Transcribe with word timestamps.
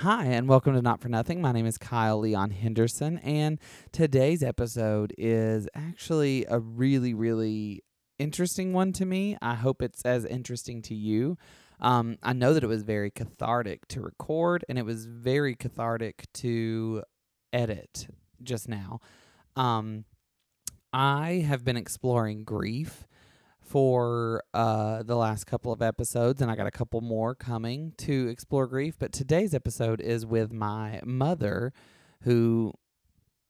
Hi, 0.00 0.26
and 0.26 0.46
welcome 0.46 0.74
to 0.74 0.82
Not 0.82 1.00
for 1.00 1.08
Nothing. 1.08 1.40
My 1.40 1.52
name 1.52 1.64
is 1.64 1.78
Kyle 1.78 2.18
Leon 2.18 2.50
Henderson, 2.50 3.16
and 3.20 3.58
today's 3.92 4.42
episode 4.42 5.14
is 5.16 5.70
actually 5.74 6.44
a 6.50 6.58
really, 6.58 7.14
really 7.14 7.82
interesting 8.18 8.74
one 8.74 8.92
to 8.92 9.06
me. 9.06 9.38
I 9.40 9.54
hope 9.54 9.80
it's 9.80 10.02
as 10.02 10.26
interesting 10.26 10.82
to 10.82 10.94
you. 10.94 11.38
Um, 11.80 12.18
I 12.22 12.34
know 12.34 12.52
that 12.52 12.62
it 12.62 12.66
was 12.66 12.82
very 12.82 13.10
cathartic 13.10 13.88
to 13.88 14.02
record, 14.02 14.66
and 14.68 14.78
it 14.78 14.84
was 14.84 15.06
very 15.06 15.54
cathartic 15.54 16.30
to 16.34 17.02
edit 17.54 18.06
just 18.42 18.68
now. 18.68 19.00
Um, 19.56 20.04
I 20.92 21.42
have 21.48 21.64
been 21.64 21.78
exploring 21.78 22.44
grief 22.44 23.06
for 23.66 24.42
uh, 24.54 25.02
the 25.02 25.16
last 25.16 25.44
couple 25.44 25.72
of 25.72 25.82
episodes, 25.82 26.40
and 26.40 26.50
I 26.50 26.56
got 26.56 26.66
a 26.66 26.72
couple 26.72 27.00
more 27.00 27.34
coming 27.34 27.92
to 27.98 28.28
explore 28.28 28.66
grief. 28.66 28.96
But 28.98 29.12
today's 29.12 29.54
episode 29.54 30.00
is 30.00 30.24
with 30.24 30.52
my 30.52 31.00
mother, 31.04 31.72
who 32.22 32.72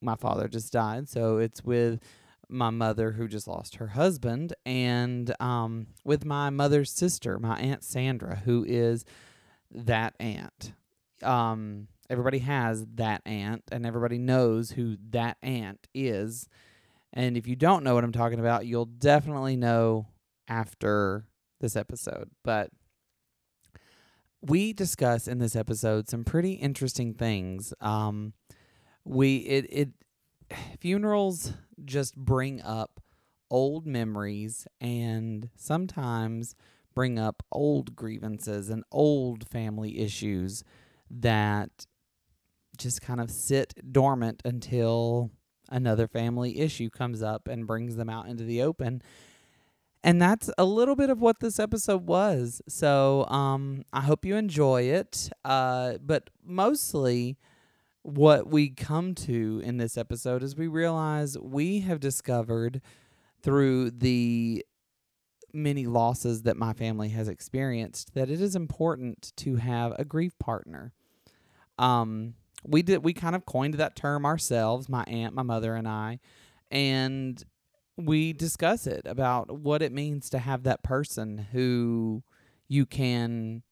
my 0.00 0.16
father 0.16 0.48
just 0.48 0.72
died. 0.72 1.08
So 1.08 1.38
it's 1.38 1.62
with 1.62 2.00
my 2.48 2.70
mother 2.70 3.12
who 3.12 3.28
just 3.28 3.46
lost 3.46 3.76
her 3.76 3.88
husband, 3.88 4.54
and 4.64 5.34
um, 5.40 5.88
with 6.04 6.24
my 6.24 6.48
mother's 6.50 6.92
sister, 6.92 7.38
my 7.38 7.58
aunt 7.58 7.84
Sandra, 7.84 8.36
who 8.44 8.64
is 8.66 9.04
that 9.70 10.14
aunt. 10.18 10.72
Um, 11.22 11.88
everybody 12.08 12.38
has 12.38 12.86
that 12.94 13.22
aunt, 13.26 13.64
and 13.70 13.84
everybody 13.84 14.18
knows 14.18 14.70
who 14.70 14.96
that 15.10 15.36
aunt 15.42 15.86
is. 15.94 16.48
And 17.12 17.36
if 17.36 17.46
you 17.46 17.56
don't 17.56 17.82
know 17.82 17.94
what 17.94 18.04
I'm 18.04 18.12
talking 18.12 18.40
about, 18.40 18.66
you'll 18.66 18.84
definitely 18.84 19.56
know 19.56 20.06
after 20.48 21.26
this 21.60 21.76
episode. 21.76 22.30
But 22.44 22.70
we 24.40 24.72
discuss 24.72 25.26
in 25.26 25.38
this 25.38 25.56
episode 25.56 26.08
some 26.08 26.24
pretty 26.24 26.52
interesting 26.52 27.14
things. 27.14 27.72
Um, 27.80 28.32
we 29.04 29.36
it 29.38 29.66
it 29.70 29.88
funerals 30.80 31.52
just 31.84 32.16
bring 32.16 32.62
up 32.62 33.00
old 33.50 33.86
memories 33.86 34.66
and 34.80 35.50
sometimes 35.56 36.54
bring 36.94 37.18
up 37.18 37.42
old 37.52 37.94
grievances 37.94 38.70
and 38.70 38.82
old 38.90 39.48
family 39.48 39.98
issues 39.98 40.64
that 41.10 41.86
just 42.76 43.00
kind 43.02 43.20
of 43.20 43.30
sit 43.30 43.74
dormant 43.92 44.42
until 44.44 45.30
another 45.68 46.08
family 46.08 46.58
issue 46.58 46.90
comes 46.90 47.22
up 47.22 47.48
and 47.48 47.66
brings 47.66 47.96
them 47.96 48.08
out 48.08 48.28
into 48.28 48.44
the 48.44 48.62
open. 48.62 49.02
And 50.06 50.22
that's 50.22 50.48
a 50.56 50.64
little 50.64 50.94
bit 50.94 51.10
of 51.10 51.20
what 51.20 51.40
this 51.40 51.58
episode 51.58 52.06
was. 52.06 52.62
So 52.68 53.26
um, 53.26 53.82
I 53.92 54.02
hope 54.02 54.24
you 54.24 54.36
enjoy 54.36 54.82
it. 54.82 55.28
Uh, 55.44 55.94
but 56.00 56.30
mostly, 56.44 57.36
what 58.02 58.48
we 58.48 58.70
come 58.70 59.16
to 59.16 59.60
in 59.64 59.78
this 59.78 59.98
episode 59.98 60.44
is 60.44 60.54
we 60.54 60.68
realize 60.68 61.36
we 61.36 61.80
have 61.80 61.98
discovered 61.98 62.80
through 63.42 63.90
the 63.90 64.64
many 65.52 65.86
losses 65.86 66.42
that 66.42 66.56
my 66.56 66.72
family 66.72 67.08
has 67.08 67.26
experienced 67.26 68.14
that 68.14 68.30
it 68.30 68.40
is 68.40 68.54
important 68.54 69.32
to 69.38 69.56
have 69.56 69.92
a 69.98 70.04
grief 70.04 70.38
partner. 70.38 70.92
Um, 71.80 72.34
we 72.64 72.82
did 72.82 73.02
we 73.02 73.12
kind 73.12 73.34
of 73.34 73.44
coined 73.44 73.74
that 73.74 73.96
term 73.96 74.24
ourselves, 74.24 74.88
my 74.88 75.02
aunt, 75.08 75.34
my 75.34 75.42
mother, 75.42 75.74
and 75.74 75.88
I, 75.88 76.20
and 76.70 77.42
we 77.96 78.32
discuss 78.32 78.86
it 78.86 79.02
about 79.06 79.58
what 79.58 79.82
it 79.82 79.92
means 79.92 80.28
to 80.30 80.38
have 80.38 80.64
that 80.64 80.82
person 80.82 81.46
who 81.52 82.22
you 82.68 82.84
can 82.84 83.62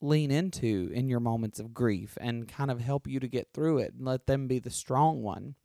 lean 0.00 0.30
into 0.30 0.90
in 0.94 1.08
your 1.08 1.20
moments 1.20 1.58
of 1.58 1.74
grief 1.74 2.16
and 2.20 2.46
kind 2.46 2.70
of 2.70 2.80
help 2.80 3.08
you 3.08 3.18
to 3.18 3.26
get 3.28 3.48
through 3.52 3.78
it 3.78 3.94
and 3.94 4.06
let 4.06 4.26
them 4.26 4.46
be 4.46 4.58
the 4.58 4.70
strong 4.70 5.22
one. 5.22 5.56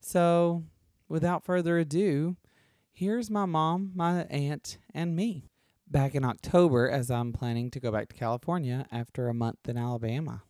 So, 0.00 0.64
without 1.08 1.44
further 1.44 1.78
ado, 1.78 2.36
here's 2.92 3.30
my 3.30 3.46
mom, 3.46 3.92
my 3.94 4.24
aunt, 4.24 4.78
and 4.92 5.14
me 5.14 5.44
back 5.88 6.14
in 6.14 6.24
October 6.24 6.88
as 6.88 7.10
I'm 7.10 7.32
planning 7.32 7.70
to 7.72 7.80
go 7.80 7.92
back 7.92 8.08
to 8.08 8.16
California 8.16 8.86
after 8.90 9.28
a 9.28 9.34
month 9.34 9.68
in 9.68 9.76
Alabama. 9.76 10.42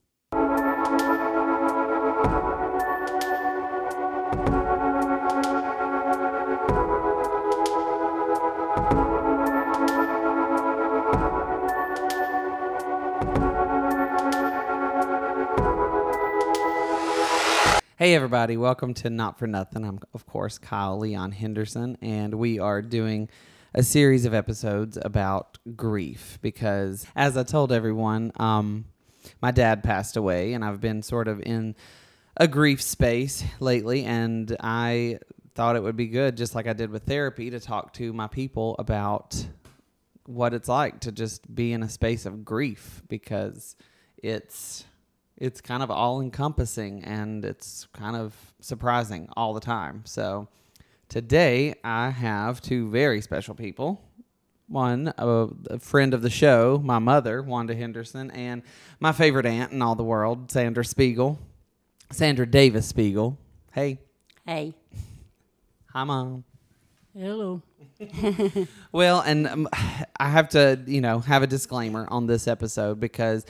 Hey, 18.02 18.14
everybody, 18.14 18.56
welcome 18.56 18.94
to 18.94 19.10
Not 19.10 19.38
for 19.38 19.46
Nothing. 19.46 19.84
I'm, 19.84 19.98
of 20.14 20.24
course, 20.24 20.56
Kyle 20.56 20.98
Leon 20.98 21.32
Henderson, 21.32 21.98
and 22.00 22.32
we 22.32 22.58
are 22.58 22.80
doing 22.80 23.28
a 23.74 23.82
series 23.82 24.24
of 24.24 24.32
episodes 24.32 24.96
about 25.02 25.58
grief 25.76 26.38
because, 26.40 27.06
as 27.14 27.36
I 27.36 27.42
told 27.42 27.72
everyone, 27.72 28.32
um, 28.36 28.86
my 29.42 29.50
dad 29.50 29.84
passed 29.84 30.16
away, 30.16 30.54
and 30.54 30.64
I've 30.64 30.80
been 30.80 31.02
sort 31.02 31.28
of 31.28 31.42
in 31.42 31.76
a 32.38 32.48
grief 32.48 32.80
space 32.80 33.44
lately, 33.60 34.04
and 34.04 34.56
I 34.60 35.18
thought 35.54 35.76
it 35.76 35.82
would 35.82 35.98
be 35.98 36.06
good, 36.06 36.38
just 36.38 36.54
like 36.54 36.66
I 36.66 36.72
did 36.72 36.88
with 36.88 37.02
therapy, 37.02 37.50
to 37.50 37.60
talk 37.60 37.92
to 37.94 38.14
my 38.14 38.28
people 38.28 38.76
about 38.78 39.46
what 40.24 40.54
it's 40.54 40.68
like 40.68 41.00
to 41.00 41.12
just 41.12 41.54
be 41.54 41.74
in 41.74 41.82
a 41.82 41.88
space 41.90 42.24
of 42.24 42.46
grief 42.46 43.02
because 43.08 43.76
it's 44.16 44.86
it's 45.40 45.62
kind 45.62 45.82
of 45.82 45.90
all 45.90 46.20
encompassing 46.20 47.02
and 47.02 47.44
it's 47.44 47.88
kind 47.94 48.14
of 48.14 48.36
surprising 48.60 49.28
all 49.36 49.54
the 49.54 49.60
time. 49.60 50.02
So 50.04 50.48
today 51.08 51.74
I 51.82 52.10
have 52.10 52.60
two 52.60 52.90
very 52.90 53.22
special 53.22 53.54
people. 53.54 54.02
One, 54.68 55.12
a, 55.18 55.48
a, 55.70 55.78
friend 55.80 56.14
of 56.14 56.22
the 56.22 56.30
show, 56.30 56.80
my 56.84 57.00
mother, 57.00 57.42
Wanda 57.42 57.74
Henderson, 57.74 58.30
and 58.30 58.62
my 59.00 59.10
favorite 59.10 59.44
aunt 59.44 59.72
in 59.72 59.82
all 59.82 59.96
the 59.96 60.04
world, 60.04 60.52
Sandra 60.52 60.84
Spiegel. 60.84 61.40
Sandra 62.12 62.46
Davis 62.46 62.86
Spiegel. 62.86 63.36
Hey. 63.72 63.98
Hey. 64.46 64.74
Hi, 65.92 66.04
Mom. 66.04 66.44
Hello. 67.16 67.62
well, 68.92 69.20
and 69.22 69.48
um, 69.48 69.68
I 70.20 70.28
have 70.28 70.50
to, 70.50 70.80
you 70.86 71.00
know, 71.00 71.18
have 71.18 71.42
a 71.42 71.48
disclaimer 71.48 72.06
on 72.08 72.26
this 72.26 72.46
episode 72.46 73.00
because 73.00 73.44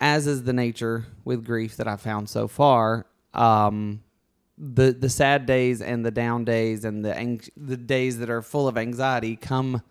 as 0.00 0.26
is 0.26 0.42
the 0.44 0.52
nature 0.52 1.06
with 1.24 1.44
grief 1.44 1.76
that 1.76 1.88
I've 1.88 2.00
found 2.00 2.28
so 2.28 2.48
far, 2.48 3.06
um, 3.32 4.02
the 4.56 4.92
the 4.92 5.08
sad 5.08 5.46
days 5.46 5.80
and 5.82 6.04
the 6.04 6.10
down 6.10 6.44
days 6.44 6.84
and 6.84 7.04
the 7.04 7.16
ang- 7.16 7.40
the 7.56 7.76
days 7.76 8.18
that 8.18 8.30
are 8.30 8.42
full 8.42 8.68
of 8.68 8.78
anxiety 8.78 9.34
come 9.34 9.82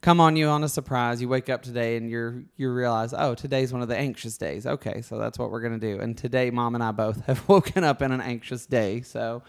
come 0.00 0.20
on 0.20 0.36
you 0.36 0.48
on 0.48 0.64
a 0.64 0.68
surprise. 0.68 1.20
You 1.20 1.28
wake 1.28 1.48
up 1.48 1.62
today 1.62 1.96
and 1.96 2.08
you're 2.10 2.42
you 2.56 2.72
realize, 2.72 3.14
oh, 3.16 3.34
today's 3.34 3.72
one 3.72 3.82
of 3.82 3.88
the 3.88 3.96
anxious 3.96 4.36
days. 4.36 4.66
Okay, 4.66 5.02
so 5.02 5.18
that's 5.18 5.38
what 5.38 5.50
we're 5.50 5.60
gonna 5.60 5.78
do. 5.78 6.00
And 6.00 6.16
today, 6.16 6.50
mom 6.50 6.74
and 6.74 6.82
I 6.82 6.92
both 6.92 7.24
have 7.26 7.48
woken 7.48 7.84
up 7.84 8.02
in 8.02 8.12
an 8.12 8.20
anxious 8.20 8.66
day. 8.66 9.02
So 9.02 9.42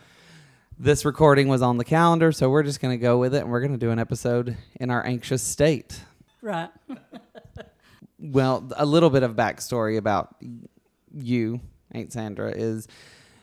this 0.78 1.04
recording 1.04 1.48
was 1.48 1.62
on 1.62 1.78
the 1.78 1.86
calendar, 1.86 2.32
so 2.32 2.50
we're 2.50 2.64
just 2.64 2.80
gonna 2.80 2.98
go 2.98 3.18
with 3.18 3.34
it, 3.34 3.42
and 3.42 3.52
we're 3.52 3.62
gonna 3.62 3.78
do 3.78 3.92
an 3.92 4.00
episode 4.00 4.58
in 4.80 4.90
our 4.90 5.06
anxious 5.06 5.42
state. 5.42 6.02
Right. 6.42 6.70
well, 8.20 8.68
a 8.76 8.86
little 8.86 9.10
bit 9.10 9.24
of 9.24 9.36
backstory 9.36 9.98
about 9.98 10.36
you, 11.14 11.62
Aunt 11.92 12.12
Sandra, 12.14 12.52
is 12.52 12.88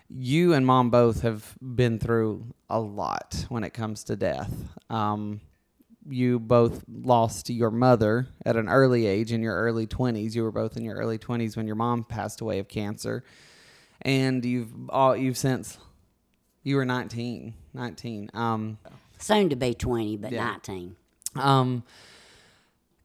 you 0.09 0.53
and 0.53 0.65
mom 0.67 0.91
both 0.91 1.23
have 1.23 1.55
been 1.61 1.99
through 1.99 2.47
a 2.71 2.79
lot 2.81 3.47
when 3.49 3.65
it 3.65 3.71
comes 3.71 4.05
to 4.05 4.17
death. 4.17 4.53
Um, 4.89 5.41
you 6.09 6.39
both 6.39 6.85
lost 6.89 7.51
your 7.51 7.73
mother 7.73 8.29
at 8.45 8.55
an 8.57 8.69
early 8.69 9.07
age 9.07 9.33
in 9.33 9.43
your 9.43 9.57
early 9.57 9.87
20s. 9.89 10.35
You 10.37 10.45
were 10.45 10.53
both 10.53 10.77
in 10.77 10.85
your 10.85 10.95
early 10.97 11.19
20s 11.19 11.57
when 11.57 11.67
your 11.67 11.75
mom 11.75 12.05
passed 12.05 12.41
away 12.41 12.61
of 12.61 12.69
cancer. 12.69 13.25
And 14.03 14.45
you've 14.45 14.73
all 14.91 15.17
you've 15.17 15.37
since 15.39 15.79
you 16.63 16.77
were 16.77 16.85
19, 16.85 17.55
19. 17.75 18.31
Um, 18.35 18.79
Soon 19.19 19.49
to 19.49 19.57
be 19.57 19.75
20, 19.75 20.19
but 20.19 20.31
Yeah. 20.31 20.45
19. 20.45 20.95
um, 21.37 21.83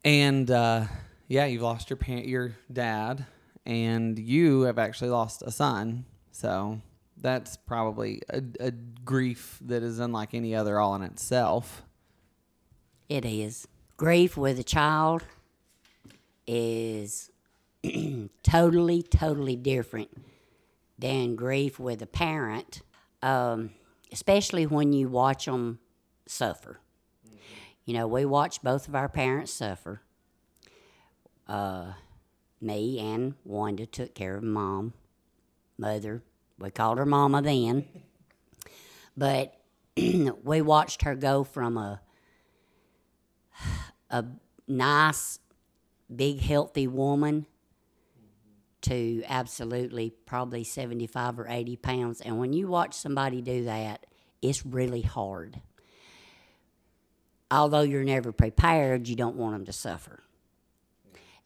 and 0.04 0.50
uh, 0.50 0.84
yeah, 1.32 1.46
you've 1.46 1.62
lost 1.62 1.88
your 1.88 1.96
parent, 1.96 2.26
your 2.26 2.52
dad, 2.70 3.24
and 3.64 4.18
you 4.18 4.62
have 4.62 4.78
actually 4.78 5.08
lost 5.08 5.40
a 5.40 5.50
son. 5.50 6.04
So 6.30 6.82
that's 7.16 7.56
probably 7.56 8.20
a, 8.28 8.42
a 8.60 8.70
grief 8.70 9.58
that 9.62 9.82
is 9.82 9.98
unlike 9.98 10.34
any 10.34 10.54
other 10.54 10.78
all 10.78 10.94
in 10.94 11.00
itself. 11.00 11.84
It 13.08 13.24
is. 13.24 13.66
Grief 13.96 14.36
with 14.36 14.58
a 14.58 14.62
child 14.62 15.24
is 16.46 17.30
totally, 18.42 19.02
totally 19.02 19.56
different 19.56 20.10
than 20.98 21.34
grief 21.34 21.78
with 21.78 22.02
a 22.02 22.06
parent, 22.06 22.82
um, 23.22 23.70
especially 24.12 24.66
when 24.66 24.92
you 24.92 25.08
watch 25.08 25.46
them 25.46 25.78
suffer. 26.26 26.80
You 27.86 27.94
know, 27.94 28.06
we 28.06 28.26
watched 28.26 28.62
both 28.62 28.86
of 28.86 28.94
our 28.94 29.08
parents 29.08 29.50
suffer. 29.50 30.02
Uh, 31.52 31.92
me 32.62 32.98
and 32.98 33.34
Wanda 33.44 33.84
took 33.84 34.14
care 34.14 34.36
of 34.36 34.42
mom, 34.42 34.94
mother. 35.76 36.22
We 36.58 36.70
called 36.70 36.96
her 36.96 37.04
mama 37.04 37.42
then. 37.42 37.84
But 39.18 39.60
we 39.96 40.62
watched 40.62 41.02
her 41.02 41.14
go 41.14 41.44
from 41.44 41.76
a 41.76 42.00
a 44.08 44.24
nice, 44.66 45.40
big, 46.14 46.40
healthy 46.40 46.86
woman 46.86 47.44
to 48.82 49.22
absolutely 49.28 50.14
probably 50.24 50.64
75 50.64 51.38
or 51.38 51.46
80 51.48 51.76
pounds. 51.76 52.20
And 52.22 52.38
when 52.38 52.54
you 52.54 52.66
watch 52.66 52.94
somebody 52.94 53.42
do 53.42 53.64
that, 53.64 54.06
it's 54.40 54.64
really 54.64 55.02
hard. 55.02 55.60
Although 57.50 57.82
you're 57.82 58.04
never 58.04 58.32
prepared, 58.32 59.06
you 59.06 59.16
don't 59.16 59.36
want 59.36 59.54
them 59.54 59.66
to 59.66 59.72
suffer. 59.72 60.22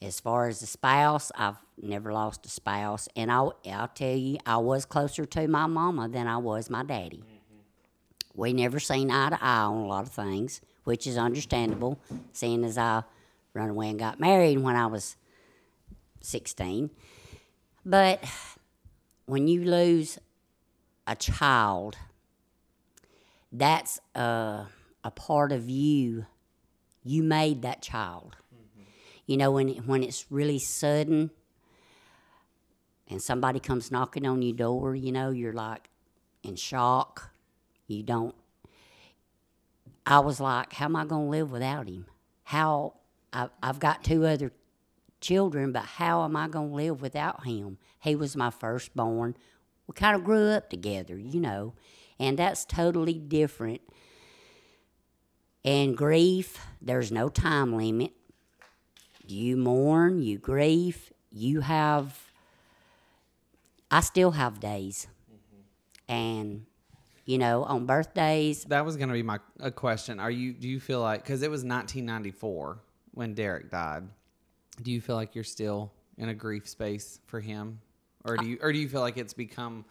As 0.02 0.20
far 0.20 0.48
as 0.48 0.60
a 0.62 0.66
spouse, 0.66 1.32
I've 1.37 1.56
never 1.81 2.12
lost 2.12 2.44
a 2.46 2.50
spouse. 2.50 3.08
And 3.16 3.32
I'll, 3.32 3.58
I'll 3.70 3.88
tell 3.88 4.14
you, 4.14 4.38
I 4.44 4.58
was 4.58 4.84
closer 4.84 5.25
to 5.25 5.48
my 5.48 5.66
mama 5.66 6.08
than 6.08 6.26
I 6.26 6.37
was 6.37 6.69
my 6.69 6.82
daddy. 6.82 7.19
Mm-hmm. 7.19 7.60
We 8.34 8.52
never 8.52 8.78
seen 8.78 9.10
eye 9.10 9.31
to 9.31 9.43
eye 9.43 9.62
on 9.62 9.78
a 9.78 9.87
lot 9.87 10.06
of 10.06 10.12
things, 10.12 10.60
which 10.84 11.06
is 11.06 11.16
understandable, 11.16 11.98
seeing 12.32 12.62
as 12.64 12.76
I 12.76 13.04
run 13.54 13.70
away 13.70 13.88
and 13.88 13.98
got 13.98 14.20
married 14.20 14.58
when 14.58 14.76
I 14.76 14.87
was 14.87 15.16
16. 16.20 16.90
But 17.84 18.22
when 19.25 19.48
you 19.48 19.64
lose 19.64 20.19
a 21.06 21.16
child, 21.16 21.96
that's 23.52 24.00
a, 24.14 24.66
a 25.04 25.10
part 25.10 25.52
of 25.52 25.70
you. 25.70 26.26
You 27.04 27.22
made 27.22 27.62
that 27.62 27.81
child. 27.81 28.37
You 29.26 29.37
know, 29.37 29.50
when, 29.50 29.69
when 29.87 30.02
it's 30.02 30.26
really 30.31 30.58
sudden 30.58 31.31
and 33.08 33.20
somebody 33.20 33.61
comes 33.61 33.90
knocking 33.90 34.26
on 34.26 34.43
your 34.43 34.56
door, 34.56 34.94
you 34.94 35.12
know, 35.12 35.31
you're 35.31 35.52
like 35.52 35.88
in 36.43 36.56
shock. 36.56 37.31
You 37.87 38.02
don't. 38.02 38.34
I 40.05 40.20
was 40.20 40.40
like, 40.40 40.73
how 40.73 40.87
am 40.87 40.96
I 40.96 41.05
going 41.05 41.26
to 41.26 41.31
live 41.31 41.50
without 41.50 41.88
him? 41.88 42.06
How 42.44 42.94
I, 43.32 43.49
I've 43.62 43.81
got 43.81 44.05
two 44.05 44.25
other 44.25 44.52
children, 45.20 45.72
but 45.72 45.82
how 45.82 46.25
am 46.25 46.37
I 46.37 46.49
going 46.49 46.70
to 46.70 46.75
live 46.75 47.02
without 47.02 47.44
him? 47.44 47.79
He 48.00 48.14
was 48.14 48.37
my 48.37 48.50
firstborn. 48.50 49.37
We 49.87 49.94
kind 49.94 50.17
of 50.17 50.25
grew 50.25 50.50
up 50.50 50.70
together, 50.70 51.19
you 51.19 51.40
know, 51.40 51.75
and 52.19 52.38
that's 52.38 52.64
totally 52.64 53.14
different. 53.14 53.81
And 55.64 55.96
grief, 55.96 56.58
there's 56.81 57.11
no 57.11 57.29
time 57.29 57.76
limit. 57.76 58.12
You 59.28 59.56
mourn, 59.56 60.23
you 60.23 60.38
grieve, 60.38 61.12
you 61.31 61.61
have. 61.61 62.31
I 63.90 64.00
still 64.00 64.32
have 64.32 64.61
days. 64.61 65.06
And, 66.08 66.67
you 67.25 67.38
know, 67.38 67.64
on 67.64 67.87
birthdays, 67.87 68.64
That 68.64 68.84
was 68.84 68.96
going 68.96 69.08
to 69.08 69.14
be 69.14 69.23
my 69.23 69.40
a 69.58 69.70
question. 69.70 70.20
Are 70.20 70.31
you? 70.31 70.52
Do 70.52 70.69
you 70.69 70.78
feel 70.78 71.00
like 71.00 71.23
because 71.23 71.43
it 71.43 71.50
was 71.50 71.64
1994 71.64 72.78
when 73.12 73.34
Derek 73.34 73.70
died? 73.70 74.05
Do 74.82 74.93
you 74.93 75.00
feel 75.00 75.17
like 75.17 75.34
you're 75.34 75.44
still 75.44 75.90
in 76.19 76.29
a 76.29 76.34
grief 76.34 76.69
space 76.69 77.19
for 77.26 77.40
him, 77.40 77.81
or 78.25 78.37
do 78.37 78.46
you, 78.46 78.58
or 78.61 78.72
do 78.72 78.79
you 78.79 78.88
feel 78.88 79.00
like 79.00 79.17
it's 79.17 79.34
become 79.34 79.84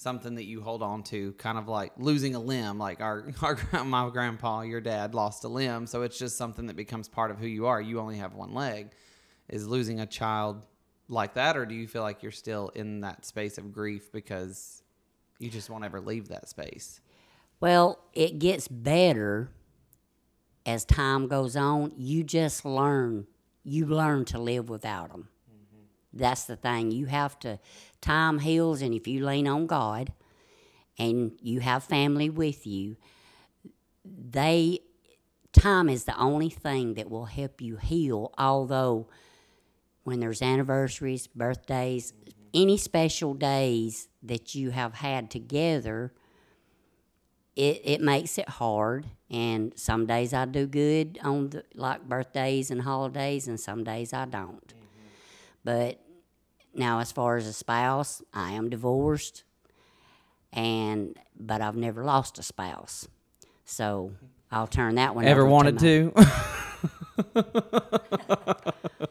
something 0.00 0.36
that 0.36 0.44
you 0.44 0.62
hold 0.62 0.82
on 0.82 1.02
to, 1.02 1.32
kind 1.34 1.58
of 1.58 1.68
like 1.68 1.92
losing 1.98 2.34
a 2.34 2.40
limb? 2.40 2.78
Like 2.78 3.00
our 3.00 3.30
our 3.42 3.84
my 3.84 4.08
grandpa, 4.10 4.62
your 4.62 4.80
dad 4.80 5.14
lost 5.14 5.44
a 5.44 5.48
limb, 5.48 5.86
so 5.86 6.02
it's 6.02 6.18
just 6.18 6.36
something 6.36 6.66
that 6.66 6.76
becomes 6.76 7.08
part 7.08 7.30
of 7.30 7.38
who 7.38 7.46
you 7.46 7.66
are. 7.66 7.80
You 7.80 8.00
only 8.00 8.16
have 8.16 8.34
one 8.34 8.54
leg. 8.54 8.92
Is 9.48 9.66
losing 9.66 9.98
a 10.00 10.06
child 10.06 10.64
like 11.08 11.34
that, 11.34 11.56
or 11.56 11.66
do 11.66 11.74
you 11.74 11.88
feel 11.88 12.02
like 12.02 12.22
you're 12.22 12.30
still 12.32 12.68
in 12.68 13.00
that 13.00 13.26
space 13.26 13.58
of 13.58 13.72
grief 13.72 14.12
because 14.12 14.82
you 15.38 15.50
just 15.50 15.68
won't 15.68 15.84
ever 15.84 16.00
leave 16.00 16.28
that 16.28 16.48
space? 16.48 17.00
Well, 17.58 17.98
it 18.14 18.38
gets 18.38 18.68
better 18.68 19.50
as 20.64 20.84
time 20.84 21.26
goes 21.26 21.56
on. 21.56 21.92
You 21.96 22.22
just 22.22 22.64
learn. 22.64 23.26
You 23.64 23.86
learn 23.86 24.24
to 24.26 24.38
live 24.38 24.68
without 24.68 25.10
them. 25.10 25.28
That's 26.12 26.44
the 26.44 26.56
thing. 26.56 26.90
You 26.90 27.06
have 27.06 27.38
to. 27.40 27.58
Time 28.00 28.40
heals, 28.40 28.82
and 28.82 28.94
if 28.94 29.06
you 29.06 29.24
lean 29.24 29.46
on 29.46 29.66
God, 29.66 30.12
and 30.98 31.32
you 31.40 31.60
have 31.60 31.84
family 31.84 32.30
with 32.30 32.66
you, 32.66 32.96
they. 34.04 34.80
Time 35.52 35.88
is 35.88 36.04
the 36.04 36.16
only 36.16 36.48
thing 36.48 36.94
that 36.94 37.10
will 37.10 37.24
help 37.24 37.60
you 37.60 37.76
heal. 37.76 38.32
Although, 38.38 39.08
when 40.04 40.20
there's 40.20 40.42
anniversaries, 40.42 41.26
birthdays, 41.26 42.12
any 42.54 42.76
special 42.76 43.34
days 43.34 44.08
that 44.22 44.54
you 44.54 44.70
have 44.70 44.94
had 44.94 45.28
together, 45.28 46.12
it, 47.56 47.80
it 47.84 48.00
makes 48.00 48.38
it 48.38 48.48
hard 48.48 49.06
and 49.28 49.72
some 49.76 50.06
days 50.06 50.32
i 50.32 50.44
do 50.44 50.66
good 50.66 51.18
on 51.22 51.50
the, 51.50 51.64
like 51.74 52.08
birthdays 52.08 52.70
and 52.70 52.82
holidays 52.82 53.46
and 53.48 53.58
some 53.58 53.84
days 53.84 54.12
i 54.12 54.24
don't 54.24 54.72
but 55.64 55.98
now 56.74 57.00
as 57.00 57.10
far 57.12 57.36
as 57.36 57.46
a 57.46 57.52
spouse 57.52 58.22
i 58.32 58.52
am 58.52 58.68
divorced 58.70 59.44
and 60.52 61.16
but 61.38 61.60
i've 61.60 61.76
never 61.76 62.04
lost 62.04 62.38
a 62.38 62.42
spouse 62.42 63.06
so 63.64 64.12
i'll 64.50 64.66
turn 64.66 64.94
that 64.96 65.14
one 65.14 65.24
Ever 65.24 65.44
wanted 65.46 65.78
to? 65.80 66.12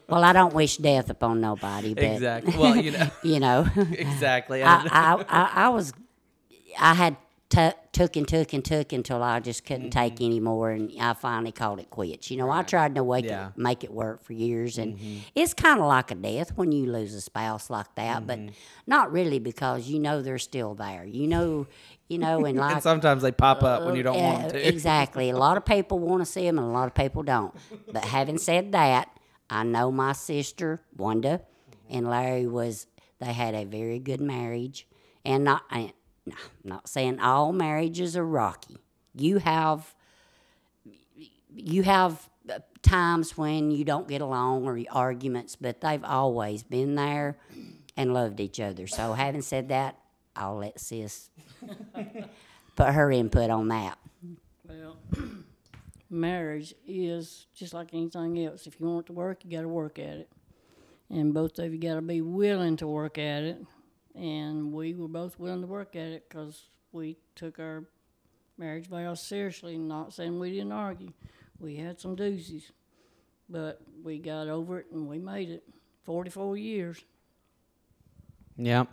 well 0.08 0.24
i 0.24 0.32
don't 0.32 0.54
wish 0.54 0.76
death 0.76 1.10
upon 1.10 1.40
nobody 1.40 1.94
but 1.94 2.02
exactly. 2.04 2.58
Well, 2.58 2.76
you 2.76 2.90
know, 2.90 3.10
you 3.22 3.40
know 3.40 3.66
exactly. 3.76 4.62
I, 4.62 4.74
I, 4.90 5.24
I, 5.28 5.50
I 5.66 5.68
was, 5.68 5.92
I 6.78 6.94
had 6.94 7.16
t- 7.50 7.70
took 7.92 8.16
and 8.16 8.26
took 8.26 8.52
and 8.52 8.64
took 8.64 8.92
until 8.92 9.22
I 9.22 9.40
just 9.40 9.66
couldn't 9.66 9.90
take 9.90 10.14
mm-hmm. 10.14 10.24
anymore, 10.24 10.70
and 10.70 10.90
I 10.98 11.12
finally 11.12 11.52
called 11.52 11.80
it 11.80 11.90
quits. 11.90 12.30
You 12.30 12.38
know, 12.38 12.50
I 12.50 12.62
tried 12.62 12.94
to 12.94 13.02
wake 13.04 13.26
Yeah. 13.26 13.48
it, 13.48 13.58
make 13.58 13.84
it 13.84 13.92
work 13.92 14.22
for 14.22 14.32
years, 14.32 14.78
and 14.78 14.96
mm-hmm. 14.96 15.18
it's 15.34 15.52
kind 15.52 15.80
of 15.80 15.86
like 15.86 16.10
a 16.10 16.14
death 16.14 16.56
when 16.56 16.72
you 16.72 16.90
lose 16.90 17.12
a 17.12 17.20
spouse 17.20 17.68
like 17.68 17.94
that, 17.96 18.26
but 18.26 18.38
mm-hmm. 18.38 18.54
not 18.86 19.12
really 19.12 19.40
because 19.40 19.88
you 19.88 19.98
know 19.98 20.22
they're 20.22 20.38
still 20.38 20.74
there. 20.74 21.04
You 21.04 21.26
know, 21.26 21.66
you 22.08 22.18
know, 22.18 22.44
and 22.44 22.56
like 22.58 22.74
and 22.74 22.82
sometimes 22.82 23.22
they 23.22 23.32
pop 23.32 23.62
up 23.62 23.84
when 23.84 23.96
you 23.96 24.04
don't 24.04 24.20
want 24.20 24.38
uh, 24.38 24.42
them 24.42 24.50
to. 24.52 24.68
Exactly. 24.68 25.28
A 25.30 25.36
lot 25.36 25.56
of 25.56 25.64
people 25.66 25.98
want 25.98 26.22
to 26.22 26.26
see 26.26 26.46
them, 26.46 26.58
and 26.58 26.66
a 26.66 26.70
lot 26.70 26.86
of 26.86 26.94
people 26.94 27.24
don't. 27.24 27.54
But 27.92 28.04
having 28.04 28.38
said 28.38 28.72
that, 28.72 29.10
I 29.50 29.64
know 29.64 29.90
my 29.90 30.12
sister 30.12 30.80
Wanda 30.96 31.42
and 31.90 32.08
Larry 32.08 32.46
was. 32.46 32.86
They 33.18 33.34
had 33.34 33.54
a 33.54 33.64
very 33.64 33.98
good 33.98 34.22
marriage, 34.22 34.86
and 35.26 35.44
not. 35.44 35.62
I, 36.28 36.32
I'm 36.32 36.36
not 36.64 36.88
saying 36.88 37.20
all 37.20 37.52
marriages 37.52 38.16
are 38.16 38.26
rocky. 38.26 38.78
You 39.14 39.38
have. 39.38 39.94
You 41.52 41.82
have 41.82 42.28
uh, 42.48 42.60
times 42.80 43.36
when 43.36 43.72
you 43.72 43.84
don't 43.84 44.06
get 44.06 44.20
along 44.20 44.64
or 44.66 44.80
arguments, 44.92 45.56
but 45.56 45.80
they've 45.80 46.04
always 46.04 46.62
been 46.62 46.94
there 46.94 47.36
and 47.96 48.14
loved 48.14 48.38
each 48.38 48.60
other. 48.60 48.86
So, 48.86 49.14
having 49.14 49.42
said 49.42 49.68
that, 49.68 49.98
I'll 50.36 50.58
let 50.58 50.78
sis 50.78 51.30
put 52.76 52.88
her 52.88 53.10
input 53.10 53.50
on 53.50 53.68
that. 53.68 53.98
Well, 54.66 54.96
marriage 56.10 56.74
is 56.86 57.46
just 57.54 57.74
like 57.74 57.88
anything 57.92 58.44
else. 58.44 58.66
If 58.66 58.78
you 58.80 58.86
want 58.86 59.06
it 59.06 59.08
to 59.08 59.12
work, 59.12 59.44
you 59.44 59.50
got 59.50 59.62
to 59.62 59.68
work 59.68 59.98
at 59.98 60.16
it. 60.16 60.30
And 61.10 61.34
both 61.34 61.58
of 61.58 61.72
you 61.72 61.80
got 61.80 61.96
to 61.96 62.02
be 62.02 62.20
willing 62.20 62.76
to 62.76 62.86
work 62.86 63.18
at 63.18 63.42
it. 63.42 63.58
And 64.14 64.72
we 64.72 64.94
were 64.94 65.08
both 65.08 65.38
willing 65.38 65.60
to 65.60 65.66
work 65.66 65.96
at 65.96 66.08
it 66.08 66.28
because 66.28 66.68
we 66.92 67.16
took 67.36 67.58
our 67.58 67.84
marriage 68.58 68.88
vows 68.88 69.22
seriously, 69.22 69.78
not 69.78 70.12
saying 70.12 70.38
we 70.38 70.50
didn't 70.50 70.72
argue. 70.72 71.12
We 71.58 71.76
had 71.76 72.00
some 72.00 72.16
doozies, 72.16 72.70
but 73.48 73.80
we 74.02 74.18
got 74.18 74.48
over 74.48 74.80
it 74.80 74.86
and 74.92 75.08
we 75.08 75.18
made 75.18 75.50
it. 75.50 75.62
44 76.04 76.56
years. 76.56 77.04
Yeah. 78.56 78.84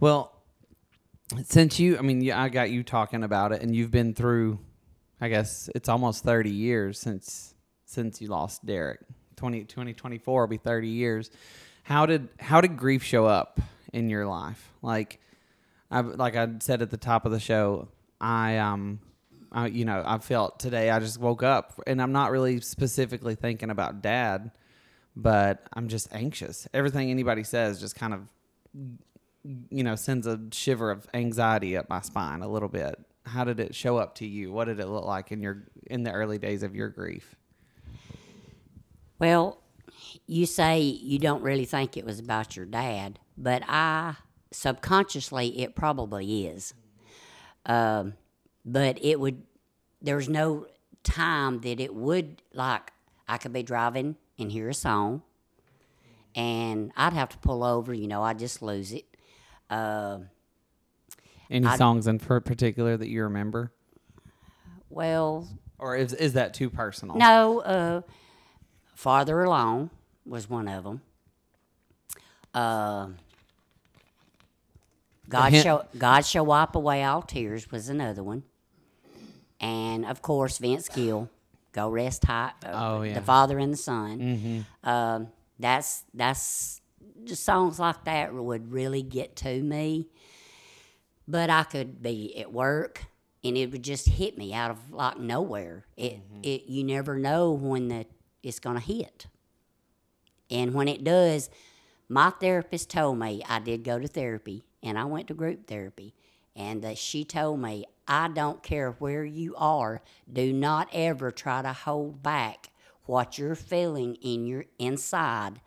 Well, 0.00 0.32
since 1.44 1.78
you, 1.78 1.98
I 1.98 2.02
mean, 2.02 2.30
I 2.30 2.48
got 2.48 2.70
you 2.70 2.82
talking 2.82 3.22
about 3.22 3.52
it, 3.52 3.62
and 3.62 3.74
you've 3.74 3.90
been 3.90 4.14
through. 4.14 4.58
I 5.20 5.28
guess 5.28 5.70
it's 5.74 5.88
almost 5.88 6.24
thirty 6.24 6.50
years 6.50 6.98
since 7.00 7.54
since 7.84 8.20
you 8.20 8.28
lost 8.28 8.66
Derek. 8.66 9.00
20, 9.36 9.64
2024 9.64 10.40
will 10.40 10.46
be 10.48 10.56
thirty 10.56 10.88
years. 10.88 11.30
How 11.82 12.06
did 12.06 12.28
how 12.38 12.60
did 12.60 12.76
grief 12.76 13.02
show 13.02 13.26
up 13.26 13.60
in 13.94 14.10
your 14.10 14.26
life? 14.26 14.72
Like, 14.82 15.20
I 15.90 16.00
like 16.00 16.36
I 16.36 16.48
said 16.60 16.82
at 16.82 16.90
the 16.90 16.96
top 16.96 17.24
of 17.24 17.32
the 17.32 17.40
show, 17.40 17.88
I 18.20 18.58
um. 18.58 19.00
I, 19.52 19.68
you 19.68 19.84
know, 19.84 20.02
I 20.04 20.18
felt 20.18 20.58
today. 20.58 20.90
I 20.90 20.98
just 20.98 21.20
woke 21.20 21.44
up, 21.44 21.80
and 21.86 22.02
I'm 22.02 22.10
not 22.10 22.32
really 22.32 22.60
specifically 22.60 23.36
thinking 23.36 23.70
about 23.70 24.02
dad, 24.02 24.50
but 25.14 25.64
I'm 25.72 25.86
just 25.86 26.12
anxious. 26.12 26.66
Everything 26.74 27.08
anybody 27.08 27.44
says 27.44 27.78
just 27.78 27.94
kind 27.94 28.14
of 28.14 28.32
you 29.70 29.84
know 29.84 29.94
sends 29.94 30.26
a 30.26 30.40
shiver 30.50 30.90
of 30.90 31.06
anxiety 31.14 31.76
up 31.76 31.88
my 31.88 32.00
spine 32.00 32.42
a 32.42 32.48
little 32.48 32.68
bit 32.68 32.98
how 33.26 33.44
did 33.44 33.60
it 33.60 33.74
show 33.74 33.98
up 33.98 34.14
to 34.14 34.26
you 34.26 34.50
what 34.50 34.64
did 34.64 34.80
it 34.80 34.86
look 34.88 35.04
like 35.04 35.30
in 35.30 35.42
your 35.42 35.64
in 35.86 36.02
the 36.02 36.10
early 36.10 36.38
days 36.38 36.62
of 36.62 36.74
your 36.74 36.88
grief 36.88 37.36
Well, 39.18 39.62
you 40.26 40.46
say 40.46 40.80
you 40.80 41.18
don't 41.18 41.42
really 41.42 41.64
think 41.64 41.96
it 41.96 42.04
was 42.04 42.18
about 42.18 42.56
your 42.56 42.66
dad, 42.66 43.20
but 43.36 43.62
I 43.68 44.16
subconsciously 44.52 45.60
it 45.60 45.74
probably 45.74 46.46
is. 46.46 46.74
Um, 47.66 48.14
but 48.64 48.98
it 49.02 49.18
would. 49.20 49.42
There's 50.02 50.28
no 50.28 50.66
time 51.02 51.60
that 51.60 51.80
it 51.80 51.94
would 51.94 52.42
like 52.52 52.92
I 53.28 53.38
could 53.38 53.52
be 53.52 53.62
driving 53.62 54.16
and 54.38 54.50
hear 54.52 54.68
a 54.68 54.74
song, 54.74 55.22
and 56.34 56.92
I'd 56.96 57.12
have 57.14 57.30
to 57.30 57.38
pull 57.38 57.64
over. 57.64 57.92
You 57.94 58.06
know, 58.08 58.22
I 58.22 58.34
just 58.34 58.60
lose 58.62 58.92
it. 58.92 59.04
Uh, 59.70 60.20
Any 61.50 61.66
I- 61.66 61.76
songs 61.76 62.06
in 62.06 62.18
particular 62.18 62.96
that 62.96 63.08
you 63.08 63.22
remember, 63.24 63.72
well, 64.90 65.48
or 65.78 65.96
is 65.96 66.12
is 66.12 66.34
that 66.34 66.52
too 66.54 66.68
personal? 66.70 67.16
No, 67.16 67.60
uh, 67.60 68.00
Farther 68.94 69.42
Along 69.42 69.90
was 70.26 70.48
one 70.48 70.68
of 70.68 70.84
them. 70.84 71.00
Uh, 72.52 73.08
God 75.28 75.52
hint- 75.52 75.62
shall 75.64 75.86
God 75.96 76.24
shall 76.26 76.46
wipe 76.46 76.74
away 76.74 77.02
all 77.04 77.22
tears 77.22 77.70
was 77.70 77.88
another 77.88 78.22
one, 78.22 78.42
and 79.60 80.04
of 80.04 80.22
course 80.22 80.58
Vince 80.58 80.88
Gill, 80.88 81.28
Go 81.72 81.88
Rest 81.88 82.24
High. 82.24 82.52
uh, 82.64 82.70
Oh, 82.72 83.02
yeah. 83.02 83.14
the 83.14 83.20
Father 83.20 83.58
and 83.58 83.72
the 83.72 83.76
Son. 83.78 84.64
Um, 84.82 85.28
that's 85.58 86.04
that's 86.12 86.80
just 87.24 87.44
songs 87.44 87.78
like 87.78 88.04
that 88.04 88.34
would 88.34 88.70
really 88.72 89.02
get 89.02 89.36
to 89.36 89.62
me. 89.62 90.08
But 91.26 91.48
I 91.48 91.62
could 91.62 92.02
be 92.02 92.38
at 92.38 92.52
work 92.52 93.06
and 93.42 93.56
it 93.56 93.72
would 93.72 93.82
just 93.82 94.06
hit 94.08 94.36
me 94.36 94.52
out 94.52 94.70
of 94.70 94.92
like 94.92 95.18
nowhere. 95.18 95.86
It 95.96 96.20
it 96.42 96.64
you 96.66 96.84
never 96.84 97.16
know 97.18 97.52
when 97.52 97.88
the 97.88 98.04
it's 98.42 98.58
gonna 98.58 98.80
hit. 98.80 99.26
And 100.50 100.74
when 100.74 100.86
it 100.88 101.02
does, 101.02 101.48
my 102.10 102.28
therapist 102.28 102.90
told 102.90 103.18
me 103.18 103.42
I 103.48 103.58
did 103.60 103.82
go 103.84 103.98
to 103.98 104.06
therapy 104.06 104.64
and 104.84 104.98
I 104.98 105.04
went 105.06 105.28
to 105.28 105.34
group 105.34 105.66
therapy. 105.66 106.14
And 106.56 106.82
that 106.82 106.98
she 106.98 107.24
told 107.24 107.60
me, 107.60 107.86
I 108.06 108.28
don't 108.28 108.62
care 108.62 108.92
where 108.92 109.24
you 109.24 109.56
are, 109.56 110.02
do 110.32 110.52
not 110.52 110.88
ever 110.92 111.32
try 111.32 111.62
to 111.62 111.72
hold 111.72 112.22
back 112.22 112.70
what 113.06 113.38
you're 113.38 113.56
feeling 113.56 114.14
in 114.16 114.46
your 114.46 114.66
inside. 114.78 115.60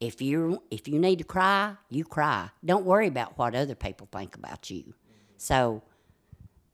If 0.00 0.20
you 0.20 0.62
if 0.70 0.86
you 0.86 0.98
need 0.98 1.18
to 1.18 1.24
cry, 1.24 1.76
you 1.88 2.04
cry. 2.04 2.50
Don't 2.64 2.84
worry 2.84 3.08
about 3.08 3.38
what 3.38 3.54
other 3.54 3.74
people 3.74 4.08
think 4.12 4.36
about 4.36 4.70
you. 4.70 4.94
So 5.38 5.82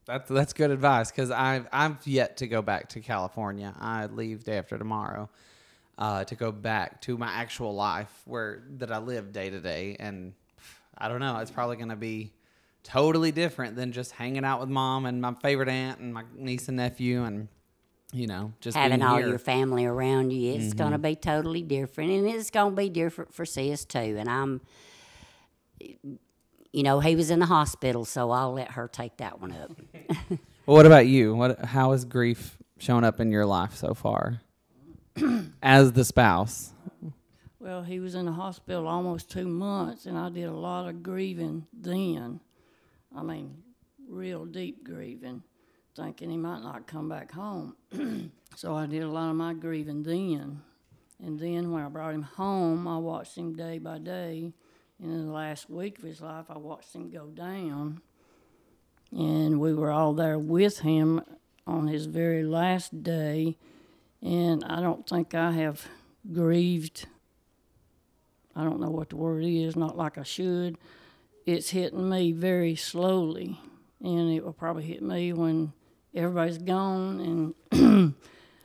That's 0.07 0.29
that's 0.29 0.53
good 0.53 0.71
advice 0.71 1.11
because 1.11 1.31
I've 1.31 1.67
I've 1.73 2.07
yet 2.07 2.39
to 2.39 2.49
go 2.49 2.61
back 2.61 2.89
to 2.91 3.01
California. 3.01 3.75
I 3.79 4.07
leave 4.07 4.45
day 4.45 4.59
after 4.59 4.77
tomorrow 4.77 5.31
uh, 5.97 6.25
to 6.25 6.35
go 6.35 6.53
back 6.53 7.01
to 7.03 7.17
my 7.17 7.29
actual 7.33 7.75
life 7.75 8.13
where 8.27 8.65
that 8.79 8.93
I 8.93 8.99
live 8.99 9.33
day 9.33 9.49
to 9.51 9.61
day, 9.61 9.97
and 9.99 10.35
I 10.97 11.09
don't 11.09 11.21
know. 11.21 11.39
It's 11.39 11.51
probably 11.51 11.77
going 11.77 11.89
to 11.89 11.97
be 11.97 12.33
totally 12.83 13.33
different 13.33 13.77
than 13.77 13.93
just 13.93 14.13
hanging 14.13 14.45
out 14.45 14.61
with 14.61 14.69
mom 14.69 15.07
and 15.07 15.21
my 15.21 15.35
favorite 15.35 15.69
aunt 15.69 16.01
and 16.01 16.13
my 16.13 16.25
niece 16.37 16.69
and 16.69 16.77
nephew, 16.77 17.25
and 17.25 17.49
you 18.13 18.27
know 18.27 18.53
just 18.61 18.77
having 18.77 19.03
all 19.03 19.17
here. 19.17 19.29
your 19.29 19.39
family 19.39 19.85
around 19.87 20.31
you, 20.31 20.55
it's 20.55 20.75
going 20.75 20.93
to 20.93 20.99
mm-hmm. 20.99 21.03
be 21.03 21.17
totally 21.17 21.63
different, 21.63 22.11
and 22.11 22.27
it's 22.27 22.51
going 22.51 22.73
to 22.73 22.77
be 22.77 22.89
different 22.89 23.35
for 23.35 23.45
sis 23.45 23.85
too. 23.85 24.17
And 24.19 24.29
I'm, 24.29 24.61
you 25.81 26.83
know, 26.83 27.01
he 27.01 27.17
was 27.17 27.31
in 27.31 27.39
the 27.39 27.47
hospital, 27.47 28.05
so 28.05 28.31
I'll 28.31 28.53
let 28.53 28.73
her 28.73 28.89
take 28.89 29.17
that 29.19 29.41
one 29.41 29.53
up. 29.53 30.39
Well, 30.67 30.79
what 30.79 30.87
about 30.87 31.07
you? 31.07 31.35
What 31.35 31.63
how 31.65 31.93
has 31.93 32.05
grief 32.07 32.57
shown 32.79 33.05
up 33.05 33.21
in 33.21 33.31
your 33.31 33.45
life 33.45 33.77
so 33.77 33.93
far 33.93 34.41
as 35.63 35.93
the 35.93 36.05
spouse? 36.05 36.73
Well, 37.65 37.83
he 37.83 37.99
was 37.99 38.15
in 38.15 38.27
the 38.27 38.33
hospital 38.33 38.87
almost 38.87 39.31
two 39.31 39.49
months, 39.49 40.05
and 40.05 40.19
I 40.19 40.29
did 40.29 40.51
a 40.51 40.53
lot 40.53 40.87
of 40.87 41.03
grieving 41.03 41.67
then. 41.73 42.41
I 43.17 43.23
mean, 43.23 43.57
real 44.07 44.45
deep 44.45 44.85
grieving, 44.85 45.43
thinking 45.97 46.29
he 46.29 46.37
might 46.37 46.61
not 46.61 46.87
come 46.87 47.09
back 47.09 47.33
home. 47.33 47.75
so 48.55 48.77
I 48.77 48.85
did 48.85 49.03
a 49.03 49.09
lot 49.09 49.31
of 49.31 49.37
my 49.37 49.55
grieving 49.55 50.03
then. 50.03 50.61
And 51.25 51.41
then 51.41 51.73
when 51.73 51.83
I 51.83 51.89
brought 51.89 52.13
him 52.13 52.21
home, 52.21 52.87
I 52.87 52.99
watched 52.99 53.39
him 53.39 53.57
day 53.57 53.79
by 53.79 53.97
day. 53.97 54.53
And 55.03 55.11
in 55.11 55.27
the 55.27 55.33
last 55.33 55.71
week 55.71 55.97
of 55.97 56.05
his 56.05 56.21
life, 56.21 56.45
I 56.51 56.59
watched 56.59 56.95
him 56.95 57.09
go 57.09 57.29
down. 57.29 58.03
And 59.11 59.59
we 59.59 59.73
were 59.73 59.91
all 59.91 60.13
there 60.13 60.39
with 60.39 60.81
him 60.81 61.23
on 61.67 61.87
his 61.87 62.05
very 62.05 62.45
last 62.45 63.03
day. 63.03 63.57
And 64.21 64.63
I 64.65 64.83
don't 64.83 65.09
think 65.09 65.35
I 65.35 65.53
have 65.53 65.89
grieved 66.31 67.07
I 68.57 68.65
don't 68.65 68.81
know 68.81 68.91
what 68.91 69.11
the 69.11 69.17
word 69.17 69.45
is, 69.45 69.77
not 69.77 69.97
like 69.97 70.19
I 70.19 70.23
should. 70.23 70.79
It's 71.47 71.71
hitting 71.71 72.09
me 72.09 72.33
very 72.33 72.77
slowly, 72.77 73.59
and 74.01 74.33
it 74.33 74.45
will 74.45 74.53
probably 74.53 74.85
hit 74.85 75.03
me 75.03 75.33
when 75.33 75.73
everybody's 76.15 76.59
gone 76.59 77.55
and 77.71 78.15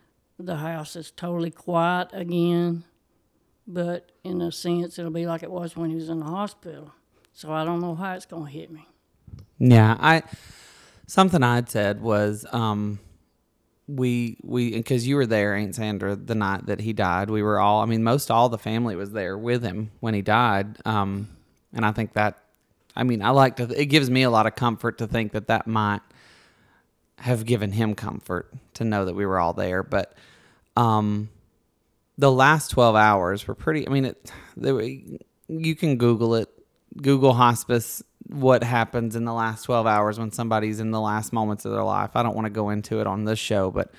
the 0.40 0.56
house 0.56 0.96
is 0.96 1.12
totally 1.12 1.52
quiet 1.52 2.10
again. 2.14 2.84
But 3.68 4.12
in 4.24 4.42
a 4.42 4.52
sense, 4.52 4.98
it'll 4.98 5.12
be 5.12 5.28
like 5.28 5.44
it 5.44 5.52
was 5.52 5.76
when 5.76 5.90
he 5.90 5.96
was 5.96 6.10
in 6.10 6.20
the 6.20 6.26
hospital. 6.26 6.94
So 7.34 7.52
I 7.52 7.64
don't 7.64 7.82
know 7.82 7.96
how 7.96 8.14
it's 8.14 8.26
going 8.26 8.46
to 8.46 8.52
hit 8.52 8.72
me. 8.72 8.88
Yeah, 9.60 9.96
I 10.00 10.24
something 11.06 11.44
I'd 11.44 11.70
said 11.70 12.02
was 12.02 12.46
um 12.52 13.00
we 13.90 14.38
we 14.44 14.72
because 14.72 15.08
you 15.08 15.16
were 15.16 15.26
there, 15.26 15.56
Aunt 15.56 15.74
Sandra, 15.76 16.16
the 16.16 16.36
night 16.36 16.68
that 16.68 16.80
he 16.80 16.94
died. 16.94 17.30
We 17.30 17.42
were 17.42 17.60
all 17.60 17.82
I 17.82 17.86
mean, 17.86 18.04
most 18.04 18.30
all 18.30 18.48
the 18.50 18.58
family 18.58 18.96
was 18.96 19.12
there 19.12 19.38
with 19.38 19.64
him 19.64 19.92
when 20.00 20.14
he 20.14 20.22
died. 20.22 20.78
Um 20.86 21.28
and 21.74 21.86
I 21.86 21.92
think 21.92 22.14
that 22.14 22.38
I 22.96 23.04
mean, 23.04 23.22
I 23.22 23.32
like 23.32 23.56
to 23.58 23.64
it 23.64 23.86
gives 23.88 24.10
me 24.10 24.24
a 24.24 24.30
lot 24.30 24.46
of 24.46 24.56
comfort 24.56 25.00
to 25.00 25.08
think 25.08 25.32
that 25.32 25.48
that 25.48 25.66
might 25.66 26.02
have 27.18 27.46
given 27.46 27.72
him 27.72 27.96
comfort 27.96 28.54
to 28.76 28.84
know 28.84 29.06
that 29.06 29.16
we 29.16 29.26
were 29.26 29.40
all 29.40 29.54
there, 29.54 29.82
but 29.82 30.14
um 30.78 31.30
the 32.18 32.32
last 32.32 32.70
12 32.72 32.96
hours 32.96 33.48
were 33.48 33.56
pretty 33.56 33.88
I 33.88 33.92
mean, 33.92 34.06
it 34.06 34.32
they 34.56 35.04
you 35.48 35.76
can 35.76 35.98
google 35.98 36.36
it 36.36 36.50
Google 37.02 37.34
hospice 37.34 38.04
what 38.30 38.64
happens 38.64 39.16
in 39.16 39.26
the 39.26 39.34
last 39.34 39.64
12 39.64 39.86
hours 39.88 40.20
when 40.20 40.32
somebody's 40.32 40.80
in 40.80 40.92
the 40.92 41.02
last 41.02 41.34
moments 41.34 41.66
of 41.66 41.72
their 41.72 41.84
life. 41.84 42.12
I 42.16 42.24
don't 42.24 42.36
want 42.36 42.46
to 42.46 42.52
go 42.52 42.70
into 42.70 43.02
it 43.02 43.08
on 43.08 43.26
this 43.26 43.40
show, 43.40 43.72
but 43.72 43.92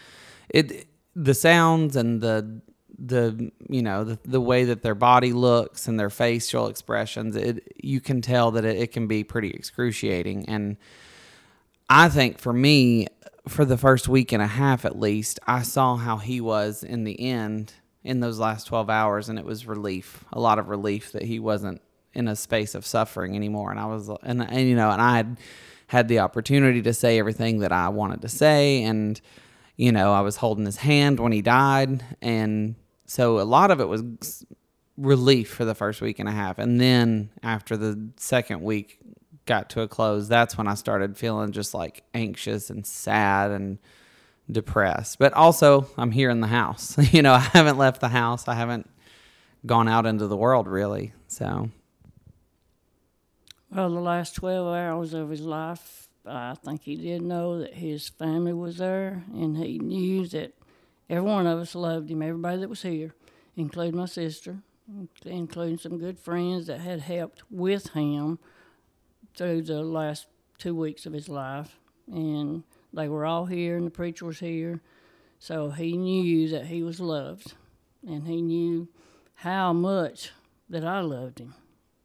it 0.49 0.87
the 1.15 1.35
sounds 1.35 1.97
and 1.97 2.21
the 2.21 2.63
the 2.99 3.51
you 3.69 3.83
know 3.83 4.05
the, 4.05 4.19
the 4.25 4.41
way 4.41 4.65
that 4.65 4.83
their 4.83 4.95
body 4.95 5.33
looks 5.33 5.89
and 5.89 5.99
their 5.99 6.11
facial 6.11 6.67
expressions 6.67 7.35
it 7.35 7.73
you 7.83 7.99
can 7.99 8.21
tell 8.21 8.51
that 8.51 8.65
it, 8.65 8.77
it 8.77 8.93
can 8.93 9.07
be 9.07 9.25
pretty 9.25 9.49
excruciating 9.51 10.47
and 10.49 10.77
I 11.91 12.09
think 12.09 12.39
for 12.39 12.53
me, 12.53 13.09
for 13.49 13.65
the 13.65 13.77
first 13.77 14.07
week 14.07 14.31
and 14.31 14.41
a 14.41 14.47
half 14.47 14.85
at 14.85 14.99
least, 14.99 15.41
I 15.49 15.63
saw 15.63 15.97
how 15.97 16.19
he 16.19 16.41
was 16.41 16.85
in 16.85 17.03
the 17.03 17.21
end 17.21 17.73
in 18.05 18.21
those 18.21 18.39
last 18.39 18.69
12 18.69 18.89
hours, 18.89 19.29
and 19.29 19.41
it 19.41 19.45
was 19.45 19.67
relief, 19.67 20.25
a 20.33 20.41
lot 20.41 20.61
of 20.61 20.69
relief 20.69 21.11
that 21.13 21.23
he 21.23 21.41
wasn't 21.41 21.83
in 22.15 22.29
a 22.29 22.37
space 22.37 22.75
of 22.75 22.85
suffering 22.85 23.37
anymore. 23.37 23.71
And 23.71 23.81
I 23.81 23.87
was, 23.87 24.09
and, 24.23 24.43
and 24.43 24.69
you 24.69 24.75
know, 24.75 24.91
and 24.91 25.01
I 25.01 25.17
had 25.17 25.39
had 25.87 26.09
the 26.09 26.21
opportunity 26.21 26.83
to 26.83 26.95
say 26.95 27.19
everything 27.19 27.59
that 27.61 27.73
I 27.73 27.89
wanted 27.89 28.23
to 28.23 28.29
say, 28.29 28.83
and 28.85 29.21
you 29.77 29.91
know, 29.91 30.13
I 30.13 30.21
was 30.21 30.37
holding 30.37 30.67
his 30.67 30.77
hand 30.77 31.19
when 31.19 31.33
he 31.33 31.43
died, 31.43 32.05
and 32.23 32.77
so 33.07 33.41
a 33.41 33.43
lot 33.43 33.71
of 33.71 33.81
it 33.81 33.89
was 33.89 34.45
relief 34.97 35.51
for 35.51 35.65
the 35.65 35.75
first 35.75 36.01
week 36.01 36.19
and 36.19 36.29
a 36.29 36.33
half, 36.33 36.59
and 36.59 36.81
then 36.81 37.31
after 37.43 37.77
the 37.77 38.11
second 38.17 38.63
week 38.63 38.99
got 39.47 39.69
to 39.71 39.81
a 39.81 39.89
close, 39.89 40.29
that's 40.29 40.57
when 40.57 40.69
I 40.69 40.75
started 40.75 41.17
feeling 41.17 41.51
just 41.51 41.75
like 41.75 42.05
anxious 42.15 42.71
and 42.71 42.87
sad 42.87 43.51
and 43.51 43.79
depressed. 44.49 45.19
But 45.19 45.33
also, 45.33 45.89
I'm 45.97 46.13
here 46.13 46.31
in 46.31 46.41
the 46.41 46.47
house. 46.47 46.97
you 47.13 47.23
know, 47.23 47.33
I 47.33 47.41
haven't 47.41 47.79
left 47.79 48.01
the 48.01 48.09
house. 48.09 48.47
I 48.47 48.55
haven't 48.55 48.89
gone 49.67 49.89
out 49.89 50.07
into 50.07 50.27
the 50.27 50.37
world 50.37 50.69
really. 50.69 51.13
So, 51.27 51.71
Well, 53.73 53.91
the 53.91 54.01
last 54.01 54.35
12 54.35 54.67
hours 54.67 55.15
of 55.15 55.31
his 55.31 55.43
life, 55.43 56.09
I 56.27 56.55
think 56.55 56.83
he 56.83 56.97
did 56.97 57.23
know 57.23 57.61
that 57.61 57.75
his 57.75 58.09
family 58.09 58.53
was 58.53 58.79
there, 58.79 59.23
and 59.33 59.57
he 59.57 59.79
knew 59.79 60.27
that 60.27 60.55
every 61.09 61.23
one 61.23 61.47
of 61.47 61.61
us 61.61 61.77
loved 61.77 62.11
him, 62.11 62.21
everybody 62.21 62.59
that 62.59 62.69
was 62.69 62.83
here, 62.83 63.15
including 63.55 63.97
my 63.97 64.07
sister, 64.07 64.59
including 65.25 65.79
some 65.79 65.99
good 65.99 66.19
friends 66.19 66.67
that 66.67 66.81
had 66.81 67.03
helped 67.03 67.45
with 67.49 67.91
him 67.91 68.41
through 69.37 69.63
the 69.63 69.83
last 69.85 70.27
two 70.59 70.75
weeks 70.75 71.07
of 71.07 71.13
his 71.13 71.29
life. 71.29 71.79
And 72.09 72.65
they 72.93 73.09
were 73.09 73.25
all 73.25 73.47
here, 73.47 73.77
and 73.77 73.87
the 73.87 73.93
preacher 73.93 74.27
was 74.27 74.41
here. 74.41 74.81
So 75.39 75.71
he 75.71 75.97
knew 75.97 76.49
that 76.49 76.67
he 76.67 76.83
was 76.83 76.99
loved, 76.99 77.55
and 78.05 78.27
he 78.27 78.43
knew 78.43 78.89
how 79.35 79.73
much 79.73 80.33
that 80.69 80.85
I 80.85 81.03
loved 81.03 81.39
him 81.39 81.55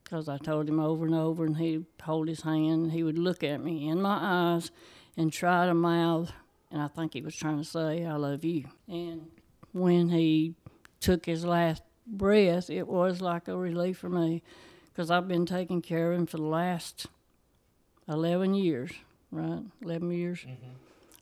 because 0.06 0.30
I 0.30 0.38
told 0.38 0.70
him 0.70 0.80
over 0.80 1.06
and 1.06 1.16
over, 1.16 1.44
and 1.46 1.58
he'd 1.58 1.86
hold 2.02 2.30
his 2.30 2.44
hand, 2.44 2.84
and 2.84 2.92
he 2.92 3.04
would 3.04 3.18
look 3.18 3.44
at 3.44 3.62
me 3.62 3.90
in 3.90 4.02
my 4.02 4.18
eyes 4.22 4.72
and 5.18 5.34
try 5.34 5.66
to 5.66 5.74
mouth, 5.74 6.32
and 6.72 6.82
I 6.82 6.88
think 6.88 7.14
he 7.14 7.22
was 7.22 7.36
trying 7.36 7.58
to 7.58 7.64
say, 7.64 8.06
I 8.06 8.16
love 8.16 8.46
you. 8.46 8.66
And 8.88 9.28
when 9.74 10.10
he 10.10 10.54
took 11.00 11.26
his 11.26 11.44
last 11.44 11.82
breath, 12.06 12.70
it 12.70 12.88
was 12.88 13.20
like 13.20 13.48
a 13.48 13.58
relief 13.58 13.98
for 13.98 14.10
me 14.10 14.44
because 14.92 15.10
I've 15.10 15.28
been 15.28 15.46
taking 15.46 15.82
care 15.82 16.14
of 16.14 16.20
him 16.20 16.26
for 16.28 16.38
the 16.38 16.44
last 16.44 17.08
11 18.08 18.54
years, 18.54 18.92
right? 19.32 19.64
11 19.82 20.12
years. 20.12 20.40
Mm-hmm. 20.40 20.70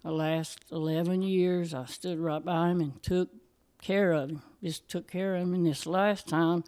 The 0.04 0.12
last 0.12 0.60
11 0.72 1.22
years, 1.22 1.74
I 1.74 1.86
stood 1.86 2.20
right 2.20 2.44
by 2.44 2.70
him 2.70 2.82
and 2.82 3.02
took 3.02 3.30
care 3.82 4.12
of 4.12 4.30
him. 4.30 4.42
Just 4.62 4.90
took 4.90 5.10
care 5.10 5.36
of 5.36 5.44
him. 5.44 5.54
And 5.54 5.66
this 5.66 5.86
last 5.86 6.28
time, 6.28 6.66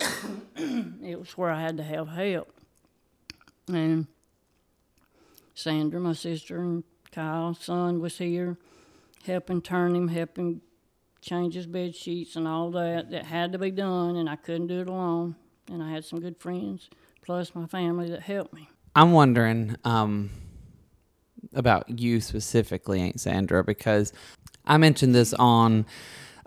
it 0.56 1.18
was 1.18 1.36
where 1.36 1.50
I 1.50 1.60
had 1.60 1.76
to 1.78 1.82
have 1.82 2.08
help. 2.08 2.52
And 3.68 4.06
Sandra, 5.54 6.00
my 6.00 6.12
sister, 6.12 6.58
and 6.58 6.84
Kyle, 7.12 7.54
son, 7.54 8.00
was 8.00 8.18
here 8.18 8.58
helping 9.24 9.62
turn 9.62 9.94
him, 9.94 10.08
helping 10.08 10.60
change 11.20 11.54
his 11.54 11.66
bed 11.66 11.94
sheets 11.94 12.36
and 12.36 12.46
all 12.46 12.70
that 12.72 13.10
that 13.10 13.24
had 13.24 13.52
to 13.52 13.58
be 13.58 13.70
done, 13.70 14.16
and 14.16 14.28
I 14.28 14.36
couldn't 14.36 14.66
do 14.66 14.80
it 14.80 14.88
alone. 14.88 15.36
And 15.70 15.82
I 15.82 15.90
had 15.90 16.04
some 16.04 16.20
good 16.20 16.36
friends, 16.38 16.90
plus 17.22 17.54
my 17.54 17.66
family 17.66 18.10
that 18.10 18.20
helped 18.20 18.52
me. 18.52 18.68
I'm 18.94 19.12
wondering 19.12 19.76
um, 19.84 20.30
about 21.54 21.98
you 21.98 22.20
specifically, 22.20 23.00
Aunt 23.00 23.18
Sandra, 23.18 23.64
because 23.64 24.12
I 24.66 24.76
mentioned 24.76 25.14
this 25.14 25.32
on 25.32 25.86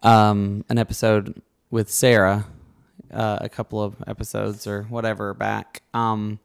um, 0.03 0.63
an 0.69 0.77
episode 0.77 1.41
with 1.71 1.89
Sarah 1.89 2.45
uh, 3.11 3.39
a 3.41 3.49
couple 3.49 3.81
of 3.81 3.95
episodes 4.07 4.67
or 4.67 4.83
whatever 4.83 5.33
back. 5.33 5.81
Um, 5.93 6.39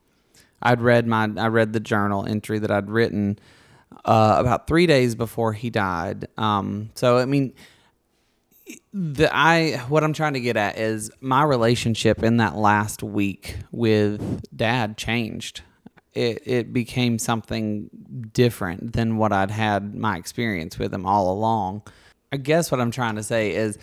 I'd 0.63 0.81
read 0.81 1.07
my 1.07 1.29
I 1.37 1.49
read 1.49 1.73
the 1.73 1.81
journal 1.81 2.25
entry 2.27 2.59
that 2.59 2.71
I'd 2.71 2.89
written 2.89 3.39
uh, 4.05 4.37
about 4.39 4.67
three 4.67 4.87
days 4.87 5.15
before 5.15 5.53
he 5.53 5.71
died. 5.71 6.29
Um, 6.37 6.91
so 6.95 7.19
I 7.19 7.25
mean, 7.25 7.53
the 8.93 9.29
I 9.33 9.83
what 9.89 10.05
I'm 10.05 10.13
trying 10.13 10.35
to 10.35 10.41
get 10.41 10.57
at 10.57 10.79
is 10.79 11.11
my 11.21 11.43
relationship 11.43 12.23
in 12.23 12.39
that 12.39 12.57
last 12.57 13.03
week 13.03 13.57
with 13.71 14.43
Dad 14.55 14.97
changed. 14.97 15.63
It 16.15 16.43
it 16.47 16.73
became 16.73 17.19
something 17.19 17.91
different 18.33 18.93
than 18.93 19.17
what 19.17 19.33
I'd 19.33 19.51
had 19.51 19.95
my 19.95 20.17
experience 20.17 20.79
with 20.79 20.93
him 20.93 21.07
all 21.07 21.33
along. 21.33 21.83
I 22.31 22.37
guess 22.37 22.71
what 22.71 22.81
I'm 22.81 22.91
trying 22.91 23.17
to 23.17 23.23
say 23.23 23.55
is 23.55 23.79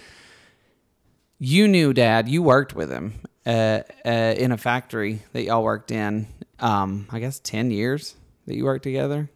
you 1.40 1.68
knew 1.68 1.94
dad 1.94 2.28
you 2.30 2.44
worked 2.44 2.76
with 2.76 2.90
him 2.92 3.14
uh, 3.46 3.80
uh, 4.06 4.10
in 4.38 4.52
a 4.52 4.58
factory 4.58 5.22
that 5.34 5.44
y'all 5.44 5.64
worked 5.64 5.92
in 5.92 6.28
um, 6.60 7.08
i 7.12 7.20
guess 7.20 7.40
10 7.40 7.72
years 7.72 8.16
that 8.46 8.56
you 8.56 8.66
worked 8.66 8.84
together 8.84 9.30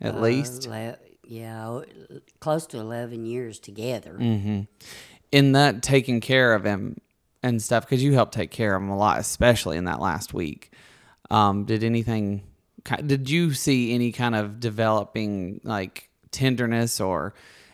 at 0.00 0.20
least 0.20 0.66
Uh, 0.66 0.70
le- 0.70 0.96
yeah, 1.24 1.80
close 2.40 2.66
to 2.66 2.78
11 2.78 3.24
years 3.24 3.58
together. 3.58 4.16
Mm. 4.20 4.66
in 5.30 5.52
that 5.52 5.82
taking 5.82 6.20
care 6.20 6.52
of 6.54 6.64
him 6.64 7.00
and 7.42 7.62
stuff 7.62 7.84
because 7.86 8.02
you 8.02 8.12
helped 8.12 8.34
take 8.34 8.50
care 8.50 8.74
of 8.76 8.82
him 8.82 8.90
a 8.90 8.96
lot 8.96 9.18
especially 9.18 9.76
in 9.78 9.84
that 9.84 10.00
last 10.00 10.34
week 10.34 10.70
um, 11.30 11.64
did 11.64 11.82
anything 11.82 12.42
did 13.06 13.30
you 13.30 13.54
see 13.54 13.94
any 13.94 14.12
kind 14.12 14.34
of 14.34 14.60
developing 14.60 15.60
like 15.64 16.10
tenderness 16.32 17.00
or 17.00 17.32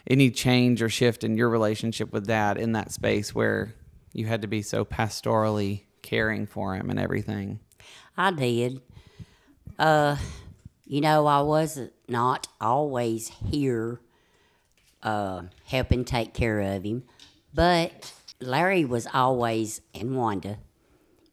any 0.08 0.30
change 0.30 0.82
or 0.82 0.88
shift 0.88 1.22
in 1.22 1.36
your 1.36 1.50
relationship 1.50 2.12
with 2.12 2.26
dad 2.26 2.56
in 2.56 2.72
that 2.72 2.90
space 2.90 3.34
where 3.34 3.74
you 4.12 4.26
had 4.26 4.42
to 4.42 4.48
be 4.48 4.62
so 4.62 4.84
pastorally 4.84 5.82
caring 6.02 6.46
for 6.46 6.74
him 6.74 6.88
and 6.90 6.98
everything 6.98 7.60
I 8.16 8.32
did. 8.32 8.80
Uh, 9.78 10.16
you 10.86 11.00
know, 11.00 11.26
I 11.26 11.42
was 11.42 11.78
not 12.08 12.48
always 12.60 13.28
here 13.50 14.00
uh, 15.02 15.42
helping 15.66 16.04
take 16.04 16.34
care 16.34 16.60
of 16.60 16.82
him, 16.82 17.04
but 17.54 18.12
Larry 18.40 18.84
was 18.84 19.06
always, 19.12 19.82
and 19.94 20.16
Wanda, 20.16 20.58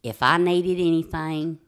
if 0.04 0.22
I 0.22 0.38
needed 0.38 0.80
anything, 0.80 1.60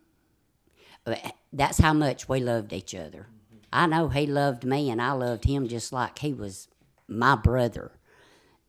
that's 1.54 1.80
how 1.80 1.94
much 1.94 2.30
we 2.30 2.42
loved 2.42 2.74
each 2.74 2.94
other. 2.94 3.28
I 3.72 3.88
know 3.88 4.10
he 4.10 4.28
loved 4.28 4.66
me, 4.66 4.90
and 4.90 5.02
I 5.02 5.14
loved 5.14 5.46
him 5.46 5.68
just 5.68 5.92
like 5.92 6.20
he 6.20 6.34
was 6.34 6.68
my 7.08 7.36
brother. 7.36 7.92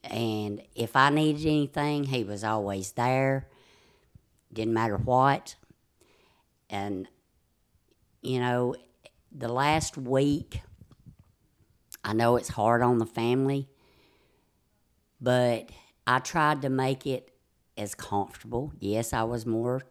And 0.04 0.62
if 0.74 0.96
I 0.96 1.10
needed 1.10 1.46
anything, 1.46 2.04
he 2.04 2.24
was 2.24 2.44
always 2.44 2.92
there. 2.92 3.48
Didn't 4.52 4.74
matter 4.74 4.96
what. 4.96 5.56
And, 6.70 7.08
you 8.22 8.40
know, 8.40 8.74
the 9.32 9.48
last 9.48 9.96
week, 9.96 10.60
I 12.04 12.12
know 12.12 12.36
it's 12.36 12.48
hard 12.48 12.82
on 12.82 12.98
the 12.98 13.06
family, 13.06 13.68
but 15.20 15.70
I 16.06 16.20
tried 16.20 16.62
to 16.62 16.70
make 16.70 17.06
it 17.06 17.30
as 17.76 17.94
comfortable. 17.94 18.72
Yes, 18.78 19.12
I 19.12 19.24
was 19.24 19.44
more 19.44 19.82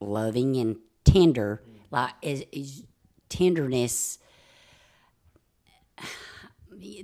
loving 0.00 0.56
and 0.56 0.76
tender, 1.04 1.62
like 1.90 2.12
is, 2.22 2.84
tenderness. 3.28 4.18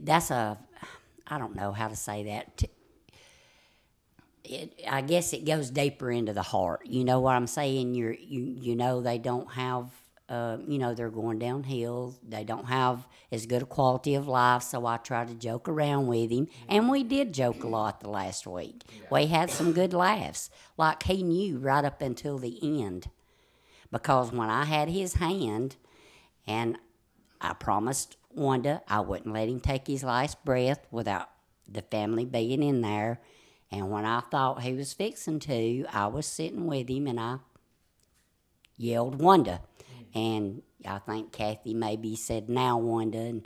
That's 0.03 0.31
a, 0.31 0.59
I 1.27 1.39
don't 1.39 1.55
know 1.57 1.73
how 1.73 1.89
to 1.89 1.97
say 1.97 2.25
that. 2.25 2.63
It, 4.45 4.81
I 4.89 5.01
guess 5.03 5.33
it 5.33 5.45
goes 5.45 5.71
deeper 5.71 6.11
into 6.11 6.33
the 6.33 6.43
heart. 6.43 6.87
You 6.87 7.05
know 7.05 7.21
what 7.21 7.35
I'm 7.35 7.47
saying? 7.47 7.95
You're, 7.95 8.15
you 8.15 8.43
you 8.43 8.75
know 8.75 9.01
they 9.01 9.19
don't 9.19 9.51
have, 9.53 9.91
uh, 10.29 10.57
you 10.67 10.79
know 10.79 10.95
they're 10.95 11.11
going 11.11 11.39
downhill. 11.39 12.17
They 12.27 12.43
don't 12.43 12.65
have 12.65 13.07
as 13.31 13.47
good 13.47 13.63
a 13.63 13.67
quality 13.67 14.15
of 14.15 14.27
life. 14.27 14.63
So 14.63 14.87
I 14.87 14.97
try 14.97 15.25
to 15.25 15.35
joke 15.35 15.69
around 15.69 16.09
with 16.09 16.31
him, 16.31 16.49
and 16.69 16.89
we 16.89 17.05
did 17.05 17.33
joke 17.33 17.63
a 17.63 17.69
lot 17.69 18.01
the 18.01 18.09
last 18.09 18.47
week. 18.47 18.83
We 19.11 19.27
had 19.27 19.51
some 19.51 19.73
good 19.73 19.93
laughs, 19.93 20.51
like 20.77 21.05
he 21.05 21.23
knew 21.23 21.59
right 21.59 21.85
up 21.85 22.03
until 22.03 22.39
the 22.39 22.59
end 22.83 23.09
because 23.91 24.33
when 24.33 24.49
I 24.49 24.65
had 24.65 24.89
his 24.89 25.15
hand 25.15 25.77
and 26.47 26.79
I 27.41 27.53
promised 27.55 28.17
Wanda 28.35 28.83
I 28.89 29.01
wouldn't 29.01 29.33
let 29.35 29.49
him 29.49 29.61
take 29.61 29.87
his 29.87 30.05
last 30.05 30.45
breath 30.45 30.87
without 30.91 31.29
the 31.69 31.83
family 31.83 32.25
being 32.25 32.63
in 32.63 32.81
there. 32.81 33.21
And 33.71 33.91
when 33.91 34.05
I 34.05 34.21
thought 34.21 34.63
he 34.63 34.73
was 34.73 34.93
fixing 34.93 35.39
to, 35.41 35.85
I 35.93 36.07
was 36.07 36.27
sitting 36.27 36.67
with 36.67 36.89
him 36.89 37.07
and 37.07 37.21
I 37.21 37.39
yelled 38.77 39.21
Wanda. 39.21 39.61
And 40.15 40.63
I 40.87 40.99
think 40.99 41.33
Kathy 41.33 41.75
maybe 41.75 42.17
said, 42.17 42.49
Now, 42.49 42.79
Wanda. 42.79 43.41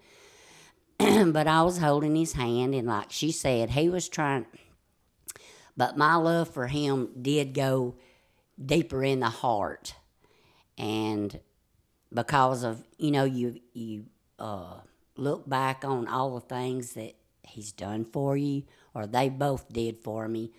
And 0.99 1.33
but 1.33 1.47
I 1.47 1.63
was 1.63 1.79
holding 1.79 2.17
his 2.17 2.33
hand, 2.35 2.75
and 2.75 2.87
like 2.87 3.11
she 3.11 3.33
said, 3.33 3.71
he 3.71 3.91
was 3.91 4.09
trying. 4.09 4.47
But 5.77 5.99
my 5.99 6.15
love 6.15 6.49
for 6.49 6.69
him 6.69 7.11
did 7.21 7.53
go 7.53 7.97
deeper 8.65 9.03
in 9.03 9.21
the 9.21 9.29
heart 9.29 9.95
and 10.79 11.41
because 12.13 12.63
of 12.63 12.85
you 12.99 13.11
know 13.11 13.25
you 13.25 13.61
you 13.73 14.05
uh, 14.45 14.81
look 15.17 15.49
back 15.49 15.85
on 15.85 16.07
all 16.07 16.35
the 16.35 16.41
things 16.57 16.93
that 16.93 17.15
he's 17.43 17.73
done 17.73 18.05
for 18.05 18.37
you 18.37 18.63
or 18.95 19.07
they 19.07 19.29
both 19.29 19.73
did 19.73 19.99
for 19.99 20.29
me. 20.29 20.51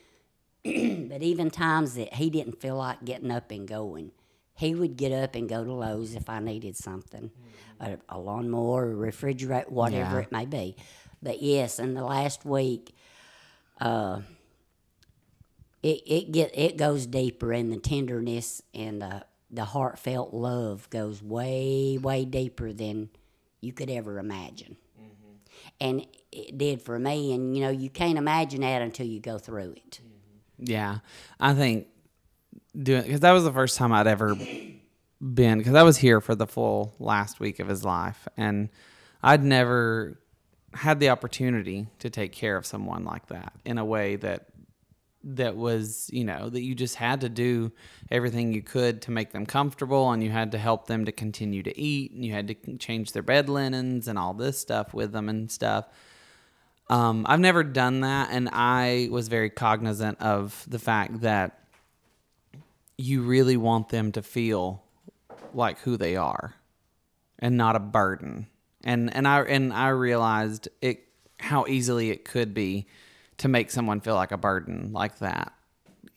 But 1.11 1.21
even 1.21 1.49
times 1.51 1.93
that 1.95 2.13
he 2.15 2.29
didn't 2.29 2.59
feel 2.61 2.77
like 2.77 3.05
getting 3.05 3.31
up 3.31 3.51
and 3.51 3.67
going 3.67 4.11
he 4.57 4.73
would 4.73 4.95
get 4.95 5.11
up 5.11 5.35
and 5.35 5.49
go 5.49 5.63
to 5.65 5.73
Lowe's 5.73 6.15
if 6.15 6.29
I 6.29 6.39
needed 6.39 6.75
something 6.77 7.29
a, 7.79 7.97
a 8.09 8.17
lawnmower 8.17 8.91
a 8.91 8.95
refrigerator 8.95 9.69
whatever 9.69 10.15
Yeah. 10.15 10.21
it 10.25 10.31
may 10.31 10.45
be. 10.45 10.75
But 11.21 11.41
yes 11.41 11.77
in 11.79 11.93
the 11.93 12.03
last 12.03 12.45
week 12.45 12.95
uh, 13.81 14.21
it, 15.83 16.01
it 16.05 16.31
get 16.31 16.51
it 16.57 16.77
goes 16.77 17.05
deeper 17.05 17.51
and 17.53 17.71
the 17.71 17.77
tenderness 17.77 18.61
and 18.73 19.01
the 19.01 19.25
the 19.51 19.65
heartfelt 19.65 20.33
love 20.33 20.89
goes 20.89 21.21
way 21.21 21.97
way 22.01 22.25
deeper 22.25 22.73
than 22.73 23.09
you 23.65 23.73
could 23.73 23.89
ever 23.89 24.19
imagine. 24.19 24.77
Mm-hmm. 24.99 25.33
And 25.81 26.07
it 26.31 26.57
did 26.57 26.81
for 26.81 26.99
me 26.99 27.33
and 27.33 27.55
you 27.55 27.63
know 27.63 27.69
you 27.69 27.89
can't 27.89 28.17
imagine 28.17 28.61
that 28.61 28.81
until 28.81 29.07
you 29.07 29.19
go 29.19 29.37
through 29.37 29.71
it. 29.71 29.99
Mm-hmm. 30.01 30.71
Yeah, 30.71 30.99
I 31.39 31.53
think 31.53 31.87
doing 32.77 33.03
because 33.03 33.21
that 33.21 33.31
was 33.31 33.43
the 33.43 33.53
first 33.53 33.77
time 33.77 33.91
I'd 33.91 34.07
ever 34.07 34.35
been 35.21 35.57
because 35.57 35.75
I 35.75 35.83
was 35.83 35.97
here 35.97 36.21
for 36.21 36.35
the 36.35 36.47
full 36.47 36.93
last 36.99 37.39
week 37.39 37.59
of 37.59 37.67
his 37.67 37.83
life, 37.83 38.27
and 38.37 38.69
I'd 39.23 39.43
never 39.43 40.19
had 40.73 40.99
the 40.99 41.09
opportunity 41.09 41.87
to 41.99 42.09
take 42.09 42.33
care 42.33 42.57
of 42.57 42.65
someone 42.65 43.05
like 43.05 43.27
that 43.27 43.53
in 43.63 43.77
a 43.77 43.85
way 43.85 44.17
that 44.17 44.47
that 45.27 45.55
was 45.55 46.09
you 46.13 46.23
know 46.23 46.49
that 46.49 46.61
you 46.61 46.75
just 46.75 46.95
had 46.95 47.21
to 47.21 47.29
do 47.29 47.71
everything 48.11 48.53
you 48.53 48.61
could 48.61 49.01
to 49.01 49.11
make 49.11 49.31
them 49.31 49.45
comfortable 49.45 50.11
and 50.11 50.23
you 50.23 50.29
had 50.29 50.51
to 50.51 50.57
help 50.57 50.85
them 50.85 51.05
to 51.05 51.11
continue 51.11 51.63
to 51.63 51.77
eat 51.79 52.11
and 52.11 52.23
you 52.23 52.31
had 52.31 52.47
to 52.47 52.77
change 52.77 53.11
their 53.11 53.23
bed 53.23 53.49
linens 53.49 54.07
and 54.07 54.19
all 54.19 54.33
this 54.33 54.59
stuff 54.59 54.93
with 54.93 55.11
them 55.11 55.27
and 55.27 55.51
stuff 55.51 55.87
um, 56.89 57.25
I've 57.27 57.39
never 57.39 57.63
done 57.63 58.01
that, 58.01 58.29
and 58.31 58.49
I 58.51 59.07
was 59.11 59.27
very 59.27 59.49
cognizant 59.49 60.21
of 60.21 60.63
the 60.67 60.77
fact 60.77 61.21
that 61.21 61.59
you 62.97 63.23
really 63.23 63.57
want 63.57 63.89
them 63.89 64.11
to 64.13 64.21
feel 64.21 64.83
like 65.53 65.79
who 65.79 65.97
they 65.97 66.15
are, 66.15 66.53
and 67.39 67.57
not 67.57 67.75
a 67.75 67.79
burden. 67.79 68.47
And 68.83 69.13
and 69.15 69.27
I 69.27 69.41
and 69.41 69.73
I 69.73 69.89
realized 69.89 70.67
it 70.81 71.05
how 71.39 71.65
easily 71.67 72.11
it 72.11 72.23
could 72.23 72.53
be 72.53 72.85
to 73.37 73.47
make 73.47 73.71
someone 73.71 73.99
feel 73.99 74.15
like 74.15 74.31
a 74.31 74.37
burden 74.37 74.91
like 74.93 75.19
that. 75.19 75.53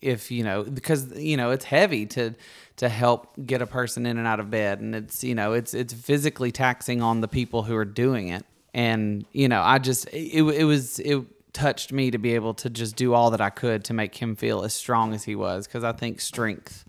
If 0.01 0.31
you 0.31 0.45
know 0.45 0.63
because 0.63 1.19
you 1.19 1.37
know 1.37 1.51
it's 1.51 1.65
heavy 1.65 2.07
to 2.07 2.35
to 2.79 2.89
help 2.89 3.35
get 3.45 3.61
a 3.61 3.67
person 3.67 4.07
in 4.07 4.19
and 4.19 4.27
out 4.27 4.41
of 4.41 4.51
bed. 4.51 4.81
And 4.81 4.95
it's 4.95 5.23
you 5.23 5.35
know 5.35 5.53
it's 5.53 5.75
it's 5.75 5.93
physically 5.93 6.53
taxing 6.53 7.03
on 7.03 7.21
the 7.21 7.29
people 7.29 7.65
who 7.65 7.77
are 7.77 7.85
doing 7.85 8.29
it. 8.29 8.47
And 8.75 9.27
you 9.33 9.49
know 9.49 9.61
i 9.63 9.79
just 9.79 10.07
it, 10.13 10.43
it 10.43 10.65
was 10.65 10.99
it 11.01 11.25
touched 11.53 11.93
me 11.93 12.11
to 12.11 12.19
be 12.19 12.35
able 12.35 12.55
to 12.55 12.71
just 12.71 12.95
do 12.95 13.15
all 13.15 13.31
that 13.31 13.41
i 13.41 13.51
could 13.51 13.83
to 13.83 13.95
make 13.95 14.15
him 14.15 14.37
feel 14.37 14.63
as 14.63 14.75
strong 14.75 15.15
as 15.15 15.25
he 15.25 15.35
was 15.35 15.67
because 15.67 15.83
i 15.83 15.91
think 15.91 16.21
strength 16.21 16.85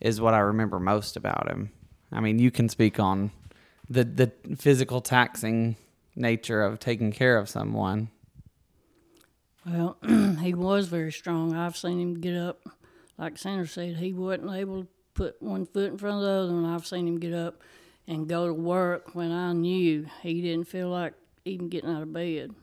is 0.00 0.20
what 0.20 0.34
i 0.34 0.38
remember 0.38 0.78
most 0.80 1.16
about 1.16 1.48
him. 1.48 1.70
I 2.10 2.20
mean 2.20 2.38
you 2.38 2.50
can 2.50 2.68
speak 2.68 2.98
on 2.98 3.30
the 3.88 4.04
the 4.04 4.32
physical 4.56 5.00
taxing 5.00 5.76
nature 6.16 6.62
of 6.62 6.80
taking 6.80 7.12
care 7.12 7.38
of 7.38 7.48
someone 7.48 8.10
Well, 9.64 9.96
he 10.40 10.54
was 10.54 10.88
very 10.88 11.12
strong. 11.12 11.54
I've 11.54 11.76
seen 11.76 12.00
him 12.00 12.20
get 12.20 12.36
up, 12.36 12.66
like 13.16 13.38
Sandra 13.38 13.66
said, 13.66 13.96
he 13.96 14.12
wasn't 14.12 14.50
able 14.52 14.82
to 14.82 14.88
put 15.14 15.40
one 15.40 15.66
foot 15.66 15.92
in 15.92 15.98
front 15.98 16.16
of 16.16 16.22
the 16.22 16.28
other, 16.28 16.50
and 16.50 16.66
I've 16.66 16.86
seen 16.86 17.06
him 17.06 17.20
get 17.20 17.32
up 17.32 17.62
and 18.08 18.28
go 18.28 18.48
to 18.48 18.54
work 18.54 19.14
when 19.14 19.30
I 19.30 19.52
knew 19.52 20.06
he 20.22 20.42
didn't 20.42 20.66
feel 20.66 20.88
like 20.88 21.14
even 21.44 21.68
getting 21.68 21.90
out 21.90 22.02
of 22.02 22.12
bed. 22.12 22.54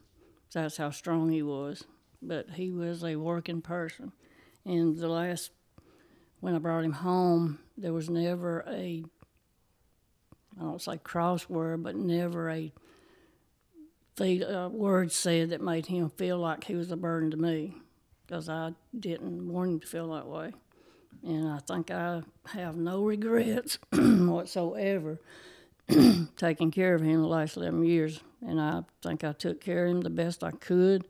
That's 0.54 0.78
how 0.78 0.90
strong 0.90 1.30
he 1.30 1.42
was. 1.42 1.86
But 2.22 2.50
he 2.52 2.72
was 2.72 3.04
a 3.04 3.16
working 3.16 3.62
person. 3.62 4.12
And 4.66 4.98
the 4.98 5.08
last, 5.08 5.52
when 6.42 6.56
I 6.56 6.60
brought 6.60 6.84
him 6.84 6.92
home, 6.92 7.60
there 7.78 7.94
was 7.94 8.10
never 8.10 8.66
a, 8.68 9.04
I 10.60 10.62
don't 10.62 10.82
say 10.82 10.98
crossword, 10.98 11.84
but 11.84 11.96
never 11.96 12.50
a 12.50 12.74
the 14.20 14.44
uh, 14.44 14.68
words 14.68 15.16
said 15.16 15.50
that 15.50 15.62
made 15.62 15.86
him 15.86 16.10
feel 16.10 16.38
like 16.38 16.66
he 16.66 16.76
was 16.76 16.92
a 16.92 16.98
burden 16.98 17.32
to 17.32 17.38
me 17.38 17.78
because 18.28 18.50
I 18.50 18.74
didn't 18.98 19.48
want 19.52 19.70
him 19.72 19.80
to 19.80 19.88
feel 19.88 20.14
that 20.14 20.28
way. 20.28 20.52
And 21.24 21.48
I 21.48 21.60
think 21.60 21.90
I 21.90 22.22
have 22.54 22.76
no 22.76 23.04
regrets 23.04 23.80
whatsoever 23.92 25.20
taking 26.38 26.72
care 26.72 26.96
of 26.96 27.02
him 27.02 27.22
the 27.22 27.28
last 27.28 27.58
11 27.58 27.84
years. 27.86 28.22
And 28.46 28.60
I 28.60 28.84
think 29.02 29.24
I 29.24 29.32
took 29.32 29.62
care 29.62 29.86
of 29.86 29.92
him 29.92 30.02
the 30.02 30.10
best 30.10 30.44
I 30.44 30.52
could 30.52 31.08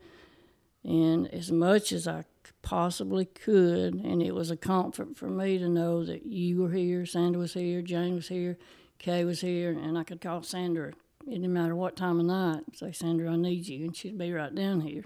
and 0.84 1.26
as 1.34 1.52
much 1.52 1.92
as 1.92 2.08
I 2.08 2.24
possibly 2.62 3.24
could. 3.24 3.94
And 3.94 4.22
it 4.22 4.34
was 4.34 4.50
a 4.50 4.56
comfort 4.56 5.16
for 5.16 5.28
me 5.28 5.58
to 5.58 5.68
know 5.68 6.04
that 6.04 6.26
you 6.26 6.62
were 6.62 6.70
here, 6.70 7.04
Sandra 7.06 7.40
was 7.40 7.54
here, 7.54 7.82
Jane 7.82 8.14
was 8.14 8.28
here, 8.28 8.56
Kay 8.98 9.24
was 9.24 9.40
here, 9.40 9.70
and 9.70 9.98
I 9.98 10.04
could 10.04 10.20
call 10.20 10.42
Sandra 10.42 10.92
it 11.30 11.34
didn't 11.34 11.52
matter 11.52 11.74
what 11.76 11.96
time 11.96 12.18
of 12.20 12.26
night. 12.26 12.62
Say, 12.74 12.92
Sandra, 12.92 13.30
I 13.32 13.36
need 13.36 13.66
you, 13.68 13.84
and 13.86 13.96
she'd 13.96 14.18
be 14.18 14.32
right 14.32 14.54
down 14.54 14.80
here. 14.80 15.04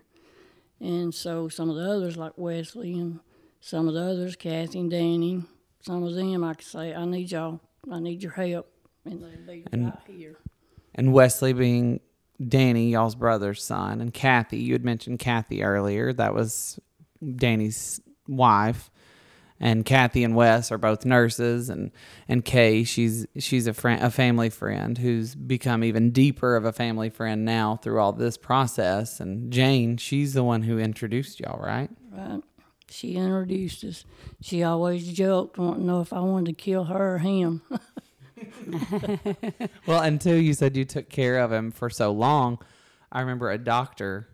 And 0.80 1.14
so 1.14 1.48
some 1.48 1.70
of 1.70 1.76
the 1.76 1.88
others, 1.90 2.16
like 2.16 2.32
Wesley, 2.36 2.94
and 2.94 3.20
some 3.60 3.88
of 3.88 3.94
the 3.94 4.02
others, 4.02 4.36
Kathy 4.36 4.80
and 4.80 4.90
Danny, 4.90 5.42
some 5.80 6.02
of 6.02 6.14
them, 6.14 6.42
I 6.44 6.54
could 6.54 6.66
say, 6.66 6.94
I 6.94 7.04
need 7.04 7.30
y'all, 7.30 7.60
I 7.90 8.00
need 8.00 8.22
your 8.22 8.32
help, 8.32 8.68
and 9.04 9.22
they'd 9.22 9.46
be 9.46 9.64
And- 9.72 9.84
right 9.86 9.98
here. 10.06 10.38
and 10.94 11.12
Wesley 11.12 11.52
being 11.52 12.00
Danny, 12.46 12.90
y'all's 12.90 13.14
brother's 13.14 13.62
son, 13.62 14.00
and 14.00 14.12
Kathy. 14.12 14.58
You 14.58 14.72
had 14.72 14.84
mentioned 14.84 15.18
Kathy 15.20 15.62
earlier. 15.62 16.12
That 16.12 16.34
was 16.34 16.78
Danny's 17.36 18.00
wife. 18.26 18.90
And 19.60 19.84
Kathy 19.84 20.24
and 20.24 20.34
Wes 20.34 20.72
are 20.72 20.78
both 20.78 21.04
nurses, 21.04 21.70
and 21.70 21.92
and 22.28 22.44
Kay, 22.44 22.82
she's 22.84 23.26
she's 23.38 23.66
a 23.66 23.72
friend, 23.72 24.02
a 24.02 24.10
family 24.10 24.50
friend 24.50 24.98
who's 24.98 25.34
become 25.34 25.84
even 25.84 26.10
deeper 26.10 26.56
of 26.56 26.64
a 26.64 26.72
family 26.72 27.08
friend 27.08 27.44
now 27.44 27.76
through 27.76 28.00
all 28.00 28.12
this 28.12 28.36
process. 28.36 29.20
And 29.20 29.52
Jane, 29.52 29.96
she's 29.96 30.34
the 30.34 30.42
one 30.42 30.62
who 30.62 30.78
introduced 30.78 31.38
y'all, 31.40 31.60
right? 31.62 31.88
Right. 32.10 32.42
She 32.90 33.14
introduced 33.14 33.84
us. 33.84 34.04
She 34.40 34.62
always 34.62 35.10
joked, 35.12 35.56
wanting 35.56 35.80
to 35.80 35.86
know 35.86 36.00
if 36.00 36.12
I 36.12 36.20
wanted 36.20 36.56
to 36.56 36.62
kill 36.62 36.84
her 36.84 37.14
or 37.14 37.18
him. 37.18 37.62
Well, 39.86 40.02
until 40.02 40.36
you 40.36 40.54
said 40.54 40.76
you 40.76 40.84
took 40.84 41.08
care 41.08 41.38
of 41.38 41.52
him 41.52 41.70
for 41.70 41.88
so 41.90 42.12
long, 42.12 42.58
I 43.10 43.20
remember 43.20 43.50
a 43.50 43.58
doctor. 43.58 44.28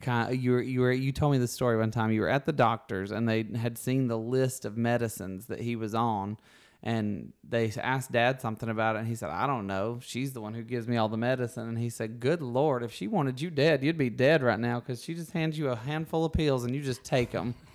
Kind 0.00 0.30
of, 0.30 0.36
you 0.36 0.52
were 0.52 0.62
you 0.62 0.80
were 0.80 0.92
you 0.92 1.10
told 1.10 1.32
me 1.32 1.38
the 1.38 1.48
story 1.48 1.78
one 1.78 1.90
time. 1.90 2.12
You 2.12 2.20
were 2.20 2.28
at 2.28 2.44
the 2.44 2.52
doctor's 2.52 3.10
and 3.10 3.28
they 3.28 3.44
had 3.56 3.78
seen 3.78 4.08
the 4.08 4.18
list 4.18 4.64
of 4.64 4.76
medicines 4.76 5.46
that 5.46 5.60
he 5.60 5.74
was 5.74 5.94
on, 5.94 6.36
and 6.82 7.32
they 7.42 7.72
asked 7.78 8.12
Dad 8.12 8.40
something 8.42 8.68
about 8.68 8.96
it, 8.96 8.98
and 9.00 9.08
he 9.08 9.14
said, 9.14 9.30
"I 9.30 9.46
don't 9.46 9.66
know. 9.66 9.98
She's 10.02 10.34
the 10.34 10.42
one 10.42 10.52
who 10.52 10.62
gives 10.62 10.86
me 10.86 10.98
all 10.98 11.08
the 11.08 11.16
medicine." 11.16 11.66
And 11.66 11.78
he 11.78 11.88
said, 11.88 12.20
"Good 12.20 12.42
Lord, 12.42 12.82
if 12.82 12.92
she 12.92 13.08
wanted 13.08 13.40
you 13.40 13.48
dead, 13.48 13.82
you'd 13.82 13.96
be 13.96 14.10
dead 14.10 14.42
right 14.42 14.60
now 14.60 14.80
because 14.80 15.02
she 15.02 15.14
just 15.14 15.32
hands 15.32 15.58
you 15.58 15.70
a 15.70 15.76
handful 15.76 16.26
of 16.26 16.32
pills 16.34 16.64
and 16.64 16.74
you 16.74 16.82
just 16.82 17.02
take 17.02 17.30
them." 17.30 17.54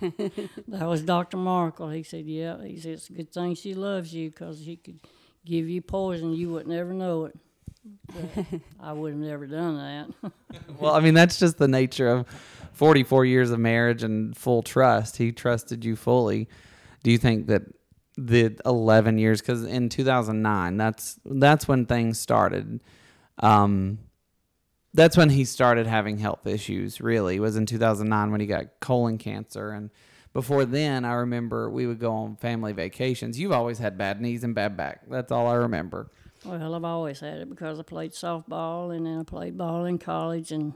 That 0.68 0.86
was 0.86 1.02
Dr. 1.02 1.36
Markle. 1.36 1.90
He 1.90 2.02
said, 2.04 2.26
Yeah. 2.26 2.62
He 2.64 2.78
said, 2.78 2.92
It's 2.92 3.10
a 3.10 3.12
good 3.12 3.32
thing 3.32 3.54
she 3.54 3.74
loves 3.74 4.14
you 4.14 4.30
because 4.30 4.62
she 4.64 4.76
could 4.76 5.00
give 5.44 5.68
you 5.68 5.82
poison. 5.82 6.32
You 6.32 6.50
would 6.52 6.66
never 6.66 6.94
know 6.94 7.26
it. 7.26 7.36
I 8.80 8.92
would 8.92 9.12
have 9.12 9.20
never 9.20 9.46
done 9.46 9.76
that. 10.22 10.32
well, 10.78 10.94
I 10.94 11.00
mean, 11.00 11.14
that's 11.14 11.38
just 11.38 11.58
the 11.58 11.68
nature 11.68 12.08
of 12.08 12.28
44 12.72 13.24
years 13.24 13.50
of 13.50 13.58
marriage 13.58 14.02
and 14.02 14.36
full 14.36 14.62
trust. 14.62 15.16
He 15.16 15.32
trusted 15.32 15.84
you 15.84 15.96
fully. 15.96 16.48
Do 17.02 17.10
you 17.10 17.18
think 17.18 17.46
that 17.48 17.62
the 18.16 18.56
11 18.66 19.18
years 19.18 19.40
cuz 19.40 19.64
in 19.64 19.88
2009, 19.88 20.76
that's 20.76 21.18
that's 21.24 21.66
when 21.66 21.86
things 21.86 22.18
started. 22.18 22.80
Um 23.38 23.98
that's 24.94 25.16
when 25.16 25.30
he 25.30 25.44
started 25.46 25.86
having 25.86 26.18
health 26.18 26.46
issues, 26.46 27.00
really. 27.00 27.40
Was 27.40 27.56
in 27.56 27.64
2009 27.66 28.30
when 28.30 28.40
he 28.40 28.46
got 28.46 28.78
colon 28.80 29.16
cancer 29.18 29.70
and 29.70 29.90
before 30.34 30.64
then, 30.64 31.04
I 31.04 31.12
remember 31.14 31.68
we 31.68 31.86
would 31.86 31.98
go 31.98 32.12
on 32.12 32.36
family 32.36 32.72
vacations. 32.72 33.38
You've 33.38 33.52
always 33.52 33.78
had 33.78 33.98
bad 33.98 34.20
knees 34.20 34.44
and 34.44 34.54
bad 34.54 34.78
back. 34.78 35.02
That's 35.10 35.30
all 35.30 35.46
I 35.46 35.54
remember. 35.54 36.10
Well, 36.44 36.74
I've 36.74 36.84
always 36.84 37.20
had 37.20 37.38
it 37.38 37.48
because 37.48 37.78
I 37.78 37.82
played 37.82 38.12
softball 38.12 38.94
and 38.94 39.06
then 39.06 39.20
I 39.20 39.22
played 39.22 39.56
ball 39.56 39.84
in 39.84 39.98
college. 39.98 40.52
And 40.52 40.74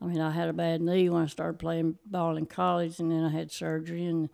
I 0.00 0.06
mean, 0.06 0.20
I 0.20 0.30
had 0.30 0.48
a 0.48 0.52
bad 0.52 0.80
knee 0.80 1.08
when 1.08 1.22
I 1.22 1.26
started 1.26 1.58
playing 1.58 1.98
ball 2.04 2.36
in 2.36 2.46
college, 2.46 2.98
and 2.98 3.10
then 3.10 3.24
I 3.24 3.30
had 3.30 3.50
surgery 3.50 4.04
and 4.04 4.28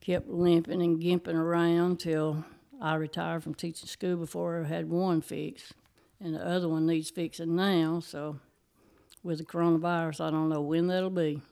kept 0.00 0.28
limping 0.28 0.82
and 0.82 1.00
gimping 1.00 1.34
around 1.34 2.00
till 2.00 2.44
I 2.80 2.94
retired 2.94 3.42
from 3.42 3.54
teaching 3.54 3.88
school 3.88 4.16
before 4.16 4.62
I 4.62 4.68
had 4.68 4.88
one 4.88 5.20
fixed. 5.20 5.72
And 6.20 6.34
the 6.34 6.46
other 6.46 6.68
one 6.68 6.86
needs 6.86 7.10
fixing 7.10 7.56
now. 7.56 8.00
So 8.00 8.40
with 9.22 9.38
the 9.38 9.44
coronavirus, 9.44 10.20
I 10.20 10.30
don't 10.30 10.48
know 10.48 10.62
when 10.62 10.86
that'll 10.86 11.10
be. 11.10 11.42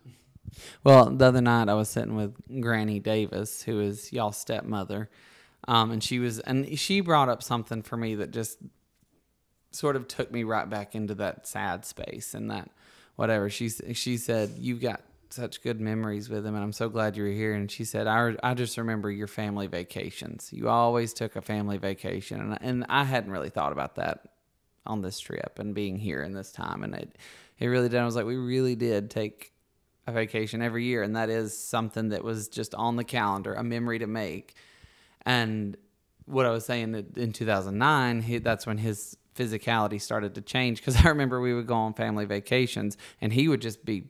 Well, 0.85 1.11
the 1.11 1.27
other 1.27 1.41
night 1.41 1.69
I 1.69 1.75
was 1.75 1.89
sitting 1.89 2.15
with 2.15 2.35
Granny 2.61 3.01
Davis, 3.01 3.63
who 3.63 3.81
is 3.81 4.13
y'all's 4.13 4.39
stepmother, 4.39 5.11
um, 5.67 5.91
and 5.91 6.03
she 6.03 6.19
was, 6.19 6.41
and 6.41 6.79
she 6.79 7.01
brought 7.01 7.29
up 7.29 7.43
something 7.43 7.83
for 7.83 7.97
me 7.97 8.15
that 8.17 8.31
just 8.31 8.59
sort 9.71 9.97
of 9.97 10.07
took 10.07 10.31
me 10.31 10.45
right 10.45 10.69
back 10.69 10.95
into 10.95 11.15
that 11.17 11.47
sad 11.47 11.85
space 11.85 12.35
and 12.35 12.51
that 12.51 12.71
whatever. 13.17 13.51
She 13.51 13.69
she 13.69 14.17
said 14.17 14.55
you've 14.59 14.81
got 14.81 15.03
such 15.31 15.63
good 15.63 15.81
memories 15.81 16.29
with 16.29 16.47
him, 16.47 16.55
and 16.55 16.63
I'm 16.63 16.73
so 16.73 16.89
glad 16.89 17.17
you 17.17 17.25
were 17.25 17.31
here. 17.31 17.55
And 17.55 17.71
she 17.71 17.85
said 17.85 18.07
I 18.07 18.35
I 18.43 18.55
just 18.55 18.79
remember 18.79 19.11
your 19.11 19.27
family 19.27 19.67
vacations. 19.67 20.51
You 20.53 20.69
always 20.69 21.13
took 21.13 21.37
a 21.37 21.43
family 21.43 21.79
vacation, 21.79 22.41
and 22.41 22.59
and 22.61 22.87
I 22.89 23.05
hadn't 23.05 23.33
really 23.33 23.51
thought 23.51 23.73
about 23.73 23.97
that 23.97 24.29
on 24.87 25.01
this 25.01 25.19
trip 25.19 25.59
and 25.59 25.75
being 25.75 25.99
here 25.99 26.23
in 26.23 26.35
this 26.35 26.53
time, 26.53 26.85
and 26.85 26.95
it 26.95 27.17
it 27.59 27.67
really 27.67 27.89
did. 27.89 28.01
I 28.01 28.05
was 28.05 28.17
like, 28.17 28.27
we 28.27 28.37
really 28.37 28.77
did 28.77 29.11
take 29.11 29.53
a 30.07 30.13
vacation 30.13 30.61
every 30.61 30.85
year, 30.85 31.03
and 31.03 31.17
that 31.17 31.31
is 31.31 31.57
something 31.57 32.11
that 32.11 32.23
was 32.23 32.49
just 32.49 32.75
on 32.75 32.97
the 32.97 33.05
calendar, 33.05 33.55
a 33.55 33.65
memory 33.65 33.99
to 34.01 34.07
make. 34.07 34.55
And 35.27 35.77
what 36.27 36.47
I 36.47 36.51
was 36.51 36.65
saying 36.65 36.93
that 36.93 37.17
in 37.17 37.33
2009, 37.33 38.23
he, 38.23 38.39
that's 38.39 38.67
when 38.67 38.79
his 38.79 39.17
physicality 39.35 40.01
started 40.01 40.35
to 40.37 40.41
change 40.41 40.79
because 40.79 40.97
I 41.05 41.09
remember 41.09 41.41
we 41.41 41.55
would 41.55 41.67
go 41.67 41.75
on 41.75 41.95
family 41.95 42.25
vacations, 42.25 42.97
and 43.21 43.33
he 43.33 43.49
would 43.49 43.61
just 43.61 43.85
be 43.85 44.09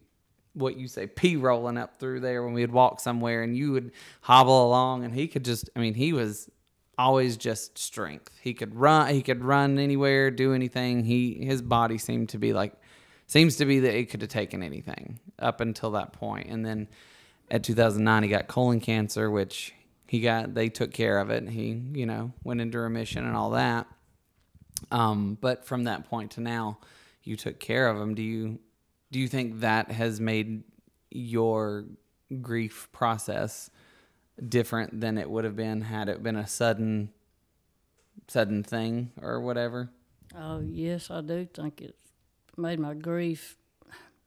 what 0.52 0.76
you 0.76 0.86
say 0.86 1.06
pee 1.08 1.34
rolling 1.34 1.76
up 1.76 1.98
through 1.98 2.20
there 2.20 2.44
when 2.44 2.52
we 2.52 2.60
would 2.60 2.72
walk 2.72 3.00
somewhere, 3.00 3.42
and 3.42 3.56
you 3.56 3.72
would 3.72 3.92
hobble 4.22 4.66
along, 4.66 5.04
and 5.04 5.14
he 5.14 5.26
could 5.26 5.44
just, 5.44 5.68
I 5.74 5.80
mean, 5.80 5.94
he 5.94 6.12
was 6.12 6.48
always 6.96 7.36
just 7.36 7.78
strength. 7.78 8.38
He 8.40 8.54
could 8.54 8.74
run, 8.74 9.12
he 9.12 9.22
could 9.22 9.44
run 9.44 9.78
anywhere, 9.78 10.30
do 10.30 10.52
anything. 10.52 11.04
He 11.04 11.44
his 11.44 11.62
body 11.62 11.98
seemed 11.98 12.28
to 12.30 12.38
be 12.38 12.52
like 12.52 12.74
seems 13.26 13.56
to 13.56 13.64
be 13.64 13.80
that 13.80 13.94
it 13.96 14.10
could 14.10 14.20
have 14.20 14.30
taken 14.30 14.62
anything 14.62 15.18
up 15.38 15.60
until 15.60 15.92
that 15.92 16.12
point. 16.12 16.48
And 16.48 16.64
then 16.64 16.88
at 17.50 17.64
2009, 17.64 18.22
he 18.22 18.28
got 18.28 18.48
colon 18.48 18.80
cancer, 18.80 19.30
which 19.30 19.74
he 20.14 20.20
got, 20.20 20.54
they 20.54 20.68
took 20.68 20.92
care 20.92 21.18
of 21.18 21.30
it. 21.30 21.48
He, 21.48 21.82
you 21.92 22.06
know, 22.06 22.32
went 22.44 22.60
into 22.60 22.78
remission 22.78 23.26
and 23.26 23.36
all 23.36 23.50
that. 23.50 23.88
Um, 24.92 25.36
but 25.40 25.64
from 25.64 25.84
that 25.84 26.08
point 26.08 26.30
to 26.32 26.40
now, 26.40 26.78
you 27.24 27.34
took 27.34 27.58
care 27.58 27.88
of 27.88 28.00
him. 28.00 28.14
Do 28.14 28.22
you, 28.22 28.60
do 29.10 29.18
you 29.18 29.26
think 29.26 29.58
that 29.60 29.90
has 29.90 30.20
made 30.20 30.62
your 31.10 31.86
grief 32.40 32.88
process 32.92 33.70
different 34.48 35.00
than 35.00 35.18
it 35.18 35.28
would 35.28 35.42
have 35.42 35.56
been 35.56 35.80
had 35.80 36.08
it 36.08 36.22
been 36.22 36.36
a 36.36 36.46
sudden, 36.46 37.10
sudden 38.28 38.62
thing 38.62 39.10
or 39.20 39.40
whatever? 39.40 39.90
Oh, 40.38 40.60
yes, 40.60 41.10
I 41.10 41.22
do 41.22 41.44
think 41.44 41.80
it 41.80 41.96
made 42.56 42.78
my 42.78 42.94
grief, 42.94 43.56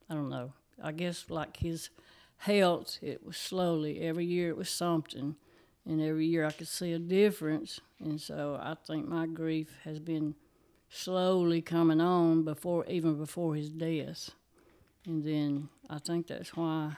I 0.09 0.15
don't 0.15 0.29
know, 0.29 0.51
I 0.83 0.91
guess 0.91 1.29
like 1.29 1.55
his 1.55 1.91
health, 2.39 2.97
it 3.01 3.25
was 3.25 3.37
slowly. 3.37 4.01
Every 4.01 4.25
year 4.25 4.49
it 4.49 4.57
was 4.57 4.69
something, 4.69 5.37
and 5.87 6.01
every 6.01 6.25
year 6.25 6.45
I 6.45 6.51
could 6.51 6.67
see 6.67 6.91
a 6.91 6.99
difference. 6.99 7.79
And 7.99 8.19
so 8.19 8.59
I 8.61 8.75
think 8.85 9.07
my 9.07 9.25
grief 9.25 9.69
has 9.83 9.99
been 9.99 10.35
slowly 10.89 11.61
coming 11.61 12.01
on 12.01 12.43
before 12.43 12.85
even 12.87 13.17
before 13.17 13.55
his 13.55 13.69
death. 13.69 14.31
And 15.05 15.23
then 15.23 15.69
I 15.89 15.99
think 15.99 16.27
that's 16.27 16.55
why 16.55 16.97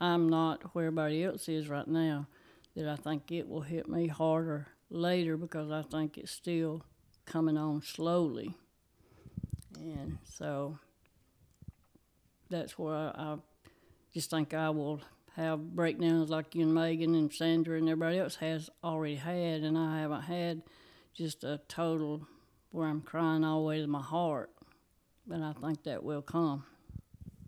I'm 0.00 0.30
not 0.30 0.74
where 0.74 0.86
everybody 0.86 1.22
else 1.22 1.48
is 1.48 1.68
right 1.68 1.86
now. 1.86 2.26
That 2.74 2.88
I 2.88 2.96
think 2.96 3.30
it 3.30 3.46
will 3.46 3.60
hit 3.60 3.86
me 3.86 4.06
harder 4.06 4.68
later 4.88 5.36
because 5.36 5.70
I 5.70 5.82
think 5.82 6.16
it's 6.16 6.32
still 6.32 6.82
coming 7.26 7.58
on 7.58 7.82
slowly. 7.82 8.54
And 9.78 10.16
so 10.24 10.78
that's 12.48 12.78
where 12.78 12.94
I, 12.94 13.12
I 13.14 13.36
just 14.14 14.30
think 14.30 14.54
I 14.54 14.70
will 14.70 15.00
have 15.36 15.74
breakdowns 15.74 16.30
like 16.30 16.54
you 16.54 16.62
and 16.62 16.74
Megan 16.74 17.14
and 17.14 17.32
Sandra 17.32 17.78
and 17.78 17.88
everybody 17.88 18.18
else 18.18 18.36
has 18.36 18.68
already 18.84 19.16
had, 19.16 19.62
and 19.62 19.78
I 19.78 20.00
haven't 20.00 20.22
had 20.22 20.62
just 21.14 21.44
a 21.44 21.60
total 21.68 22.26
where 22.70 22.88
I'm 22.88 23.00
crying 23.00 23.44
all 23.44 23.60
the 23.60 23.66
way 23.66 23.80
to 23.80 23.86
my 23.86 24.02
heart. 24.02 24.50
But 25.26 25.40
I 25.40 25.52
think 25.52 25.84
that 25.84 26.02
will 26.02 26.22
come. 26.22 26.64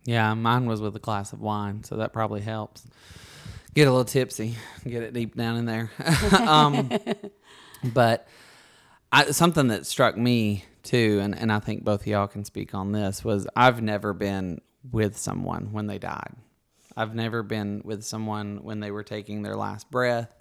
Yeah, 0.05 0.33
mine 0.35 0.67
was 0.67 0.81
with 0.81 0.95
a 0.97 1.01
glass 1.01 1.33
of 1.33 1.41
wine, 1.41 1.83
so 1.83 1.97
that 1.97 2.13
probably 2.13 2.41
helps. 2.41 2.87
Get 3.75 3.89
a 3.89 3.91
little 3.91 4.05
tipsy, 4.05 4.55
get 4.87 5.03
it 5.03 5.13
deep 5.13 5.35
down 5.35 5.57
in 5.57 5.67
there. 5.67 5.91
um, 6.39 6.91
but 7.85 8.29
I, 9.11 9.31
something 9.33 9.69
that 9.69 9.87
struck 9.87 10.17
me 10.17 10.65
too, 10.83 11.21
and, 11.23 11.37
and 11.37 11.51
I 11.51 11.59
think 11.59 11.85
both 11.85 12.03
of 12.03 12.07
y'all 12.07 12.29
can 12.29 12.45
speak 12.45 12.75
on 12.75 12.93
this, 12.93 13.25
was 13.25 13.49
I've 13.57 13.83
never 13.83 14.13
been 14.13 14.61
with 14.93 15.17
someone 15.17 15.73
when 15.73 15.87
they 15.87 15.99
died. 15.99 16.35
I've 16.97 17.15
never 17.15 17.43
been 17.43 17.83
with 17.85 18.05
someone 18.05 18.61
when 18.63 18.81
they 18.81 18.91
were 18.91 19.03
taking 19.03 19.43
their 19.43 19.57
last 19.57 19.91
breath. 19.91 20.35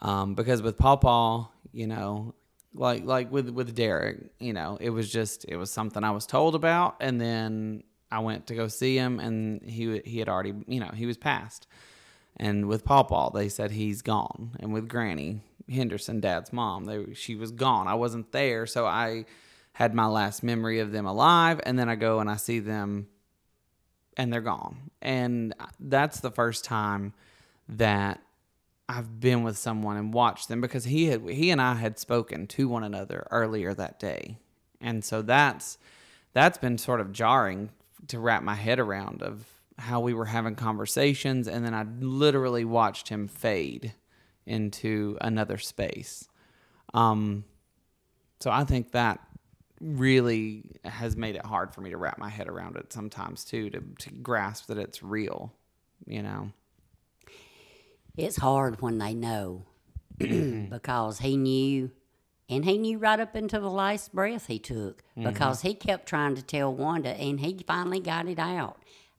Um, 0.00 0.34
because 0.34 0.62
with 0.62 0.76
Paw 0.76 0.96
Paw, 0.96 1.48
you 1.72 1.86
know, 1.86 2.34
like 2.74 3.04
like 3.04 3.32
with 3.32 3.48
with 3.48 3.74
Derek, 3.74 4.30
you 4.38 4.52
know, 4.52 4.76
it 4.80 4.90
was 4.90 5.10
just 5.10 5.44
it 5.48 5.56
was 5.56 5.70
something 5.70 6.04
I 6.04 6.10
was 6.10 6.26
told 6.26 6.54
about, 6.54 6.96
and 7.00 7.20
then 7.20 7.82
I 8.10 8.20
went 8.20 8.46
to 8.48 8.54
go 8.54 8.68
see 8.68 8.96
him, 8.96 9.18
and 9.18 9.62
he 9.62 10.00
he 10.04 10.18
had 10.18 10.28
already, 10.28 10.54
you 10.66 10.80
know, 10.80 10.90
he 10.94 11.06
was 11.06 11.16
passed. 11.16 11.66
And 12.36 12.66
with 12.66 12.84
Paw 12.84 13.02
Paw, 13.04 13.30
they 13.30 13.48
said 13.48 13.70
he's 13.70 14.02
gone, 14.02 14.56
and 14.60 14.72
with 14.72 14.88
Granny 14.88 15.40
Henderson, 15.68 16.20
Dad's 16.20 16.52
mom, 16.52 16.84
they 16.84 17.14
she 17.14 17.34
was 17.34 17.50
gone. 17.50 17.88
I 17.88 17.94
wasn't 17.94 18.32
there, 18.32 18.66
so 18.66 18.86
I 18.86 19.24
had 19.72 19.94
my 19.94 20.06
last 20.06 20.42
memory 20.42 20.80
of 20.80 20.92
them 20.92 21.06
alive, 21.06 21.60
and 21.64 21.78
then 21.78 21.88
I 21.88 21.96
go 21.96 22.20
and 22.20 22.30
I 22.30 22.36
see 22.36 22.60
them 22.60 23.08
and 24.16 24.32
they're 24.32 24.40
gone. 24.40 24.90
And 25.02 25.54
that's 25.78 26.20
the 26.20 26.30
first 26.30 26.64
time 26.64 27.12
that 27.68 28.20
I've 28.88 29.20
been 29.20 29.42
with 29.42 29.58
someone 29.58 29.96
and 29.96 30.14
watched 30.14 30.48
them 30.48 30.60
because 30.60 30.84
he 30.84 31.06
had 31.06 31.28
he 31.28 31.50
and 31.50 31.60
I 31.60 31.74
had 31.74 31.98
spoken 31.98 32.46
to 32.48 32.68
one 32.68 32.84
another 32.84 33.26
earlier 33.30 33.74
that 33.74 33.98
day. 33.98 34.38
And 34.80 35.04
so 35.04 35.22
that's 35.22 35.78
that's 36.32 36.58
been 36.58 36.78
sort 36.78 37.00
of 37.00 37.12
jarring 37.12 37.70
to 38.08 38.20
wrap 38.20 38.42
my 38.42 38.54
head 38.54 38.78
around 38.78 39.22
of 39.22 39.44
how 39.78 40.00
we 40.00 40.14
were 40.14 40.26
having 40.26 40.54
conversations 40.54 41.48
and 41.48 41.64
then 41.64 41.74
I 41.74 41.84
literally 42.00 42.64
watched 42.64 43.08
him 43.08 43.26
fade 43.26 43.92
into 44.46 45.18
another 45.20 45.58
space. 45.58 46.28
Um 46.94 47.44
so 48.40 48.50
I 48.50 48.64
think 48.64 48.92
that 48.92 49.25
really 49.80 50.70
has 50.84 51.16
made 51.16 51.36
it 51.36 51.44
hard 51.44 51.74
for 51.74 51.80
me 51.80 51.90
to 51.90 51.96
wrap 51.96 52.18
my 52.18 52.28
head 52.28 52.48
around 52.48 52.76
it 52.76 52.92
sometimes 52.92 53.44
too 53.44 53.70
to, 53.70 53.80
to 53.98 54.10
grasp 54.10 54.66
that 54.66 54.78
it's 54.78 55.02
real 55.02 55.52
you 56.06 56.22
know 56.22 56.50
It's 58.16 58.36
hard 58.36 58.80
when 58.80 58.98
they 58.98 59.14
know 59.14 59.64
because 60.18 61.18
he 61.18 61.36
knew, 61.36 61.90
and 62.48 62.64
he 62.64 62.78
knew 62.78 62.96
right 62.98 63.20
up 63.20 63.34
until 63.34 63.60
the 63.60 63.70
last 63.70 64.14
breath 64.14 64.46
he 64.46 64.58
took 64.58 65.02
because 65.14 65.60
he 65.60 65.74
kept 65.74 66.06
trying 66.06 66.34
to 66.36 66.42
tell 66.42 66.72
Wanda, 66.72 67.10
and 67.10 67.40
he 67.40 67.62
finally 67.66 68.00
got 68.00 68.26
it 68.26 68.38
out. 68.38 68.78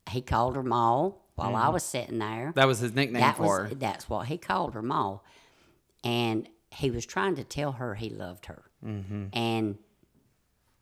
He 0.09 0.21
called 0.21 0.55
her 0.55 0.63
Ma 0.63 1.11
while 1.35 1.55
I 1.55 1.69
was 1.69 1.83
sitting 1.83 2.17
there. 2.17 2.51
that 2.55 2.65
was 2.67 2.79
his 2.79 2.93
nickname 2.95 3.21
that 3.21 3.37
for 3.37 3.61
was 3.61 3.69
her 3.69 3.75
that's 3.75 4.09
what 4.09 4.25
he 4.25 4.37
called 4.39 4.73
her 4.73 4.81
Ma, 4.81 5.19
and 6.03 6.49
he 6.71 6.89
was 6.89 7.05
trying 7.05 7.35
to 7.35 7.43
tell 7.43 7.73
her 7.73 7.93
he 7.93 8.09
loved 8.09 8.47
her, 8.47 8.63
mm-hmm. 8.83 9.27
and 9.33 9.77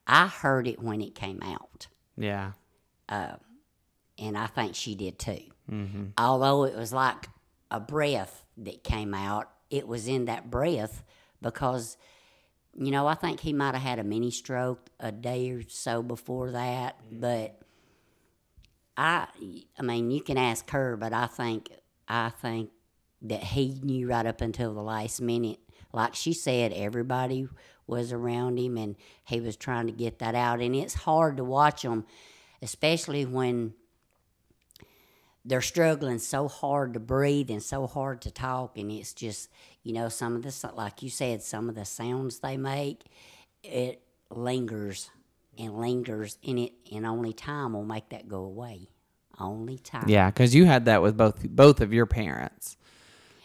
I 0.07 0.27
heard 0.27 0.67
it 0.67 0.81
when 0.81 1.01
it 1.01 1.15
came 1.15 1.41
out, 1.43 1.87
yeah 2.17 2.51
uh, 3.09 3.35
and 4.17 4.37
I 4.37 4.47
think 4.47 4.75
she 4.75 4.95
did 4.95 5.19
too. 5.19 5.41
Mm-hmm. 5.71 6.05
Although 6.17 6.65
it 6.65 6.75
was 6.75 6.93
like 6.93 7.29
a 7.71 7.79
breath 7.79 8.45
that 8.57 8.83
came 8.83 9.13
out, 9.13 9.49
it 9.69 9.87
was 9.87 10.07
in 10.07 10.25
that 10.25 10.49
breath 10.49 11.03
because, 11.41 11.97
you 12.77 12.91
know, 12.91 13.07
I 13.07 13.15
think 13.15 13.39
he 13.39 13.53
might 13.53 13.73
have 13.73 13.83
had 13.83 13.99
a 13.99 14.03
mini 14.03 14.31
stroke 14.31 14.89
a 14.99 15.11
day 15.11 15.51
or 15.51 15.63
so 15.67 16.01
before 16.01 16.51
that, 16.51 16.97
mm-hmm. 16.99 17.19
but 17.19 17.59
I, 18.97 19.27
I 19.77 19.81
mean, 19.81 20.11
you 20.11 20.21
can 20.21 20.37
ask 20.37 20.69
her, 20.71 20.95
but 20.95 21.11
I 21.13 21.27
think, 21.27 21.69
I 22.07 22.29
think 22.29 22.69
that 23.23 23.43
he 23.43 23.79
knew 23.83 24.07
right 24.07 24.25
up 24.25 24.41
until 24.41 24.73
the 24.73 24.81
last 24.81 25.21
minute. 25.21 25.59
Like 25.91 26.15
she 26.15 26.33
said, 26.33 26.73
everybody 26.73 27.47
was 27.87 28.11
around 28.11 28.57
him 28.57 28.77
and 28.77 28.95
he 29.25 29.39
was 29.39 29.55
trying 29.55 29.87
to 29.87 29.93
get 29.93 30.19
that 30.19 30.35
out. 30.35 30.61
And 30.61 30.75
it's 30.75 30.93
hard 30.93 31.37
to 31.37 31.43
watch 31.43 31.83
them, 31.83 32.05
especially 32.61 33.25
when 33.25 33.73
they're 35.43 35.61
struggling 35.61 36.19
so 36.19 36.47
hard 36.47 36.93
to 36.95 36.99
breathe 36.99 37.51
and 37.51 37.61
so 37.61 37.85
hard 37.85 38.21
to 38.21 38.31
talk. 38.31 38.77
And 38.77 38.91
it's 38.91 39.13
just, 39.13 39.49
you 39.83 39.93
know, 39.93 40.09
some 40.09 40.35
of 40.35 40.41
the, 40.43 40.71
like 40.73 41.03
you 41.03 41.09
said, 41.09 41.43
some 41.43 41.69
of 41.69 41.75
the 41.75 41.85
sounds 41.85 42.39
they 42.39 42.57
make, 42.57 43.03
it 43.63 44.01
lingers 44.31 45.11
and 45.57 45.77
lingers 45.79 46.37
in 46.41 46.57
it, 46.57 46.73
and 46.91 47.05
only 47.05 47.33
time 47.33 47.73
will 47.73 47.85
make 47.85 48.09
that 48.09 48.27
go 48.27 48.43
away. 48.43 48.89
Only 49.37 49.77
time. 49.77 50.07
yeah 50.07 50.29
because 50.29 50.55
you 50.55 50.63
had 50.63 50.85
that 50.85 51.01
with 51.01 51.17
both 51.17 51.45
both 51.49 51.81
of 51.81 51.91
your 51.91 52.05
parents 52.05 52.77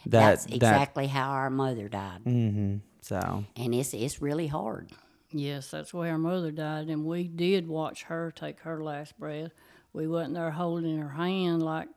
that 0.05 0.19
That's 0.19 0.45
that 0.45 0.55
exactly 0.55 1.07
how 1.07 1.31
our 1.31 1.49
mother 1.49 1.89
died. 1.89 2.21
hmm 2.23 2.77
so 3.01 3.45
And 3.55 3.73
it's 3.75 3.93
it's 3.93 4.21
really 4.21 4.47
hard. 4.47 4.91
Yes, 5.33 5.71
that's 5.71 5.93
where 5.93 6.11
our 6.11 6.17
mother 6.17 6.51
died, 6.51 6.89
and 6.89 7.05
we 7.05 7.27
did 7.27 7.67
watch 7.67 8.03
her 8.03 8.31
take 8.35 8.59
her 8.61 8.83
last 8.83 9.17
breath. 9.17 9.51
We 9.93 10.07
wasn't 10.07 10.35
there 10.35 10.51
holding 10.51 10.97
her 10.97 11.09
hand 11.09 11.63
like 11.63 11.87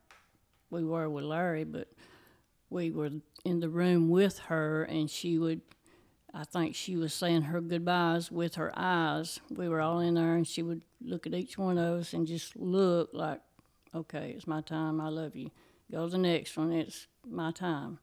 we 0.70 0.84
were 0.84 1.10
with 1.10 1.24
Larry, 1.24 1.64
but 1.64 1.88
we 2.70 2.90
were 2.90 3.10
in 3.44 3.60
the 3.60 3.68
room 3.68 4.08
with 4.08 4.38
her, 4.40 4.84
and 4.84 5.10
she 5.10 5.38
would. 5.38 5.62
I 6.32 6.44
think 6.44 6.74
she 6.74 6.96
was 6.96 7.14
saying 7.14 7.42
her 7.42 7.60
goodbyes 7.60 8.30
with 8.30 8.56
her 8.56 8.72
eyes. 8.76 9.38
We 9.50 9.68
were 9.68 9.80
all 9.80 10.00
in 10.00 10.14
there, 10.14 10.34
and 10.34 10.46
she 10.46 10.62
would 10.62 10.82
look 11.00 11.26
at 11.26 11.34
each 11.34 11.58
one 11.58 11.78
of 11.78 12.00
us 12.00 12.12
and 12.12 12.26
just 12.26 12.56
look 12.56 13.10
like, 13.12 13.40
"Okay, 13.94 14.30
it's 14.30 14.46
my 14.46 14.60
time. 14.60 15.00
I 15.00 15.08
love 15.08 15.36
you." 15.36 15.50
Go 15.90 16.06
to 16.06 16.10
the 16.12 16.18
next 16.18 16.56
one. 16.56 16.72
It's 16.72 17.06
my 17.28 17.50
time, 17.52 17.98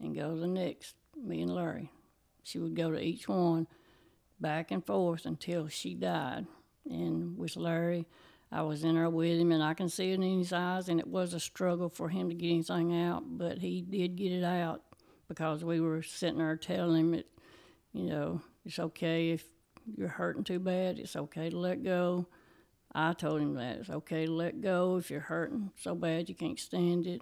and 0.00 0.14
go 0.14 0.34
to 0.34 0.40
the 0.40 0.48
next. 0.48 0.94
Me 1.16 1.40
and 1.40 1.52
Larry. 1.52 1.90
She 2.42 2.58
would 2.58 2.74
go 2.74 2.90
to 2.90 3.00
each 3.00 3.28
one 3.28 3.66
back 4.40 4.70
and 4.70 4.84
forth 4.84 5.26
until 5.26 5.68
she 5.68 5.94
died. 5.94 6.46
And 6.88 7.36
with 7.36 7.56
Larry, 7.56 8.06
I 8.50 8.62
was 8.62 8.82
in 8.84 8.94
there 8.94 9.10
with 9.10 9.38
him, 9.38 9.52
and 9.52 9.62
I 9.62 9.74
can 9.74 9.88
see 9.88 10.12
it 10.12 10.14
in 10.14 10.38
his 10.38 10.52
eyes, 10.52 10.88
and 10.88 10.98
it 10.98 11.06
was 11.06 11.34
a 11.34 11.40
struggle 11.40 11.90
for 11.90 12.08
him 12.08 12.28
to 12.30 12.34
get 12.34 12.48
anything 12.48 12.98
out, 12.98 13.24
but 13.26 13.58
he 13.58 13.82
did 13.82 14.16
get 14.16 14.32
it 14.32 14.44
out 14.44 14.82
because 15.28 15.64
we 15.64 15.80
were 15.80 16.02
sitting 16.02 16.38
there 16.38 16.56
telling 16.56 17.00
him 17.00 17.14
it, 17.14 17.26
you 17.92 18.04
know, 18.04 18.40
it's 18.64 18.78
okay 18.78 19.30
if 19.30 19.44
you're 19.96 20.08
hurting 20.08 20.44
too 20.44 20.58
bad, 20.58 20.98
it's 20.98 21.16
okay 21.16 21.50
to 21.50 21.58
let 21.58 21.84
go. 21.84 22.26
I 22.94 23.12
told 23.12 23.42
him 23.42 23.54
that 23.54 23.76
it's 23.76 23.90
okay 23.90 24.24
to 24.24 24.32
let 24.32 24.62
go 24.62 24.96
if 24.96 25.10
you're 25.10 25.20
hurting 25.20 25.70
so 25.78 25.94
bad 25.94 26.28
you 26.30 26.34
can't 26.34 26.58
stand 26.58 27.06
it. 27.06 27.20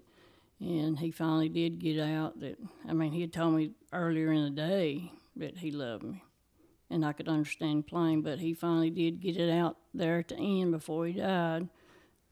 And 0.60 0.98
he 0.98 1.10
finally 1.10 1.48
did 1.48 1.78
get 1.78 2.00
out 2.00 2.40
that, 2.40 2.58
I 2.88 2.92
mean, 2.94 3.12
he 3.12 3.20
had 3.20 3.32
told 3.32 3.54
me 3.54 3.72
earlier 3.92 4.32
in 4.32 4.44
the 4.44 4.50
day 4.50 5.12
that 5.36 5.58
he 5.58 5.70
loved 5.70 6.02
me 6.02 6.22
and 6.88 7.04
I 7.04 7.12
could 7.12 7.28
understand 7.28 7.86
plain, 7.86 8.22
but 8.22 8.38
he 8.38 8.54
finally 8.54 8.90
did 8.90 9.20
get 9.20 9.36
it 9.36 9.50
out 9.50 9.76
there 9.92 10.18
at 10.20 10.28
the 10.28 10.36
end 10.36 10.72
before 10.72 11.06
he 11.06 11.14
died. 11.14 11.68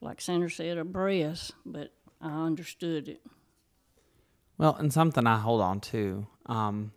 Like 0.00 0.20
Sandra 0.20 0.50
said, 0.50 0.78
a 0.78 0.84
breath, 0.84 1.50
but 1.66 1.92
I 2.20 2.46
understood 2.46 3.08
it. 3.08 3.20
well 4.56 4.74
and 4.76 4.92
something 4.92 5.26
i 5.26 5.36
hold 5.38 5.60
on 5.60 5.80
to 5.80 6.26
um 6.46 6.92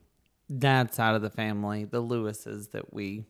dad's 0.56 0.96
side 0.96 1.16
of 1.16 1.22
the 1.22 1.30
family 1.30 1.84
the 1.84 2.02
lewises 2.02 2.70
that 2.70 2.94
we 2.94 3.26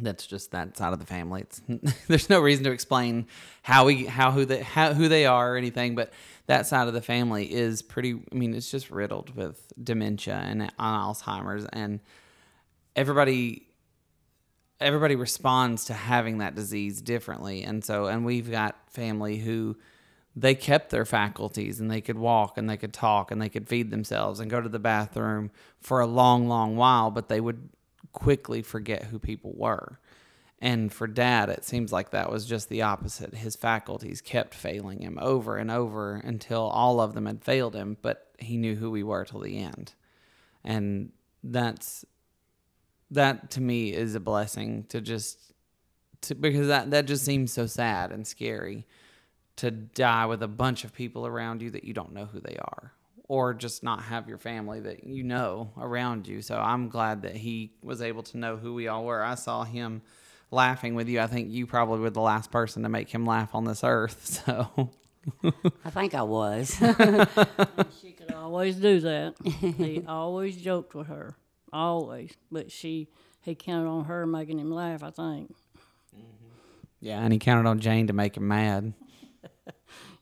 that's 0.00 0.26
just 0.26 0.52
that 0.52 0.76
side 0.76 0.92
of 0.92 0.98
the 0.98 1.06
family. 1.06 1.42
It's 1.42 1.60
there's 2.08 2.30
no 2.30 2.40
reason 2.40 2.64
to 2.64 2.70
explain 2.70 3.26
how 3.62 3.84
we 3.86 4.06
how 4.06 4.30
who 4.30 4.44
they 4.44 4.62
how 4.62 4.94
who 4.94 5.08
they 5.08 5.26
are 5.26 5.54
or 5.54 5.56
anything, 5.56 5.94
but 5.94 6.12
that 6.46 6.66
side 6.66 6.88
of 6.88 6.94
the 6.94 7.02
family 7.02 7.52
is 7.52 7.82
pretty. 7.82 8.20
I 8.32 8.34
mean, 8.34 8.54
it's 8.54 8.70
just 8.70 8.90
riddled 8.90 9.36
with 9.36 9.72
dementia 9.82 10.34
and 10.34 10.72
Alzheimer's, 10.78 11.66
and 11.72 12.00
everybody 12.96 13.66
everybody 14.82 15.14
responds 15.14 15.84
to 15.86 15.94
having 15.94 16.38
that 16.38 16.54
disease 16.54 17.00
differently. 17.00 17.62
And 17.62 17.84
so, 17.84 18.06
and 18.06 18.24
we've 18.24 18.50
got 18.50 18.76
family 18.90 19.38
who 19.38 19.76
they 20.34 20.54
kept 20.54 20.90
their 20.90 21.04
faculties 21.04 21.78
and 21.78 21.90
they 21.90 22.00
could 22.00 22.18
walk 22.18 22.56
and 22.58 22.68
they 22.68 22.76
could 22.76 22.92
talk 22.92 23.30
and 23.30 23.40
they 23.40 23.48
could 23.48 23.68
feed 23.68 23.90
themselves 23.90 24.40
and 24.40 24.50
go 24.50 24.60
to 24.60 24.68
the 24.68 24.78
bathroom 24.78 25.50
for 25.80 26.00
a 26.00 26.06
long, 26.06 26.48
long 26.48 26.76
while, 26.76 27.10
but 27.10 27.28
they 27.28 27.40
would 27.40 27.68
quickly 28.12 28.62
forget 28.62 29.04
who 29.04 29.18
people 29.18 29.52
were. 29.56 29.98
And 30.60 30.92
for 30.92 31.08
dad, 31.08 31.48
it 31.48 31.64
seems 31.64 31.92
like 31.92 32.10
that 32.10 32.30
was 32.30 32.46
just 32.46 32.68
the 32.68 32.82
opposite. 32.82 33.34
His 33.34 33.56
faculties 33.56 34.20
kept 34.20 34.54
failing 34.54 35.00
him 35.00 35.18
over 35.20 35.56
and 35.56 35.72
over 35.72 36.14
until 36.14 36.62
all 36.62 37.00
of 37.00 37.14
them 37.14 37.26
had 37.26 37.42
failed 37.42 37.74
him, 37.74 37.96
but 38.00 38.28
he 38.38 38.56
knew 38.56 38.76
who 38.76 38.90
we 38.90 39.02
were 39.02 39.24
till 39.24 39.40
the 39.40 39.58
end. 39.58 39.94
And 40.62 41.10
that's 41.42 42.04
that 43.10 43.50
to 43.50 43.60
me 43.60 43.92
is 43.92 44.14
a 44.14 44.20
blessing 44.20 44.84
to 44.84 45.00
just 45.00 45.52
to, 46.22 46.36
because 46.36 46.68
that 46.68 46.92
that 46.92 47.06
just 47.06 47.24
seems 47.24 47.52
so 47.52 47.66
sad 47.66 48.12
and 48.12 48.24
scary 48.24 48.86
to 49.56 49.70
die 49.70 50.26
with 50.26 50.42
a 50.42 50.48
bunch 50.48 50.84
of 50.84 50.94
people 50.94 51.26
around 51.26 51.60
you 51.60 51.70
that 51.70 51.84
you 51.84 51.92
don't 51.92 52.14
know 52.14 52.26
who 52.26 52.40
they 52.40 52.56
are 52.56 52.92
or 53.28 53.54
just 53.54 53.82
not 53.82 54.02
have 54.04 54.28
your 54.28 54.38
family 54.38 54.80
that 54.80 55.04
you 55.04 55.22
know 55.22 55.70
around 55.78 56.26
you. 56.26 56.42
So 56.42 56.56
I'm 56.56 56.88
glad 56.88 57.22
that 57.22 57.36
he 57.36 57.72
was 57.82 58.02
able 58.02 58.22
to 58.24 58.36
know 58.38 58.56
who 58.56 58.74
we 58.74 58.88
all 58.88 59.04
were. 59.04 59.22
I 59.22 59.34
saw 59.36 59.64
him 59.64 60.02
laughing 60.50 60.94
with 60.94 61.08
you. 61.08 61.20
I 61.20 61.26
think 61.26 61.50
you 61.50 61.66
probably 61.66 62.00
were 62.00 62.10
the 62.10 62.20
last 62.20 62.50
person 62.50 62.82
to 62.82 62.88
make 62.88 63.08
him 63.08 63.24
laugh 63.24 63.54
on 63.54 63.64
this 63.64 63.82
earth. 63.84 64.42
So 64.46 64.90
I 65.84 65.90
think 65.90 66.14
I 66.14 66.22
was. 66.22 66.76
She 68.00 68.10
could 68.12 68.32
always 68.32 68.76
do 68.76 68.98
that. 69.00 69.34
he 69.44 70.02
always 70.06 70.56
joked 70.56 70.94
with 70.96 71.06
her, 71.06 71.36
always. 71.72 72.32
But 72.50 72.72
she, 72.72 73.08
he 73.40 73.54
counted 73.54 73.88
on 73.88 74.06
her 74.06 74.26
making 74.26 74.58
him 74.58 74.72
laugh. 74.72 75.02
I 75.04 75.10
think. 75.10 75.54
yeah, 77.00 77.20
and 77.20 77.32
he 77.32 77.38
counted 77.38 77.68
on 77.68 77.78
Jane 77.78 78.08
to 78.08 78.12
make 78.12 78.36
him 78.36 78.48
mad. 78.48 78.94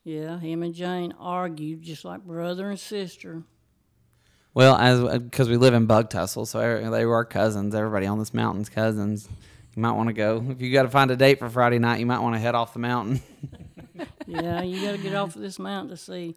Yeah, 0.05 0.39
him 0.39 0.63
and 0.63 0.75
Jane 0.75 1.15
argued 1.19 1.83
just 1.83 2.05
like 2.05 2.25
brother 2.25 2.71
and 2.71 2.81
sister. 2.81 3.43
Well, 4.55 4.77
as 4.77 5.21
because 5.23 5.49
we 5.49 5.57
live 5.57 5.75
in 5.75 5.87
Bug 5.87 6.11
Tussle, 6.11 6.47
so 6.47 6.61
er- 6.61 6.91
they 6.91 7.07
were 7.07 7.25
cousins. 7.25 7.75
Everybody 7.75 8.07
on 8.07 8.19
this 8.19 8.35
mountain's 8.35 8.69
cousins. 8.69 9.29
You 9.77 9.83
might 9.83 9.93
want 9.93 10.09
to 10.09 10.13
go 10.13 10.45
if 10.49 10.61
you 10.61 10.73
got 10.73 10.83
to 10.83 10.89
find 10.89 11.11
a 11.11 11.17
date 11.17 11.39
for 11.39 11.49
Friday 11.49 11.79
night. 11.79 12.01
You 12.01 12.07
might 12.07 12.19
want 12.19 12.35
to 12.35 12.41
head 12.41 12.55
off 12.55 12.73
the 12.73 12.81
mountain. 12.81 13.21
Yeah, 14.27 14.63
you 14.63 14.83
got 14.83 14.93
to 14.93 14.99
get 14.99 15.15
off 15.15 15.37
of 15.37 15.43
this 15.43 15.59
mountain 15.59 15.91
to 15.91 15.97
see 15.97 16.35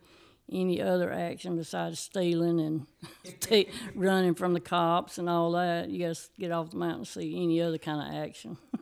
any 0.52 0.82
other 0.82 1.14
action 1.14 1.56
besides 1.56 2.00
stealing 2.00 2.60
and 2.60 2.88
ta- 3.40 3.72
running 3.96 4.36
from 4.36 4.54
the 4.54 4.60
cops 4.60 5.18
and 5.18 5.30
all 5.30 5.52
that. 5.54 5.90
You 5.90 6.08
got 6.08 6.16
to 6.16 6.22
get 6.38 6.52
off 6.52 6.72
the 6.72 6.78
mountain 6.78 7.06
to 7.06 7.12
see 7.12 7.42
any 7.42 7.62
other 7.62 7.78
kind 7.78 8.02
of 8.02 8.22
action. 8.22 8.58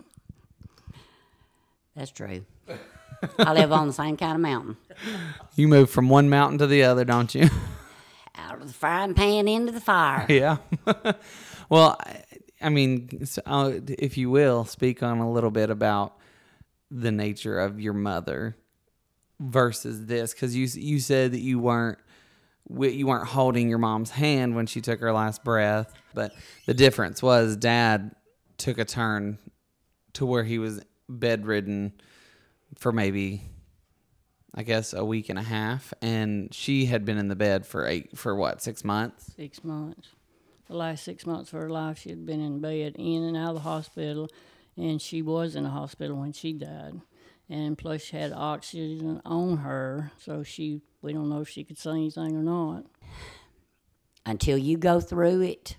That's 1.96 2.12
true. 2.12 2.46
I 3.40 3.54
live 3.54 3.72
on 3.72 3.88
the 3.88 3.94
same 3.94 4.18
kind 4.18 4.36
of 4.36 4.42
mountain. 4.42 4.78
you 5.56 5.68
move 5.68 5.90
from 5.90 6.10
one 6.10 6.30
mountain 6.30 6.58
to 6.60 6.68
the 6.68 6.84
other, 6.84 7.06
don't 7.06 7.34
you? 7.34 7.50
Out 8.36 8.62
of 8.62 8.68
the 8.68 8.74
frying 8.74 9.14
pan 9.14 9.48
into 9.48 9.72
the 9.72 9.82
fire. 9.82 10.26
yeah. 10.30 10.58
well, 11.70 11.98
I, 12.00 12.24
I 12.62 12.70
mean, 12.70 13.26
so, 13.26 13.42
uh, 13.46 13.72
if 13.88 14.18
you 14.18 14.30
will, 14.30 14.66
speak 14.66 15.04
on 15.04 15.20
a 15.20 15.32
little 15.32 15.52
bit 15.52 15.70
about 15.70 16.18
the 16.90 17.12
nature 17.12 17.60
of 17.60 17.80
your 17.80 17.94
mother 17.94 18.56
versus 19.40 20.06
this, 20.06 20.34
because 20.34 20.56
you 20.56 20.68
you 20.82 21.00
said 21.00 21.32
that 21.32 21.40
you 21.40 21.60
weren't 21.60 21.98
you 22.80 23.08
weren't 23.08 23.28
holding 23.28 23.70
your 23.70 23.80
mom's 23.80 24.12
hand 24.12 24.56
when 24.56 24.66
she 24.66 24.82
took 24.82 25.00
her 25.00 25.12
last 25.12 25.44
breath, 25.44 25.94
but 26.14 26.34
the 26.66 26.74
difference 26.74 27.22
was 27.22 27.56
dad 27.56 28.16
took 28.58 28.78
a 28.78 28.86
turn 28.86 29.40
to 30.14 30.26
where 30.26 30.44
he 30.44 30.60
was 30.60 30.82
bedridden 31.10 31.94
for 32.78 32.92
maybe 32.92 33.44
I 34.54 34.64
guess 34.64 34.94
a 34.94 35.06
week 35.06 35.30
and 35.30 35.40
a 35.40 35.44
half 35.44 35.94
and 36.02 36.54
she 36.54 36.86
had 36.86 37.06
been 37.06 37.18
in 37.18 37.28
the 37.28 37.36
bed 37.36 37.66
for 37.66 37.88
eight 37.88 38.18
for 38.18 38.36
what, 38.36 38.62
6 38.62 38.84
months? 38.84 39.34
Six 39.36 39.64
months. 39.64 40.10
The 40.68 40.78
last 40.78 41.04
six 41.04 41.26
months 41.26 41.52
of 41.52 41.60
her 41.60 41.70
life, 41.70 42.00
she 42.00 42.12
had 42.12 42.26
been 42.26 42.40
in 42.40 42.62
bed, 42.62 42.96
in 42.98 43.24
and 43.24 43.36
out 43.36 43.50
of 43.50 43.56
the 43.56 43.62
hospital, 43.62 44.30
and 44.78 45.02
she 45.02 45.22
was 45.22 45.54
in 45.58 45.64
the 45.64 45.70
hospital 45.70 46.16
when 46.16 46.32
she 46.32 46.54
died. 46.54 47.02
And 47.50 47.78
plus, 47.78 48.04
she 48.04 48.16
had 48.16 48.32
oxygen 48.32 49.22
on 49.26 49.58
her, 49.58 50.14
so 50.18 50.44
she 50.44 50.82
we 51.02 51.12
don't 51.12 51.28
know 51.28 51.42
if 51.42 51.50
she 51.50 51.66
could 51.66 51.78
say 51.78 51.92
anything 51.92 52.38
or 52.38 52.42
not. 52.44 52.86
Until 54.26 54.58
you 54.58 54.78
go 54.78 55.02
through 55.02 55.42
it, 55.42 55.76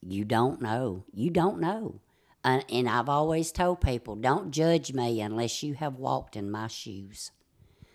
you 0.00 0.24
don't 0.24 0.62
know. 0.62 1.04
You 1.12 1.28
don't 1.28 1.60
know. 1.60 2.00
And, 2.44 2.64
and 2.70 2.88
I've 2.88 3.08
always 3.08 3.52
told 3.52 3.80
people, 3.80 4.16
don't 4.16 4.50
judge 4.50 4.92
me 4.92 5.20
unless 5.20 5.62
you 5.62 5.74
have 5.74 5.96
walked 5.96 6.36
in 6.36 6.50
my 6.50 6.66
shoes. 6.66 7.30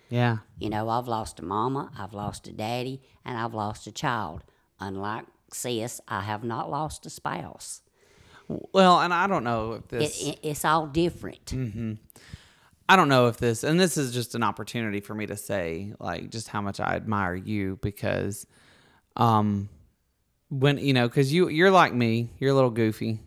Yeah. 0.08 0.38
You 0.58 0.70
know, 0.70 0.88
I've 0.88 1.08
lost 1.08 1.38
a 1.38 1.44
mama, 1.44 1.90
I've 1.98 2.14
lost 2.14 2.48
a 2.48 2.52
daddy, 2.52 3.02
and 3.24 3.36
I've 3.36 3.54
lost 3.54 3.86
a 3.86 3.92
child. 3.92 4.42
Unlike 4.80 5.26
sis, 5.52 6.00
I 6.08 6.22
have 6.22 6.44
not 6.44 6.70
lost 6.70 7.04
a 7.04 7.10
spouse. 7.10 7.82
Well, 8.72 9.00
and 9.00 9.12
I 9.12 9.26
don't 9.26 9.44
know 9.44 9.72
if 9.72 9.88
this 9.88 10.26
it, 10.26 10.38
it's 10.42 10.64
all 10.64 10.86
different. 10.86 11.44
Mm. 11.46 11.98
I 12.88 12.96
don't 12.96 13.10
know 13.10 13.26
if 13.26 13.36
this 13.36 13.62
and 13.62 13.78
this 13.78 13.98
is 13.98 14.14
just 14.14 14.34
an 14.34 14.42
opportunity 14.42 15.00
for 15.00 15.14
me 15.14 15.26
to 15.26 15.36
say 15.36 15.92
like 16.00 16.30
just 16.30 16.48
how 16.48 16.62
much 16.62 16.80
I 16.80 16.94
admire 16.96 17.34
you 17.34 17.78
because 17.82 18.46
um 19.16 19.68
when 20.50 20.78
you 20.78 20.92
know 20.92 21.08
cuz 21.08 21.32
you 21.32 21.48
you're 21.48 21.70
like 21.70 21.92
me, 21.94 22.30
you're 22.38 22.50
a 22.50 22.54
little 22.54 22.70
goofy. 22.70 23.20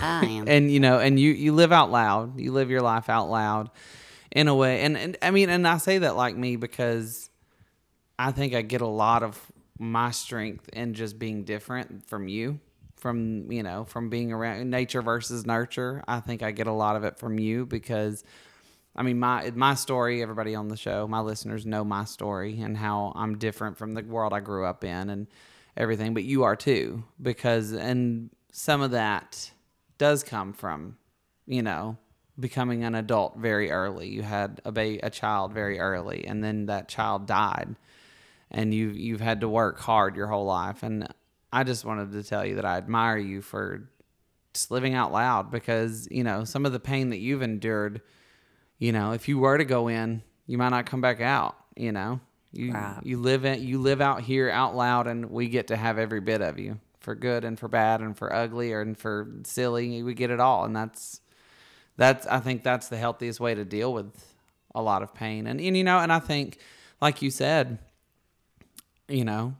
I 0.00 0.24
am. 0.26 0.48
and 0.48 0.70
you 0.70 0.80
know 0.80 0.98
and 0.98 1.18
you 1.18 1.32
you 1.32 1.52
live 1.52 1.72
out 1.72 1.90
loud. 1.90 2.38
You 2.38 2.52
live 2.52 2.70
your 2.70 2.82
life 2.82 3.08
out 3.08 3.28
loud 3.28 3.70
in 4.30 4.48
a 4.48 4.54
way. 4.54 4.80
And 4.80 4.96
and 4.96 5.16
I 5.22 5.30
mean 5.30 5.50
and 5.50 5.66
I 5.66 5.78
say 5.78 5.98
that 5.98 6.16
like 6.16 6.36
me 6.36 6.56
because 6.56 7.28
I 8.18 8.32
think 8.32 8.54
I 8.54 8.62
get 8.62 8.80
a 8.80 8.86
lot 8.86 9.22
of 9.22 9.38
my 9.78 10.10
strength 10.10 10.68
in 10.72 10.94
just 10.94 11.18
being 11.18 11.44
different 11.44 12.08
from 12.08 12.28
you, 12.28 12.60
from 12.96 13.50
you 13.50 13.62
know, 13.62 13.84
from 13.84 14.08
being 14.10 14.32
around 14.32 14.70
nature 14.70 15.02
versus 15.02 15.44
nurture. 15.44 16.02
I 16.06 16.20
think 16.20 16.42
I 16.42 16.52
get 16.52 16.66
a 16.66 16.72
lot 16.72 16.96
of 16.96 17.04
it 17.04 17.18
from 17.18 17.38
you 17.38 17.66
because, 17.66 18.22
I 18.94 19.02
mean, 19.02 19.18
my 19.18 19.50
my 19.54 19.74
story. 19.74 20.22
Everybody 20.22 20.54
on 20.54 20.68
the 20.68 20.76
show, 20.76 21.08
my 21.08 21.20
listeners 21.20 21.66
know 21.66 21.84
my 21.84 22.04
story 22.04 22.60
and 22.60 22.76
how 22.76 23.12
I'm 23.16 23.38
different 23.38 23.76
from 23.76 23.92
the 23.92 24.02
world 24.02 24.32
I 24.32 24.40
grew 24.40 24.64
up 24.64 24.84
in 24.84 25.10
and 25.10 25.26
everything. 25.76 26.14
But 26.14 26.24
you 26.24 26.44
are 26.44 26.56
too, 26.56 27.04
because 27.20 27.72
and 27.72 28.30
some 28.52 28.80
of 28.80 28.90
that 28.92 29.52
does 29.98 30.22
come 30.22 30.52
from, 30.52 30.96
you 31.46 31.62
know, 31.62 31.96
becoming 32.38 32.84
an 32.84 32.94
adult 32.94 33.38
very 33.38 33.70
early. 33.70 34.08
You 34.08 34.22
had 34.22 34.60
a 34.64 34.72
ba- 34.72 35.04
a 35.04 35.10
child 35.10 35.52
very 35.52 35.78
early, 35.78 36.26
and 36.26 36.42
then 36.42 36.66
that 36.66 36.88
child 36.88 37.26
died 37.26 37.76
and 38.52 38.72
you 38.72 38.90
you've 38.90 39.20
had 39.20 39.40
to 39.40 39.48
work 39.48 39.80
hard 39.80 40.14
your 40.14 40.28
whole 40.28 40.44
life 40.44 40.82
and 40.82 41.08
I 41.52 41.64
just 41.64 41.84
wanted 41.84 42.12
to 42.12 42.22
tell 42.22 42.46
you 42.46 42.54
that 42.56 42.64
I 42.64 42.76
admire 42.76 43.18
you 43.18 43.42
for 43.42 43.90
just 44.54 44.70
living 44.70 44.94
out 44.94 45.10
loud 45.10 45.50
because 45.50 46.06
you 46.10 46.22
know 46.22 46.44
some 46.44 46.64
of 46.64 46.72
the 46.72 46.80
pain 46.80 47.10
that 47.10 47.18
you've 47.18 47.42
endured 47.42 48.02
you 48.78 48.92
know 48.92 49.12
if 49.12 49.26
you 49.26 49.38
were 49.38 49.58
to 49.58 49.64
go 49.64 49.88
in 49.88 50.22
you 50.46 50.58
might 50.58 50.68
not 50.68 50.86
come 50.86 51.00
back 51.00 51.20
out 51.20 51.56
you 51.74 51.90
know 51.90 52.20
you 52.52 52.72
Right. 52.72 52.98
you 53.02 53.18
live 53.18 53.44
in 53.44 53.62
you 53.62 53.80
live 53.80 54.00
out 54.00 54.22
here 54.22 54.50
out 54.50 54.74
loud 54.76 55.06
and 55.06 55.30
we 55.30 55.48
get 55.48 55.68
to 55.68 55.76
have 55.76 55.98
every 55.98 56.20
bit 56.20 56.40
of 56.42 56.58
you 56.58 56.78
for 57.00 57.14
good 57.14 57.44
and 57.44 57.58
for 57.58 57.68
bad 57.68 58.00
and 58.00 58.16
for 58.16 58.32
ugly 58.32 58.72
and 58.72 58.96
for 58.98 59.28
silly 59.44 60.02
we 60.02 60.14
get 60.14 60.30
it 60.30 60.38
all 60.38 60.64
and 60.64 60.76
that's 60.76 61.20
that's 61.96 62.26
I 62.26 62.40
think 62.40 62.62
that's 62.62 62.88
the 62.88 62.96
healthiest 62.96 63.40
way 63.40 63.54
to 63.54 63.64
deal 63.64 63.92
with 63.92 64.34
a 64.74 64.82
lot 64.82 65.02
of 65.02 65.14
pain 65.14 65.46
and, 65.46 65.60
and 65.60 65.76
you 65.76 65.84
know 65.84 65.98
and 65.98 66.12
I 66.12 66.18
think 66.18 66.58
like 67.00 67.22
you 67.22 67.30
said 67.30 67.78
you 69.08 69.24
know, 69.24 69.54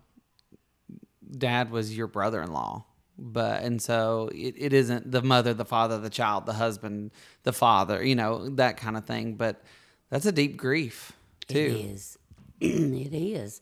dad 1.37 1.71
was 1.71 1.97
your 1.97 2.07
brother 2.07 2.43
in 2.43 2.53
law. 2.53 2.85
But 3.19 3.63
and 3.63 3.81
so 3.81 4.31
it, 4.35 4.55
it 4.57 4.73
isn't 4.73 5.11
the 5.11 5.23
mother, 5.23 5.55
the 5.55 5.65
father, 5.65 5.99
the 5.99 6.11
child, 6.11 6.47
the 6.47 6.55
husband, 6.55 7.13
the 7.43 7.53
father, 7.53 8.05
you 8.05 8.15
know, 8.15 8.49
that 8.51 8.79
kind 8.79 8.97
of 8.97 9.05
thing. 9.05 9.35
But 9.35 9.63
that's 10.11 10.27
a 10.27 10.33
deep 10.33 10.57
grief 10.57 11.13
too. 11.47 11.89
is. 11.93 12.19
it 12.65 13.13
is. 13.13 13.61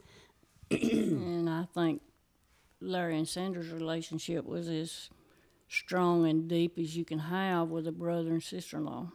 And 0.70 1.48
I 1.48 1.66
think 1.74 2.02
Larry 2.82 3.16
and 3.16 3.28
Sandra's 3.28 3.70
relationship 3.70 4.44
was 4.44 4.68
as 4.68 5.08
strong 5.68 6.26
and 6.26 6.48
deep 6.48 6.78
as 6.78 6.96
you 6.96 7.04
can 7.04 7.18
have 7.18 7.68
with 7.68 7.86
a 7.86 7.92
brother 7.92 8.30
and 8.30 8.42
sister 8.42 8.76
in 8.76 8.84
law. 8.84 9.08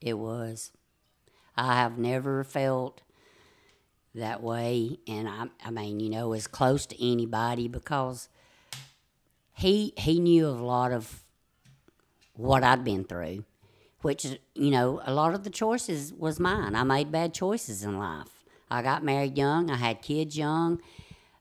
It 0.00 0.14
was. 0.14 0.72
I 1.56 1.74
have 1.74 1.98
never 1.98 2.42
felt 2.42 3.02
that 4.14 4.42
way, 4.42 4.98
and 5.06 5.28
I, 5.28 5.46
I 5.62 5.70
mean, 5.70 6.00
you 6.00 6.08
know, 6.08 6.32
as 6.32 6.46
close 6.46 6.86
to 6.86 7.04
anybody 7.04 7.68
because 7.68 8.30
he 9.52 9.92
he 9.98 10.20
knew 10.20 10.46
a 10.46 10.50
lot 10.50 10.92
of 10.92 11.22
what 12.32 12.64
I'd 12.64 12.82
been 12.82 13.04
through, 13.04 13.44
which 14.00 14.24
you 14.54 14.70
know, 14.70 15.02
a 15.04 15.12
lot 15.12 15.34
of 15.34 15.44
the 15.44 15.50
choices 15.50 16.14
was 16.14 16.40
mine. 16.40 16.74
I 16.74 16.84
made 16.84 17.12
bad 17.12 17.34
choices 17.34 17.82
in 17.84 17.98
life. 17.98 18.37
I 18.70 18.82
got 18.82 19.02
married 19.02 19.36
young. 19.38 19.70
I 19.70 19.76
had 19.76 20.02
kids 20.02 20.36
young, 20.36 20.80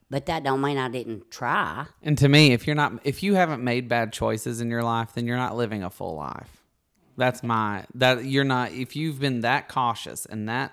but 0.09 0.25
that 0.27 0.43
don't 0.43 0.61
mean 0.61 0.77
I 0.77 0.89
didn't 0.89 1.29
try. 1.29 1.87
And 2.01 2.17
to 2.19 2.29
me, 2.29 2.53
if 2.53 2.65
you're 2.67 2.75
not, 2.75 2.93
if 3.03 3.23
you 3.23 3.35
haven't 3.35 3.63
made 3.63 3.87
bad 3.87 4.13
choices 4.13 4.61
in 4.61 4.69
your 4.69 4.83
life, 4.83 5.13
then 5.13 5.25
you're 5.27 5.37
not 5.37 5.55
living 5.55 5.83
a 5.83 5.89
full 5.89 6.15
life. 6.15 6.63
That's 7.17 7.41
my 7.43 7.85
that 7.95 8.25
you're 8.25 8.43
not. 8.43 8.71
If 8.71 8.95
you've 8.95 9.19
been 9.19 9.41
that 9.41 9.67
cautious 9.69 10.25
and 10.25 10.47
that 10.49 10.71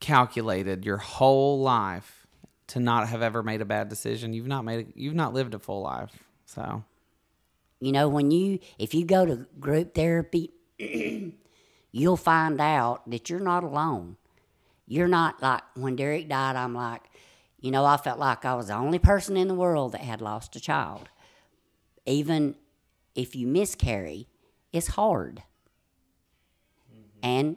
calculated 0.00 0.84
your 0.84 0.96
whole 0.96 1.60
life 1.60 2.26
to 2.68 2.80
not 2.80 3.08
have 3.08 3.22
ever 3.22 3.42
made 3.42 3.60
a 3.60 3.66
bad 3.66 3.88
decision, 3.88 4.32
you've 4.32 4.46
not 4.46 4.64
made. 4.64 4.88
A, 4.88 5.00
you've 5.00 5.14
not 5.14 5.34
lived 5.34 5.54
a 5.54 5.58
full 5.58 5.82
life. 5.82 6.12
So 6.46 6.82
You 7.80 7.92
know, 7.92 8.08
when 8.08 8.30
you 8.30 8.58
if 8.78 8.94
you 8.94 9.04
go 9.04 9.26
to 9.26 9.46
group 9.60 9.94
therapy, 9.94 10.50
you'll 11.92 12.16
find 12.16 12.60
out 12.60 13.08
that 13.10 13.28
you're 13.30 13.38
not 13.38 13.62
alone. 13.62 14.16
You're 14.86 15.08
not 15.08 15.42
like 15.42 15.62
when 15.74 15.96
Derek 15.96 16.28
died, 16.28 16.56
I'm 16.56 16.74
like, 16.74 17.02
you 17.58 17.70
know, 17.70 17.84
I 17.84 17.96
felt 17.96 18.18
like 18.18 18.44
I 18.44 18.54
was 18.54 18.68
the 18.68 18.74
only 18.74 18.98
person 18.98 19.36
in 19.36 19.48
the 19.48 19.54
world 19.54 19.92
that 19.92 20.02
had 20.02 20.20
lost 20.20 20.54
a 20.56 20.60
child. 20.60 21.08
Even 22.04 22.54
if 23.14 23.34
you 23.34 23.46
miscarry, 23.46 24.28
it's 24.72 24.88
hard. 24.88 25.42
And 27.22 27.56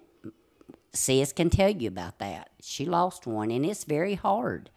sis 0.94 1.32
can 1.32 1.50
tell 1.50 1.70
you 1.70 1.88
about 1.88 2.18
that. 2.20 2.50
She 2.62 2.86
lost 2.86 3.28
one, 3.28 3.52
and 3.52 3.66
it's 3.66 3.84
very 3.84 4.16
hard. 4.16 4.70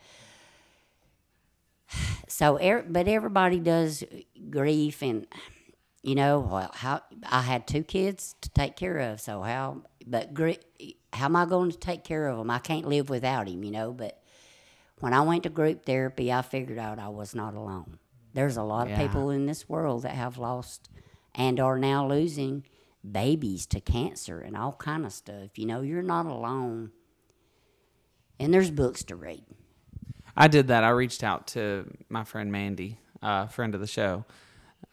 So, 2.28 2.58
er, 2.58 2.82
but 2.88 3.08
everybody 3.08 3.58
does 3.58 4.02
grief, 4.48 5.02
and 5.02 5.26
you 6.02 6.14
know, 6.14 6.40
well, 6.40 6.70
how 6.74 7.02
I 7.30 7.42
had 7.42 7.66
two 7.66 7.84
kids 7.84 8.34
to 8.40 8.50
take 8.50 8.76
care 8.76 8.98
of. 8.98 9.20
So 9.20 9.42
how, 9.42 9.82
but 10.06 10.30
how 11.12 11.26
am 11.26 11.36
I 11.36 11.44
going 11.44 11.70
to 11.70 11.78
take 11.78 12.04
care 12.04 12.28
of 12.28 12.38
them? 12.38 12.50
I 12.50 12.58
can't 12.58 12.88
live 12.88 13.08
without 13.08 13.48
him, 13.48 13.62
you 13.62 13.70
know. 13.70 13.92
But 13.92 14.20
when 14.98 15.14
I 15.14 15.20
went 15.20 15.44
to 15.44 15.48
group 15.48 15.86
therapy, 15.86 16.32
I 16.32 16.42
figured 16.42 16.78
out 16.78 16.98
I 16.98 17.08
was 17.08 17.34
not 17.34 17.54
alone. 17.54 17.98
There's 18.34 18.56
a 18.56 18.62
lot 18.62 18.90
of 18.90 18.96
people 18.98 19.30
in 19.30 19.46
this 19.46 19.68
world 19.68 20.02
that 20.02 20.12
have 20.12 20.38
lost 20.38 20.88
and 21.34 21.60
are 21.60 21.78
now 21.78 22.06
losing 22.06 22.64
babies 23.08 23.66
to 23.66 23.80
cancer 23.80 24.40
and 24.40 24.56
all 24.56 24.72
kind 24.72 25.04
of 25.04 25.12
stuff. 25.12 25.58
You 25.58 25.66
know, 25.66 25.82
you're 25.82 26.02
not 26.02 26.26
alone. 26.26 26.92
And 28.40 28.52
there's 28.52 28.70
books 28.70 29.04
to 29.04 29.16
read. 29.16 29.44
I 30.36 30.48
did 30.48 30.68
that. 30.68 30.82
I 30.82 30.88
reached 30.90 31.22
out 31.22 31.46
to 31.48 31.90
my 32.08 32.24
friend 32.24 32.50
Mandy, 32.50 32.98
uh, 33.22 33.46
friend 33.46 33.74
of 33.74 33.80
the 33.80 33.86
show. 33.86 34.24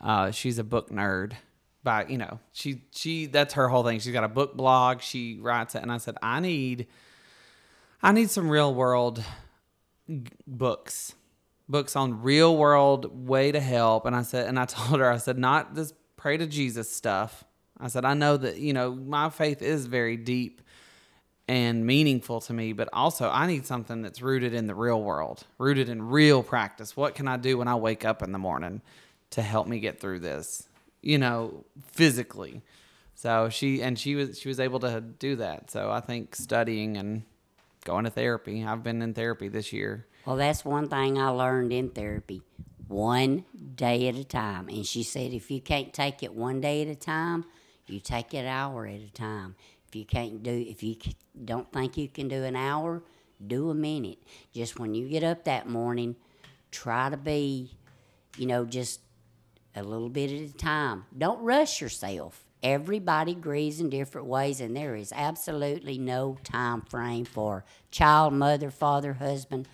Uh, 0.02 0.32
she's 0.32 0.60
a 0.60 0.64
book 0.64 0.90
nerd. 0.90 1.34
By 1.82 2.06
you 2.08 2.18
know, 2.18 2.40
she 2.52 2.84
she 2.92 3.26
that's 3.26 3.54
her 3.54 3.70
whole 3.70 3.84
thing. 3.84 4.00
She's 4.00 4.14
got 4.14 4.26
a 4.26 4.30
book 4.30 4.56
blog. 4.56 5.02
She 5.02 5.40
writes 5.40 5.76
it, 5.76 5.82
and 5.82 5.92
I 5.92 5.98
said, 5.98 6.18
I 6.22 6.40
need, 6.42 6.88
I 8.04 8.12
need 8.12 8.30
some 8.30 8.50
real 8.50 8.74
world 8.74 9.24
g- 10.10 10.24
books, 10.46 11.16
books 11.70 11.96
on 11.96 12.22
real 12.22 12.58
world 12.58 13.28
way 13.28 13.54
to 13.54 13.62
help. 13.62 14.06
And 14.06 14.16
I 14.16 14.24
said, 14.24 14.48
and 14.48 14.60
I 14.60 14.66
told 14.66 15.00
her, 15.00 15.10
I 15.10 15.18
said, 15.18 15.38
not 15.38 15.74
this 15.74 15.94
pray 16.18 16.36
to 16.36 16.48
Jesus 16.48 16.94
stuff. 16.94 17.46
I 17.80 17.88
said, 17.88 18.04
I 18.04 18.14
know 18.14 18.36
that 18.36 18.58
you 18.58 18.74
know 18.74 18.94
my 18.94 19.30
faith 19.30 19.62
is 19.62 19.86
very 19.86 20.18
deep 20.18 20.62
and 21.48 21.86
meaningful 21.86 22.42
to 22.42 22.54
me, 22.54 22.74
but 22.74 22.90
also 22.92 23.30
I 23.30 23.48
need 23.48 23.66
something 23.66 24.02
that's 24.02 24.22
rooted 24.22 24.54
in 24.54 24.68
the 24.68 24.76
real 24.76 25.02
world, 25.02 25.46
rooted 25.58 25.88
in 25.88 26.02
real 26.02 26.44
practice. 26.44 26.98
What 26.98 27.16
can 27.16 27.28
I 27.28 27.38
do 27.38 27.58
when 27.58 27.70
I 27.70 27.76
wake 27.76 28.04
up 28.04 28.22
in 28.22 28.34
the 28.34 28.38
morning 28.38 28.82
to 29.32 29.42
help 29.42 29.68
me 29.68 29.80
get 29.80 30.00
through 30.00 30.20
this? 30.20 30.68
You 31.02 31.18
know, 31.18 31.66
physically. 31.92 32.62
So 33.16 33.50
she 33.50 33.82
and 33.82 33.98
she 33.98 34.16
was 34.16 34.40
she 34.40 34.48
was 34.48 34.60
able 34.60 34.80
to 34.82 35.02
do 35.02 35.36
that. 35.38 35.72
So 35.72 35.92
I 35.92 36.00
think 36.00 36.36
studying 36.36 36.98
and 36.98 37.24
going 37.84 38.06
to 38.06 38.10
therapy. 38.10 38.64
I've 38.64 38.84
been 38.84 39.02
in 39.02 39.14
therapy 39.14 39.48
this 39.48 39.74
year. 39.74 40.06
Well, 40.26 40.36
that's 40.36 40.64
one 40.64 40.88
thing 40.88 41.18
I 41.18 41.30
learned 41.30 41.74
in 41.74 41.90
therapy 41.90 42.44
one 42.88 43.46
day 43.76 44.08
at 44.08 44.16
a 44.16 44.24
time. 44.24 44.68
And 44.68 44.86
she 44.86 45.04
said, 45.04 45.32
if 45.32 45.50
you 45.50 45.62
can't 45.62 45.94
take 45.94 46.24
it 46.24 46.34
one 46.34 46.60
day 46.60 46.82
at 46.82 46.88
a 46.88 46.96
time, 46.96 47.46
you 47.88 48.00
take 48.00 48.34
it 48.34 48.46
hour 48.46 48.86
at 48.86 49.00
a 49.02 49.12
time. 49.12 49.56
If 49.88 49.96
you 49.96 50.06
can't 50.06 50.44
do, 50.44 50.52
if 50.52 50.84
you 50.84 50.96
don't 51.46 51.72
think 51.72 51.98
you 51.98 52.08
can 52.08 52.28
do 52.28 52.44
an 52.44 52.56
hour, 52.56 53.02
do 53.46 53.70
a 53.70 53.76
minute. 53.76 54.20
Just 54.54 54.80
when 54.80 54.94
you 54.94 55.08
get 55.08 55.24
up 55.24 55.46
that 55.46 55.68
morning, 55.68 56.16
try 56.72 57.10
to 57.10 57.18
be, 57.18 57.72
you 58.38 58.46
know, 58.46 58.66
just 58.66 59.02
a 59.76 59.84
little 59.84 60.10
bit 60.10 60.32
at 60.32 60.50
a 60.50 60.54
time. 60.54 61.06
Don't 61.18 61.42
rush 61.42 61.82
yourself. 61.82 62.46
Everybody 62.62 63.36
grieves 63.36 63.80
in 63.80 63.90
different 63.90 64.28
ways, 64.28 64.60
and 64.60 64.76
there 64.76 64.96
is 64.96 65.14
absolutely 65.16 65.98
no 65.98 66.38
time 66.44 66.82
frame 66.82 67.26
for 67.26 67.64
child, 67.90 68.34
mother, 68.34 68.70
father, 68.70 69.14
husband, 69.14 69.68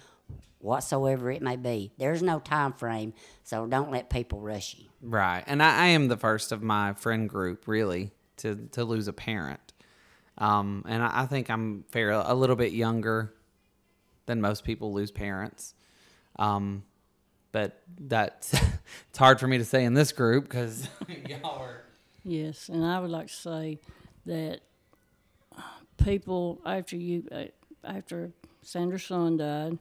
whatsoever 0.59 1.31
it 1.31 1.41
may 1.41 1.55
be. 1.55 1.91
There's 1.97 2.21
no 2.21 2.39
time 2.39 2.73
frame, 2.73 3.13
so 3.43 3.65
don't 3.65 3.91
let 3.91 4.09
people 4.09 4.39
rush 4.39 4.75
you. 4.77 4.85
Right. 5.01 5.43
And 5.47 5.63
I, 5.63 5.85
I 5.85 5.87
am 5.87 6.07
the 6.09 6.17
first 6.17 6.51
of 6.51 6.61
my 6.61 6.93
friend 6.93 7.27
group 7.27 7.67
really 7.67 8.11
to 8.37 8.67
to 8.73 8.83
lose 8.83 9.07
a 9.07 9.13
parent. 9.13 9.73
Um, 10.37 10.83
and 10.87 11.01
I, 11.01 11.21
I 11.21 11.25
think 11.25 11.49
I'm 11.49 11.85
fair 11.91 12.11
a 12.11 12.33
little 12.33 12.55
bit 12.55 12.73
younger 12.73 13.33
than 14.25 14.41
most 14.41 14.63
people 14.63 14.93
lose 14.93 15.11
parents. 15.11 15.73
Um, 16.37 16.83
but 17.51 17.81
that's 17.97 18.53
it's 19.09 19.17
hard 19.17 19.39
for 19.39 19.47
me 19.47 19.57
to 19.57 19.65
say 19.65 19.83
in 19.83 19.93
this 19.93 20.11
group 20.11 20.43
because 20.45 20.87
y'all 21.27 21.61
are 21.61 21.85
Yes, 22.27 22.69
and 22.69 22.83
I 22.83 22.99
would 22.99 23.11
like 23.11 23.27
to 23.27 23.33
say 23.33 23.79
that 24.25 24.61
people 26.03 26.59
after 26.65 26.95
you 26.95 27.23
uh, 27.31 27.43
after 27.83 28.31
Sandra's 28.63 29.03
son 29.03 29.37
died, 29.37 29.77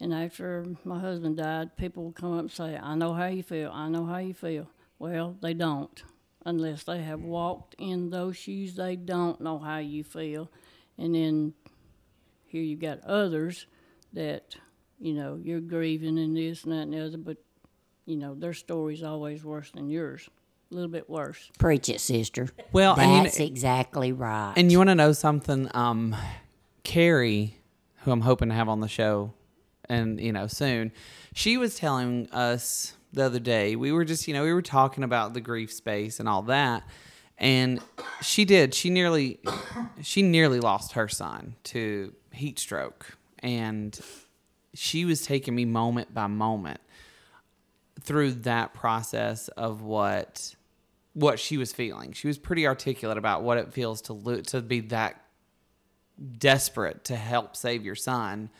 and 0.00 0.14
after 0.14 0.64
my 0.84 1.00
husband 1.00 1.36
died, 1.36 1.76
people 1.76 2.04
will 2.04 2.12
come 2.12 2.34
up 2.34 2.40
and 2.42 2.50
say, 2.50 2.78
"I 2.80 2.94
know 2.94 3.12
how 3.12 3.26
you 3.26 3.42
feel. 3.42 3.72
I 3.74 3.88
know 3.88 4.06
how 4.06 4.18
you 4.18 4.34
feel." 4.34 4.70
Well, 5.00 5.36
they 5.42 5.52
don't, 5.52 6.00
unless 6.46 6.84
they 6.84 7.02
have 7.02 7.22
walked 7.22 7.74
in 7.76 8.10
those 8.10 8.36
shoes. 8.36 8.76
They 8.76 8.94
don't 8.94 9.40
know 9.40 9.58
how 9.58 9.78
you 9.78 10.04
feel, 10.04 10.52
and 10.96 11.12
then 11.12 11.54
here 12.46 12.62
you've 12.62 12.78
got 12.78 13.02
others 13.02 13.66
that 14.12 14.54
you 15.00 15.14
know 15.14 15.40
you're 15.42 15.58
grieving 15.58 16.20
and 16.20 16.36
this 16.36 16.62
and 16.62 16.72
that 16.72 16.82
and 16.82 16.92
the 16.92 17.04
other, 17.04 17.18
but 17.18 17.38
you 18.08 18.16
know 18.16 18.34
their 18.34 18.54
story's 18.54 19.02
always 19.02 19.44
worse 19.44 19.70
than 19.70 19.90
yours, 19.90 20.28
a 20.70 20.74
little 20.74 20.90
bit 20.90 21.08
worse. 21.10 21.50
Preach 21.58 21.88
it, 21.90 22.00
sister. 22.00 22.48
Well, 22.72 22.98
and 22.98 23.12
you 23.12 23.22
that's 23.24 23.36
kn- 23.36 23.48
exactly 23.48 24.12
right. 24.12 24.54
And 24.56 24.72
you 24.72 24.78
want 24.78 24.88
to 24.88 24.94
know 24.94 25.12
something? 25.12 25.70
Um, 25.74 26.16
Carrie, 26.84 27.58
who 28.00 28.10
I'm 28.10 28.22
hoping 28.22 28.48
to 28.48 28.54
have 28.54 28.68
on 28.68 28.80
the 28.80 28.88
show, 28.88 29.34
and 29.88 30.18
you 30.18 30.32
know 30.32 30.46
soon, 30.46 30.90
she 31.34 31.58
was 31.58 31.76
telling 31.76 32.30
us 32.30 32.94
the 33.12 33.24
other 33.24 33.40
day. 33.40 33.76
We 33.76 33.92
were 33.92 34.06
just, 34.06 34.26
you 34.26 34.32
know, 34.32 34.42
we 34.42 34.52
were 34.54 34.62
talking 34.62 35.04
about 35.04 35.34
the 35.34 35.40
grief 35.42 35.70
space 35.70 36.18
and 36.18 36.28
all 36.28 36.42
that, 36.42 36.84
and 37.36 37.78
she 38.22 38.46
did. 38.46 38.74
She 38.74 38.88
nearly, 38.88 39.38
she 40.00 40.22
nearly 40.22 40.60
lost 40.60 40.92
her 40.92 41.08
son 41.08 41.56
to 41.64 42.14
heat 42.32 42.58
stroke, 42.58 43.18
and 43.40 44.00
she 44.72 45.04
was 45.04 45.26
taking 45.26 45.54
me 45.54 45.66
moment 45.66 46.14
by 46.14 46.26
moment 46.26 46.80
through 48.08 48.32
that 48.32 48.72
process 48.72 49.48
of 49.48 49.82
what 49.82 50.54
what 51.12 51.38
she 51.38 51.58
was 51.58 51.72
feeling. 51.72 52.12
She 52.12 52.26
was 52.26 52.38
pretty 52.38 52.66
articulate 52.66 53.18
about 53.18 53.42
what 53.42 53.58
it 53.58 53.72
feels 53.72 54.00
to 54.02 54.14
lo- 54.14 54.40
to 54.40 54.62
be 54.62 54.80
that 54.80 55.22
desperate 56.38 57.04
to 57.04 57.16
help 57.16 57.54
save 57.54 57.84
your 57.84 57.94
son 57.94 58.50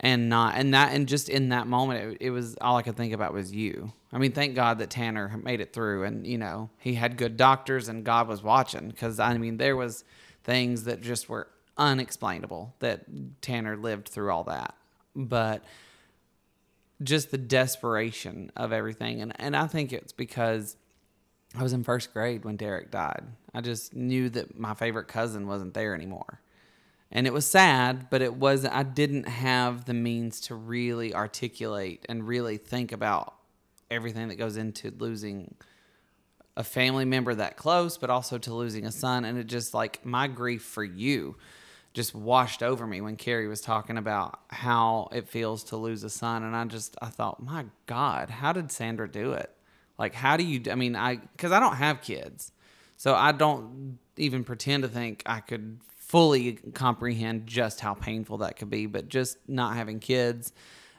and 0.00 0.28
not 0.28 0.54
and 0.56 0.72
that 0.72 0.92
and 0.92 1.06
just 1.06 1.28
in 1.28 1.50
that 1.50 1.66
moment 1.66 2.14
it, 2.14 2.26
it 2.26 2.30
was 2.30 2.56
all 2.60 2.78
I 2.78 2.82
could 2.82 2.96
think 2.96 3.12
about 3.12 3.34
was 3.34 3.52
you. 3.52 3.92
I 4.12 4.18
mean, 4.18 4.32
thank 4.32 4.54
God 4.54 4.78
that 4.78 4.88
Tanner 4.88 5.38
made 5.44 5.60
it 5.60 5.74
through 5.74 6.04
and 6.04 6.26
you 6.26 6.38
know, 6.38 6.70
he 6.78 6.94
had 6.94 7.18
good 7.18 7.36
doctors 7.36 7.88
and 7.88 8.02
God 8.02 8.28
was 8.28 8.42
watching 8.42 8.90
cuz 8.92 9.20
I 9.20 9.36
mean, 9.36 9.58
there 9.58 9.76
was 9.76 10.04
things 10.42 10.84
that 10.84 11.02
just 11.02 11.28
were 11.28 11.48
unexplainable 11.76 12.74
that 12.78 13.04
Tanner 13.42 13.76
lived 13.76 14.08
through 14.08 14.30
all 14.30 14.44
that. 14.44 14.74
But 15.14 15.64
just 17.02 17.30
the 17.30 17.38
desperation 17.38 18.50
of 18.56 18.72
everything 18.72 19.20
and 19.20 19.32
and 19.40 19.56
I 19.56 19.66
think 19.66 19.92
it's 19.92 20.12
because 20.12 20.76
I 21.56 21.62
was 21.62 21.72
in 21.72 21.82
first 21.82 22.12
grade 22.12 22.44
when 22.44 22.56
Derek 22.56 22.90
died. 22.90 23.24
I 23.52 23.60
just 23.60 23.94
knew 23.94 24.28
that 24.30 24.58
my 24.58 24.74
favorite 24.74 25.08
cousin 25.08 25.48
wasn't 25.48 25.74
there 25.74 25.94
anymore. 25.94 26.40
And 27.10 27.26
it 27.26 27.32
was 27.32 27.44
sad, 27.44 28.08
but 28.08 28.22
it 28.22 28.34
was 28.34 28.64
I 28.64 28.84
didn't 28.84 29.24
have 29.24 29.84
the 29.84 29.94
means 29.94 30.40
to 30.42 30.54
really 30.54 31.12
articulate 31.12 32.06
and 32.08 32.26
really 32.26 32.56
think 32.56 32.92
about 32.92 33.34
everything 33.90 34.28
that 34.28 34.36
goes 34.36 34.56
into 34.56 34.92
losing 34.96 35.56
a 36.56 36.62
family 36.62 37.04
member 37.04 37.34
that 37.34 37.56
close, 37.56 37.98
but 37.98 38.10
also 38.10 38.38
to 38.38 38.54
losing 38.54 38.86
a 38.86 38.92
son. 38.92 39.24
And 39.24 39.36
it 39.38 39.48
just 39.48 39.74
like 39.74 40.04
my 40.06 40.28
grief 40.28 40.62
for 40.62 40.84
you 40.84 41.36
just 41.92 42.14
washed 42.14 42.62
over 42.62 42.86
me 42.86 43.00
when 43.00 43.16
Carrie 43.16 43.48
was 43.48 43.60
talking 43.60 43.98
about 43.98 44.40
how 44.48 45.08
it 45.12 45.28
feels 45.28 45.64
to 45.64 45.76
lose 45.76 46.04
a 46.04 46.10
son. 46.10 46.44
And 46.44 46.54
I 46.54 46.64
just, 46.64 46.96
I 47.02 47.06
thought, 47.06 47.42
my 47.42 47.66
God, 47.86 48.30
how 48.30 48.52
did 48.52 48.70
Sandra 48.70 49.10
do 49.10 49.32
it? 49.32 49.50
Like, 49.98 50.14
how 50.14 50.36
do 50.36 50.44
you, 50.44 50.70
I 50.70 50.76
mean, 50.76 50.94
I, 50.94 51.16
cause 51.36 51.52
I 51.52 51.60
don't 51.60 51.76
have 51.76 52.00
kids. 52.00 52.52
So 52.96 53.14
I 53.14 53.32
don't 53.32 53.98
even 54.16 54.44
pretend 54.44 54.82
to 54.84 54.88
think 54.88 55.22
I 55.26 55.40
could 55.40 55.80
fully 55.96 56.54
comprehend 56.74 57.46
just 57.46 57.80
how 57.80 57.94
painful 57.94 58.38
that 58.38 58.56
could 58.56 58.70
be, 58.70 58.86
but 58.86 59.08
just 59.08 59.38
not 59.48 59.76
having 59.76 60.00
kids 60.00 60.52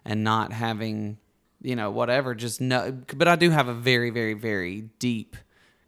and 0.03 0.23
not 0.23 0.51
having, 0.51 1.17
you 1.61 1.75
know, 1.75 1.91
whatever. 1.91 2.33
Just 2.33 2.59
no, 2.59 2.91
but 3.15 3.27
I 3.27 3.35
do 3.35 3.49
have 3.49 3.67
a 3.67 3.73
very, 3.73 4.09
very, 4.09 4.33
very 4.33 4.89
deep 4.99 5.37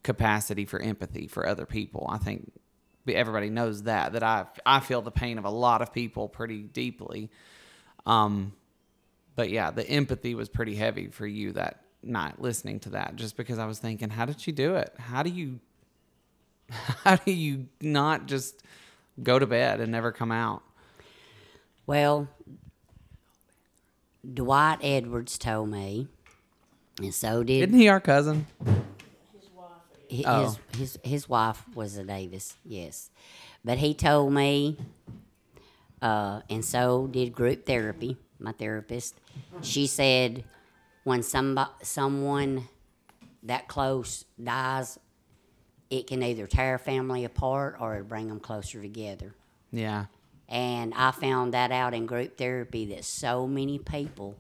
capacity 0.04 0.66
for 0.66 0.80
empathy 0.82 1.28
for 1.28 1.48
other 1.48 1.66
people. 1.66 2.08
I 2.12 2.18
think 2.18 2.52
everybody 3.08 3.50
knows 3.50 3.84
that 3.84 4.14
that 4.14 4.24
I 4.24 4.46
I 4.66 4.80
feel 4.80 5.02
the 5.02 5.12
pain 5.12 5.38
of 5.38 5.46
a 5.46 5.50
lot 5.50 5.82
of 5.82 5.94
people 5.94 6.30
pretty 6.30 6.62
deeply. 6.62 7.30
Um, 8.06 8.54
but 9.36 9.50
yeah, 9.50 9.72
the 9.72 9.88
empathy 9.90 10.36
was 10.36 10.50
pretty 10.50 10.76
heavy 10.76 11.08
for 11.08 11.26
you 11.26 11.54
that 11.54 11.84
night 12.04 12.40
listening 12.40 12.80
to 12.82 12.90
that, 12.92 13.16
just 13.16 13.38
because 13.38 13.60
I 13.60 13.66
was 13.66 13.80
thinking, 13.80 14.10
how 14.10 14.26
did 14.26 14.40
she 14.40 14.52
do 14.52 14.76
it? 14.76 14.94
How 14.98 15.24
do 15.24 15.30
you, 15.30 15.60
how 16.70 17.16
do 17.16 17.32
you 17.32 17.68
not 17.82 18.28
just 18.28 18.62
go 19.22 19.40
to 19.40 19.48
bed 19.48 19.80
and 19.80 19.92
never 19.92 20.12
come 20.12 20.32
out? 20.32 20.64
Well, 21.86 22.30
Dwight 24.32 24.80
Edwards 24.82 25.38
told 25.38 25.70
me, 25.70 26.08
and 27.00 27.14
so 27.14 27.44
did 27.44 27.70
Isn't 27.70 27.80
he 27.80 27.90
our 27.90 28.00
cousin? 28.00 28.48
Oh. 30.26 30.44
His, 30.44 30.60
his 30.78 31.00
his 31.04 31.30
wife 31.30 31.64
was 31.74 31.98
a 31.98 32.04
Davis, 32.04 32.56
yes, 32.66 33.10
but 33.66 33.78
he 33.80 33.94
told 33.94 34.34
me, 34.34 34.78
uh, 36.02 36.42
and 36.50 36.64
so 36.64 37.08
did 37.08 37.34
group 37.34 37.66
therapy. 37.66 38.18
My 38.40 38.52
therapist, 38.52 39.16
she 39.62 39.88
said, 39.88 40.44
when 41.04 41.24
somebody 41.24 41.72
someone 41.82 42.68
that 43.44 43.68
close 43.68 44.26
dies, 44.42 45.00
it 45.90 46.08
can 46.08 46.22
either 46.24 46.48
tear 46.48 46.76
a 46.76 46.80
family 46.80 47.24
apart 47.26 47.78
or 47.80 47.96
it'll 47.96 48.08
bring 48.08 48.28
them 48.28 48.40
closer 48.40 48.82
together. 48.82 49.34
Yeah. 49.72 50.06
And 50.50 50.94
I 50.94 51.12
found 51.12 51.54
that 51.54 51.72
out 51.72 51.94
in 51.94 52.06
group 52.06 52.38
therapy 52.38 52.86
that 52.88 53.06
so 53.06 53.48
many 53.48 53.80
people, 53.80 54.36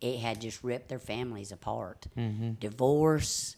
it 0.00 0.18
had 0.18 0.40
just 0.40 0.64
ripped 0.64 0.88
their 0.88 0.98
families 0.98 1.52
apart. 1.52 2.06
Mm-hmm. 2.16 2.52
Divorce, 2.52 3.56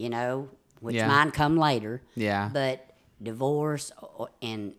you 0.00 0.08
know, 0.08 0.48
which 0.80 0.96
Yeah. 0.96 1.06
mine 1.08 1.30
come 1.30 1.56
later. 1.58 2.00
Yeah. 2.14 2.48
But 2.52 2.90
divorce 3.22 3.92
and 4.40 4.74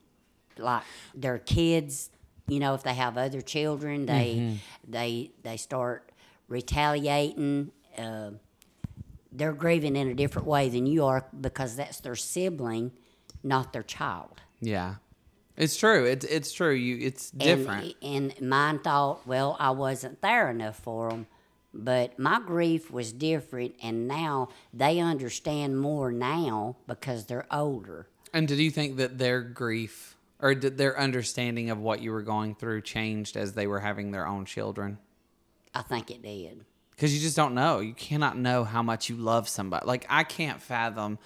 like 0.58 0.84
their 1.14 1.38
kids, 1.38 2.10
you 2.48 2.60
know, 2.60 2.74
if 2.74 2.84
they 2.84 2.96
have 2.96 3.18
other 3.18 3.42
children, 3.42 4.06
they 4.08 4.36
Mm-hmm. 4.36 4.92
they 4.92 5.32
they 5.44 5.58
start 5.58 6.12
retaliating. 6.48 7.72
Uh, 7.98 8.32
they're 9.32 9.54
grieving 9.54 9.96
in 9.96 10.08
a 10.10 10.14
different 10.14 10.48
way 10.48 10.70
than 10.70 10.86
you 10.86 11.06
are 11.06 11.26
because 11.40 11.76
that's 11.76 12.00
their 12.02 12.16
sibling, 12.16 12.92
not 13.44 13.72
their 13.74 13.84
child. 13.84 14.42
Yeah. 14.60 14.96
It's 15.58 15.78
true. 15.78 16.06
It's 16.06 16.26
it's 16.26 16.52
true. 16.52 16.74
You 16.74 16.98
it's 17.08 17.30
different. 17.32 17.96
And, 18.02 18.34
and 18.38 18.50
mine 18.50 18.80
thought, 18.80 19.26
well, 19.28 19.56
I 19.60 19.70
wasn't 19.72 20.22
there 20.22 20.50
enough 20.50 20.78
for 20.80 21.10
them. 21.10 21.28
But 21.74 22.20
my 22.20 22.40
grief 22.40 22.92
was 22.92 23.14
different, 23.14 23.76
and 23.82 24.08
now 24.08 24.50
they 24.74 25.00
understand 25.00 25.80
more 25.80 26.12
now 26.12 26.76
because 26.88 27.26
they're 27.26 27.48
older. 27.52 28.08
And 28.34 28.48
did 28.48 28.60
you 28.60 28.72
think 28.72 28.98
that 28.98 29.18
their 29.18 29.42
grief 29.42 30.18
or 30.42 30.56
did 30.56 30.78
their 30.78 31.00
understanding 31.00 31.70
of 31.70 31.80
what 31.80 32.02
you 32.02 32.12
were 32.12 32.24
going 32.24 32.56
through 32.56 32.82
changed 32.82 33.38
as 33.38 33.54
they 33.54 33.68
were 33.68 33.80
having 33.80 34.12
their 34.12 34.28
own 34.28 34.46
children? 34.46 34.98
I 35.74 35.84
think 35.84 36.12
it 36.12 36.22
did. 36.22 36.66
Because 36.92 37.14
you 37.14 37.22
just 37.22 37.36
don't 37.36 37.56
know. 37.56 37.80
You 37.80 37.94
cannot 37.94 38.38
know 38.38 38.64
how 38.64 38.84
much 38.84 39.10
you 39.10 39.16
love 39.16 39.48
somebody. 39.48 39.86
Like 39.86 40.06
I 40.10 40.24
can't 40.24 40.62
fathom 40.62 41.20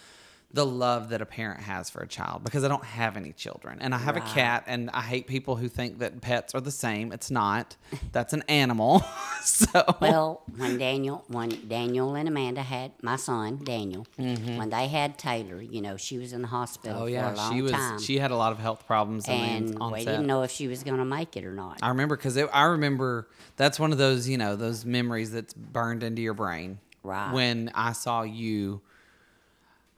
the 0.56 0.66
love 0.66 1.10
that 1.10 1.22
a 1.22 1.26
parent 1.26 1.60
has 1.60 1.90
for 1.90 2.02
a 2.02 2.08
child 2.08 2.42
because 2.46 2.64
I 2.64 2.70
don't 2.70 2.84
have 2.86 3.18
any 3.18 3.34
children. 3.34 3.78
And 3.82 3.94
I 3.94 3.98
have 3.98 4.16
a 4.16 4.22
cat 4.22 4.64
and 4.68 4.90
I 4.94 5.02
hate 5.02 5.28
people 5.28 5.58
who 5.58 5.68
think 5.68 6.00
that 6.00 6.22
pets 6.22 6.56
are 6.56 6.62
the 6.62 6.72
same. 6.72 7.12
It's 7.12 7.30
not. 7.30 7.76
That's 8.14 8.32
an 8.32 8.42
animal. 8.48 9.04
so 9.44 9.84
Well, 10.00 10.44
when 10.56 10.78
Daniel, 10.78 11.26
when 11.28 11.50
Daniel 11.68 12.16
and 12.16 12.30
Amanda 12.30 12.62
had 12.62 12.94
my 13.02 13.18
son 13.18 13.60
Daniel, 13.66 14.08
when 14.16 14.70
they 14.70 14.88
had 14.88 15.18
Taylor, 15.18 15.62
you 15.62 15.82
know, 15.82 15.98
she 15.98 16.18
was 16.18 16.32
in 16.32 16.42
the 16.42 16.48
hospital 16.48 16.96
Mm-hmm. 16.96 17.02
Oh 17.02 17.06
for 17.06 17.10
yeah, 17.10 17.34
a 17.34 17.36
long 17.36 17.54
she 17.54 17.62
was 17.62 17.72
time, 17.74 18.00
she 18.00 18.18
had 18.18 18.32
a 18.32 18.38
lot 18.38 18.54
of 18.54 18.60
health 18.60 18.88
problems 18.88 19.26
and, 19.28 19.78
we 19.92 20.04
set. 20.04 20.12
didn't 20.12 20.28
know 20.28 20.44
if 20.44 20.52
she 20.52 20.68
was 20.70 20.84
going 20.84 21.00
to 21.00 21.06
make 21.06 21.36
it 21.36 21.44
or 21.44 21.52
not. 21.52 21.80
I 21.82 21.90
remember 21.90 22.16
because 22.16 22.38
I 22.38 22.64
remember 22.64 23.28
that's 23.58 23.78
one 23.78 23.92
of 23.92 23.98
those 23.98 24.30
you 24.30 24.38
know 24.38 24.56
those 24.56 24.86
memories 24.86 25.32
that's 25.32 25.54
burned 25.54 26.02
into 26.04 26.22
your 26.22 26.34
brain. 26.34 26.80
Right. 27.04 27.34
When 27.34 27.72
I 27.76 27.92
saw 27.92 28.22
you, 28.24 28.82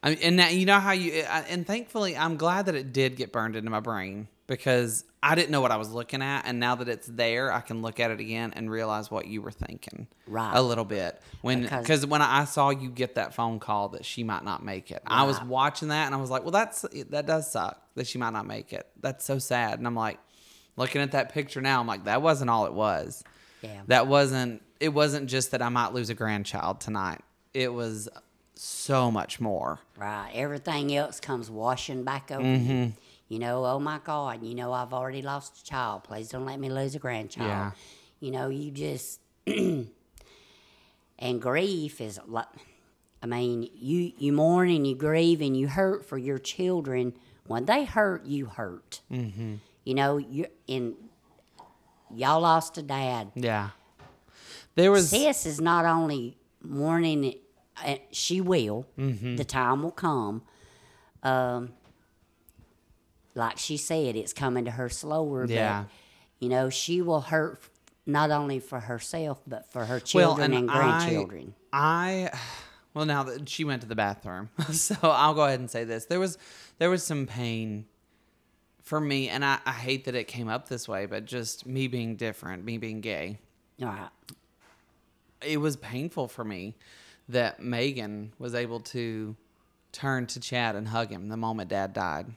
I 0.07 0.11
mean, 0.11 0.19
and 0.23 0.35
now 0.37 0.47
you 0.47 0.65
know 0.65 0.79
how 0.79 0.93
you 0.93 1.11
and 1.13 1.67
thankfully 1.67 2.15
I'm 2.15 2.37
glad 2.37 2.67
that 2.67 2.75
it 2.75 2.93
did 2.93 3.15
get 3.17 3.31
burned 3.33 3.55
into 3.55 3.69
my 3.69 3.81
brain 3.81 4.27
because 4.47 5.03
I 5.21 5.35
didn't 5.35 5.49
know 5.51 5.59
what 5.59 5.71
I 5.71 5.75
was 5.75 5.91
looking 5.91 6.21
at, 6.21 6.43
and 6.45 6.57
now 6.59 6.75
that 6.75 6.87
it's 6.87 7.07
there, 7.07 7.51
I 7.51 7.59
can 7.59 7.81
look 7.81 7.99
at 7.99 8.11
it 8.11 8.21
again 8.21 8.53
and 8.55 8.71
realize 8.71 9.11
what 9.11 9.27
you 9.27 9.41
were 9.41 9.51
thinking. 9.51 10.07
Right. 10.25 10.55
A 10.55 10.61
little 10.61 10.85
bit 10.85 11.21
when 11.41 11.63
Because- 11.63 12.05
when 12.05 12.21
I 12.21 12.45
saw 12.45 12.69
you 12.69 12.89
get 12.89 13.15
that 13.15 13.33
phone 13.33 13.59
call 13.59 13.89
that 13.89 14.05
she 14.05 14.23
might 14.23 14.45
not 14.45 14.63
make 14.63 14.89
it, 14.91 15.01
I 15.05 15.23
was 15.23 15.41
watching 15.41 15.89
that 15.89 16.05
and 16.05 16.15
I 16.15 16.17
was 16.17 16.29
like, 16.29 16.43
well, 16.43 16.51
that's 16.51 16.85
that 17.09 17.25
does 17.25 17.51
suck 17.51 17.81
that 17.95 18.07
she 18.07 18.17
might 18.17 18.31
not 18.31 18.45
make 18.47 18.71
it. 18.71 18.87
That's 19.01 19.25
so 19.25 19.39
sad, 19.39 19.79
and 19.79 19.85
I'm 19.87 19.95
like 19.95 20.19
looking 20.77 21.01
at 21.01 21.11
that 21.11 21.33
picture 21.33 21.59
now, 21.59 21.81
I'm 21.81 21.87
like, 21.87 22.05
that 22.05 22.21
wasn't 22.21 22.49
all 22.49 22.65
it 22.65 22.73
was. 22.73 23.23
Yeah. 23.61 23.81
That 23.87 24.07
wasn't 24.07 24.61
it 24.79 24.89
wasn't 24.89 25.27
just 25.27 25.51
that 25.51 25.61
I 25.61 25.69
might 25.69 25.91
lose 25.93 26.09
a 26.09 26.13
grandchild 26.13 26.79
tonight. 26.79 27.19
It 27.53 27.73
was 27.73 28.07
so 28.57 29.09
much 29.11 29.39
more. 29.39 29.79
Right. 29.97 30.31
Everything 30.33 30.95
else 30.95 31.19
comes 31.19 31.49
washing 31.49 32.03
back 32.03 32.31
over 32.31 32.43
Mm-hmm. 32.43 32.71
you. 32.71 32.93
You 33.29 33.39
know, 33.39 33.65
oh 33.65 33.77
my 33.79 33.99
God, 34.03 34.41
you 34.41 34.55
know, 34.55 34.71
I've 34.71 34.93
already 34.93 35.21
lost 35.21 35.61
a 35.61 35.65
child. 35.65 36.05
Please 36.05 36.29
don't 36.29 36.45
let 36.45 36.59
me 36.61 36.69
lose 36.69 36.95
a 36.95 36.99
grandchild. 36.99 37.49
Yeah. 37.49 37.71
You 38.21 38.31
know, 38.31 38.47
you 38.49 38.71
just. 38.71 39.19
and 39.47 41.41
grief 41.41 42.01
is 42.01 42.19
like. 42.27 42.45
I 43.21 43.25
mean, 43.25 43.67
you, 43.75 44.11
you 44.19 44.31
mourn 44.31 44.69
and 44.69 44.85
you 44.85 44.95
grieve 44.95 45.41
and 45.41 45.57
you 45.57 45.67
hurt 45.67 46.05
for 46.05 46.19
your 46.19 46.37
children. 46.37 47.13
When 47.47 47.65
they 47.65 47.83
hurt, 47.83 48.25
you 48.25 48.45
hurt. 48.45 49.01
Mm-hmm. 49.11 49.55
You 49.85 49.93
know, 49.95 50.17
you 50.17 50.45
in 50.67 50.93
y'all 52.13 52.41
lost 52.41 52.77
a 52.77 52.83
dad. 52.83 53.31
Yeah. 53.35 53.69
There 54.75 54.91
was 54.91 55.09
Sis 55.09 55.47
is 55.47 55.59
not 55.59 55.85
only 55.85 56.37
mourning, 56.61 57.33
she 58.11 58.41
will. 58.41 58.85
Mm-hmm. 58.97 59.35
The 59.35 59.45
time 59.45 59.83
will 59.83 59.91
come. 59.91 60.41
Um, 61.23 61.73
like 63.35 63.57
she 63.57 63.77
said, 63.77 64.15
it's 64.15 64.33
coming 64.33 64.65
to 64.65 64.71
her 64.71 64.89
slower. 64.89 65.45
Yeah. 65.45 65.83
But, 65.83 65.91
you 66.39 66.49
know, 66.49 66.69
she 66.69 67.01
will 67.01 67.21
hurt 67.21 67.61
not 68.05 68.31
only 68.31 68.59
for 68.59 68.79
herself, 68.79 69.41
but 69.45 69.71
for 69.71 69.85
her 69.85 69.99
children 69.99 70.53
and, 70.53 70.69
I- 70.71 70.73
grandchildren. 70.73 71.53
I, 71.71 72.31
well, 72.93 73.05
now 73.05 73.23
that 73.23 73.47
she 73.49 73.63
went 73.63 73.81
to 73.83 73.87
the 73.87 73.95
bathroom, 73.95 74.49
so 74.71 74.95
I'll 75.03 75.33
go 75.33 75.45
ahead 75.45 75.59
and 75.59 75.69
say 75.69 75.83
this: 75.83 76.05
there 76.05 76.19
was, 76.19 76.37
there 76.79 76.89
was 76.89 77.03
some 77.03 77.27
pain 77.27 77.85
for 78.81 78.99
me, 78.99 79.29
and 79.29 79.43
I, 79.43 79.59
I 79.65 79.73
hate 79.73 80.05
that 80.05 80.15
it 80.15 80.25
came 80.25 80.47
up 80.47 80.69
this 80.69 80.87
way, 80.87 81.05
but 81.05 81.25
just 81.25 81.65
me 81.65 81.87
being 81.87 82.15
different, 82.15 82.63
me 82.63 82.77
being 82.77 83.01
gay, 83.01 83.37
All 83.81 83.87
right. 83.89 84.09
it 85.45 85.57
was 85.57 85.75
painful 85.75 86.29
for 86.29 86.45
me 86.45 86.75
that 87.29 87.61
Megan 87.61 88.33
was 88.39 88.55
able 88.55 88.79
to 88.79 89.35
turn 89.91 90.27
to 90.27 90.39
Chad 90.39 90.75
and 90.75 90.87
hug 90.87 91.09
him 91.11 91.29
the 91.29 91.37
moment 91.37 91.69
Dad 91.69 91.93
died. 91.93 92.27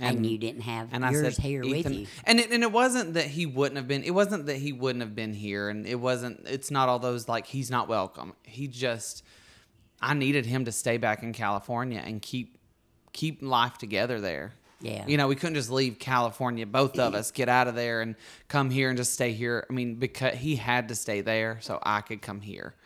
And, 0.00 0.24
you 0.24 0.38
didn't 0.38 0.60
have 0.60 0.90
And 0.92 1.02
yours 1.02 1.26
I 1.26 1.30
said, 1.30 1.42
here 1.42 1.64
Ethan, 1.64 1.92
with 1.92 2.00
you. 2.00 2.06
and 2.24 2.38
it, 2.38 2.52
and 2.52 2.62
it 2.62 2.70
wasn't 2.70 3.14
that 3.14 3.26
he 3.26 3.46
wouldn't 3.46 3.76
have 3.78 3.88
been. 3.88 4.04
It 4.04 4.12
wasn't 4.12 4.46
that 4.46 4.56
he 4.56 4.72
wouldn't 4.72 5.02
have 5.02 5.16
been 5.16 5.32
here, 5.34 5.68
and 5.68 5.88
it 5.88 5.96
wasn't. 5.96 6.46
It's 6.46 6.70
not 6.70 6.88
all 6.88 7.00
those 7.00 7.26
like 7.26 7.46
he's 7.46 7.68
not 7.68 7.88
welcome. 7.88 8.34
He 8.44 8.68
just, 8.68 9.24
I 10.00 10.14
needed 10.14 10.46
him 10.46 10.66
to 10.66 10.72
stay 10.72 10.98
back 10.98 11.24
in 11.24 11.32
California 11.32 12.00
and 12.04 12.22
keep 12.22 12.58
keep 13.12 13.42
life 13.42 13.76
together 13.78 14.20
there. 14.20 14.52
Yeah. 14.80 15.04
You 15.08 15.16
know, 15.16 15.26
we 15.26 15.34
couldn't 15.34 15.56
just 15.56 15.70
leave 15.70 15.98
California, 15.98 16.64
both 16.64 16.96
of 17.00 17.12
us, 17.14 17.32
get 17.32 17.48
out 17.48 17.66
of 17.66 17.74
there 17.74 18.00
and 18.00 18.14
come 18.46 18.70
here 18.70 18.90
and 18.90 18.96
just 18.96 19.12
stay 19.12 19.32
here. 19.32 19.66
I 19.68 19.72
mean, 19.72 19.96
because 19.96 20.36
he 20.36 20.54
had 20.54 20.88
to 20.90 20.94
stay 20.94 21.20
there 21.22 21.58
so 21.60 21.80
I 21.82 22.02
could 22.02 22.22
come 22.22 22.40
here. 22.40 22.76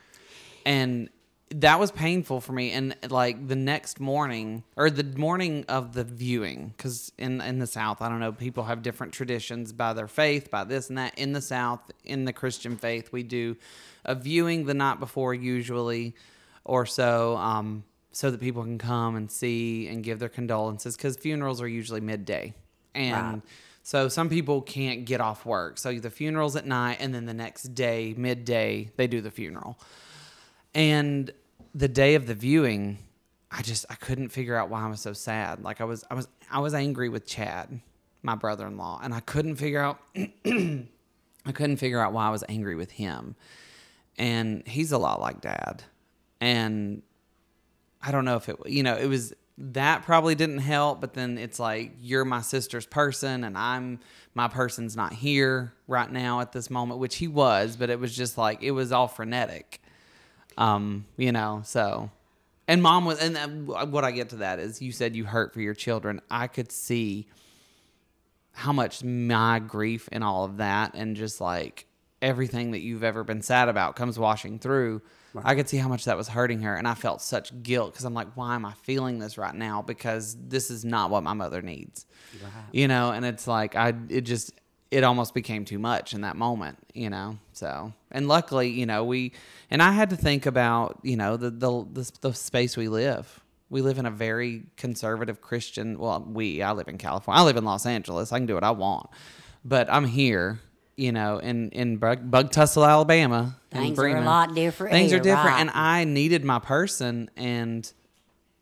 And 0.64 1.10
that 1.56 1.78
was 1.78 1.90
painful 1.90 2.40
for 2.40 2.52
me. 2.52 2.72
And 2.72 2.96
like 3.10 3.48
the 3.48 3.56
next 3.56 4.00
morning 4.00 4.64
or 4.76 4.90
the 4.90 5.04
morning 5.18 5.64
of 5.68 5.92
the 5.94 6.04
viewing, 6.04 6.72
because 6.76 7.12
in, 7.18 7.40
in 7.40 7.58
the 7.58 7.66
South, 7.66 8.00
I 8.02 8.08
don't 8.08 8.20
know, 8.20 8.32
people 8.32 8.64
have 8.64 8.82
different 8.82 9.12
traditions 9.12 9.72
by 9.72 9.92
their 9.92 10.08
faith, 10.08 10.50
by 10.50 10.64
this 10.64 10.88
and 10.88 10.98
that. 10.98 11.18
In 11.18 11.32
the 11.32 11.40
South, 11.42 11.80
in 12.04 12.24
the 12.24 12.32
Christian 12.32 12.76
faith, 12.76 13.12
we 13.12 13.22
do 13.22 13.56
a 14.04 14.14
viewing 14.14 14.66
the 14.66 14.74
night 14.74 14.98
before, 15.00 15.34
usually, 15.34 16.14
or 16.64 16.86
so. 16.86 17.36
Um, 17.36 17.84
so 18.14 18.30
that 18.30 18.40
people 18.40 18.62
can 18.62 18.76
come 18.76 19.16
and 19.16 19.30
see 19.30 19.88
and 19.88 20.04
give 20.04 20.18
their 20.18 20.28
condolences 20.28 20.96
because 20.98 21.16
funerals 21.16 21.62
are 21.62 21.66
usually 21.68 22.02
midday 22.02 22.52
and 22.94 23.32
Right. 23.36 23.42
so 23.82 24.08
some 24.08 24.28
people 24.28 24.60
can't 24.60 25.06
get 25.06 25.18
off 25.22 25.46
work 25.46 25.78
so 25.78 25.98
the 25.98 26.10
funeral's 26.10 26.54
at 26.54 26.66
night 26.66 26.98
and 27.00 27.14
then 27.14 27.24
the 27.24 27.32
next 27.32 27.74
day 27.74 28.12
midday 28.14 28.90
they 28.96 29.06
do 29.06 29.22
the 29.22 29.30
funeral 29.30 29.78
and 30.74 31.30
the 31.74 31.88
day 31.88 32.14
of 32.14 32.26
the 32.26 32.34
viewing 32.34 32.98
i 33.50 33.62
just 33.62 33.86
i 33.90 33.94
couldn't 33.94 34.28
figure 34.28 34.56
out 34.56 34.68
why 34.68 34.82
i 34.82 34.88
was 34.88 35.00
so 35.00 35.12
sad 35.12 35.62
like 35.62 35.80
i 35.80 35.84
was 35.84 36.04
i 36.10 36.14
was 36.14 36.28
i 36.50 36.58
was 36.58 36.74
angry 36.74 37.08
with 37.08 37.26
chad 37.26 37.80
my 38.22 38.34
brother-in-law 38.34 39.00
and 39.02 39.14
i 39.14 39.20
couldn't 39.20 39.56
figure 39.56 39.80
out 39.80 40.00
I 41.44 41.52
couldn't 41.52 41.76
figure 41.78 42.00
out 42.00 42.12
why 42.12 42.26
I 42.26 42.30
was 42.30 42.44
angry 42.48 42.76
with 42.76 42.92
him. 42.92 43.34
And 44.18 44.66
he's 44.66 44.92
a 44.92 44.98
lot 44.98 45.20
like 45.20 45.40
dad. 45.40 45.82
And 46.40 47.02
I 48.00 48.12
don't 48.12 48.24
know 48.24 48.36
if 48.36 48.48
it, 48.48 48.56
you 48.66 48.82
know, 48.82 48.96
it 48.96 49.06
was 49.06 49.32
that 49.58 50.02
probably 50.02 50.34
didn't 50.34 50.58
help, 50.58 51.00
but 51.00 51.14
then 51.14 51.38
it's 51.38 51.58
like 51.58 51.92
you're 52.00 52.24
my 52.24 52.40
sister's 52.40 52.86
person 52.86 53.44
and 53.44 53.56
I'm 53.56 54.00
my 54.34 54.48
person's 54.48 54.96
not 54.96 55.12
here 55.12 55.74
right 55.86 56.10
now 56.10 56.40
at 56.40 56.52
this 56.52 56.70
moment, 56.70 57.00
which 57.00 57.16
he 57.16 57.28
was, 57.28 57.76
but 57.76 57.90
it 57.90 57.98
was 57.98 58.16
just 58.16 58.38
like 58.38 58.62
it 58.62 58.72
was 58.72 58.92
all 58.92 59.08
frenetic. 59.08 59.80
Um, 60.58 61.06
you 61.16 61.32
know, 61.32 61.62
so 61.64 62.10
and 62.68 62.82
mom 62.82 63.04
was 63.04 63.18
and 63.18 63.34
then 63.34 63.66
what 63.66 64.04
I 64.04 64.12
get 64.12 64.30
to 64.30 64.36
that 64.36 64.58
is 64.58 64.80
you 64.80 64.92
said 64.92 65.16
you 65.16 65.24
hurt 65.24 65.52
for 65.52 65.60
your 65.60 65.74
children. 65.74 66.20
I 66.30 66.46
could 66.46 66.70
see 66.72 67.26
how 68.52 68.72
much 68.72 69.02
my 69.02 69.58
grief 69.58 70.08
and 70.12 70.22
all 70.22 70.44
of 70.44 70.58
that 70.58 70.94
and 70.94 71.16
just 71.16 71.40
like 71.40 71.86
everything 72.20 72.70
that 72.72 72.80
you've 72.80 73.02
ever 73.02 73.24
been 73.24 73.42
sad 73.42 73.68
about 73.68 73.96
comes 73.96 74.18
washing 74.18 74.58
through. 74.58 75.02
I 75.44 75.54
could 75.54 75.68
see 75.68 75.78
how 75.78 75.88
much 75.88 76.04
that 76.04 76.16
was 76.16 76.28
hurting 76.28 76.60
her 76.60 76.76
and 76.76 76.86
I 76.86 76.94
felt 76.94 77.22
such 77.22 77.62
guilt 77.62 77.94
cuz 77.94 78.04
I'm 78.04 78.14
like 78.14 78.28
why 78.36 78.54
am 78.54 78.64
I 78.64 78.74
feeling 78.74 79.18
this 79.18 79.38
right 79.38 79.54
now 79.54 79.82
because 79.82 80.36
this 80.48 80.70
is 80.70 80.84
not 80.84 81.10
what 81.10 81.22
my 81.22 81.32
mother 81.32 81.62
needs. 81.62 82.06
You 82.70 82.86
know, 82.86 83.10
and 83.10 83.24
it's 83.24 83.46
like 83.48 83.74
I 83.74 83.94
it 84.08 84.20
just 84.22 84.52
it 84.92 85.04
almost 85.04 85.32
became 85.32 85.64
too 85.64 85.78
much 85.78 86.12
in 86.12 86.20
that 86.20 86.36
moment, 86.36 86.76
you 86.92 87.08
know. 87.08 87.38
So, 87.54 87.94
and 88.10 88.28
luckily, 88.28 88.68
you 88.68 88.84
know, 88.84 89.04
we 89.04 89.32
and 89.70 89.82
I 89.82 89.90
had 89.92 90.10
to 90.10 90.16
think 90.16 90.44
about, 90.44 91.00
you 91.02 91.16
know, 91.16 91.38
the 91.38 91.50
the 91.50 91.86
the, 91.90 92.12
the 92.20 92.34
space 92.34 92.76
we 92.76 92.88
live. 92.88 93.40
We 93.70 93.80
live 93.80 93.98
in 93.98 94.04
a 94.04 94.10
very 94.10 94.64
conservative 94.76 95.40
Christian. 95.40 95.98
Well, 95.98 96.20
we. 96.20 96.60
I 96.60 96.72
live 96.72 96.88
in 96.88 96.98
California. 96.98 97.40
I 97.40 97.44
live 97.44 97.56
in 97.56 97.64
Los 97.64 97.86
Angeles. 97.86 98.30
I 98.30 98.38
can 98.38 98.44
do 98.44 98.52
what 98.54 98.64
I 98.64 98.72
want, 98.72 99.08
but 99.64 99.90
I'm 99.90 100.04
here, 100.04 100.60
you 100.94 101.10
know, 101.10 101.38
in 101.38 101.70
in 101.70 101.96
Bug, 101.96 102.30
Bug 102.30 102.52
Tussle, 102.52 102.84
Alabama. 102.84 103.56
Things 103.70 103.98
are 103.98 104.06
a 104.06 104.20
lot 104.20 104.54
different 104.54 104.92
Things 104.92 105.14
are 105.14 105.18
different, 105.18 105.52
right. 105.52 105.60
and 105.62 105.70
I 105.70 106.04
needed 106.04 106.44
my 106.44 106.58
person 106.58 107.30
and 107.34 107.90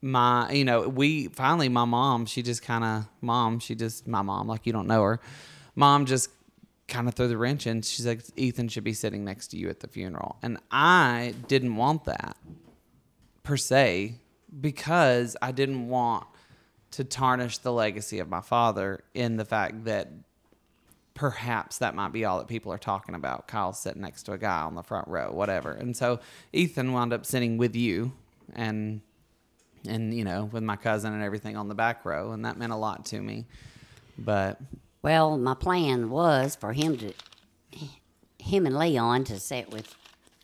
my 0.00 0.50
you 0.52 0.64
know 0.64 0.88
we 0.88 1.26
finally 1.28 1.68
my 1.68 1.84
mom 1.84 2.24
she 2.24 2.40
just 2.40 2.62
kind 2.62 2.82
of 2.82 3.06
mom 3.20 3.58
she 3.58 3.74
just 3.74 4.08
my 4.08 4.22
mom 4.22 4.48
like 4.48 4.64
you 4.64 4.72
don't 4.72 4.86
know 4.86 5.02
her 5.02 5.20
mom 5.80 6.06
just 6.06 6.30
kind 6.88 7.08
of 7.08 7.14
threw 7.14 7.28
the 7.28 7.36
wrench 7.36 7.66
in 7.66 7.82
she's 7.82 8.06
like 8.06 8.20
ethan 8.36 8.68
should 8.68 8.84
be 8.84 8.92
sitting 8.92 9.24
next 9.24 9.48
to 9.48 9.56
you 9.56 9.68
at 9.68 9.80
the 9.80 9.88
funeral 9.88 10.36
and 10.42 10.58
i 10.70 11.34
didn't 11.48 11.76
want 11.76 12.04
that 12.04 12.36
per 13.42 13.56
se 13.56 14.14
because 14.60 15.36
i 15.40 15.50
didn't 15.50 15.88
want 15.88 16.26
to 16.90 17.04
tarnish 17.04 17.58
the 17.58 17.72
legacy 17.72 18.18
of 18.18 18.28
my 18.28 18.40
father 18.40 19.00
in 19.14 19.36
the 19.36 19.44
fact 19.44 19.84
that 19.84 20.08
perhaps 21.14 21.78
that 21.78 21.94
might 21.94 22.12
be 22.12 22.24
all 22.24 22.38
that 22.38 22.48
people 22.48 22.72
are 22.72 22.78
talking 22.78 23.14
about. 23.14 23.46
Kyle 23.46 23.72
sitting 23.72 24.00
next 24.00 24.22
to 24.24 24.32
a 24.32 24.38
guy 24.38 24.62
on 24.62 24.74
the 24.74 24.82
front 24.82 25.06
row, 25.06 25.30
whatever. 25.30 25.72
And 25.72 25.96
so 25.96 26.18
Ethan 26.52 26.92
wound 26.92 27.12
up 27.12 27.26
sitting 27.26 27.58
with 27.58 27.76
you 27.76 28.12
and 28.54 29.02
and 29.86 30.12
you 30.12 30.24
know, 30.24 30.44
with 30.52 30.62
my 30.62 30.76
cousin 30.76 31.12
and 31.12 31.22
everything 31.22 31.56
on 31.56 31.68
the 31.68 31.74
back 31.74 32.04
row, 32.04 32.32
and 32.32 32.44
that 32.44 32.58
meant 32.58 32.72
a 32.72 32.76
lot 32.76 33.06
to 33.06 33.20
me. 33.20 33.46
But 34.18 34.60
Well, 35.02 35.38
my 35.38 35.54
plan 35.54 36.10
was 36.10 36.56
for 36.56 36.72
him 36.72 36.98
to, 36.98 37.12
him 38.38 38.66
and 38.66 38.78
Leon 38.78 39.24
to 39.24 39.40
sit 39.40 39.70
with, 39.70 39.94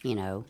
you 0.03 0.15
know, 0.15 0.45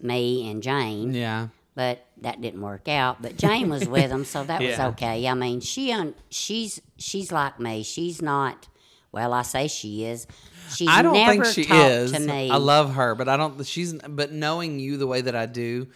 me 0.00 0.48
and 0.50 0.62
Jane. 0.62 1.12
yeah. 1.12 1.48
but 1.74 2.06
that 2.18 2.40
didn't 2.40 2.60
work 2.60 2.88
out. 2.88 3.20
But 3.20 3.36
Jane 3.36 3.68
was 3.68 3.86
with 3.88 4.10
him, 4.10 4.24
so 4.24 4.44
that 4.44 4.60
was 4.62 4.78
okay. 4.92 5.26
I 5.26 5.34
mean, 5.34 5.60
she 5.60 5.92
un- 5.92 6.14
she's 6.30 6.80
she's 6.96 7.32
like 7.32 7.58
me. 7.58 7.82
She's 7.82 8.22
not. 8.22 8.68
Well, 9.12 9.32
I 9.32 9.42
say 9.42 9.66
she 9.66 10.04
is. 10.04 10.26
She's 10.74 10.88
I 10.88 11.02
don't 11.02 11.14
never 11.14 11.44
think 11.44 11.46
she 11.46 11.64
talked 11.64 11.90
is. 11.90 12.12
to 12.12 12.20
me. 12.20 12.48
I 12.50 12.56
love 12.56 12.94
her, 12.94 13.14
but 13.16 13.28
I 13.28 13.36
don't. 13.36 13.66
She's 13.66 13.92
but 13.92 14.30
knowing 14.30 14.78
you 14.78 14.96
the 14.96 15.06
way 15.06 15.20
that 15.20 15.34
I 15.34 15.46
do, 15.46 15.88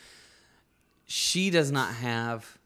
she 1.06 1.50
does 1.50 1.70
not 1.70 1.94
have. 1.94 2.58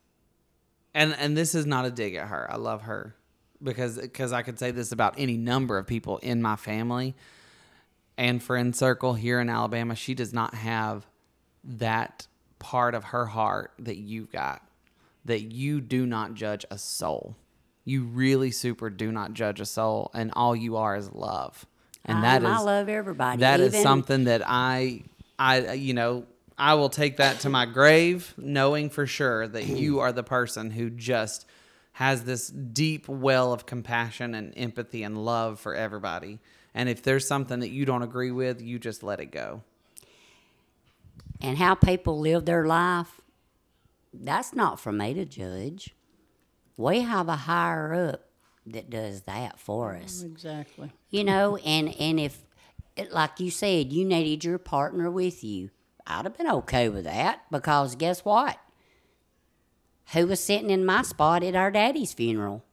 And 0.94 1.14
and 1.18 1.36
this 1.36 1.54
is 1.54 1.66
not 1.66 1.84
a 1.84 1.90
dig 1.90 2.14
at 2.14 2.28
her. 2.28 2.50
I 2.50 2.56
love 2.56 2.82
her 2.82 3.14
because 3.62 3.98
because 3.98 4.32
I 4.32 4.42
could 4.42 4.58
say 4.58 4.70
this 4.70 4.92
about 4.92 5.14
any 5.18 5.36
number 5.36 5.78
of 5.78 5.86
people 5.86 6.18
in 6.18 6.42
my 6.42 6.56
family 6.56 7.14
and 8.16 8.42
friend 8.42 8.74
circle 8.74 9.14
here 9.14 9.40
in 9.40 9.48
Alabama. 9.48 9.94
She 9.94 10.14
does 10.14 10.32
not 10.32 10.54
have 10.54 11.06
that 11.64 12.26
part 12.58 12.94
of 12.94 13.04
her 13.04 13.26
heart 13.26 13.72
that 13.78 13.96
you've 13.96 14.30
got. 14.30 14.62
That 15.24 15.42
you 15.42 15.80
do 15.80 16.06
not 16.06 16.34
judge 16.34 16.64
a 16.70 16.78
soul. 16.78 17.36
You 17.84 18.02
really 18.04 18.50
super 18.50 18.90
do 18.90 19.12
not 19.12 19.32
judge 19.32 19.60
a 19.60 19.66
soul, 19.66 20.10
and 20.14 20.32
all 20.34 20.54
you 20.54 20.76
are 20.76 20.96
is 20.96 21.12
love. 21.12 21.66
And 22.04 22.22
that 22.22 22.44
I, 22.44 22.50
is 22.50 22.58
I 22.58 22.62
love 22.62 22.88
everybody. 22.88 23.40
that 23.40 23.60
is 23.60 23.74
even, 23.74 23.82
something 23.82 24.24
that 24.24 24.42
I, 24.44 25.02
I, 25.38 25.72
you 25.72 25.94
know, 25.94 26.24
I 26.56 26.74
will 26.74 26.88
take 26.88 27.18
that 27.18 27.40
to 27.40 27.48
my 27.48 27.66
grave, 27.66 28.34
knowing 28.36 28.90
for 28.90 29.06
sure 29.06 29.46
that 29.46 29.66
you 29.66 30.00
are 30.00 30.12
the 30.12 30.22
person 30.22 30.70
who 30.70 30.90
just 30.90 31.46
has 31.98 32.22
this 32.22 32.46
deep 32.48 33.08
well 33.08 33.52
of 33.52 33.66
compassion 33.66 34.32
and 34.34 34.52
empathy 34.56 35.02
and 35.02 35.18
love 35.18 35.58
for 35.58 35.74
everybody. 35.74 36.38
And 36.72 36.88
if 36.88 37.02
there's 37.02 37.26
something 37.26 37.58
that 37.58 37.70
you 37.70 37.84
don't 37.84 38.02
agree 38.02 38.30
with, 38.30 38.62
you 38.62 38.78
just 38.78 39.02
let 39.02 39.18
it 39.18 39.32
go. 39.32 39.62
and 41.40 41.58
how 41.58 41.74
people 41.74 42.20
live 42.20 42.44
their 42.44 42.66
life. 42.66 43.20
That's 44.14 44.54
not 44.54 44.78
for 44.80 44.92
me 44.92 45.12
to 45.14 45.24
judge. 45.24 45.94
We 46.76 47.00
have 47.02 47.28
a 47.28 47.36
higher 47.36 47.92
up 47.94 48.24
that 48.66 48.90
does 48.90 49.22
that 49.22 49.58
for 49.58 49.94
mm, 49.94 50.04
us. 50.04 50.22
Exactly. 50.22 50.92
you 51.10 51.24
know 51.24 51.56
and 51.56 51.94
and 51.98 52.20
if 52.20 52.42
like 53.10 53.40
you 53.40 53.50
said 53.50 53.92
you 53.92 54.04
needed 54.04 54.44
your 54.44 54.58
partner 54.58 55.10
with 55.10 55.42
you 55.42 55.70
i'd 56.06 56.24
have 56.26 56.36
been 56.36 56.50
okay 56.50 56.88
with 56.90 57.04
that 57.04 57.40
because 57.50 57.94
guess 57.96 58.24
what 58.24 58.58
who 60.12 60.26
was 60.26 60.40
sitting 60.40 60.70
in 60.70 60.84
my 60.84 61.02
spot 61.02 61.42
at 61.42 61.54
our 61.54 61.70
daddy's 61.70 62.12
funeral 62.12 62.64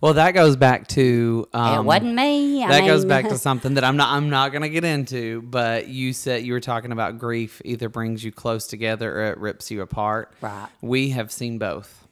Well, 0.00 0.14
that 0.14 0.32
goes 0.32 0.56
back 0.56 0.86
to 0.88 1.46
um, 1.52 1.80
it 1.80 1.82
wasn't 1.82 2.14
me 2.14 2.64
I 2.64 2.68
that 2.68 2.86
goes 2.86 3.04
back 3.04 3.28
to 3.28 3.36
something 3.48 3.74
that 3.74 3.84
I'm 3.84 3.96
not 3.96 4.08
I'm 4.14 4.30
not 4.30 4.52
gonna 4.52 4.68
get 4.68 4.84
into, 4.84 5.42
but 5.42 5.88
you 5.88 6.12
said 6.12 6.42
you 6.44 6.52
were 6.54 6.60
talking 6.60 6.92
about 6.92 7.18
grief 7.18 7.60
either 7.64 7.88
brings 7.88 8.24
you 8.24 8.32
close 8.32 8.66
together 8.66 9.12
or 9.14 9.24
it 9.32 9.38
rips 9.38 9.70
you 9.70 9.82
apart. 9.82 10.32
Right. 10.40 10.68
We 10.80 11.10
have 11.10 11.30
seen 11.30 11.58
both. 11.58 12.06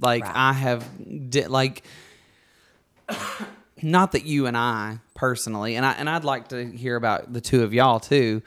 Like 0.00 0.24
Right. 0.24 0.32
I 0.34 0.52
have 0.54 1.30
di- 1.30 1.46
like 1.46 1.84
not 3.82 4.12
that 4.12 4.24
you 4.24 4.46
and 4.46 4.56
I 4.56 4.98
personally, 5.14 5.76
and 5.76 5.84
I 5.84 5.92
and 5.92 6.08
I'd 6.08 6.24
like 6.24 6.48
to 6.48 6.64
hear 6.64 6.96
about 6.96 7.32
the 7.32 7.40
two 7.40 7.62
of 7.62 7.74
y'all 7.74 8.00
too. 8.00 8.42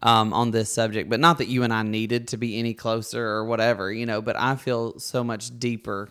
Um, 0.00 0.32
on 0.32 0.52
this 0.52 0.72
subject, 0.72 1.10
but 1.10 1.18
not 1.18 1.38
that 1.38 1.48
you 1.48 1.64
and 1.64 1.72
I 1.72 1.82
needed 1.82 2.28
to 2.28 2.36
be 2.36 2.56
any 2.56 2.72
closer 2.72 3.26
or 3.26 3.44
whatever, 3.44 3.92
you 3.92 4.06
know. 4.06 4.22
But 4.22 4.36
I 4.36 4.54
feel 4.54 5.00
so 5.00 5.24
much 5.24 5.58
deeper 5.58 6.08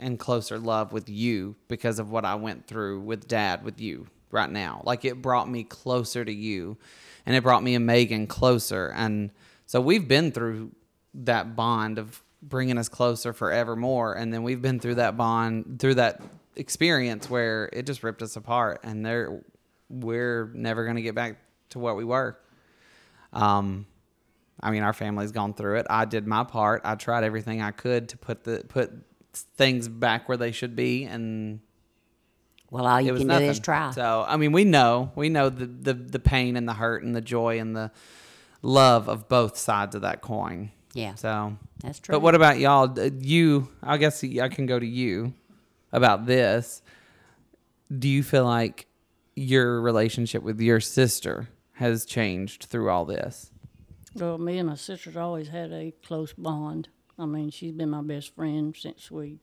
and 0.00 0.18
closer 0.18 0.58
love 0.58 0.92
with 0.92 1.08
you 1.08 1.56
because 1.68 1.98
of 1.98 2.10
what 2.10 2.24
I 2.24 2.34
went 2.34 2.66
through 2.66 3.00
with 3.00 3.28
dad 3.28 3.64
with 3.64 3.80
you 3.80 4.06
right 4.30 4.50
now. 4.50 4.82
Like 4.84 5.04
it 5.04 5.22
brought 5.22 5.48
me 5.48 5.64
closer 5.64 6.24
to 6.24 6.32
you 6.32 6.76
and 7.26 7.36
it 7.36 7.42
brought 7.42 7.62
me 7.62 7.74
and 7.74 7.86
Megan 7.86 8.26
closer. 8.26 8.92
And 8.94 9.30
so 9.66 9.80
we've 9.80 10.08
been 10.08 10.32
through 10.32 10.72
that 11.14 11.54
bond 11.54 11.98
of 11.98 12.22
bringing 12.42 12.78
us 12.78 12.88
closer 12.88 13.32
forevermore. 13.32 14.14
And 14.14 14.32
then 14.32 14.42
we've 14.42 14.62
been 14.62 14.80
through 14.80 14.96
that 14.96 15.16
bond, 15.16 15.78
through 15.78 15.94
that 15.94 16.22
experience 16.56 17.28
where 17.28 17.68
it 17.72 17.86
just 17.86 18.02
ripped 18.02 18.22
us 18.22 18.36
apart 18.36 18.80
and 18.82 19.06
there 19.06 19.42
we're 19.88 20.50
never 20.54 20.84
going 20.84 20.96
to 20.96 21.02
get 21.02 21.14
back 21.14 21.36
to 21.70 21.78
what 21.78 21.96
we 21.96 22.04
were. 22.04 22.38
Um, 23.32 23.86
I 24.60 24.70
mean, 24.70 24.82
our 24.82 24.92
family's 24.92 25.32
gone 25.32 25.54
through 25.54 25.78
it. 25.78 25.86
I 25.88 26.04
did 26.04 26.26
my 26.26 26.44
part. 26.44 26.82
I 26.84 26.94
tried 26.94 27.24
everything 27.24 27.62
I 27.62 27.70
could 27.70 28.10
to 28.10 28.16
put 28.18 28.44
the 28.44 28.64
put 28.68 28.92
things 29.32 29.88
back 29.88 30.28
where 30.28 30.36
they 30.36 30.52
should 30.52 30.74
be, 30.76 31.04
and 31.04 31.60
well 32.70 32.86
all 32.86 32.98
it 32.98 33.04
you 33.04 33.14
can 33.14 33.26
nothing. 33.26 33.46
do 33.46 33.50
is 33.50 33.60
try 33.60 33.90
So, 33.92 34.24
I 34.26 34.36
mean, 34.36 34.52
we 34.52 34.64
know 34.64 35.12
we 35.14 35.28
know 35.28 35.48
the, 35.48 35.66
the 35.66 35.94
the 35.94 36.18
pain 36.18 36.56
and 36.56 36.68
the 36.68 36.74
hurt 36.74 37.02
and 37.02 37.14
the 37.14 37.20
joy 37.20 37.58
and 37.58 37.74
the 37.74 37.90
love 38.62 39.08
of 39.08 39.28
both 39.28 39.56
sides 39.56 39.94
of 39.94 40.02
that 40.02 40.20
coin. 40.20 40.70
yeah 40.92 41.14
So, 41.14 41.56
that's 41.82 41.98
true 42.00 42.12
but 42.12 42.20
what 42.20 42.34
about 42.34 42.58
y'all? 42.58 42.94
You, 43.08 43.68
I 43.82 43.96
guess 43.96 44.22
I 44.22 44.48
can 44.48 44.66
go 44.66 44.78
to 44.78 44.86
you 44.86 45.32
about 45.92 46.26
this. 46.26 46.82
Do 47.96 48.08
you 48.08 48.22
feel 48.22 48.44
like 48.44 48.86
your 49.34 49.80
relationship 49.80 50.42
with 50.42 50.60
your 50.60 50.80
sister 50.80 51.48
has 51.80 52.04
changed 52.04 52.64
through 52.64 52.88
all 52.90 53.04
this? 53.04 53.50
Well, 54.14 54.38
me 54.38 54.58
and 54.58 54.68
my 54.68 54.74
sister's 54.76 55.16
always 55.16 55.48
had 55.48 55.72
a 55.72 55.92
close 56.06 56.32
bond. 56.32 56.88
I 57.18 57.26
mean, 57.26 57.50
she's 57.50 57.72
been 57.72 57.90
my 57.90 58.02
best 58.02 58.34
friend 58.34 58.74
since 58.76 59.10
we, 59.10 59.38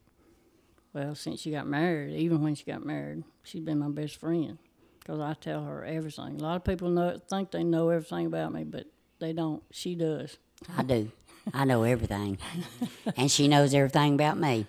well, 0.93 1.13
since 1.15 1.41
she 1.41 1.51
got 1.51 1.67
married. 1.67 2.15
Even 2.15 2.41
when 2.41 2.55
she 2.55 2.63
got 2.63 2.85
married, 2.85 3.23
she's 3.43 3.61
been 3.63 3.79
my 3.79 3.89
best 3.89 4.15
friend 4.17 4.57
because 4.99 5.19
I 5.19 5.33
tell 5.39 5.63
her 5.63 5.85
everything. 5.85 6.39
A 6.39 6.43
lot 6.43 6.55
of 6.57 6.63
people 6.63 6.89
know 6.89 7.19
think 7.29 7.51
they 7.51 7.63
know 7.63 7.89
everything 7.89 8.25
about 8.25 8.51
me, 8.53 8.63
but 8.63 8.87
they 9.19 9.33
don't. 9.33 9.63
She 9.71 9.95
does. 9.95 10.37
i 10.77 10.81
do 10.83 11.11
i 11.53 11.63
know 11.63 11.83
everything 11.83 12.37
and 13.15 13.31
she 13.31 13.47
knows 13.47 13.73
everything 13.73 14.15
about 14.15 14.37
me 14.37 14.65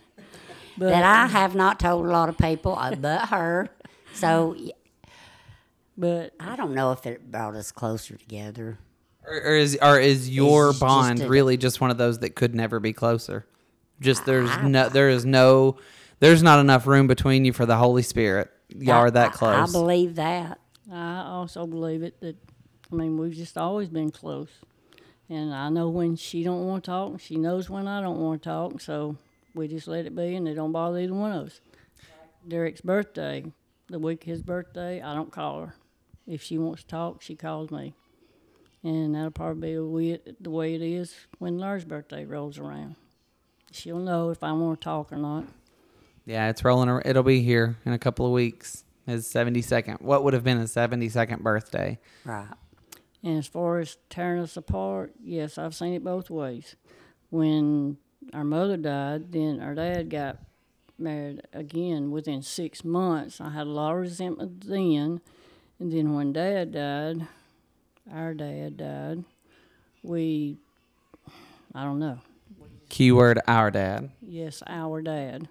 But 0.77 0.91
that 0.91 1.03
i 1.03 1.27
have 1.27 1.55
not 1.57 1.81
told 1.81 2.07
a 2.07 2.09
lot 2.11 2.29
of 2.29 2.37
people 2.39 2.77
uh, 2.79 2.95
but 2.95 3.31
her 3.31 3.69
so 4.15 4.55
y- 4.57 4.71
But 5.99 6.33
I 6.39 6.55
don't 6.57 6.75
know 6.75 6.93
if 6.93 7.05
it 7.07 7.31
brought 7.31 7.57
us 7.57 7.73
closer 7.73 8.17
together. 8.17 8.79
Or, 9.27 9.35
or 9.35 9.57
is 9.57 9.77
or 9.83 9.99
is 9.99 10.31
your 10.31 10.69
It's 10.71 10.79
just 10.79 10.81
bond 10.81 11.21
a- 11.21 11.29
really 11.29 11.57
just 11.57 11.81
one 11.81 11.91
of 11.91 11.99
those 11.99 12.21
that 12.21 12.37
could 12.37 12.55
never 12.55 12.79
be 12.81 12.93
closer? 12.93 13.45
Just 14.01 14.25
there's 14.25 14.57
no 14.63 14.89
there 14.89 15.11
is 15.11 15.27
no 15.27 15.77
there's 16.21 16.43
not 16.43 16.61
enough 16.61 16.87
room 16.87 17.09
between 17.09 17.45
you 17.45 17.53
for 17.53 17.67
the 17.67 17.77
Holy 17.77 18.03
Spirit. 18.03 18.49
Y'all 18.69 18.95
are 18.95 19.07
I- 19.09 19.11
that 19.11 19.29
I- 19.31 19.33
close. 19.33 19.69
I 19.69 19.73
believe 19.73 20.15
that. 20.15 20.61
I 20.91 21.23
also 21.27 21.67
believe 21.67 22.03
it 22.05 22.21
that 22.21 22.37
I 22.93 22.95
mean 22.95 23.19
we've 23.19 23.35
just 23.35 23.59
always 23.59 23.89
been 23.89 24.11
close, 24.13 24.49
and 25.29 25.53
I 25.53 25.69
know 25.69 25.89
when 25.89 26.15
she 26.15 26.45
don't 26.45 26.65
want 26.67 26.85
to 26.85 26.91
talk. 26.91 27.21
She 27.21 27.37
knows 27.37 27.69
when 27.69 27.89
I 27.89 28.01
don't 28.01 28.19
want 28.21 28.41
to 28.43 28.49
talk. 28.49 28.81
So 28.81 29.17
we 29.53 29.67
just 29.67 29.89
let 29.89 30.07
it 30.07 30.15
be, 30.15 30.37
and 30.37 30.47
it 30.47 30.55
don't 30.55 30.71
bother 30.73 31.01
either 31.01 31.13
one 31.13 31.33
of 31.33 31.49
us. 31.49 31.61
Derek's 32.47 32.81
birthday, 32.81 33.45
the 33.89 33.99
week 33.99 34.23
of 34.23 34.29
his 34.29 34.43
birthday, 34.43 35.03
I 35.03 35.15
don't 35.15 35.33
call 35.33 35.67
her. 35.67 35.75
If 36.29 36.43
she 36.43 36.59
wants 36.59 36.83
to 36.83 36.89
talk, 36.89 37.23
she 37.23 37.35
calls 37.35 37.71
me, 37.71 37.95
and 38.85 39.15
that'll 39.15 39.31
probably 39.31 39.71
be 39.71 39.75
the 39.77 39.85
way, 39.87 40.19
the 40.41 40.51
way 40.51 40.75
it 40.75 40.83
is 40.83 41.15
when 41.39 41.59
Laura's 41.59 41.85
birthday 41.87 42.25
rolls 42.27 42.59
around. 42.59 42.97
She'll 43.73 43.99
know 43.99 44.31
if 44.31 44.43
I 44.45 44.53
want 44.53 44.81
to 44.81 44.85
talk 44.85 45.11
or 45.13 45.17
not. 45.17 45.45
yeah, 46.27 46.49
it's 46.51 46.63
rolling. 46.65 46.89
ar- 46.91 47.03
It'll 47.05 47.23
be 47.23 47.41
here 47.43 47.77
in 47.87 47.93
a 47.95 47.99
couple 47.99 48.27
of 48.27 48.33
weeks. 48.33 48.85
His 49.07 49.27
seventy 49.27 49.63
second. 49.63 49.99
What 50.01 50.23
would 50.25 50.35
have 50.35 50.45
been 50.45 50.59
his 50.61 50.71
seventy 50.73 51.09
second 51.09 51.43
birthday? 51.43 51.99
Right. 52.27 52.49
And 53.23 53.39
as 53.39 53.47
far 53.47 53.79
as 53.79 53.97
tearing 54.11 54.43
us 54.43 54.57
apart, 54.57 55.13
yes, 55.23 55.57
I've 55.57 55.75
seen 55.75 55.95
it 55.95 56.05
both 56.05 56.29
ways. 56.29 56.77
When 57.31 57.97
our 58.35 58.45
mother 58.45 58.77
died, 58.77 59.33
then 59.33 59.61
our 59.61 59.75
dad 59.75 60.11
got 60.11 60.37
married 60.99 61.41
again 61.55 62.11
within 62.11 62.43
six 62.43 62.85
months. 62.85 63.41
I 63.41 63.49
had 63.51 63.67
a 63.67 63.71
lot 63.71 63.93
of 63.95 63.99
resentment 64.01 64.67
then. 64.69 65.21
And 65.81 65.93
then 65.93 66.15
when 66.15 66.33
dad 66.33 66.73
died, 66.73 67.27
our 68.13 68.35
dad 68.35 68.77
died, 68.77 69.25
we, 70.03 70.57
I 71.75 71.85
don't 71.85 71.99
know. 71.99 72.19
Keyword 72.89 73.41
our 73.47 73.71
dad. 73.71 74.11
Yes, 74.23 74.63
our 74.67 75.03
dad. 75.03 75.49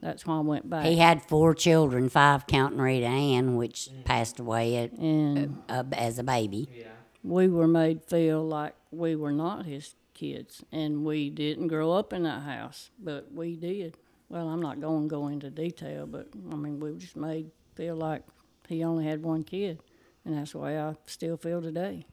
That's 0.00 0.26
why 0.26 0.36
I 0.36 0.40
went 0.40 0.68
back. 0.70 0.84
He 0.86 0.96
had 0.96 1.22
four 1.22 1.54
children, 1.54 2.08
five 2.08 2.46
counting 2.46 2.80
Rita 2.80 3.06
Ann, 3.06 3.56
which 3.56 3.88
passed 4.04 4.40
away 4.40 4.76
at, 4.76 4.92
and 4.92 5.62
uh, 5.68 5.84
as 5.92 6.18
a 6.18 6.24
baby. 6.24 6.68
Yeah. 6.74 6.86
we 7.22 7.46
were 7.48 7.68
made 7.68 8.02
feel 8.04 8.46
like 8.46 8.74
we 8.90 9.14
were 9.16 9.30
not 9.32 9.64
his 9.66 9.94
kids 10.14 10.64
and 10.72 11.04
we 11.04 11.30
didn't 11.30 11.68
grow 11.68 11.92
up 11.92 12.12
in 12.12 12.22
that 12.24 12.42
house 12.42 12.90
but 13.02 13.32
we 13.32 13.56
did 13.56 13.96
well 14.28 14.46
i'm 14.48 14.60
not 14.60 14.78
going 14.80 15.04
to 15.04 15.08
go 15.08 15.26
into 15.28 15.48
detail 15.50 16.06
but 16.06 16.28
i 16.52 16.54
mean 16.54 16.78
we 16.78 16.92
were 16.92 16.98
just 16.98 17.16
made 17.16 17.50
feel 17.74 17.96
like 17.96 18.22
he 18.68 18.82
only 18.84 19.04
had 19.04 19.22
one 19.22 19.42
kid 19.42 19.78
and 20.24 20.36
that's 20.36 20.52
the 20.52 20.58
way 20.58 20.78
i 20.78 20.94
still 21.06 21.36
feel 21.36 21.60
today 21.62 22.04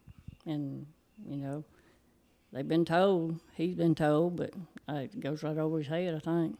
and 0.46 0.86
you 1.28 1.38
know 1.38 1.64
they've 2.52 2.68
been 2.68 2.86
told 2.86 3.40
he's 3.56 3.76
been 3.76 3.96
told 3.96 4.36
but 4.36 4.54
uh, 4.90 4.96
it 4.96 5.20
goes 5.20 5.44
right 5.44 5.58
over 5.58 5.78
his 5.78 5.88
head 5.88 6.16
i 6.16 6.20
think 6.20 6.58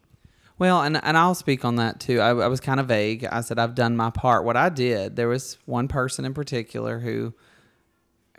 Well, 0.60 0.82
and 0.82 1.00
and 1.04 1.18
I'll 1.18 1.36
speak 1.36 1.64
on 1.64 1.78
that 1.78 2.02
too. 2.02 2.20
I, 2.20 2.30
I 2.32 2.48
was 2.48 2.60
kind 2.60 2.82
of 2.82 2.88
vague. 2.88 3.24
I 3.32 3.40
said 3.42 3.58
I've 3.58 3.76
done 3.76 3.96
my 3.96 4.10
part. 4.10 4.44
What 4.44 4.58
I 4.58 4.68
did, 4.68 5.16
there 5.16 5.30
was 5.30 5.58
one 5.66 5.88
person 5.88 6.26
in 6.26 6.34
particular 6.34 7.00
who, 7.00 7.34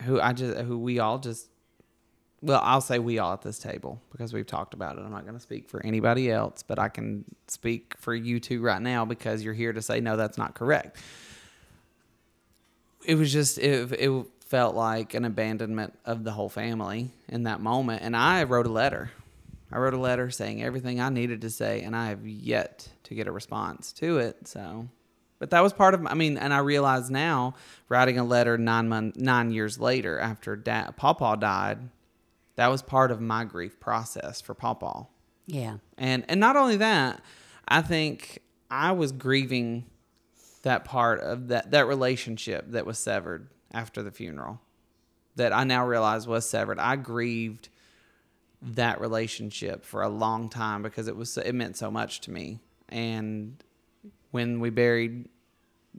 who 0.02 0.20
I 0.20 0.34
just 0.34 0.58
who 0.66 0.78
we 0.78 0.98
all 0.98 1.18
just, 1.18 1.48
well, 2.42 2.60
I'll 2.62 2.82
say 2.82 2.98
we 2.98 3.18
all 3.18 3.32
at 3.32 3.40
this 3.40 3.58
table 3.58 4.02
because 4.12 4.34
we've 4.34 4.46
talked 4.46 4.74
about 4.74 4.98
it. 4.98 5.00
I'm 5.00 5.10
not 5.10 5.22
going 5.22 5.34
to 5.34 5.40
speak 5.40 5.66
for 5.70 5.84
anybody 5.84 6.30
else, 6.30 6.62
but 6.62 6.78
I 6.78 6.88
can 6.90 7.24
speak 7.48 7.94
for 7.98 8.14
you 8.14 8.38
two 8.38 8.60
right 8.60 8.82
now 8.82 9.06
because 9.06 9.42
you're 9.42 9.54
here 9.54 9.72
to 9.72 9.80
say 9.80 10.00
no, 10.00 10.18
that's 10.18 10.36
not 10.36 10.54
correct. 10.54 10.98
It 13.10 13.18
was 13.18 13.32
just 13.32 13.58
it 13.58 13.90
it 13.92 14.26
felt 14.46 14.76
like 14.76 15.14
an 15.14 15.24
abandonment 15.24 15.98
of 16.04 16.22
the 16.22 16.30
whole 16.30 16.48
family 16.48 17.10
in 17.28 17.42
that 17.42 17.60
moment, 17.60 18.02
and 18.04 18.16
I 18.16 18.44
wrote 18.44 18.66
a 18.66 18.70
letter. 18.70 19.10
I 19.72 19.78
wrote 19.78 19.94
a 19.94 19.98
letter 19.98 20.30
saying 20.30 20.62
everything 20.62 21.00
I 21.00 21.08
needed 21.08 21.40
to 21.40 21.50
say, 21.50 21.82
and 21.82 21.96
I 21.96 22.10
have 22.10 22.24
yet 22.24 22.88
to 23.04 23.14
get 23.16 23.26
a 23.26 23.32
response 23.32 23.92
to 23.94 24.18
it. 24.18 24.46
So, 24.46 24.86
but 25.40 25.50
that 25.50 25.60
was 25.60 25.72
part 25.72 25.94
of. 25.94 26.06
I 26.06 26.14
mean, 26.14 26.38
and 26.38 26.54
I 26.54 26.58
realize 26.58 27.10
now, 27.10 27.54
writing 27.88 28.16
a 28.16 28.22
letter 28.22 28.56
nine 28.56 28.88
month, 28.88 29.16
nine 29.16 29.50
years 29.50 29.80
later 29.80 30.20
after 30.20 30.54
dad, 30.54 30.96
Pawpaw 30.96 31.34
died, 31.34 31.78
that 32.54 32.68
was 32.68 32.80
part 32.80 33.10
of 33.10 33.20
my 33.20 33.42
grief 33.42 33.80
process 33.80 34.40
for 34.40 34.54
Pawpaw. 34.54 35.06
Yeah. 35.46 35.78
And 35.98 36.24
and 36.28 36.38
not 36.38 36.54
only 36.54 36.76
that, 36.76 37.24
I 37.66 37.82
think 37.82 38.38
I 38.70 38.92
was 38.92 39.10
grieving 39.10 39.86
that 40.62 40.84
part 40.84 41.20
of 41.20 41.48
that 41.48 41.70
that 41.70 41.86
relationship 41.86 42.70
that 42.72 42.86
was 42.86 42.98
severed 42.98 43.48
after 43.72 44.02
the 44.02 44.10
funeral. 44.10 44.60
That 45.36 45.52
I 45.52 45.64
now 45.64 45.86
realize 45.86 46.26
was 46.26 46.48
severed. 46.48 46.78
I 46.78 46.96
grieved 46.96 47.68
that 48.62 49.00
relationship 49.00 49.84
for 49.84 50.02
a 50.02 50.08
long 50.08 50.48
time 50.50 50.82
because 50.82 51.08
it 51.08 51.16
was 51.16 51.36
it 51.38 51.54
meant 51.54 51.76
so 51.76 51.90
much 51.90 52.20
to 52.22 52.30
me. 52.30 52.60
And 52.88 53.62
when 54.32 54.60
we 54.60 54.70
buried 54.70 55.28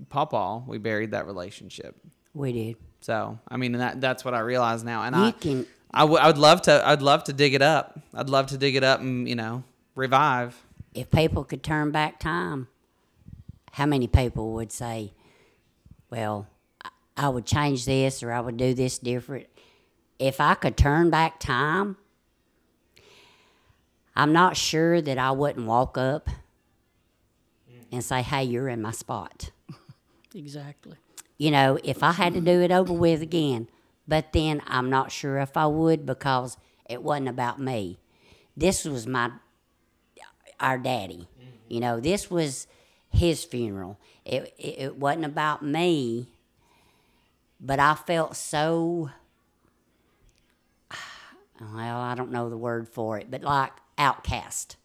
Pawpaw, 0.09 0.64
we 0.68 0.78
buried 0.78 1.12
that 1.12 1.26
relationship. 1.26 1.95
We 2.34 2.51
did. 2.53 2.76
So 3.01 3.39
I 3.47 3.57
mean 3.57 3.72
that 3.74 3.99
that's 3.99 4.24
what 4.24 4.34
I 4.34 4.39
realize 4.39 4.84
now. 4.84 5.03
And 5.03 5.16
You 5.16 5.22
I 5.24 5.32
can 5.32 5.66
I, 5.93 6.01
w- 6.01 6.20
I 6.20 6.28
would 6.28 6.38
love 6.38 6.62
to 6.64 6.88
I'd 6.88 7.01
love 7.01 7.24
to 7.26 7.34
dig 7.34 7.53
it 7.53 7.62
up. 7.62 7.99
I'd 8.14 8.30
love 8.30 8.47
to 8.47 8.57
dig 8.57 8.76
it 8.76 8.84
up 8.84 8.99
and 8.99 9.28
you 9.28 9.36
know 9.36 9.64
revive. 9.95 10.55
if 10.93 11.09
people 11.09 11.43
could 11.43 11.64
turn 11.64 11.91
back 11.91 12.20
time, 12.20 12.68
how 13.72 13.86
many 13.86 14.07
people 14.07 14.53
would 14.53 14.72
say, 14.72 15.13
well, 16.09 16.47
I- 17.17 17.30
would 17.30 17.45
change 17.45 17.86
this 17.86 18.24
or 18.24 18.32
I 18.32 18.39
would 18.41 18.57
do 18.57 18.74
this 18.74 18.97
different? 18.97 19.47
If 20.19 20.39
I 20.41 20.53
could 20.55 20.78
turn 20.78 21.09
back 21.09 21.39
time, 21.39 21.97
I'm 24.15 24.34
not 24.34 24.57
sure 24.57 25.01
that 25.01 25.17
I 25.17 25.32
wouldn't 25.32 25.65
walk 25.65 25.97
up 25.97 26.30
and 27.91 28.03
say, 28.03 28.22
hey, 28.22 28.43
you're 28.43 28.69
in 28.69 28.82
my 28.82 28.91
spot. 28.91 29.51
exactly 30.36 30.95
You 31.38 31.51
know, 31.51 31.78
if 31.84 32.03
I 32.03 32.11
had 32.11 32.34
to 32.34 32.41
do 32.41 32.61
it 32.61 32.72
over 32.72 32.93
with 32.93 33.22
again, 33.22 33.67
but 34.07 34.32
then 34.34 34.61
I'm 34.67 34.89
not 34.89 35.11
sure 35.11 35.38
if 35.39 35.55
I 35.57 35.65
would 35.65 36.05
because 36.05 36.57
it 36.89 37.01
wasn't 37.03 37.30
about 37.30 37.59
me. 37.59 37.99
This 38.55 38.86
was 38.86 39.07
my 39.07 39.32
our 40.59 40.78
daddy. 40.78 41.28
You 41.67 41.80
know, 41.80 41.99
this 41.99 42.30
was 42.30 42.67
his 43.12 43.43
funeral. 43.43 43.99
It, 44.26 44.53
it 44.57 44.76
it 44.80 44.97
wasn't 44.97 45.26
about 45.26 45.64
me, 45.64 46.28
but 47.59 47.80
I 47.80 47.95
felt 47.95 48.36
so 48.36 49.12
well, 51.59 51.99
I 51.99 52.16
don't 52.16 52.32
know 52.32 52.49
the 52.49 52.57
word 52.57 52.89
for 52.89 53.20
it, 53.20 53.30
but 53.30 53.43
like 53.43 53.72
outcast. 53.97 54.78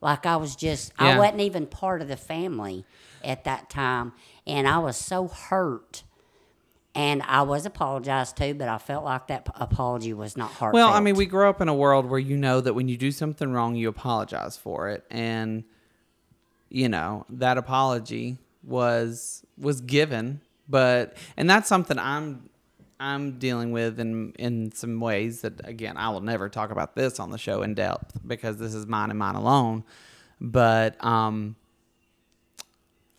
Like 0.00 0.26
I 0.26 0.36
was 0.36 0.54
just 0.54 0.92
I 0.98 1.18
wasn't 1.18 1.40
even 1.40 1.66
part 1.66 2.02
of 2.02 2.08
the 2.08 2.16
family 2.16 2.84
at 3.24 3.44
that 3.44 3.68
time 3.68 4.12
and 4.46 4.68
I 4.68 4.78
was 4.78 4.96
so 4.96 5.28
hurt. 5.28 6.04
And 6.94 7.22
I 7.22 7.42
was 7.42 7.64
apologized 7.64 8.36
to, 8.38 8.54
but 8.54 8.68
I 8.68 8.78
felt 8.78 9.04
like 9.04 9.28
that 9.28 9.46
apology 9.54 10.12
was 10.12 10.36
not 10.36 10.50
heartfelt. 10.50 10.74
Well, 10.74 10.88
I 10.88 10.98
mean, 10.98 11.14
we 11.14 11.26
grow 11.26 11.48
up 11.48 11.60
in 11.60 11.68
a 11.68 11.74
world 11.74 12.06
where 12.06 12.18
you 12.18 12.36
know 12.36 12.60
that 12.60 12.74
when 12.74 12.88
you 12.88 12.96
do 12.96 13.12
something 13.12 13.52
wrong, 13.52 13.76
you 13.76 13.88
apologize 13.88 14.56
for 14.56 14.88
it, 14.88 15.04
and 15.08 15.62
you 16.68 16.88
know 16.88 17.24
that 17.30 17.58
apology 17.58 18.38
was 18.62 19.44
was 19.56 19.80
given, 19.80 20.40
but 20.68 21.16
and 21.36 21.48
that's 21.48 21.68
something 21.68 21.98
I'm 21.98 22.48
I'm 23.00 23.38
dealing 23.38 23.72
with 23.72 23.98
in 24.00 24.32
in 24.38 24.72
some 24.72 25.00
ways 25.00 25.42
that 25.42 25.66
again 25.66 25.96
I 25.96 26.10
will 26.10 26.20
never 26.20 26.48
talk 26.48 26.70
about 26.70 26.94
this 26.94 27.20
on 27.20 27.30
the 27.30 27.38
show 27.38 27.62
in 27.62 27.74
depth 27.74 28.18
because 28.26 28.58
this 28.58 28.74
is 28.74 28.86
mine 28.86 29.10
and 29.10 29.18
mine 29.18 29.34
alone, 29.34 29.84
but 30.40 31.02
um. 31.04 31.56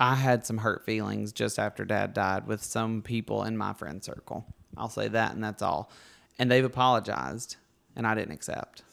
I 0.01 0.15
had 0.15 0.45
some 0.45 0.59
hurt 0.59 0.85
feelings 0.85 1.33
just 1.33 1.59
after 1.59 1.83
dad 1.83 2.13
died 2.13 2.47
with 2.47 2.63
some 2.63 3.01
people 3.01 3.43
in 3.43 3.57
my 3.57 3.73
friend 3.73 4.01
circle. 4.01 4.45
I'll 4.77 4.87
say 4.87 5.09
that 5.09 5.33
and 5.33 5.43
that's 5.43 5.61
all. 5.61 5.91
And 6.37 6.49
they've 6.49 6.63
apologized 6.63 7.57
and 7.97 8.07
I 8.07 8.15
didn't 8.15 8.31
accept. 8.31 8.83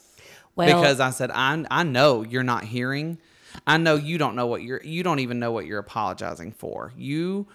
well, 0.56 0.66
because 0.80 0.98
I 0.98 1.10
said 1.10 1.30
I 1.32 1.64
I 1.70 1.84
know 1.84 2.22
you're 2.24 2.42
not 2.42 2.64
hearing. 2.64 3.18
I 3.66 3.78
know 3.78 3.94
you 3.94 4.18
don't 4.18 4.36
know 4.36 4.46
what 4.46 4.62
you're 4.62 4.82
you 4.82 5.02
don't 5.02 5.20
even 5.20 5.38
know 5.38 5.52
what 5.52 5.66
you're 5.66 5.78
apologizing 5.78 6.52
for. 6.52 6.92
You 6.96 7.46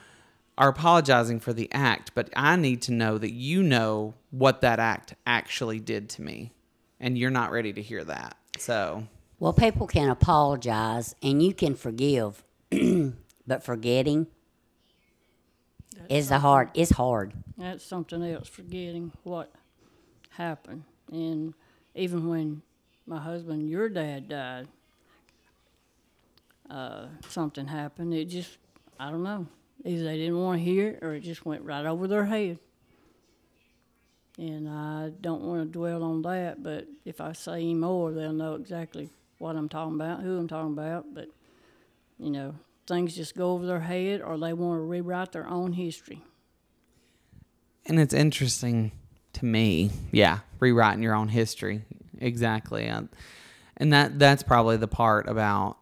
are 0.58 0.70
apologizing 0.70 1.40
for 1.40 1.54
the 1.54 1.70
act, 1.72 2.12
but 2.14 2.30
I 2.36 2.56
need 2.56 2.82
to 2.84 2.92
know 2.92 3.18
that 3.18 3.32
you 3.32 3.64
know 3.64 4.14
what 4.30 4.62
that 4.62 4.80
act 4.80 5.16
actually 5.26 5.80
did 5.80 6.10
to 6.10 6.22
me. 6.22 6.52
And 7.00 7.18
you're 7.18 7.32
not 7.32 7.52
ready 7.52 7.74
to 7.74 7.82
hear 7.82 8.04
that. 8.04 8.38
So, 8.60 9.08
well, 9.40 9.54
people 9.54 9.88
can 9.88 10.10
apologize 10.10 11.16
and 11.24 11.42
you 11.42 11.54
can 11.54 11.74
forgive, 11.74 12.44
but 13.48 13.64
forgetting 13.64 14.28
is 16.10 16.30
the 16.30 16.40
hard. 16.40 16.70
It's 16.76 16.92
hard. 16.92 17.34
that's 17.58 17.84
something 17.84 18.24
else 18.24 18.48
forgetting 18.48 19.14
what 19.24 19.52
happened 20.32 20.84
and 21.12 21.54
even 21.96 22.28
when 22.28 22.62
my 23.06 23.20
husband 23.20 23.70
your 23.70 23.90
dad 23.90 24.30
died 24.30 24.68
uh, 26.72 27.06
something 27.30 27.68
happened 27.68 28.14
it 28.14 28.26
just 28.26 28.58
i 29.00 29.10
don't 29.12 29.24
know 29.24 29.46
Either 29.84 30.04
they 30.04 30.18
didn't 30.18 30.40
want 30.40 30.60
to 30.60 30.64
hear 30.64 30.90
it 30.90 31.00
or 31.02 31.16
it 31.16 31.22
just 31.22 31.46
went 31.46 31.64
right 31.64 31.86
over 31.86 32.08
their 32.08 32.26
head. 32.26 32.60
And 34.38 34.70
I 34.70 35.12
don't 35.22 35.42
want 35.42 35.62
to 35.62 35.72
dwell 35.72 36.04
on 36.04 36.22
that, 36.24 36.64
but 36.64 36.88
if 37.06 37.20
I 37.20 37.34
say 37.34 37.56
any 37.56 37.74
more, 37.74 38.12
they'll 38.12 38.34
know 38.34 38.56
exactly 38.56 39.10
what 39.40 39.56
I'm 39.56 39.70
talking 39.70 39.96
about, 39.96 40.22
who 40.22 40.38
I'm 40.38 40.48
talking 40.48 40.74
about. 40.74 41.14
But, 41.14 41.28
you 42.18 42.32
know, 42.32 42.56
things 42.88 43.16
just 43.16 43.36
go 43.36 43.54
over 43.54 43.66
their 43.66 43.80
head 43.80 44.22
or 44.22 44.38
they 44.38 44.54
want 44.54 44.80
to 44.80 44.84
rewrite 44.84 45.32
their 45.32 45.48
own 45.48 45.74
history. 45.74 46.24
And 47.86 48.00
it's 48.00 48.14
interesting 48.14 48.92
to 49.34 49.46
me, 49.46 49.92
yeah, 50.12 50.40
rewriting 50.60 51.04
your 51.04 51.16
own 51.16 51.28
history. 51.28 51.84
Exactly. 52.20 52.86
And 52.86 53.10
that 53.94 54.20
that's 54.20 54.44
probably 54.44 54.78
the 54.78 54.88
part 54.88 55.28
about 55.28 55.78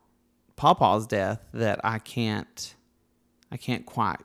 Pawpaw's 0.59 1.07
death 1.07 1.39
that 1.53 1.79
I 1.85 1.99
can't 1.99 2.75
I 3.51 3.57
can't 3.57 3.85
quite 3.85 4.19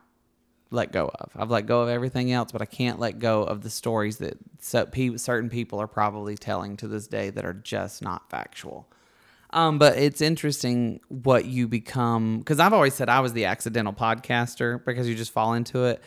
let 0.70 0.90
go 0.90 1.08
of. 1.14 1.30
I've 1.36 1.50
let 1.50 1.66
go 1.66 1.82
of 1.82 1.88
everything 1.88 2.32
else, 2.32 2.50
but 2.50 2.60
I 2.60 2.66
can't 2.66 2.98
let 2.98 3.20
go 3.20 3.44
of 3.44 3.62
the 3.62 3.70
stories 3.70 4.18
that 4.18 4.36
so, 4.60 4.84
pe- 4.84 5.16
certain 5.16 5.48
people 5.48 5.80
are 5.80 5.86
probably 5.86 6.36
telling 6.36 6.76
to 6.78 6.88
this 6.88 7.06
day 7.06 7.30
that 7.30 7.44
are 7.44 7.54
just 7.54 8.02
not 8.02 8.28
factual. 8.28 8.88
Um, 9.50 9.78
but 9.78 9.96
it's 9.96 10.20
interesting 10.20 11.00
what 11.08 11.44
you 11.44 11.68
become 11.68 12.40
because 12.40 12.58
I've 12.58 12.72
always 12.72 12.94
said 12.94 13.08
I 13.08 13.20
was 13.20 13.32
the 13.32 13.44
accidental 13.44 13.92
podcaster 13.92 14.84
because 14.84 15.08
you 15.08 15.14
just 15.14 15.30
fall 15.30 15.54
into 15.54 15.84
it. 15.84 16.02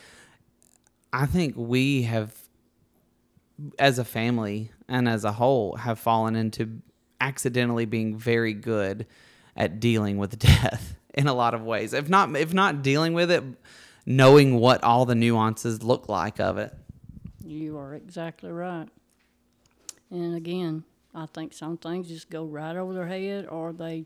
I 1.13 1.25
think 1.25 1.55
we 1.55 2.01
have, 2.03 2.35
as 3.79 3.97
a 3.97 4.03
family 4.03 4.71
and 4.89 5.07
as 5.07 5.23
a 5.23 5.31
whole, 5.31 5.77
have 5.77 5.97
fallen 5.97 6.35
into 6.35 6.81
accidentally 7.21 7.85
being 7.85 8.17
very 8.17 8.53
good 8.53 9.05
at 9.57 9.79
dealing 9.79 10.17
with 10.17 10.39
death 10.39 10.95
in 11.13 11.27
a 11.27 11.33
lot 11.33 11.53
of 11.53 11.63
ways. 11.63 11.93
If 11.93 12.07
not, 12.07 12.35
if 12.37 12.53
not 12.53 12.81
dealing 12.81 13.13
with 13.13 13.31
it, 13.31 13.43
knowing 14.05 14.59
what 14.59 14.83
all 14.83 15.05
the 15.05 15.15
nuances 15.15 15.83
look 15.83 16.07
like 16.07 16.39
of 16.39 16.57
it. 16.57 16.73
You 17.43 17.77
are 17.77 17.93
exactly 17.93 18.51
right. 18.51 18.87
And 20.09 20.35
again, 20.35 20.85
I 21.13 21.25
think 21.25 21.53
some 21.53 21.77
things 21.77 22.07
just 22.07 22.29
go 22.29 22.45
right 22.45 22.75
over 22.75 22.93
their 22.93 23.07
head, 23.07 23.47
or 23.47 23.73
they 23.73 24.05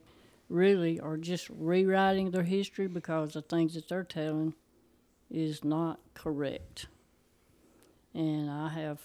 really 0.49 0.99
are 0.99 1.17
just 1.17 1.49
rewriting 1.49 2.31
their 2.31 2.43
history 2.43 2.87
because 2.87 3.33
the 3.33 3.41
things 3.41 3.73
that 3.73 3.87
they're 3.87 4.03
telling 4.03 4.53
is 5.29 5.63
not 5.63 5.99
correct. 6.13 6.87
And 8.13 8.49
I 8.49 8.69
have. 8.69 9.01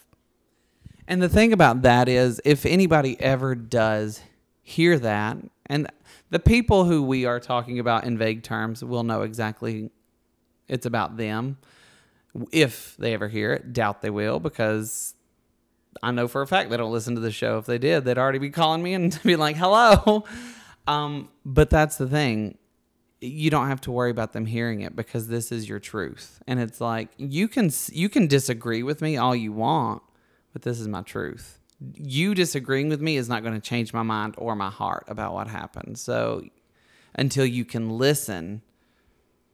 And 1.07 1.23
the 1.23 1.29
thing 1.29 1.53
about 1.53 1.83
that 1.83 2.09
is, 2.09 2.41
if 2.45 2.67
anybody 2.67 3.21
ever 3.21 3.55
does 3.55 4.23
hear 4.63 4.99
that, 4.99 5.37
and 5.67 5.89
the 6.31 6.39
people 6.39 6.85
who 6.85 7.03
we 7.03 7.25
are 7.25 7.41
talking 7.41 7.79
about 7.79 8.05
in 8.05 8.19
vague 8.19 8.43
terms 8.43 8.83
will 8.83 9.05
know 9.05 9.23
exactly 9.23 9.91
it's 10.69 10.87
about 10.87 11.17
them. 11.17 11.59
If 12.53 12.97
they 12.99 13.15
ever 13.15 13.29
hear 13.29 13.53
it, 13.53 13.73
doubt 13.73 14.03
they 14.03 14.11
will 14.11 14.41
because 14.41 15.15
I 16.03 16.11
know 16.11 16.29
for 16.29 16.43
a 16.43 16.47
fact 16.47 16.71
they 16.71 16.77
don't 16.77 16.93
listen 16.93 17.15
to 17.15 17.21
the 17.21 17.31
show. 17.31 17.59
If 17.59 17.67
they 17.67 17.79
did, 17.79 18.05
they'd 18.05 18.19
already 18.19 18.39
be 18.39 18.51
calling 18.51 18.83
me 18.83 18.95
and 18.95 19.19
be 19.25 19.37
like, 19.37 19.57
hello. 19.57 20.25
Um, 20.87 21.29
but 21.45 21.71
that's 21.71 21.97
the 21.97 22.09
thing. 22.09 22.59
You 23.21 23.51
don't 23.51 23.69
have 23.69 23.81
to 23.83 23.91
worry 23.91 24.11
about 24.11 24.33
them 24.33 24.47
hearing 24.47 24.83
it 24.83 24.95
because 24.95 25.29
this 25.29 25.51
is 25.51 25.69
your 25.69 25.79
truth. 25.79 26.43
And 26.47 26.61
it's 26.61 26.81
like 26.81 27.09
you 27.17 27.49
can 27.49 27.71
you 27.91 28.09
can 28.09 28.27
disagree 28.27 28.83
with 28.83 29.01
me 29.01 29.17
all 29.17 29.35
you 29.35 29.53
want, 29.53 30.03
but 30.53 30.63
this 30.63 30.79
is 30.79 30.87
my 30.87 31.03
truth. 31.03 31.59
You 31.81 32.35
disagreeing 32.35 32.89
with 32.89 33.01
me 33.01 33.17
is 33.17 33.29
not 33.29 33.43
going 33.43 33.55
to 33.55 33.61
change 33.61 33.93
my 33.93 34.03
mind 34.03 34.35
or 34.39 34.57
my 34.57 34.71
heart 34.71 35.05
about 35.09 35.35
what 35.35 35.49
happened. 35.49 35.99
So 35.99 36.43
until 37.15 37.47
you 37.47 37.65
can 37.65 37.91
listen 37.99 38.63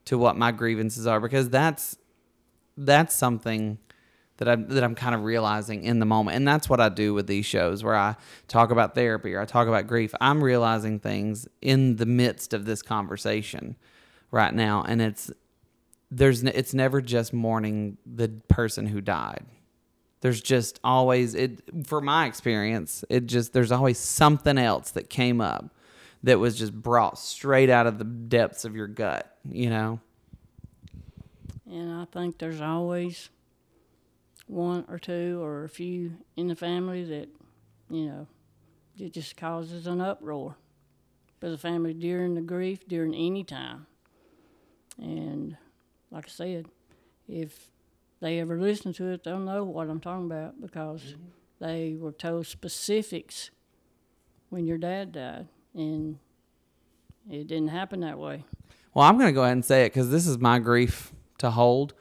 to 0.04 0.18
what 0.18 0.36
my 0.36 0.52
grievances 0.52 1.06
are 1.06 1.20
because 1.20 1.48
that's 1.48 1.96
that's 2.76 3.14
something 3.14 3.78
that 4.38 4.48
I'm 4.48 4.68
that 4.68 4.82
I'm 4.82 4.94
kind 4.94 5.14
of 5.14 5.22
realizing 5.22 5.84
in 5.84 5.98
the 5.98 6.06
moment. 6.06 6.36
And 6.36 6.46
that's 6.46 6.68
what 6.68 6.80
I 6.80 6.88
do 6.88 7.14
with 7.14 7.26
these 7.26 7.46
shows 7.46 7.84
where 7.84 7.94
I 7.94 8.16
talk 8.48 8.70
about 8.70 8.94
therapy 8.94 9.34
or 9.34 9.40
I 9.40 9.44
talk 9.44 9.68
about 9.68 9.86
grief. 9.86 10.14
I'm 10.20 10.42
realizing 10.42 10.98
things 10.98 11.46
in 11.60 11.96
the 11.96 12.06
midst 12.06 12.52
of 12.52 12.64
this 12.64 12.82
conversation 12.82 13.76
right 14.30 14.54
now 14.54 14.82
and 14.88 15.02
it's 15.02 15.30
there's 16.10 16.42
it's 16.42 16.74
never 16.74 17.00
just 17.00 17.32
mourning 17.32 17.96
the 18.04 18.28
person 18.48 18.86
who 18.86 19.00
died. 19.00 19.44
There's 20.22 20.40
just 20.40 20.80
always 20.82 21.34
it 21.34 21.62
for 21.86 22.00
my 22.00 22.26
experience, 22.26 23.04
it 23.10 23.26
just 23.26 23.52
there's 23.52 23.72
always 23.72 23.98
something 23.98 24.56
else 24.56 24.92
that 24.92 25.10
came 25.10 25.40
up 25.40 25.74
that 26.22 26.38
was 26.38 26.56
just 26.56 26.72
brought 26.72 27.18
straight 27.18 27.68
out 27.68 27.86
of 27.88 27.98
the 27.98 28.04
depths 28.04 28.64
of 28.64 28.76
your 28.76 28.86
gut, 28.86 29.36
you 29.44 29.68
know? 29.68 30.00
And 31.68 31.92
I 31.92 32.04
think 32.04 32.38
there's 32.38 32.60
always 32.60 33.30
one 34.46 34.84
or 34.88 34.98
two 35.00 35.42
or 35.42 35.64
a 35.64 35.68
few 35.68 36.12
in 36.36 36.46
the 36.46 36.54
family 36.54 37.02
that, 37.04 37.28
you 37.90 38.06
know, 38.06 38.26
it 38.96 39.12
just 39.12 39.36
causes 39.36 39.88
an 39.88 40.00
uproar 40.00 40.54
for 41.40 41.50
the 41.50 41.58
family 41.58 41.94
during 41.94 42.34
the 42.34 42.40
grief, 42.40 42.86
during 42.86 43.12
any 43.14 43.42
time. 43.42 43.86
And 44.98 45.56
like 46.12 46.26
I 46.26 46.30
said, 46.30 46.66
if 47.26 47.71
they 48.22 48.38
ever 48.38 48.58
listen 48.58 48.92
to 48.94 49.08
it, 49.08 49.24
they'll 49.24 49.38
know 49.38 49.64
what 49.64 49.90
I'm 49.90 50.00
talking 50.00 50.26
about 50.26 50.60
because 50.60 51.02
mm-hmm. 51.02 51.22
they 51.60 51.96
were 51.98 52.12
told 52.12 52.46
specifics 52.46 53.50
when 54.48 54.66
your 54.66 54.78
dad 54.78 55.12
died. 55.12 55.48
And 55.74 56.18
it 57.28 57.46
didn't 57.48 57.68
happen 57.68 58.00
that 58.00 58.18
way. 58.18 58.44
Well, 58.94 59.04
I'm 59.04 59.18
going 59.18 59.28
to 59.28 59.32
go 59.32 59.42
ahead 59.42 59.52
and 59.52 59.64
say 59.64 59.84
it 59.84 59.88
because 59.88 60.10
this 60.10 60.26
is 60.26 60.38
my 60.38 60.58
grief 60.58 61.12
to 61.38 61.50
hold 61.50 61.94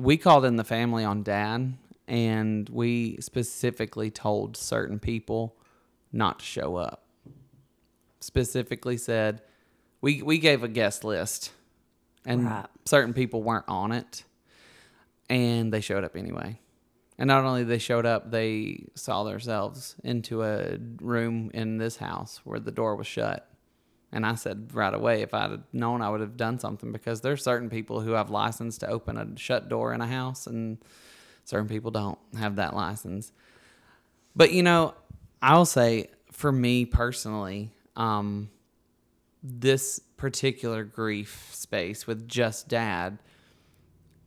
we 0.00 0.16
called 0.16 0.44
in 0.44 0.56
the 0.56 0.64
family 0.64 1.04
on 1.04 1.22
dad 1.22 1.74
and 2.08 2.68
we 2.70 3.18
specifically 3.20 4.10
told 4.10 4.56
certain 4.56 4.98
people 4.98 5.56
not 6.12 6.40
to 6.40 6.44
show 6.44 6.76
up. 6.76 7.04
Specifically 8.20 8.96
said 8.96 9.42
we 10.00 10.22
we 10.22 10.38
gave 10.38 10.62
a 10.62 10.68
guest 10.68 11.04
list 11.04 11.52
and 12.24 12.46
right. 12.46 12.66
certain 12.84 13.14
people 13.14 13.42
weren't 13.42 13.66
on 13.68 13.92
it 13.92 14.24
and 15.30 15.72
they 15.72 15.80
showed 15.80 16.04
up 16.04 16.16
anyway. 16.16 16.60
And 17.16 17.28
not 17.28 17.44
only 17.44 17.64
they 17.64 17.78
showed 17.78 18.04
up, 18.04 18.30
they 18.30 18.86
saw 18.94 19.24
themselves 19.24 19.94
into 20.02 20.42
a 20.42 20.78
room 21.00 21.50
in 21.54 21.78
this 21.78 21.96
house 21.96 22.40
where 22.44 22.58
the 22.58 22.70
door 22.70 22.96
was 22.96 23.06
shut. 23.06 23.46
And 24.12 24.26
I 24.26 24.34
said 24.34 24.74
right 24.74 24.92
away, 24.92 25.22
if 25.22 25.32
I'd 25.32 25.62
known, 25.72 26.02
I 26.02 26.10
would 26.10 26.20
have 26.20 26.36
done 26.36 26.58
something 26.58 26.90
because 26.90 27.20
there's 27.20 27.44
certain 27.44 27.70
people 27.70 28.00
who 28.00 28.12
have 28.12 28.30
license 28.30 28.76
to 28.78 28.88
open 28.88 29.16
a 29.16 29.38
shut 29.38 29.68
door 29.68 29.94
in 29.94 30.00
a 30.00 30.06
house, 30.06 30.48
and 30.48 30.78
certain 31.44 31.68
people 31.68 31.92
don't 31.92 32.18
have 32.36 32.56
that 32.56 32.74
license. 32.74 33.30
But 34.34 34.52
you 34.52 34.64
know, 34.64 34.94
I'll 35.40 35.66
say 35.66 36.08
for 36.32 36.50
me 36.50 36.86
personally, 36.86 37.70
um, 37.96 38.50
this 39.42 40.00
particular 40.16 40.82
grief 40.82 41.50
space 41.52 42.06
with 42.06 42.26
just 42.26 42.68
dad, 42.68 43.18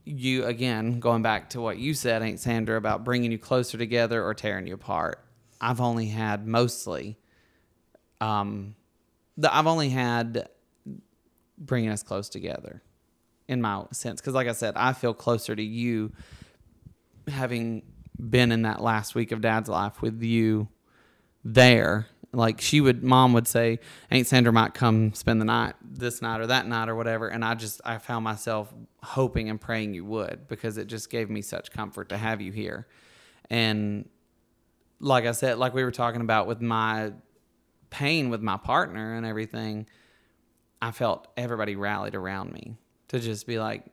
you 0.06 0.46
again 0.46 1.00
going 1.00 1.22
back 1.22 1.52
to 1.52 1.62
what 1.62 1.78
you 1.78 1.94
said, 1.94 2.22
Aunt 2.22 2.40
Sandra, 2.40 2.78
about 2.78 3.04
bringing 3.04 3.32
you 3.32 3.38
closer 3.38 3.78
together 3.78 4.24
or 4.24 4.34
tearing 4.34 4.68
you 4.68 4.74
apart. 4.74 5.24
I've 5.62 5.82
only 5.82 6.08
had 6.08 6.46
mostly. 6.46 7.18
Um, 8.20 8.76
the, 9.38 9.54
I've 9.54 9.68
only 9.68 9.90
had 9.90 10.50
bringing 11.58 11.90
us 11.90 12.04
close 12.04 12.30
together 12.30 12.82
in 13.48 13.62
my 13.62 13.84
sense 13.92 14.22
because 14.22 14.34
like 14.34 14.48
i 14.48 14.52
said 14.52 14.74
i 14.76 14.94
feel 14.94 15.14
closer 15.14 15.56
to 15.56 15.64
you 15.64 16.12
having 17.28 17.84
been 18.30 18.52
in 18.52 18.64
that 18.64 18.82
last 18.82 19.16
week 19.16 19.32
of 19.32 19.42
dad's 19.42 19.70
life 19.70 20.02
with 20.02 20.22
you 20.22 20.68
there 21.44 22.08
like 22.34 22.60
she 22.60 22.82
would 22.82 23.04
mom 23.04 23.32
would 23.32 23.48
say 23.48 23.80
aunt 24.10 24.28
sandra 24.28 24.52
might 24.52 24.74
come 24.74 25.14
spend 25.14 25.40
the 25.40 25.46
night 25.46 25.76
this 25.84 26.22
night 26.22 26.42
or 26.42 26.48
that 26.48 26.68
night 26.68 26.90
or 26.90 26.96
whatever 26.96 27.28
and 27.28 27.46
i 27.46 27.54
just 27.54 27.80
i 27.86 27.98
found 27.98 28.24
myself 28.24 28.74
hoping 29.04 29.50
and 29.50 29.62
praying 29.62 29.94
you 29.94 30.04
would 30.04 30.48
because 30.48 30.78
it 30.78 30.88
just 30.88 31.10
gave 31.10 31.30
me 31.30 31.42
such 31.42 31.72
comfort 31.72 32.10
to 32.10 32.18
have 32.18 32.42
you 32.42 32.52
here 32.52 32.88
and 33.50 34.10
like 35.00 35.26
i 35.26 35.32
said 35.32 35.58
like 35.58 35.74
we 35.74 35.84
were 35.84 35.92
talking 35.92 36.22
about 36.22 36.48
with 36.48 36.60
my 36.60 37.12
pain 37.94 38.32
with 38.32 38.42
my 38.42 38.58
partner 38.58 39.16
and 39.16 39.26
everything, 39.26 39.86
I 40.82 40.92
felt 40.92 41.28
everybody 41.38 41.76
rallied 41.76 42.16
around 42.16 42.52
me 42.52 42.76
to 43.10 43.20
just 43.20 43.46
be 43.46 43.60
like, 43.60 43.86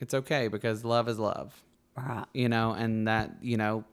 it's 0.00 0.12
okay 0.12 0.48
because 0.48 0.84
love 0.84 1.08
is 1.08 1.18
love. 1.18 1.60
Right. 1.96 2.26
You 2.34 2.50
know, 2.50 2.72
and 2.72 3.08
that, 3.08 3.32
you 3.40 3.56
know, 3.56 3.84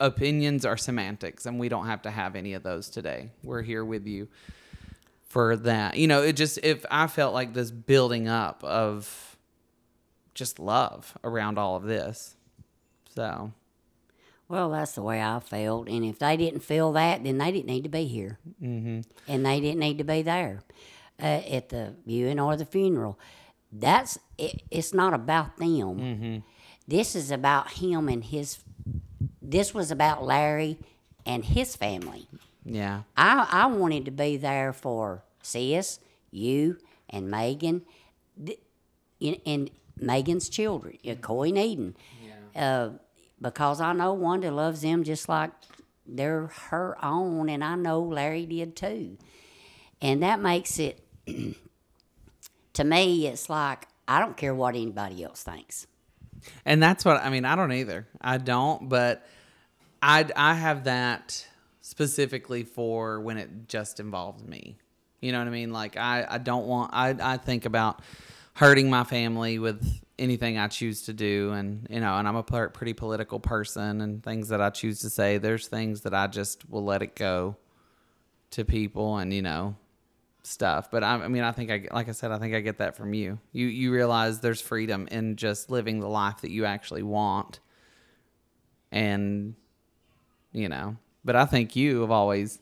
opinions 0.00 0.64
are 0.64 0.76
semantics 0.76 1.46
and 1.46 1.58
we 1.58 1.68
don't 1.68 1.86
have 1.86 2.02
to 2.02 2.10
have 2.10 2.36
any 2.36 2.54
of 2.54 2.62
those 2.62 2.88
today. 2.88 3.30
We're 3.42 3.62
here 3.62 3.84
with 3.84 4.06
you 4.06 4.28
for 5.28 5.56
that. 5.56 5.96
You 5.96 6.06
know, 6.06 6.22
it 6.22 6.34
just, 6.34 6.58
if 6.62 6.84
I 6.90 7.06
felt 7.06 7.34
like 7.34 7.54
this 7.54 7.70
building 7.70 8.28
up 8.28 8.62
of 8.64 9.36
just 10.34 10.58
love 10.58 11.16
around 11.24 11.58
all 11.58 11.76
of 11.76 11.84
this. 11.84 12.36
So. 13.14 13.52
Well, 14.48 14.70
that's 14.70 14.92
the 14.92 15.02
way 15.02 15.20
I 15.20 15.40
felt. 15.40 15.88
And 15.88 16.04
if 16.04 16.18
they 16.18 16.36
didn't 16.36 16.60
feel 16.60 16.92
that, 16.92 17.24
then 17.24 17.38
they 17.38 17.50
didn't 17.50 17.66
need 17.66 17.82
to 17.82 17.88
be 17.88 18.04
here. 18.04 18.38
Mm-hmm. 18.62 19.00
And 19.26 19.46
they 19.46 19.60
didn't 19.60 19.80
need 19.80 19.98
to 19.98 20.04
be 20.04 20.22
there 20.22 20.60
uh, 21.20 21.24
at 21.50 21.70
the 21.70 21.94
viewing 22.06 22.38
or 22.38 22.56
the 22.56 22.64
funeral. 22.64 23.18
that's 23.72 24.18
it, 24.38 24.62
it's 24.70 24.94
not 24.94 25.14
about 25.14 25.56
them. 25.56 25.98
Mm-hmm. 25.98 26.36
This 26.86 27.16
is 27.16 27.30
about 27.30 27.72
him 27.72 28.08
and 28.08 28.22
his. 28.24 28.58
This 29.40 29.72
was 29.74 29.90
about 29.90 30.24
Larry 30.24 30.78
and 31.24 31.44
his 31.44 31.76
family. 31.76 32.28
Yeah. 32.64 33.02
I 33.16 33.46
I 33.50 33.66
wanted 33.66 34.04
to 34.06 34.10
be 34.10 34.36
there 34.36 34.72
for 34.72 35.22
sis, 35.42 36.00
you, 36.30 36.78
and 37.08 37.30
Megan, 37.30 37.82
and, 39.20 39.40
and 39.46 39.70
Megan's 39.96 40.48
children, 40.48 40.98
uh, 41.08 41.14
Coy 41.14 41.48
and 41.48 41.58
Eden, 41.58 41.96
uh, 42.54 42.90
because 43.40 43.80
I 43.80 43.92
know 43.92 44.12
Wanda 44.14 44.50
loves 44.50 44.82
them 44.82 45.04
just 45.04 45.28
like 45.28 45.52
they're 46.06 46.48
her 46.70 46.96
own, 47.04 47.48
and 47.48 47.62
I 47.62 47.76
know 47.76 48.00
Larry 48.02 48.46
did 48.46 48.76
too, 48.76 49.16
and 50.00 50.22
that 50.22 50.40
makes 50.40 50.78
it. 50.78 51.02
to 52.74 52.84
me, 52.84 53.26
it's 53.26 53.48
like 53.48 53.86
I 54.08 54.20
don't 54.20 54.36
care 54.36 54.54
what 54.54 54.74
anybody 54.74 55.24
else 55.24 55.42
thinks. 55.42 55.86
And 56.64 56.82
that's 56.82 57.04
what 57.04 57.22
I 57.22 57.30
mean. 57.30 57.44
I 57.44 57.56
don't 57.56 57.72
either. 57.72 58.06
I 58.20 58.38
don't, 58.38 58.88
but 58.88 59.26
I 60.02 60.26
I 60.34 60.54
have 60.54 60.84
that 60.84 61.46
specifically 61.80 62.64
for 62.64 63.20
when 63.20 63.38
it 63.38 63.68
just 63.68 64.00
involves 64.00 64.42
me. 64.44 64.76
You 65.20 65.32
know 65.32 65.38
what 65.38 65.48
I 65.48 65.50
mean? 65.50 65.72
Like 65.72 65.96
I 65.96 66.26
I 66.28 66.38
don't 66.38 66.66
want 66.66 66.92
I 66.92 67.14
I 67.20 67.36
think 67.36 67.64
about 67.64 68.02
hurting 68.54 68.88
my 68.88 69.04
family 69.04 69.58
with 69.58 70.00
anything 70.18 70.58
I 70.58 70.68
choose 70.68 71.02
to 71.02 71.12
do, 71.12 71.52
and 71.52 71.86
you 71.90 72.00
know, 72.00 72.16
and 72.16 72.26
I'm 72.26 72.36
a 72.36 72.42
pretty 72.42 72.94
political 72.94 73.38
person, 73.40 74.00
and 74.00 74.22
things 74.22 74.48
that 74.48 74.60
I 74.60 74.70
choose 74.70 75.00
to 75.00 75.10
say. 75.10 75.38
There's 75.38 75.68
things 75.68 76.02
that 76.02 76.14
I 76.14 76.26
just 76.26 76.68
will 76.68 76.84
let 76.84 77.02
it 77.02 77.14
go 77.14 77.56
to 78.52 78.64
people, 78.64 79.18
and 79.18 79.32
you 79.32 79.42
know, 79.42 79.76
stuff. 80.46 80.90
But 80.90 81.02
I, 81.04 81.14
I 81.14 81.28
mean, 81.28 81.42
I 81.42 81.52
think 81.52 81.70
I, 81.70 81.86
like 81.92 82.08
I 82.08 82.12
said, 82.12 82.30
I 82.30 82.38
think 82.38 82.54
I 82.54 82.60
get 82.60 82.78
that 82.78 82.96
from 82.96 83.14
you. 83.14 83.38
You 83.52 83.66
you 83.66 83.92
realize 83.92 84.40
there's 84.40 84.60
freedom 84.60 85.08
in 85.10 85.36
just 85.36 85.70
living 85.70 86.00
the 86.00 86.08
life 86.08 86.40
that 86.42 86.50
you 86.50 86.64
actually 86.64 87.02
want, 87.02 87.60
and 88.90 89.54
you 90.52 90.68
know. 90.68 90.96
But 91.24 91.36
I 91.36 91.44
think 91.44 91.74
you 91.74 92.02
have 92.02 92.12
always, 92.12 92.60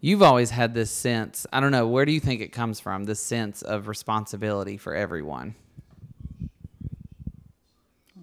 you've 0.00 0.22
always 0.22 0.50
had 0.50 0.72
this 0.72 0.90
sense. 0.90 1.46
I 1.52 1.58
don't 1.58 1.72
know 1.72 1.88
where 1.88 2.04
do 2.04 2.12
you 2.12 2.20
think 2.20 2.40
it 2.40 2.52
comes 2.52 2.78
from? 2.78 3.04
This 3.04 3.20
sense 3.20 3.62
of 3.62 3.88
responsibility 3.88 4.76
for 4.76 4.94
everyone. 4.94 5.56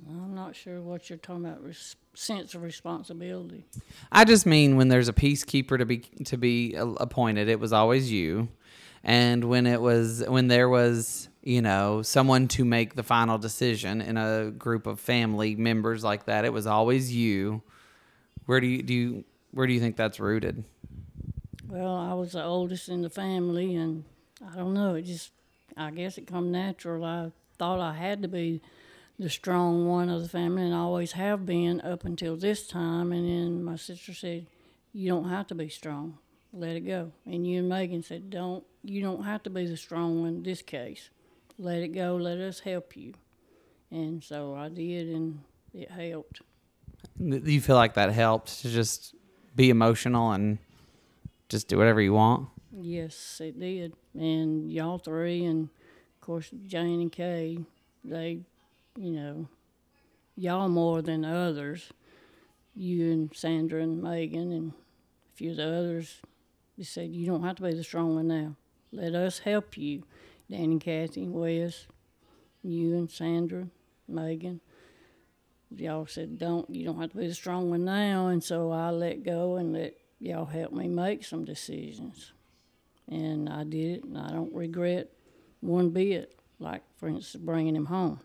I'm 0.10 0.34
not 0.34 0.56
sure 0.56 0.82
what 0.82 1.10
you're 1.10 1.20
talking 1.20 1.46
about. 1.46 1.64
Res- 1.64 1.96
sense 2.14 2.54
of 2.54 2.64
responsibility. 2.64 3.66
I 4.12 4.26
just 4.26 4.46
mean 4.46 4.76
when 4.76 4.90
there's 4.90 5.08
a 5.08 5.14
peacekeeper 5.14 5.78
to 5.78 5.86
be 5.86 6.00
to 6.26 6.38
be 6.38 6.76
appointed, 6.76 7.48
it 7.48 7.60
was 7.60 7.74
always 7.74 8.12
you, 8.12 8.50
and 9.04 9.44
when 9.46 9.66
it 9.66 9.82
was 9.82 10.24
when 10.28 10.48
there 10.48 10.70
was 10.70 11.30
you 11.42 11.62
know 11.62 12.02
someone 12.02 12.48
to 12.50 12.66
make 12.66 12.96
the 12.96 13.04
final 13.04 13.38
decision 13.38 14.02
in 14.02 14.18
a 14.18 14.52
group 14.52 14.88
of 14.88 15.00
family 15.00 15.56
members 15.56 16.04
like 16.04 16.26
that, 16.26 16.46
it 16.46 16.54
was 16.54 16.68
always 16.68 17.14
you. 17.14 17.62
Where 18.46 18.60
do 18.60 18.68
you 18.68 18.82
do 18.84 18.94
you 18.94 19.24
where 19.52 19.68
do 19.68 19.74
you 19.74 19.80
think 19.80 19.96
that's 19.96 20.20
rooted? 20.20 20.64
Well, 21.68 21.96
I 21.96 22.14
was 22.14 22.32
the 22.32 22.44
oldest 22.44 22.90
in 22.90 23.04
the 23.04 23.10
family, 23.10 23.76
and 23.76 24.04
I 24.46 24.56
don't 24.56 24.74
know. 24.74 24.96
It 24.96 25.04
just, 25.04 25.32
I 25.78 25.92
guess 25.92 26.18
it 26.18 26.26
come 26.26 26.52
natural. 26.52 27.04
I 27.06 27.32
thought 27.60 27.80
I 27.80 27.94
had 27.94 28.24
to 28.24 28.28
be 28.28 28.62
the 29.20 29.30
strong 29.30 29.88
one 29.88 30.10
of 30.10 30.24
the 30.24 30.30
family, 30.30 30.64
and 30.64 30.74
I 30.74 30.80
always 30.80 31.12
have 31.12 31.46
been 31.46 31.82
up 31.82 32.06
until 32.06 32.36
this 32.36 32.68
time. 32.68 33.12
And 33.12 33.28
then 33.28 33.64
my 33.64 33.76
sister 33.76 34.14
said, 34.14 34.48
"You 34.94 35.10
don't 35.10 35.30
have 35.30 35.46
to 35.48 35.56
be 35.56 35.70
strong. 35.70 36.18
Let 36.52 36.76
it 36.76 36.82
go." 36.82 37.12
And 37.26 37.46
you 37.46 37.60
and 37.60 37.70
Megan 37.70 38.04
said, 38.04 38.30
"Don't. 38.30 38.64
You 38.84 39.02
don't 39.02 39.24
have 39.24 39.44
to 39.44 39.50
be 39.50 39.66
the 39.66 39.78
strong 39.78 40.22
one 40.22 40.30
in 40.30 40.44
this 40.44 40.62
case. 40.62 41.10
Let 41.58 41.82
it 41.84 41.90
go. 41.90 42.16
Let 42.16 42.38
us 42.40 42.62
help 42.62 42.96
you." 42.96 43.14
And 43.92 44.24
so 44.24 44.56
I 44.56 44.70
did, 44.70 45.10
and 45.10 45.42
it 45.74 45.92
helped. 45.92 46.42
Do 47.18 47.52
you 47.52 47.62
feel 47.62 47.76
like 47.76 47.94
that 47.96 48.12
helped 48.12 48.62
to 48.62 48.70
just 48.70 49.16
be 49.56 49.70
emotional 49.70 50.32
and 50.32 50.60
just 51.50 51.68
do 51.68 51.78
whatever 51.78 52.02
you 52.02 52.14
want? 52.14 52.50
Yes, 52.72 53.42
it 53.42 53.60
did. 53.60 53.94
And 54.14 54.72
y'all 54.72 55.00
three, 55.00 55.44
and 55.46 55.70
of 56.16 56.22
course 56.22 56.52
Jane 56.68 57.02
and 57.02 57.12
Kay, 57.12 57.60
they, 58.04 58.42
you 58.96 59.12
know, 59.12 59.48
y'all 60.36 60.70
more 60.70 61.02
than 61.02 61.22
the 61.22 61.30
others. 61.30 61.92
You 62.76 63.12
and 63.12 63.36
Sandra 63.36 63.82
and 63.82 64.02
Megan 64.02 64.52
and 64.52 64.72
a 64.72 65.36
few 65.36 65.52
of 65.52 65.58
the 65.58 65.68
others. 65.68 66.22
They 66.80 66.86
said 66.86 67.14
you 67.14 67.26
don't 67.26 67.44
have 67.44 67.58
to 67.58 67.64
be 67.64 67.74
the 67.74 67.84
strong 67.84 68.16
one 68.16 68.30
now. 68.30 68.56
Let 68.94 69.14
us 69.14 69.40
help 69.40 69.78
you. 69.78 70.04
Dan 70.50 70.72
and 70.72 70.82
Kathy, 70.82 71.28
Wes, 71.28 71.88
you 72.64 72.96
and 72.96 73.12
Sandra, 73.12 73.68
Megan. 74.08 74.62
Y'all 75.76 76.08
said 76.08 76.40
don't 76.40 76.70
you 76.70 76.86
don't 76.86 77.02
have 77.02 77.12
to 77.12 77.18
be 77.18 77.28
the 77.28 77.36
strong 77.36 77.70
one 77.70 77.84
now, 77.84 78.28
and 78.28 78.42
so 78.42 78.72
I 78.72 78.92
let 78.92 79.24
go 79.24 79.58
and 79.58 79.74
let 79.74 79.96
y'all 80.20 80.46
help 80.46 80.72
me 80.72 80.88
make 80.88 81.26
some 81.26 81.44
decisions 81.44 82.32
and 83.10 83.50
I 83.50 83.66
did 83.66 83.98
it, 83.98 84.04
and 84.06 84.18
I 84.18 84.30
don't 84.32 84.56
regret 84.56 85.12
one 85.60 85.90
bit. 85.90 86.34
Like, 86.60 86.84
for 86.96 87.10
instance, 87.10 87.44
bringing 87.44 87.76
him 87.76 87.88
home. 87.88 88.22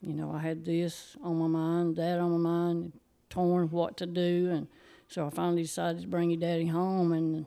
You 0.00 0.12
know, 0.12 0.32
I 0.32 0.38
had 0.38 0.64
this 0.64 1.16
on 1.20 1.36
my 1.36 1.48
mind, 1.48 1.96
that 1.96 2.20
on 2.20 2.30
my 2.30 2.50
mind, 2.50 2.92
torn 3.28 3.70
what 3.70 3.96
to 3.96 4.06
do, 4.06 4.50
and 4.52 4.68
so 5.08 5.26
I 5.26 5.30
finally 5.30 5.62
decided 5.62 6.02
to 6.02 6.08
bring 6.08 6.30
your 6.30 6.38
daddy 6.38 6.66
home, 6.66 7.12
and 7.12 7.46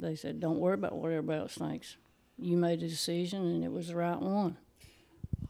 they 0.00 0.16
said, 0.16 0.40
"Don't 0.40 0.58
worry 0.58 0.74
about 0.74 0.94
what 0.94 1.12
everybody 1.12 1.40
else 1.40 1.54
thinks. 1.54 1.96
You 2.38 2.56
made 2.56 2.82
a 2.82 2.88
decision, 2.88 3.42
and 3.42 3.64
it 3.64 3.72
was 3.72 3.88
the 3.88 3.96
right 3.96 4.20
one." 4.20 4.56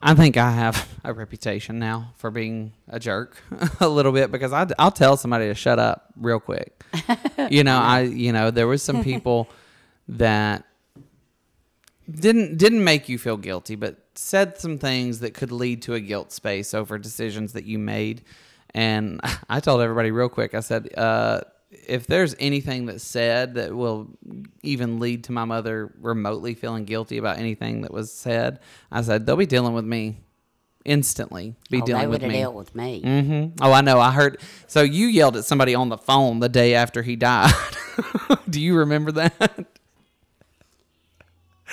I 0.03 0.15
think 0.15 0.37
I 0.37 0.51
have 0.51 0.89
a 1.05 1.13
reputation 1.13 1.79
now 1.79 2.13
for 2.17 2.31
being 2.31 2.73
a 2.89 2.99
jerk 2.99 3.43
a 3.81 3.89
little 3.89 4.13
bit 4.13 4.31
because 4.31 4.53
I, 4.53 4.67
I'll 4.79 4.91
tell 4.91 5.17
somebody 5.17 5.47
to 5.47 5.55
shut 5.55 5.79
up 5.79 6.13
real 6.17 6.41
quick. 6.41 6.83
you 7.51 7.65
know, 7.65 7.79
I 7.79 8.03
you 8.03 8.33
know 8.33 8.51
there 8.51 8.67
was 8.67 8.83
some 8.83 9.05
people 9.05 9.49
that 10.09 10.65
didn't 12.11 12.59
didn't 12.59 12.83
make 12.83 13.09
you 13.09 13.19
feel 13.19 13.37
guilty, 13.37 13.77
but 13.77 13.99
said 14.15 14.59
some 14.59 14.79
things 14.79 15.21
that 15.21 15.35
could 15.35 15.53
lead 15.53 15.83
to 15.83 15.95
a 15.95 16.01
guilt 16.01 16.33
space 16.33 16.75
over 16.75 16.99
decisions 16.99 17.53
that 17.53 17.65
you 17.65 17.79
made. 17.79 18.23
And 18.73 19.21
I 19.49 19.61
told 19.61 19.81
everybody 19.81 20.11
real 20.11 20.29
quick. 20.29 20.55
I 20.55 20.61
said, 20.61 20.97
uh, 20.97 21.41
if 21.71 22.07
there's 22.07 22.35
anything 22.39 22.87
that's 22.87 23.05
said 23.05 23.55
that 23.55 23.75
will 23.75 24.09
even 24.63 24.99
lead 24.99 25.25
to 25.25 25.33
my 25.33 25.45
mother 25.45 25.93
remotely 26.01 26.55
feeling 26.55 26.85
guilty 26.85 27.19
about 27.19 27.39
anything 27.39 27.83
that 27.83 27.93
was 27.93 28.13
said, 28.13 28.59
I 28.91 29.03
said 29.03 29.27
they'll 29.27 29.37
be 29.37 29.47
dealing 29.47 29.75
with 29.75 29.85
me 29.85 30.19
instantly. 30.85 31.55
Be 31.71 31.81
oh, 31.83 31.87
dealing 31.87 32.11
with 32.11 32.23
me. 32.23 32.41
dealt 32.41 32.55
with 32.55 32.75
me. 32.75 33.01
hmm 33.03 33.47
Oh, 33.61 33.73
I 33.73 33.81
know. 33.83 34.01
I 34.01 34.11
heard. 34.11 34.41
So 34.67 34.83
you 34.83 35.07
yelled 35.07 35.37
at 35.37 35.45
somebody 35.45 35.75
on 35.75 35.89
the 35.89 35.99
phone 35.99 36.41
the 36.41 36.49
day 36.49 36.75
after 36.75 37.03
he 37.03 37.17
died. 37.17 37.53
Do 38.51 38.61
you 38.61 38.77
remember 38.77 39.13
that? 39.13 39.67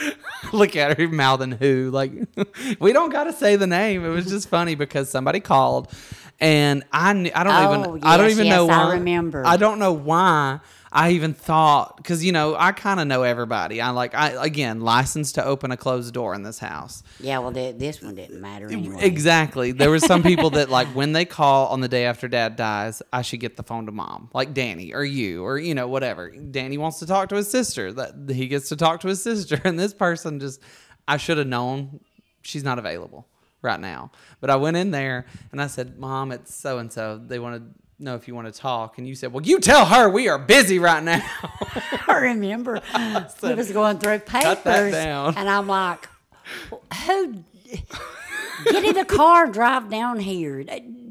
Look 0.54 0.76
at 0.76 0.98
her 0.98 1.08
mouthing 1.08 1.52
who. 1.52 1.90
Like, 1.92 2.12
we 2.80 2.94
don't 2.94 3.10
got 3.10 3.26
to 3.26 3.34
say 3.34 3.56
the 3.56 3.68
name. 3.68 4.06
It 4.06 4.10
was 4.10 4.28
just 4.28 4.50
funny 4.50 4.76
because 4.76 5.10
somebody 5.10 5.40
called, 5.40 5.92
and 6.40 6.84
I 6.92 7.14
knew, 7.14 7.32
I 7.34 7.44
don't 7.44 7.54
Oh, 7.54 7.96
even 7.96 8.04
I 8.04 8.18
don't 8.18 8.30
even 8.30 8.42
oh, 8.48 8.50
yes, 8.50 8.56
know 8.56 8.70
I 8.70 8.94
remember. 8.94 9.44
I 9.46 9.58
don't 9.58 9.80
know 9.80 9.94
why 9.94 10.60
I 10.92 11.12
even 11.12 11.34
thought 11.34 11.98
because 11.98 12.24
you 12.24 12.32
know 12.32 12.56
I 12.56 12.72
kind 12.72 13.00
of 13.00 13.08
know 13.08 13.24
everybody. 13.24 13.82
I 13.82 13.90
like 13.90 14.14
I 14.16 14.30
again 14.44 14.82
licensed 14.82 15.36
to 15.36 15.44
open 15.44 15.72
a 15.72 15.78
closed 15.78 16.14
door 16.14 16.34
in 16.34 16.44
this 16.44 16.60
house. 16.60 17.04
Yeah, 17.20 17.40
well, 17.40 17.52
th- 17.52 17.78
this 17.78 18.02
one 18.02 18.16
didn't 18.16 18.40
matter 18.40 18.68
anyway. 18.72 18.98
Exactly. 19.02 19.72
There 19.72 19.90
were 19.90 20.00
some 20.00 20.24
people 20.24 20.52
that 20.52 20.70
like 20.70 20.88
when 20.96 21.12
they 21.12 21.26
call 21.26 21.68
on 21.68 21.82
the 21.82 21.88
day 21.88 22.06
after 22.06 22.28
dad 22.28 22.56
dies, 22.56 23.02
I 23.12 23.22
should 23.22 23.40
get 23.40 23.58
the 23.58 23.64
phone 23.64 23.86
to 23.88 23.92
mom, 23.92 24.30
like 24.34 24.54
Danny 24.54 24.94
or 24.94 25.04
you 25.04 25.44
or 25.44 25.58
you 25.58 25.76
know 25.76 25.88
whatever. 25.88 26.30
Danny 26.30 26.78
wants 26.78 27.00
to 27.00 27.06
talk 27.06 27.30
to 27.30 27.36
his 27.36 27.50
sister. 27.50 27.92
That 27.92 28.30
he 28.30 28.48
gets 28.48 28.70
to 28.70 28.76
talk 28.76 29.02
to 29.02 29.08
his 29.08 29.22
sister, 29.22 29.60
and 29.66 29.78
this 29.78 29.94
person 29.94 30.40
just 30.40 30.62
I 31.08 31.18
should 31.18 31.38
have 31.38 31.48
known 31.48 32.00
she's 32.44 32.64
not 32.64 32.80
available 32.80 33.28
right 33.62 33.80
now. 33.80 34.12
But 34.42 34.50
I 34.50 34.56
went 34.56 34.78
in 34.78 34.92
there 34.92 35.26
and 35.52 35.62
I 35.62 35.68
said, 35.68 35.98
"Mom, 36.00 36.32
it's 36.32 36.54
so 36.54 36.78
and 36.80 36.92
so. 36.92 37.18
They 37.18 37.40
want 37.40 37.56
to 37.62 38.04
know 38.04 38.16
if 38.16 38.28
you 38.28 38.36
want 38.36 38.54
to 38.54 38.60
talk." 38.60 38.98
And 38.98 39.08
you 39.08 39.16
said, 39.16 39.34
"Well, 39.34 39.44
you 39.46 39.60
tell 39.60 39.86
her 39.86 40.10
we 40.10 40.28
are 40.30 40.38
busy 40.40 40.80
right 40.80 41.04
now." 41.04 41.22
I 42.08 42.14
remember 42.16 42.82
he 42.96 43.54
was 43.54 43.72
going 43.72 43.98
through 44.00 44.20
papers, 44.20 44.94
and 45.36 45.50
I'm 45.50 45.68
like, 45.68 46.08
"Who? 47.06 47.44
Get 48.66 48.84
in 48.84 48.96
the 48.96 49.06
car, 49.06 49.48
drive 49.48 49.90
down 49.90 50.20
here. 50.20 50.64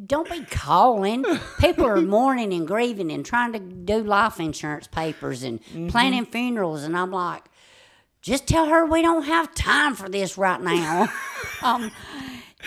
Don't 0.07 0.29
be 0.31 0.45
calling. 0.45 1.25
People 1.61 1.85
are 1.87 2.01
mourning 2.01 2.53
and 2.53 2.67
grieving 2.67 3.11
and 3.11 3.25
trying 3.27 3.53
to 3.53 3.59
do 3.59 4.03
life 4.03 4.39
insurance 4.41 4.87
papers 4.87 5.43
and 5.43 5.61
Mm-hmm. 5.65 5.89
planning 5.89 6.27
funerals." 6.27 6.83
And 6.85 6.97
I'm 6.97 7.11
like, 7.11 7.45
"Just 8.23 8.47
tell 8.47 8.67
her 8.67 8.85
we 8.87 9.03
don't 9.03 9.25
have 9.25 9.55
time 9.55 9.95
for 9.95 10.09
this 10.09 10.37
right 10.39 10.61
now." 10.61 11.09
um, 11.63 11.91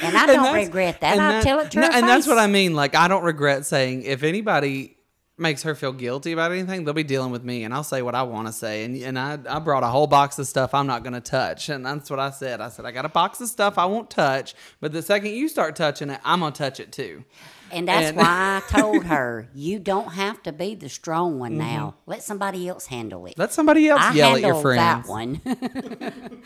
and 0.02 0.18
I 0.18 0.26
don't 0.26 0.44
that's- 0.44 0.66
regret 0.66 1.02
that. 1.02 1.14
and 1.14 1.22
I 1.22 1.32
that- 1.34 1.44
tell 1.44 1.60
it 1.60 1.72
to 1.72 1.80
no, 1.80 1.88
her 1.88 1.94
and 1.94 2.08
that's 2.08 2.28
what. 2.28 2.38
I 2.38 2.48
mean. 2.48 2.74
Like 2.76 2.96
I 2.96 3.08
don't 3.08 3.24
regret 3.24 3.66
saying 3.66 4.04
if 4.04 4.24
anybody 4.24 4.96
makes 5.38 5.64
her 5.64 5.74
feel 5.74 5.94
guilty 5.94 6.34
about 6.34 6.52
anything, 6.52 6.84
they'll 6.84 6.94
be 6.94 7.02
dealing 7.04 7.32
with 7.32 7.46
me 7.46 7.64
and 7.64 7.74
I'll 7.74 7.84
say 7.84 8.02
what 8.02 8.14
I 8.14 8.24
want 8.24 8.48
to 8.48 8.54
say. 8.54 8.84
And 8.84 8.96
and 8.98 9.18
I, 9.18 9.38
I 9.50 9.60
brought 9.60 9.84
a 9.84 9.88
whole 9.88 10.06
box 10.08 10.38
of 10.38 10.48
stuff 10.48 10.74
I'm 10.74 10.86
not 10.86 11.02
going 11.04 11.14
to 11.14 11.22
touch. 11.22 11.70
And 11.70 11.86
that's 11.86 12.10
what 12.10 12.20
I 12.20 12.30
said. 12.32 12.60
I 12.60 12.68
said, 12.70 12.86
I 12.86 12.92
got 12.92 13.06
a 13.06 13.10
box 13.10 13.40
of 13.40 13.48
stuff 13.48 13.78
I 13.78 13.86
won't 13.86 14.10
touch, 14.10 14.54
but 14.82 14.92
the 14.92 15.02
second 15.02 15.32
you 15.32 15.48
start 15.48 15.76
touching 15.78 16.10
it, 16.10 16.20
I'm 16.26 16.42
going 16.42 16.52
to 16.52 16.58
touch 16.58 16.80
it 16.82 16.92
too. 16.92 17.24
And 17.72 17.88
that's 17.88 18.08
And- 18.10 18.18
why 18.18 18.62
I 18.68 18.80
told 18.82 19.06
her, 19.06 19.48
you 19.54 19.80
don't 19.80 20.12
have 20.14 20.44
to 20.44 20.52
be 20.52 20.76
the 20.76 20.90
strong 20.90 21.40
one 21.40 21.52
Mm-hmm. 21.52 21.60
now. 21.60 21.96
Let 22.06 22.22
somebody 22.24 22.68
else 22.68 22.88
handle 22.88 23.26
it. 23.28 23.38
Let 23.38 23.54
somebody 23.54 23.88
else 23.88 24.02
I 24.02 24.14
yell 24.16 24.36
at 24.36 24.42
your 24.42 24.54
handled 24.56 24.62
friends. 24.64 25.06
that 25.06 25.08
one. 25.08 25.42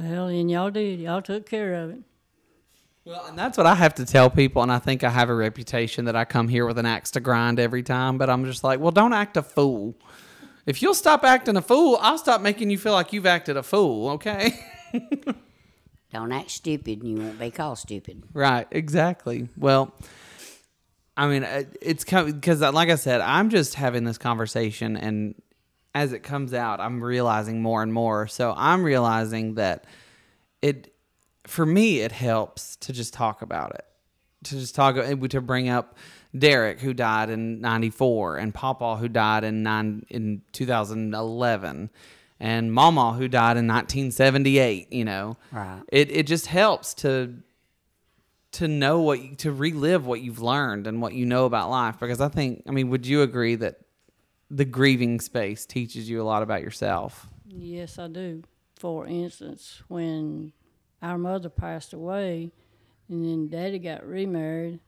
Well, 0.00 0.28
and 0.28 0.48
y'all 0.48 0.70
did. 0.70 1.00
Y'all 1.00 1.22
took 1.22 1.48
care 1.48 1.74
of 1.74 1.90
it. 1.90 1.98
Well, 3.08 3.24
and 3.24 3.38
that's 3.38 3.56
what 3.56 3.66
I 3.66 3.74
have 3.74 3.94
to 3.94 4.04
tell 4.04 4.28
people, 4.28 4.62
and 4.62 4.70
I 4.70 4.78
think 4.78 5.02
I 5.02 5.08
have 5.08 5.30
a 5.30 5.34
reputation 5.34 6.04
that 6.04 6.14
I 6.14 6.26
come 6.26 6.46
here 6.46 6.66
with 6.66 6.76
an 6.76 6.84
axe 6.84 7.10
to 7.12 7.20
grind 7.20 7.58
every 7.58 7.82
time. 7.82 8.18
But 8.18 8.28
I'm 8.28 8.44
just 8.44 8.62
like, 8.62 8.80
well, 8.80 8.90
don't 8.90 9.14
act 9.14 9.38
a 9.38 9.42
fool. 9.42 9.94
If 10.66 10.82
you'll 10.82 10.92
stop 10.92 11.24
acting 11.24 11.56
a 11.56 11.62
fool, 11.62 11.96
I'll 12.02 12.18
stop 12.18 12.42
making 12.42 12.68
you 12.68 12.76
feel 12.76 12.92
like 12.92 13.14
you've 13.14 13.24
acted 13.24 13.56
a 13.56 13.62
fool. 13.62 14.10
Okay? 14.10 14.60
don't 16.12 16.32
act 16.32 16.50
stupid 16.50 17.00
and 17.00 17.08
you 17.08 17.24
won't 17.24 17.38
be 17.38 17.50
called 17.50 17.78
stupid. 17.78 18.24
right? 18.34 18.68
Exactly. 18.70 19.48
Well, 19.56 19.94
I 21.16 21.28
mean, 21.28 21.44
uh, 21.44 21.62
it's 21.80 22.04
because, 22.04 22.60
like 22.60 22.90
I 22.90 22.96
said, 22.96 23.22
I'm 23.22 23.48
just 23.48 23.72
having 23.72 24.04
this 24.04 24.18
conversation, 24.18 24.98
and 24.98 25.34
as 25.94 26.12
it 26.12 26.22
comes 26.22 26.52
out, 26.52 26.78
I'm 26.78 27.02
realizing 27.02 27.62
more 27.62 27.82
and 27.82 27.90
more. 27.90 28.26
So 28.26 28.52
I'm 28.54 28.84
realizing 28.84 29.54
that 29.54 29.86
it, 30.60 30.92
for 31.48 31.66
me, 31.66 32.00
it 32.00 32.12
helps 32.12 32.76
to 32.76 32.92
just 32.92 33.12
talk 33.14 33.42
about 33.42 33.74
it, 33.74 33.84
to 34.44 34.54
just 34.58 34.74
talk, 34.74 34.96
uh, 34.96 35.14
to 35.28 35.40
bring 35.40 35.68
up 35.68 35.96
Derek, 36.36 36.80
who 36.80 36.92
died 36.94 37.30
in 37.30 37.60
'94, 37.60 38.36
and 38.36 38.52
Papa, 38.54 38.96
who 38.96 39.08
died 39.08 39.44
in 39.44 39.62
nine 39.62 40.04
in 40.08 40.42
2011. 40.52 41.90
And 42.40 42.72
Mama, 42.72 43.14
who 43.14 43.26
died 43.26 43.56
in 43.56 43.66
1978, 43.66 44.92
you 44.92 45.04
know, 45.04 45.36
Right. 45.50 45.82
it 45.90 46.10
it 46.12 46.26
just 46.28 46.46
helps 46.46 46.94
to 46.94 47.34
to 48.52 48.68
know 48.68 49.00
what 49.00 49.20
you, 49.22 49.34
to 49.36 49.52
relive 49.52 50.06
what 50.06 50.20
you've 50.20 50.40
learned 50.40 50.86
and 50.86 51.02
what 51.02 51.12
you 51.14 51.26
know 51.26 51.44
about 51.44 51.68
life 51.68 51.98
because 52.00 52.20
I 52.20 52.28
think 52.28 52.62
I 52.66 52.70
mean 52.70 52.88
would 52.88 53.06
you 53.06 53.20
agree 53.22 53.56
that 53.56 53.80
the 54.50 54.64
grieving 54.64 55.20
space 55.20 55.66
teaches 55.66 56.08
you 56.08 56.22
a 56.22 56.24
lot 56.24 56.42
about 56.42 56.62
yourself 56.62 57.26
Yes, 57.46 57.98
I 57.98 58.08
do. 58.08 58.42
For 58.78 59.06
instance, 59.06 59.82
when 59.88 60.52
our 61.02 61.18
mother 61.18 61.48
passed 61.48 61.92
away 61.92 62.50
and 63.08 63.24
then 63.24 63.48
daddy 63.48 63.78
got 63.78 64.06
remarried, 64.06 64.80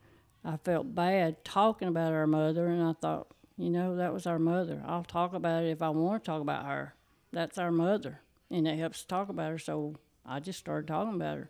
I 0.45 0.57
felt 0.57 0.93
bad 0.95 1.43
talking 1.43 1.87
about 1.87 2.13
our 2.13 2.27
mother 2.27 2.67
and 2.67 2.83
I 2.83 2.93
thought, 2.93 3.27
you 3.57 3.69
know, 3.69 3.95
that 3.97 4.13
was 4.13 4.25
our 4.25 4.39
mother. 4.39 4.81
I'll 4.85 5.03
talk 5.03 5.33
about 5.33 5.63
it 5.63 5.69
if 5.69 5.81
I 5.81 5.89
want 5.89 6.23
to 6.23 6.27
talk 6.31 6.41
about 6.41 6.65
her. 6.65 6.93
That's 7.31 7.57
our 7.57 7.71
mother. 7.71 8.19
And 8.49 8.67
it 8.67 8.77
helps 8.77 9.01
to 9.01 9.07
talk 9.07 9.29
about 9.29 9.51
her, 9.51 9.57
so 9.59 9.95
I 10.25 10.39
just 10.39 10.59
started 10.59 10.87
talking 10.87 11.15
about 11.15 11.37
her. 11.37 11.49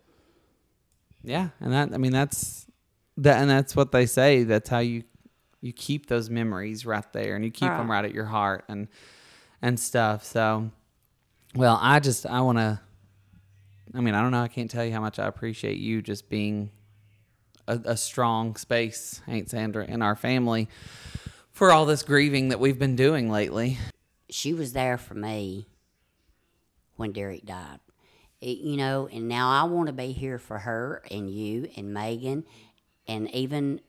yeah 1.24 1.48
and 1.60 1.72
that 1.72 1.92
I 1.92 1.98
mean 1.98 2.12
that's 2.12 2.66
that 3.18 3.40
and 3.40 3.50
that's 3.50 3.74
what 3.76 3.92
they 3.92 4.06
say 4.06 4.44
that's 4.44 4.68
how 4.68 4.78
you 4.78 5.02
you 5.60 5.72
keep 5.72 6.06
those 6.06 6.28
memories 6.30 6.84
right 6.86 7.12
there 7.12 7.36
and 7.36 7.44
you 7.44 7.50
keep 7.50 7.68
them 7.76 7.90
Right. 7.90 7.96
right 7.98 8.04
at 8.06 8.14
your 8.14 8.24
heart 8.24 8.64
and 8.68 8.88
and 9.60 9.78
stuff 9.78 10.24
so 10.24 10.70
well 11.54 11.78
I 11.80 12.00
just 12.00 12.24
I 12.26 12.40
want 12.40 12.58
to 12.58 12.80
I 13.94 14.00
mean 14.00 14.14
I 14.14 14.22
don't 14.22 14.30
know 14.30 14.42
I 14.42 14.48
can't 14.48 14.70
tell 14.70 14.84
you 14.84 14.92
how 14.92 15.00
much 15.00 15.18
I 15.18 15.26
appreciate 15.26 15.78
you 15.78 16.02
just 16.02 16.28
being 16.28 16.70
a, 17.68 17.78
a 17.84 17.96
strong 17.96 18.56
space, 18.56 19.20
Aunt 19.26 19.48
Sandra, 19.50 19.84
in 19.84 20.02
our 20.02 20.16
family 20.16 20.68
for 21.52 21.70
all 21.70 21.86
this 21.86 22.02
grieving 22.02 22.48
that 22.48 22.58
we've 22.60 22.78
been 22.78 22.96
doing 22.96 23.30
lately. 23.30 23.78
She 24.30 24.54
was 24.54 24.72
there 24.72 24.98
for 24.98 25.14
me 25.14 25.66
when 26.96 27.12
Derek 27.12 27.44
died. 27.44 27.80
It- 28.40 28.58
you 28.58 28.76
know, 28.76 29.08
and 29.12 29.28
now 29.28 29.50
I 29.50 29.64
want 29.64 29.86
to 29.88 29.92
be 29.92 30.12
here 30.12 30.38
for 30.38 30.58
her 30.58 31.02
and 31.10 31.30
you 31.30 31.68
and 31.76 31.92
Megan 31.92 32.44
and 33.06 33.30
even 33.34 33.80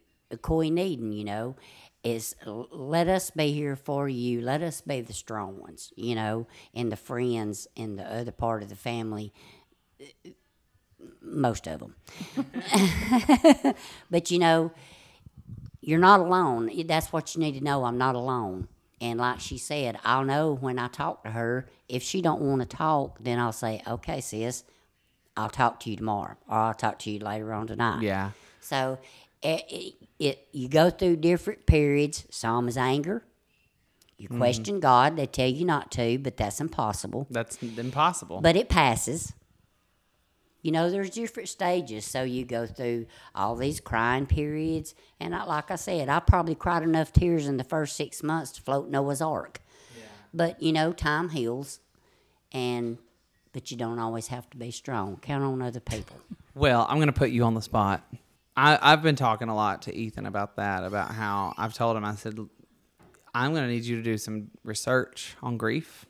Coy 0.41 0.67
Needon, 0.69 1.15
you 1.15 1.23
know, 1.23 1.55
is 2.03 2.35
let 2.43 3.07
us 3.07 3.31
be 3.31 3.53
here 3.53 3.75
for 3.77 4.09
you. 4.09 4.41
Let 4.41 4.61
us 4.61 4.81
be 4.81 4.99
the 5.01 5.13
strong 5.13 5.59
ones, 5.61 5.93
you 5.95 6.15
know, 6.15 6.47
and 6.73 6.91
the 6.91 6.97
friends 6.97 7.67
and 7.77 7.97
the 7.97 8.03
other 8.03 8.31
part 8.31 8.61
of 8.61 8.69
the 8.69 8.75
family. 8.75 9.31
Most 11.21 11.67
of 11.67 11.79
them. 11.79 11.95
but, 14.11 14.31
you 14.31 14.39
know, 14.39 14.71
you're 15.81 15.99
not 15.99 16.19
alone. 16.19 16.71
That's 16.85 17.11
what 17.11 17.35
you 17.35 17.41
need 17.41 17.53
to 17.53 17.63
know. 17.63 17.83
I'm 17.83 17.97
not 17.97 18.15
alone. 18.15 18.67
And 19.03 19.19
like 19.19 19.41
she 19.41 19.57
said, 19.57 19.99
I'll 20.05 20.23
know 20.23 20.53
when 20.53 20.79
I 20.79 20.87
talk 20.87 21.23
to 21.25 21.31
her. 21.31 21.67
If 21.89 22.03
she 22.03 22.21
don't 22.21 22.39
want 22.41 22.61
to 22.61 22.65
talk, 22.65 23.17
then 23.19 23.37
I'll 23.37 23.51
say, 23.51 23.81
"Okay, 23.85 24.21
sis, 24.21 24.63
I'll 25.35 25.49
talk 25.49 25.81
to 25.81 25.89
you 25.89 25.97
tomorrow, 25.97 26.37
or 26.47 26.57
I'll 26.57 26.73
talk 26.73 26.99
to 26.99 27.11
you 27.11 27.19
later 27.19 27.51
on 27.51 27.67
tonight." 27.67 28.01
Yeah. 28.01 28.31
So 28.61 28.99
it, 29.41 29.65
it, 29.69 29.93
it 30.19 30.47
you 30.53 30.69
go 30.69 30.89
through 30.89 31.17
different 31.17 31.65
periods. 31.65 32.25
Some 32.29 32.69
is 32.69 32.77
anger. 32.77 33.25
You 34.17 34.29
mm-hmm. 34.29 34.37
question 34.37 34.79
God. 34.79 35.17
They 35.17 35.25
tell 35.25 35.49
you 35.49 35.65
not 35.65 35.91
to, 35.91 36.17
but 36.17 36.37
that's 36.37 36.61
impossible. 36.61 37.27
That's 37.29 37.61
impossible. 37.61 38.39
But 38.39 38.55
it 38.55 38.69
passes. 38.69 39.33
You 40.63 40.71
know, 40.71 40.89
there's 40.89 41.09
different 41.11 41.49
stages. 41.49 42.05
So 42.05 42.23
you 42.23 42.45
go 42.45 42.65
through 42.65 43.05
all 43.35 43.55
these 43.55 43.79
crying 43.79 44.25
periods. 44.25 44.95
And 45.19 45.35
I, 45.35 45.43
like 45.43 45.69
I 45.69 45.75
said, 45.75 46.09
I 46.09 46.19
probably 46.19 46.55
cried 46.55 46.83
enough 46.83 47.11
tears 47.13 47.47
in 47.47 47.57
the 47.57 47.65
first 47.65 47.95
six 47.95 48.23
months 48.23 48.53
to 48.53 48.61
float 48.61 48.89
Noah's 48.89 49.21
Ark. 49.21 49.59
But, 50.33 50.63
you 50.63 50.71
know, 50.71 50.93
time 50.93 51.29
heals. 51.29 51.79
And, 52.53 52.97
but 53.51 53.71
you 53.71 53.77
don't 53.77 53.99
always 53.99 54.27
have 54.27 54.49
to 54.51 54.57
be 54.57 54.71
strong. 54.71 55.17
Count 55.17 55.43
on 55.43 55.61
other 55.61 55.81
people. 55.81 56.17
Well, 56.55 56.85
I'm 56.87 56.97
going 56.97 57.07
to 57.07 57.13
put 57.13 57.31
you 57.31 57.45
on 57.45 57.55
the 57.55 57.63
spot. 57.63 58.03
I, 58.55 58.77
I've 58.79 59.01
been 59.01 59.15
talking 59.15 59.49
a 59.49 59.55
lot 59.55 59.81
to 59.83 59.95
Ethan 59.95 60.27
about 60.27 60.57
that, 60.57 60.83
about 60.83 61.09
how 61.09 61.55
I've 61.57 61.73
told 61.73 61.97
him, 61.97 62.05
I 62.05 62.13
said, 62.13 62.37
I'm 63.33 63.53
going 63.53 63.63
to 63.63 63.67
need 63.67 63.85
you 63.85 63.95
to 63.95 64.03
do 64.03 64.19
some 64.19 64.51
research 64.63 65.35
on 65.41 65.57
grief 65.57 66.05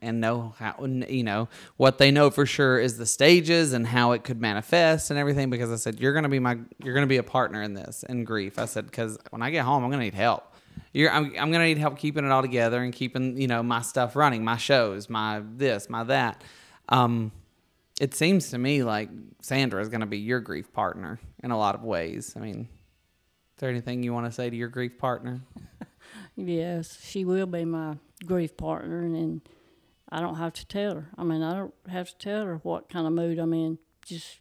and 0.00 0.20
know 0.20 0.54
how, 0.58 0.74
you 0.84 1.22
know, 1.22 1.48
what 1.76 1.98
they 1.98 2.10
know 2.10 2.30
for 2.30 2.46
sure 2.46 2.78
is 2.78 2.96
the 2.96 3.06
stages 3.06 3.72
and 3.72 3.86
how 3.86 4.12
it 4.12 4.24
could 4.24 4.40
manifest 4.40 5.10
and 5.10 5.18
everything. 5.18 5.50
Because 5.50 5.70
I 5.70 5.76
said, 5.76 6.00
you're 6.00 6.12
going 6.12 6.24
to 6.24 6.28
be 6.28 6.38
my, 6.38 6.58
you're 6.82 6.94
going 6.94 7.06
to 7.06 7.08
be 7.08 7.18
a 7.18 7.22
partner 7.22 7.62
in 7.62 7.74
this, 7.74 8.04
in 8.08 8.24
grief. 8.24 8.58
I 8.58 8.64
said, 8.64 8.86
because 8.86 9.18
when 9.30 9.42
I 9.42 9.50
get 9.50 9.64
home, 9.64 9.84
I'm 9.84 9.90
going 9.90 10.00
to 10.00 10.04
need 10.04 10.14
help. 10.14 10.54
You're, 10.92 11.10
I'm, 11.10 11.26
I'm 11.26 11.50
going 11.50 11.60
to 11.60 11.66
need 11.66 11.78
help 11.78 11.98
keeping 11.98 12.24
it 12.24 12.30
all 12.30 12.42
together 12.42 12.82
and 12.82 12.92
keeping, 12.92 13.40
you 13.40 13.46
know, 13.46 13.62
my 13.62 13.82
stuff 13.82 14.16
running, 14.16 14.44
my 14.44 14.56
shows, 14.56 15.08
my 15.08 15.42
this, 15.56 15.88
my 15.88 16.04
that. 16.04 16.42
Um, 16.88 17.32
it 18.00 18.14
seems 18.14 18.50
to 18.50 18.58
me 18.58 18.82
like 18.82 19.10
Sandra 19.42 19.80
is 19.82 19.88
going 19.88 20.00
to 20.00 20.06
be 20.06 20.18
your 20.18 20.40
grief 20.40 20.72
partner 20.72 21.20
in 21.42 21.50
a 21.50 21.58
lot 21.58 21.74
of 21.74 21.82
ways. 21.82 22.34
I 22.36 22.40
mean, 22.40 22.60
is 22.60 23.60
there 23.60 23.70
anything 23.70 24.02
you 24.02 24.12
want 24.12 24.26
to 24.26 24.32
say 24.32 24.48
to 24.48 24.56
your 24.56 24.68
grief 24.68 24.98
partner? 24.98 25.40
Yes, 26.36 26.98
she 27.02 27.24
will 27.24 27.46
be 27.46 27.64
my 27.64 27.96
grief 28.24 28.56
partner, 28.56 29.00
and, 29.00 29.16
and 29.16 29.40
I 30.12 30.20
don't 30.20 30.36
have 30.36 30.52
to 30.54 30.66
tell 30.66 30.94
her. 30.94 31.08
I 31.16 31.22
mean, 31.24 31.42
I 31.42 31.54
don't 31.54 31.74
have 31.88 32.08
to 32.10 32.18
tell 32.18 32.44
her 32.46 32.56
what 32.62 32.88
kind 32.88 33.06
of 33.06 33.12
mood 33.12 33.38
I'm 33.38 33.52
in. 33.52 33.78
Just 34.04 34.40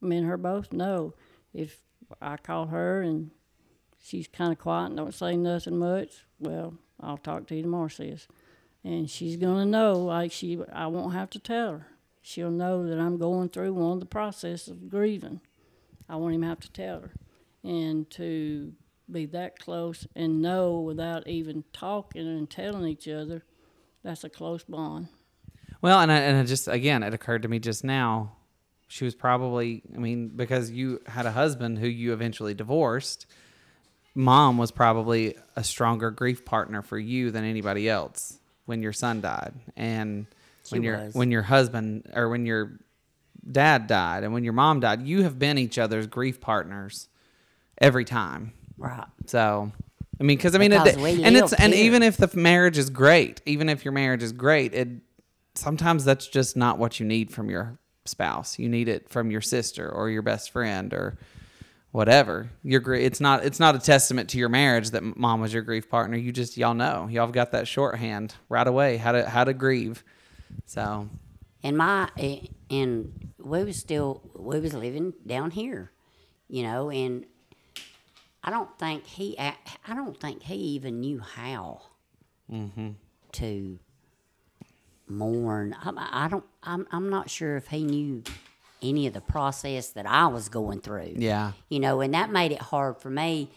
me 0.00 0.18
and 0.18 0.26
her 0.26 0.36
both 0.36 0.72
know. 0.72 1.14
If 1.54 1.80
I 2.20 2.36
call 2.36 2.66
her 2.66 3.00
and 3.00 3.30
she's 4.02 4.28
kind 4.28 4.52
of 4.52 4.58
quiet 4.58 4.86
and 4.86 4.96
don't 4.96 5.14
say 5.14 5.36
nothing 5.36 5.78
much, 5.78 6.24
well, 6.38 6.74
I'll 7.00 7.16
talk 7.16 7.46
to 7.48 7.54
you 7.54 7.62
tomorrow, 7.62 7.88
sis. 7.88 8.28
And 8.84 9.08
she's 9.08 9.36
gonna 9.36 9.66
know. 9.66 9.94
Like 9.94 10.32
she, 10.32 10.58
I 10.72 10.86
won't 10.86 11.14
have 11.14 11.30
to 11.30 11.38
tell 11.38 11.72
her. 11.72 11.86
She'll 12.20 12.50
know 12.50 12.86
that 12.86 12.98
I'm 12.98 13.16
going 13.16 13.48
through 13.48 13.72
one 13.72 13.92
of 13.92 14.00
the 14.00 14.06
processes 14.06 14.68
of 14.68 14.90
grieving. 14.90 15.40
I 16.08 16.16
won't 16.16 16.34
even 16.34 16.48
have 16.48 16.60
to 16.60 16.72
tell 16.72 17.00
her. 17.00 17.12
And 17.64 18.08
to 18.10 18.72
be 19.10 19.26
that 19.26 19.58
close 19.58 20.06
and 20.14 20.42
know 20.42 20.78
without 20.80 21.26
even 21.26 21.64
talking 21.72 22.26
and 22.26 22.48
telling 22.48 22.86
each 22.86 23.08
other, 23.08 23.44
that's 24.08 24.24
a 24.24 24.30
close 24.30 24.64
bond. 24.64 25.08
Well, 25.82 26.00
and 26.00 26.10
I, 26.10 26.16
and 26.20 26.38
it 26.40 26.48
just 26.48 26.66
again, 26.66 27.02
it 27.02 27.12
occurred 27.12 27.42
to 27.42 27.48
me 27.48 27.58
just 27.58 27.84
now. 27.84 28.32
She 28.88 29.04
was 29.04 29.14
probably, 29.14 29.82
I 29.94 29.98
mean, 29.98 30.28
because 30.28 30.70
you 30.70 31.02
had 31.06 31.26
a 31.26 31.30
husband 31.30 31.78
who 31.78 31.86
you 31.86 32.14
eventually 32.14 32.54
divorced. 32.54 33.26
Mom 34.14 34.56
was 34.56 34.70
probably 34.70 35.36
a 35.56 35.62
stronger 35.62 36.10
grief 36.10 36.46
partner 36.46 36.80
for 36.80 36.98
you 36.98 37.30
than 37.30 37.44
anybody 37.44 37.86
else 37.86 38.38
when 38.64 38.80
your 38.82 38.94
son 38.94 39.20
died, 39.20 39.52
and 39.76 40.26
when 40.70 40.80
She 40.80 40.86
your 40.86 41.10
when 41.10 41.30
your 41.30 41.42
husband 41.42 42.10
or 42.14 42.30
when 42.30 42.46
your 42.46 42.80
dad 43.50 43.88
died, 43.88 44.24
and 44.24 44.32
when 44.32 44.42
your 44.42 44.54
mom 44.54 44.80
died. 44.80 45.02
You 45.02 45.22
have 45.24 45.38
been 45.38 45.58
each 45.58 45.78
other's 45.78 46.06
grief 46.06 46.40
partners 46.40 47.08
every 47.78 48.06
time. 48.06 48.54
Right. 48.78 49.04
So, 49.26 49.70
I 50.20 50.24
mean, 50.24 50.36
because 50.36 50.54
I 50.54 50.58
mean, 50.58 50.72
it, 50.72 50.96
and 50.96 51.36
it's 51.36 51.52
and 51.52 51.72
even 51.74 52.02
if 52.02 52.16
the 52.16 52.30
marriage 52.36 52.76
is 52.76 52.90
great, 52.90 53.40
even 53.46 53.68
if 53.68 53.84
your 53.84 53.92
marriage 53.92 54.22
is 54.22 54.32
great, 54.32 54.74
it 54.74 54.88
sometimes 55.54 56.04
that's 56.04 56.26
just 56.26 56.56
not 56.56 56.78
what 56.78 56.98
you 56.98 57.06
need 57.06 57.30
from 57.30 57.48
your 57.48 57.78
spouse. 58.04 58.58
You 58.58 58.68
need 58.68 58.88
it 58.88 59.08
from 59.08 59.30
your 59.30 59.40
sister 59.40 59.88
or 59.88 60.10
your 60.10 60.22
best 60.22 60.50
friend 60.50 60.92
or 60.92 61.18
whatever. 61.92 62.50
Your 62.62 62.94
it's 62.94 63.20
not 63.20 63.44
it's 63.44 63.60
not 63.60 63.76
a 63.76 63.78
testament 63.78 64.30
to 64.30 64.38
your 64.38 64.48
marriage 64.48 64.90
that 64.90 65.02
mom 65.16 65.40
was 65.40 65.52
your 65.52 65.62
grief 65.62 65.88
partner. 65.88 66.16
You 66.16 66.32
just 66.32 66.56
y'all 66.56 66.74
know 66.74 67.08
y'all 67.08 67.28
got 67.28 67.52
that 67.52 67.68
shorthand 67.68 68.34
right 68.48 68.66
away 68.66 68.96
how 68.96 69.12
to 69.12 69.28
how 69.28 69.44
to 69.44 69.52
grieve. 69.52 70.02
So 70.66 71.08
And 71.62 71.76
my 71.76 72.10
eh, 72.18 72.40
and 72.70 73.32
we 73.38 73.64
was 73.64 73.76
still 73.76 74.22
we 74.34 74.58
was 74.60 74.74
living 74.74 75.14
down 75.26 75.50
here, 75.50 75.92
you 76.48 76.62
know, 76.62 76.90
and 76.90 77.24
I 78.42 78.50
don't 78.50 78.78
think 78.78 79.06
he 79.06 79.38
I 79.38 79.54
don't 79.94 80.18
think 80.18 80.42
he 80.42 80.54
even 80.54 81.00
knew 81.00 81.20
how 81.20 81.82
mm-hmm. 82.50 82.90
to 83.32 83.78
mourn. 85.08 85.74
I, 85.80 86.24
I 86.24 86.28
don't. 86.28 86.44
I'm 86.62 86.86
I'm 86.92 87.10
not 87.10 87.30
sure 87.30 87.56
if 87.56 87.68
he 87.68 87.84
knew 87.84 88.22
any 88.82 89.06
of 89.06 89.12
the 89.12 89.20
process 89.20 89.90
that 89.90 90.06
I 90.06 90.26
was 90.28 90.48
going 90.48 90.80
through. 90.80 91.14
yeah, 91.16 91.52
You 91.68 91.80
know, 91.80 92.00
and 92.00 92.14
that 92.14 92.30
made 92.30 92.52
it 92.52 92.60
hard 92.60 92.98
for 92.98 93.10
me. 93.10 93.50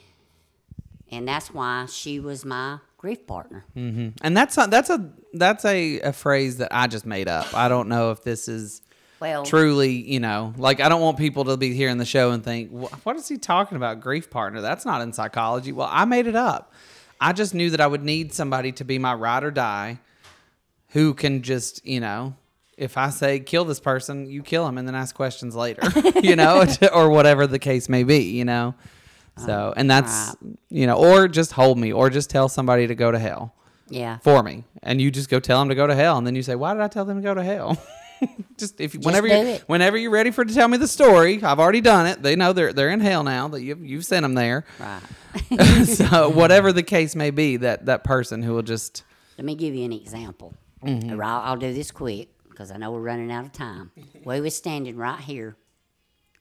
And 1.12 1.28
that's 1.28 1.54
why 1.54 1.86
she 1.88 2.20
was 2.20 2.46
my 2.46 2.80
grief 2.98 3.28
partner. 3.28 3.66
Mm-hmm. 3.76 4.10
and 4.22 4.38
that's 4.38 4.58
a, 4.58 4.68
that's 4.68 4.90
a 4.90 5.12
that's 5.34 5.66
a, 5.66 6.00
a 6.00 6.14
phrase 6.14 6.58
that 6.58 6.70
I 6.72 6.88
just 6.88 7.06
made 7.06 7.28
up. 7.28 7.54
I 7.54 7.68
don't 7.68 7.90
know 7.90 8.12
if 8.12 8.24
this 8.24 8.48
is 8.48 8.82
Well, 9.22 9.46
truly, 9.46 9.92
you 9.92 10.20
know, 10.20 10.54
like 10.58 10.80
I 10.80 10.90
don't 10.90 11.02
want 11.02 11.18
people 11.18 11.46
to 11.46 11.56
be 11.56 11.74
hearing 11.74 11.98
the 11.98 12.06
show 12.06 12.32
and 12.32 12.44
think, 12.44 12.72
what 12.72 13.16
is 13.16 13.28
he 13.28 13.38
talking 13.38 13.76
about? 13.76 14.02
Grief 14.02 14.30
partner? 14.30 14.62
That's 14.62 14.84
not 14.84 15.02
in 15.02 15.14
psychology. 15.14 15.72
Well, 15.72 15.88
I 15.90 16.06
made 16.06 16.26
it 16.26 16.36
up. 16.36 16.74
I 17.20 17.32
just 17.32 17.54
knew 17.54 17.70
that 17.70 17.80
I 17.80 17.86
would 17.86 18.04
need 18.04 18.34
somebody 18.34 18.72
to 18.74 18.84
be 18.84 18.98
my 18.98 19.14
ride 19.14 19.44
or 19.44 19.52
die 19.52 20.00
who 20.90 21.14
can 21.14 21.44
just, 21.44 21.86
you 21.86 22.00
know, 22.00 22.36
if 22.78 22.98
I 22.98 23.12
say 23.12 23.40
kill 23.40 23.64
this 23.64 23.80
person, 23.80 24.28
you 24.28 24.42
kill 24.42 24.68
him 24.68 24.80
and 24.80 24.88
then 24.88 24.96
ask 24.96 25.14
questions 25.14 25.56
later, 25.56 25.84
you 26.24 26.36
know, 26.36 26.66
or 26.92 27.10
whatever 27.12 27.46
the 27.46 27.60
case 27.60 27.88
may 27.88 28.04
be, 28.04 28.24
you 28.24 28.44
know. 28.44 28.74
Oh, 29.38 29.46
so, 29.46 29.74
and 29.78 29.90
that's, 29.90 30.36
you 30.70 30.88
know, 30.88 30.96
or 30.96 31.28
just 31.28 31.52
hold 31.52 31.78
me 31.78 31.94
or 31.94 32.10
just 32.10 32.30
tell 32.30 32.50
somebody 32.50 32.88
to 32.88 32.96
go 32.96 33.12
to 33.12 33.20
hell 33.20 33.54
yeah. 33.92 34.18
for 34.20 34.42
me 34.42 34.64
and 34.82 35.02
you 35.02 35.12
just 35.12 35.30
go 35.30 35.40
tell 35.40 35.60
them 35.60 35.70
to 35.70 35.76
go 35.76 35.86
to 35.86 35.94
hell 35.94 36.18
and 36.18 36.26
then 36.26 36.36
you 36.36 36.42
say 36.42 36.56
why 36.56 36.74
did 36.74 36.82
i 36.82 36.88
tell 36.88 37.06
them 37.06 37.18
to 37.18 37.24
go 37.24 37.34
to 37.34 37.44
hell 37.44 37.78
just 38.58 38.80
if 38.82 38.94
whenever 38.96 39.28
you 39.28 39.60
whenever 39.68 39.98
you're 39.98 40.12
ready 40.12 40.32
for 40.32 40.44
to 40.46 40.54
tell 40.54 40.68
me 40.68 40.78
the 40.78 40.88
story 40.88 41.42
i've 41.44 41.60
already 41.60 41.82
done 41.82 42.06
it 42.08 42.22
they 42.22 42.36
know 42.36 42.54
they're 42.54 42.74
they're 42.74 42.90
in 42.90 43.00
hell 43.00 43.24
now 43.24 43.48
that 43.48 43.62
you've, 43.62 43.84
you've 43.84 44.06
sent 44.06 44.24
them 44.24 44.34
there 44.36 44.64
Right. 44.80 45.02
so 45.86 46.30
whatever 46.30 46.72
the 46.74 46.84
case 46.84 47.16
may 47.16 47.32
be 47.32 47.58
that 47.58 47.86
that 47.86 48.04
person 48.04 48.44
who 48.44 48.54
will 48.54 48.62
just 48.64 49.04
Let 49.38 49.46
me 49.46 49.56
give 49.56 49.74
you 49.74 49.86
an 49.86 49.94
example. 49.94 50.54
Mm-hmm. 50.86 51.12
Or 51.14 51.24
I'll, 51.24 51.42
I'll 51.42 51.58
do 51.58 51.72
this 51.74 51.90
quick 51.92 52.30
because 52.50 52.70
I 52.72 52.78
know 52.78 52.92
we're 52.92 53.00
running 53.02 53.32
out 53.32 53.46
of 53.46 53.52
time. 53.54 53.92
we 54.26 54.42
was 54.42 54.56
standing 54.56 54.98
right 54.98 55.20
here 55.20 55.56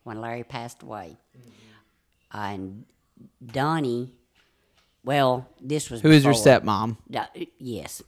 when 0.02 0.20
Larry 0.20 0.44
passed 0.44 0.82
away, 0.82 1.16
Mm-hmm. 1.38 2.38
and 2.38 2.84
Donnie. 3.44 4.12
Well, 5.04 5.46
this 5.60 5.88
was 5.90 6.00
who 6.00 6.08
who 6.08 6.14
is 6.14 6.24
your 6.24 6.34
stepmom 6.34 6.96
Da- 7.10 7.26
yes. 7.58 8.02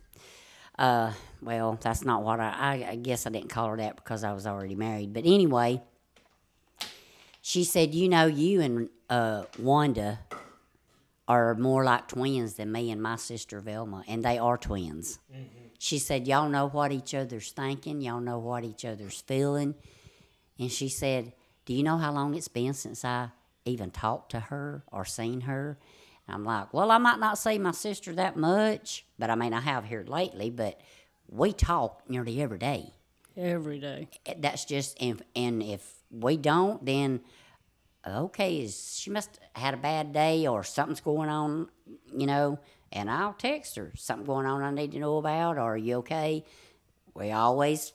Uh, 0.79 1.13
well, 1.43 1.77
that's 1.81 2.05
not 2.05 2.23
what 2.23 2.41
I, 2.41 2.55
I. 2.59 2.91
I 2.91 2.97
guess 2.97 3.27
I 3.27 3.31
didn't 3.31 3.51
call 3.51 3.69
her 3.69 3.77
that 3.77 3.97
because 3.97 4.23
I 4.23 4.33
was 4.33 4.47
already 4.47 4.77
married. 4.77 5.13
But 5.13 5.25
anyway, 5.27 5.83
she 7.41 7.65
said, 7.65 7.95
"You 7.95 8.09
know, 8.09 8.27
you 8.27 8.61
and 8.61 8.89
uh, 9.11 9.45
Wanda 9.59 10.21
are 11.27 11.55
more 11.55 11.85
like 11.85 12.09
twins 12.09 12.55
than 12.55 12.71
me 12.71 12.91
and 12.91 13.03
my 13.03 13.17
sister 13.17 13.61
Velma, 13.61 14.05
and 14.07 14.25
they 14.25 14.39
are 14.39 14.57
twins." 14.57 15.19
She 15.79 15.99
said, 15.99 16.29
"Y'all 16.29 16.49
know 16.49 16.69
what 16.69 16.93
each 16.93 17.13
other's 17.13 17.51
thinking. 17.51 18.01
Y'all 18.01 18.21
know 18.21 18.39
what 18.39 18.65
each 18.65 18.85
other's 18.85 19.21
feeling." 19.21 19.75
And 20.59 20.71
she 20.71 20.89
said, 20.89 21.33
"Do 21.65 21.75
you 21.75 21.83
know 21.83 21.99
how 21.99 22.13
long 22.13 22.35
it's 22.35 22.49
been 22.49 22.73
since 22.75 23.05
I 23.05 23.31
even 23.65 23.91
talked 23.91 24.31
to 24.31 24.41
her 24.41 24.85
or 24.93 25.05
seen 25.05 25.43
her?" 25.43 25.77
And 26.29 26.37
I'm 26.37 26.45
like, 26.45 26.73
"Well, 26.73 26.93
I 26.93 26.99
might 26.99 27.19
not 27.19 27.37
see 27.37 27.59
my 27.59 27.73
sister 27.73 28.13
that 28.15 28.37
much, 28.37 29.05
but 29.19 29.29
I 29.29 29.35
mean, 29.35 29.53
I 29.53 29.61
have 29.61 29.87
here 29.87 30.05
lately. 30.07 30.51
But 30.51 30.81
we 31.29 31.53
talk 31.53 32.03
nearly 32.09 32.41
every 32.43 32.59
day. 32.59 32.93
every 33.37 33.79
day. 33.79 34.09
Eh, 34.27 34.35
that's 34.39 34.65
just 34.65 34.97
and 35.01 35.23
and 35.35 35.63
if 35.63 36.03
we 36.11 36.37
don't, 36.37 36.85
then 36.85 37.21
okay, 38.07 38.67
she 38.69 39.11
must 39.11 39.39
have 39.55 39.63
had 39.63 39.75
a 39.75 39.79
bad 39.79 40.13
day 40.13 40.47
or 40.47 40.65
something's 40.65 41.01
going 41.01 41.29
on, 41.29 41.69
you 42.15 42.27
know?" 42.27 42.59
And 42.95 43.11
I'll 43.11 43.33
text 43.33 43.77
her 43.77 43.91
something 43.97 44.27
going 44.27 44.45
on 44.45 44.63
I 44.63 44.71
need 44.71 44.93
to 44.93 44.99
know 44.99 45.17
about. 45.17 45.57
Or 45.57 45.73
are 45.73 45.77
you 45.79 45.97
okay? 45.97 46.45
We 47.15 47.31
always 47.31 47.95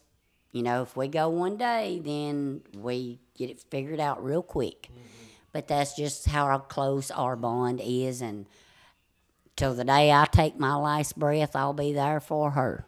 you 0.57 0.63
know, 0.63 0.81
if 0.81 0.97
we 0.97 1.07
go 1.07 1.29
one 1.29 1.55
day, 1.57 2.01
then 2.03 2.61
we 2.75 3.19
get 3.35 3.51
it 3.51 3.59
figured 3.69 3.99
out 3.99 4.23
real 4.23 4.41
quick. 4.41 4.89
Mm-hmm. 4.91 5.01
But 5.51 5.67
that's 5.67 5.95
just 5.95 6.25
how 6.25 6.45
our 6.45 6.59
close 6.59 7.11
our 7.11 7.35
bond 7.35 7.79
is, 7.83 8.23
and 8.23 8.47
till 9.55 9.75
the 9.75 9.83
day 9.83 10.11
I 10.11 10.25
take 10.25 10.57
my 10.57 10.75
last 10.75 11.17
breath, 11.17 11.55
I'll 11.55 11.73
be 11.73 11.93
there 11.93 12.19
for 12.19 12.51
her. 12.51 12.86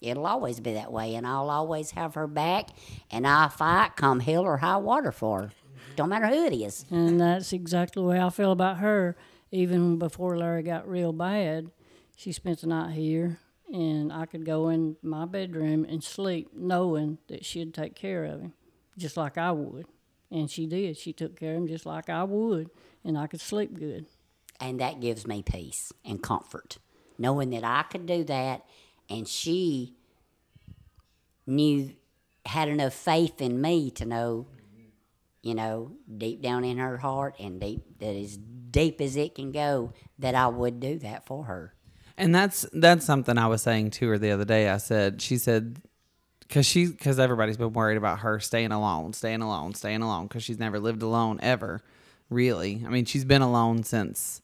It'll 0.00 0.26
always 0.26 0.60
be 0.60 0.74
that 0.74 0.92
way, 0.92 1.14
and 1.14 1.26
I'll 1.26 1.50
always 1.50 1.90
have 1.92 2.14
her 2.14 2.26
back, 2.26 2.70
and 3.10 3.26
I'll 3.26 3.50
fight 3.50 3.96
come 3.96 4.20
hell 4.20 4.42
or 4.42 4.56
high 4.56 4.78
water 4.78 5.12
for 5.12 5.42
her. 5.42 5.50
Don't 5.96 6.08
matter 6.08 6.28
who 6.28 6.46
it 6.46 6.54
is. 6.54 6.86
And 6.90 7.20
that's 7.20 7.52
exactly 7.52 8.02
the 8.02 8.08
way 8.08 8.20
I 8.20 8.30
feel 8.30 8.52
about 8.52 8.78
her. 8.78 9.16
Even 9.50 9.98
before 9.98 10.38
Larry 10.38 10.62
got 10.62 10.88
real 10.88 11.12
bad, 11.12 11.70
she 12.16 12.32
spent 12.32 12.60
the 12.60 12.68
night 12.68 12.92
here, 12.92 13.38
and 13.72 14.12
I 14.12 14.26
could 14.26 14.46
go 14.46 14.68
in 14.68 14.96
my 15.02 15.26
bedroom 15.26 15.84
and 15.84 16.02
sleep 16.02 16.50
knowing 16.54 17.18
that 17.28 17.44
she'd 17.44 17.74
take 17.74 17.94
care 17.94 18.24
of 18.24 18.40
him, 18.40 18.54
just 18.96 19.16
like 19.16 19.36
I 19.36 19.52
would. 19.52 19.86
And 20.30 20.50
she 20.50 20.66
did. 20.66 20.96
She 20.96 21.12
took 21.12 21.38
care 21.38 21.52
of 21.52 21.62
him 21.62 21.66
just 21.66 21.84
like 21.84 22.08
I 22.08 22.22
would, 22.22 22.70
and 23.04 23.18
I 23.18 23.26
could 23.26 23.40
sleep 23.40 23.76
good. 23.78 24.06
And 24.60 24.80
that 24.80 25.00
gives 25.00 25.26
me 25.26 25.42
peace 25.42 25.92
and 26.04 26.22
comfort, 26.22 26.78
knowing 27.18 27.50
that 27.50 27.64
I 27.64 27.82
could 27.82 28.06
do 28.06 28.24
that, 28.24 28.64
and 29.10 29.26
she 29.26 29.96
knew, 31.46 31.92
had 32.46 32.68
enough 32.68 32.94
faith 32.94 33.42
in 33.42 33.60
me 33.60 33.90
to 33.90 34.06
know, 34.06 34.46
you 35.42 35.54
know, 35.54 35.92
deep 36.16 36.40
down 36.40 36.64
in 36.64 36.78
her 36.78 36.96
heart 36.96 37.34
and 37.38 37.60
deep 37.60 37.98
that 37.98 38.14
as 38.14 38.36
deep 38.36 39.00
as 39.00 39.16
it 39.16 39.34
can 39.34 39.52
go, 39.52 39.92
that 40.18 40.34
I 40.34 40.46
would 40.46 40.80
do 40.80 40.98
that 41.00 41.26
for 41.26 41.44
her. 41.44 41.74
And 42.16 42.34
that's 42.34 42.66
that's 42.72 43.04
something 43.04 43.38
I 43.38 43.46
was 43.46 43.62
saying 43.62 43.90
to 43.92 44.08
her 44.08 44.18
the 44.18 44.30
other 44.30 44.44
day. 44.44 44.68
I 44.68 44.76
said, 44.76 45.22
she 45.22 45.38
said, 45.38 45.80
because 46.40 46.66
she 46.66 46.86
because 46.86 47.18
everybody's 47.18 47.56
been 47.56 47.72
worried 47.72 47.96
about 47.96 48.20
her 48.20 48.38
staying 48.40 48.72
alone, 48.72 49.12
staying 49.14 49.42
alone, 49.42 49.74
staying 49.74 50.02
alone 50.02 50.26
because 50.26 50.42
she's 50.42 50.58
never 50.58 50.78
lived 50.78 51.02
alone 51.02 51.40
ever, 51.42 51.82
really. 52.28 52.82
I 52.84 52.90
mean, 52.90 53.06
she's 53.06 53.24
been 53.24 53.42
alone 53.42 53.84
since 53.84 54.39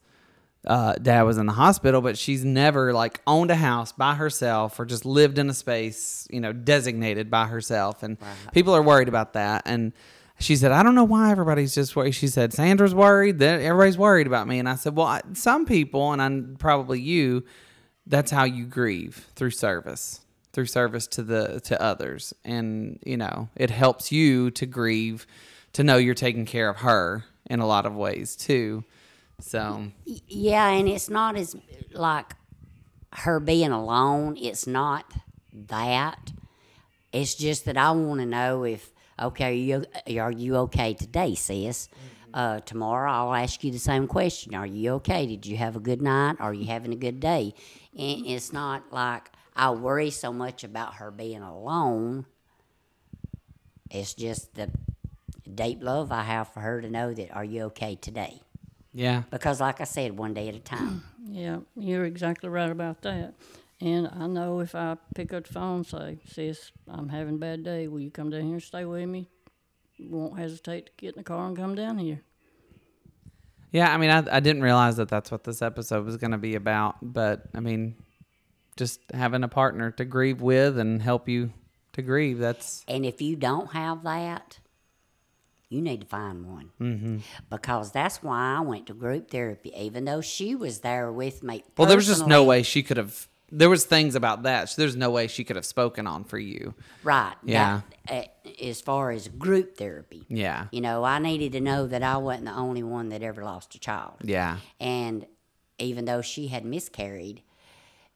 uh, 0.67 0.93
dad 0.95 1.23
was 1.23 1.37
in 1.37 1.45
the 1.45 1.53
hospital, 1.53 2.01
but 2.01 2.17
she's 2.17 2.43
never 2.43 2.93
like 2.93 3.21
owned 3.25 3.49
a 3.49 3.55
house 3.55 3.93
by 3.93 4.15
herself 4.15 4.79
or 4.79 4.85
just 4.85 5.05
lived 5.05 5.39
in 5.39 5.49
a 5.49 5.53
space, 5.53 6.27
you 6.29 6.41
know, 6.41 6.53
designated 6.53 7.31
by 7.31 7.47
herself. 7.47 8.03
And 8.03 8.17
people 8.51 8.75
are 8.75 8.81
worried 8.81 9.07
about 9.07 9.33
that. 9.33 9.63
And 9.65 9.93
she 10.39 10.55
said, 10.55 10.71
I 10.71 10.83
don't 10.83 10.93
know 10.93 11.05
why 11.05 11.31
everybody's 11.31 11.73
just 11.73 11.95
worried. 11.95 12.13
She 12.13 12.27
said, 12.27 12.53
Sandra's 12.53 12.93
worried. 12.93 13.39
That 13.39 13.61
everybody's 13.61 13.97
worried 13.97 14.27
about 14.27 14.47
me. 14.47 14.59
And 14.59 14.67
I 14.69 14.75
said, 14.75 14.95
well, 14.95 15.07
I, 15.07 15.21
some 15.33 15.65
people, 15.65 16.11
and 16.11 16.21
I'm 16.21 16.57
probably 16.59 17.01
you, 17.01 17.43
that's 18.05 18.29
how 18.29 18.43
you 18.43 18.65
grieve 18.65 19.27
through 19.35 19.51
service 19.51 20.21
through 20.53 20.65
service 20.65 21.05
to 21.05 21.21
the 21.21 21.59
to 21.59 21.79
others 21.79 22.33
and 22.43 22.99
you 23.05 23.15
know 23.15 23.47
it 23.55 23.69
helps 23.69 24.11
you 24.11 24.49
to 24.49 24.65
grieve 24.65 25.27
to 25.73 25.83
know 25.83 25.97
you're 25.97 26.15
taking 26.15 26.47
care 26.47 26.67
of 26.67 26.77
her 26.77 27.25
in 27.47 27.59
a 27.59 27.67
lot 27.67 27.85
of 27.85 27.95
ways 27.95 28.35
too 28.35 28.83
so 29.39 29.91
Yeah, 30.05 30.69
and 30.69 30.87
it's 30.87 31.09
not 31.09 31.35
as 31.35 31.55
like 31.93 32.33
her 33.13 33.39
being 33.39 33.71
alone. 33.71 34.37
It's 34.37 34.67
not 34.67 35.11
that. 35.53 36.31
It's 37.13 37.35
just 37.35 37.65
that 37.65 37.77
I 37.77 37.91
want 37.91 38.19
to 38.19 38.25
know 38.25 38.63
if 38.63 38.91
okay, 39.19 39.45
are 39.45 39.83
you 40.11 40.21
are 40.21 40.31
you 40.31 40.55
okay 40.57 40.93
today, 40.93 41.35
sis? 41.35 41.89
Uh, 42.33 42.59
tomorrow 42.59 43.11
I'll 43.11 43.33
ask 43.33 43.63
you 43.63 43.71
the 43.71 43.79
same 43.79 44.07
question. 44.07 44.53
Are 44.53 44.65
you 44.65 44.93
okay? 44.95 45.25
Did 45.25 45.45
you 45.45 45.57
have 45.57 45.75
a 45.75 45.79
good 45.79 46.01
night? 46.01 46.35
Are 46.39 46.53
you 46.53 46.65
having 46.65 46.91
a 46.91 46.97
good 46.97 47.19
day? 47.19 47.53
And 47.97 48.27
it's 48.27 48.53
not 48.53 48.91
like 48.91 49.31
I 49.55 49.71
worry 49.71 50.11
so 50.11 50.31
much 50.31 50.63
about 50.63 50.95
her 50.95 51.09
being 51.09 51.41
alone. 51.41 52.25
It's 53.89 54.13
just 54.13 54.53
the 54.53 54.69
deep 55.55 55.81
love 55.81 56.11
I 56.11 56.23
have 56.23 56.49
for 56.49 56.59
her 56.59 56.81
to 56.81 56.89
know 56.89 57.13
that 57.13 57.31
are 57.31 57.45
you 57.45 57.63
okay 57.63 57.95
today? 57.95 58.41
Yeah 58.97 59.23
Because, 59.29 59.61
like 59.61 59.79
I 59.81 59.85
said, 59.85 60.17
one 60.17 60.33
day 60.33 60.47
at 60.49 60.55
a 60.55 60.59
time. 60.59 61.03
Yeah, 61.29 61.57
you're 61.75 62.05
exactly 62.05 62.47
right 62.49 62.71
about 62.71 63.01
that. 63.01 63.33
And 63.81 64.07
I 64.07 64.27
know 64.27 64.61
if 64.61 64.73
I 64.73 64.95
pick 65.13 65.33
up 65.33 65.45
the 65.45 65.53
phone 65.53 65.75
and 65.79 65.85
say, 65.85 66.19
Sis, 66.25 66.71
I'm 66.87 67.09
having 67.09 67.35
a 67.35 67.37
bad 67.37 67.63
day, 67.63 67.87
will 67.89 67.99
you 67.99 68.09
come 68.11 68.29
down 68.29 68.43
here 68.43 68.53
and 68.53 68.63
stay 68.63 68.85
with 68.85 69.09
me? 69.09 69.27
Won't 69.99 70.39
hesitate 70.39 70.85
to 70.85 70.91
get 70.97 71.15
in 71.15 71.19
the 71.19 71.23
car 71.23 71.45
and 71.47 71.57
come 71.57 71.75
down 71.75 71.97
here. 71.97 72.21
yeah 73.71 73.93
i 73.93 73.97
mean 73.97 74.09
i, 74.09 74.19
I 74.37 74.39
didn't 74.39 74.61
realize 74.63 74.95
that 74.97 75.09
that's 75.09 75.29
what 75.31 75.43
this 75.43 75.61
episode 75.61 76.05
was 76.05 76.15
going 76.17 76.31
to 76.31 76.37
be 76.37 76.55
about 76.55 76.95
but 77.01 77.43
i 77.53 77.59
mean 77.59 77.95
just 78.77 79.01
having 79.13 79.43
a 79.43 79.47
partner 79.49 79.91
to 79.91 80.05
grieve 80.05 80.39
with 80.41 80.77
and 80.77 81.01
help 81.01 81.27
you 81.27 81.51
to 81.93 82.01
grieve 82.01 82.37
that's 82.39 82.85
And 82.87 83.05
if 83.05 83.21
you 83.21 83.35
don't 83.35 83.71
have 83.73 84.03
that, 84.03 84.59
You 85.69 85.81
need 85.81 86.01
to 86.01 86.07
find 86.07 86.45
one. 86.45 86.69
Mm-hmm. 86.79 87.17
Because 87.49 87.91
that's 87.91 88.23
why 88.23 88.55
I 88.57 88.61
went 88.61 88.87
to 88.87 88.93
group 88.93 89.29
therapy, 89.29 89.73
even 89.75 90.05
though 90.05 90.21
she 90.21 90.55
was 90.55 90.79
there 90.79 91.11
with 91.11 91.43
me. 91.43 91.63
Well, 91.77 91.87
there 91.87 91.97
was 91.97 92.07
just 92.07 92.25
no 92.25 92.43
way 92.43 92.63
she 92.63 92.83
could 92.83 92.97
have. 92.97 93.27
There 93.51 93.69
was 93.69 93.85
things 93.85 94.15
about 94.15 94.43
that. 94.43 94.69
So 94.69 94.81
there's 94.81 94.95
no 94.95 95.09
way 95.09 95.27
she 95.27 95.43
could 95.43 95.55
have 95.55 95.65
spoken 95.65 96.05
on 96.07 96.23
for 96.25 96.37
you. 96.37 96.73
Right. 97.03 97.35
Yeah. 97.43 97.81
That, 98.07 98.29
uh, 98.45 98.49
as 98.61 98.81
far 98.81 99.11
as 99.11 99.27
group 99.27 99.77
therapy. 99.77 100.25
Yeah. 100.29 100.67
You 100.71 100.81
know, 100.81 101.03
I 101.03 101.19
needed 101.19 101.53
to 101.53 101.61
know 101.61 101.87
that 101.87 102.03
I 102.03 102.17
wasn't 102.17 102.45
the 102.45 102.53
only 102.53 102.83
one 102.83 103.09
that 103.09 103.21
ever 103.23 103.43
lost 103.43 103.75
a 103.75 103.79
child. 103.79 104.15
Yeah. 104.21 104.57
And 104.79 105.25
even 105.79 106.05
though 106.05 106.21
she 106.21 106.47
had 106.47 106.65
miscarried, 106.65 107.41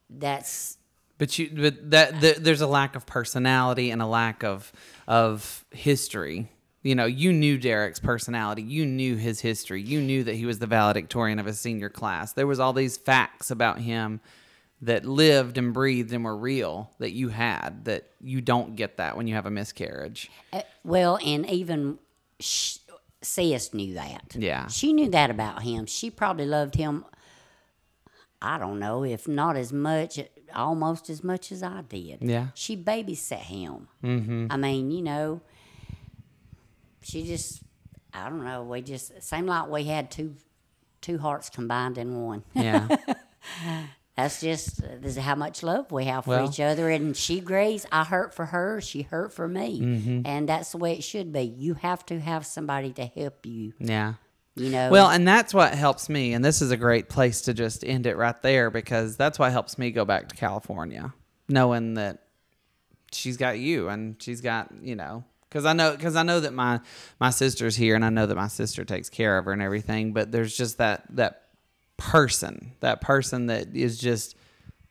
that's 0.10 0.78
But 1.18 1.38
you, 1.40 1.49
but 1.53 1.91
that 1.91 2.19
th- 2.19 2.38
there's 2.38 2.61
a 2.61 2.68
lack 2.68 2.95
of 2.95 3.06
personality 3.06 3.91
and 3.91 4.02
a 4.02 4.07
lack 4.07 4.44
of 4.44 4.72
of 5.07 5.65
history. 5.72 6.49
You 6.84 6.95
know, 6.95 7.06
you 7.06 7.32
knew 7.32 7.58
Derek's 7.58 7.99
personality. 7.99 8.64
You 8.64 8.86
knew 8.86 9.16
his 9.16 9.40
history. 9.40 9.82
You 9.82 10.02
knew 10.02 10.24
that 10.24 10.34
he 10.34 10.45
was 10.45 10.60
the 10.60 10.68
valedictorian 10.68 11.38
of 11.38 11.45
his 11.45 11.60
senior 11.60 11.90
class. 11.90 12.34
There 12.34 12.48
was 12.48 12.60
all 12.60 12.74
these 12.74 12.98
facts 12.98 13.52
about 13.52 13.80
him 13.80 14.20
that 14.82 15.06
lived 15.06 15.60
and 15.60 15.74
breathed 15.74 16.12
and 16.12 16.26
were 16.26 16.36
real 16.36 16.90
that 16.98 17.12
you 17.12 17.30
had 17.30 17.86
that 17.86 18.10
you 18.20 18.41
don't 18.41 18.76
get 18.76 18.98
that 18.98 19.16
when 19.16 19.28
you 19.28 19.36
have 19.36 19.45
a 19.45 19.52
miscarriage. 19.52 20.32
uh, 20.53 20.62
well, 20.84 21.20
and 21.24 21.48
even 21.48 21.99
sh- 22.40 22.78
Sis 23.22 23.74
knew 23.76 23.94
that. 23.94 24.36
Yeah. 24.36 24.66
She 24.68 24.94
knew 24.94 25.10
that 25.12 25.30
about 25.30 25.62
him. 25.62 25.86
She 25.86 26.10
probably 26.10 26.48
loved 26.48 26.74
him. 26.74 27.06
I 28.41 28.58
don't 28.58 28.80
know 28.80 29.03
if 29.03 29.28
not 29.28 29.56
as 29.56 29.72
much, 29.72 30.20
almost 30.56 31.12
as 31.12 31.24
much 31.24 31.52
as 31.52 31.62
I 31.62 31.84
did. 31.88 32.18
Yeah. 32.22 32.48
She 32.56 32.76
babysat 32.76 33.38
him. 33.38 33.88
Mm-hmm. 34.03 34.48
I 34.49 34.58
mean, 34.58 34.90
you 34.90 35.03
know, 35.03 35.41
she 37.02 37.23
just, 37.26 37.61
I 38.14 38.30
don't 38.30 38.44
know. 38.44 38.64
We 38.64 38.82
just 38.82 39.22
seemed 39.23 39.48
like 39.48 39.68
we 39.69 39.84
had 39.86 40.11
two, 40.11 40.36
two 41.02 41.18
hearts 41.18 41.49
combined 41.49 41.98
in 41.98 42.22
one. 42.23 42.44
Yeah. 42.53 42.88
That's 44.18 44.41
just 44.41 44.84
uh, 44.84 44.88
this 44.99 45.15
is 45.18 45.23
how 45.23 45.36
much 45.36 45.64
love 45.64 45.91
we 45.91 46.06
have 46.06 46.26
for 46.26 46.32
Well- 46.32 46.49
each 46.49 46.60
other, 46.60 46.90
and 46.90 47.15
she 47.15 47.40
grieves. 47.40 47.86
I 47.91 48.03
hurt 48.03 48.34
for 48.34 48.45
her; 48.48 48.82
she 48.82 49.03
hurt 49.03 49.34
for 49.34 49.48
me, 49.48 49.80
Mm-hmm. 49.82 50.22
and 50.26 50.48
that's 50.49 50.73
the 50.73 50.78
way 50.78 50.94
it 50.94 51.03
should 51.03 51.32
be. 51.32 51.41
You 51.44 51.76
have 51.76 52.06
to 52.07 52.19
have 52.19 52.45
somebody 52.45 52.91
to 52.94 53.06
help 53.06 53.45
you. 53.45 53.73
yeah. 53.80 54.15
You 54.56 54.69
know. 54.69 54.90
Well, 54.91 55.10
and 55.10 55.26
that's 55.26 55.53
what 55.53 55.73
helps 55.73 56.10
me. 56.10 56.34
And 56.34 56.44
this 56.44 56.61
is 56.61 56.72
a 56.72 56.78
great 56.78 57.07
place 57.07 57.40
to 57.44 57.53
just 57.53 57.86
end 57.86 58.06
it 58.06 58.18
right 58.18 58.40
there 58.41 58.69
because 58.69 59.15
that's 59.15 59.40
what 59.40 59.49
helps 59.53 59.78
me 59.78 59.91
go 59.91 60.03
back 60.03 60.28
to 60.28 60.36
California, 60.36 61.14
knowing 61.48 61.94
that 61.94 62.22
she's 63.14 63.38
got 63.38 63.57
you 63.60 63.88
and 63.88 64.22
she's 64.22 64.41
got 64.41 64.69
you 64.84 64.95
know 64.98 65.23
because 65.52 65.65
I 65.65 65.73
know 65.73 65.91
because 65.91 66.15
I 66.15 66.23
know 66.23 66.40
that 66.40 66.53
my 66.53 66.80
my 67.19 67.30
sister's 67.30 67.76
here 67.76 67.95
and 67.95 68.06
I 68.06 68.10
know 68.10 68.26
that 68.26 68.36
my 68.36 68.48
sister 68.48 68.86
takes 68.86 69.10
care 69.10 69.38
of 69.38 69.45
her 69.45 69.52
and 69.52 69.61
everything. 69.61 70.14
But 70.14 70.32
there's 70.32 70.56
just 70.56 70.78
that 70.78 71.03
that 71.10 71.44
person, 71.98 72.72
that 72.80 73.02
person 73.02 73.48
that 73.48 73.76
is 73.76 73.98
just 73.98 74.36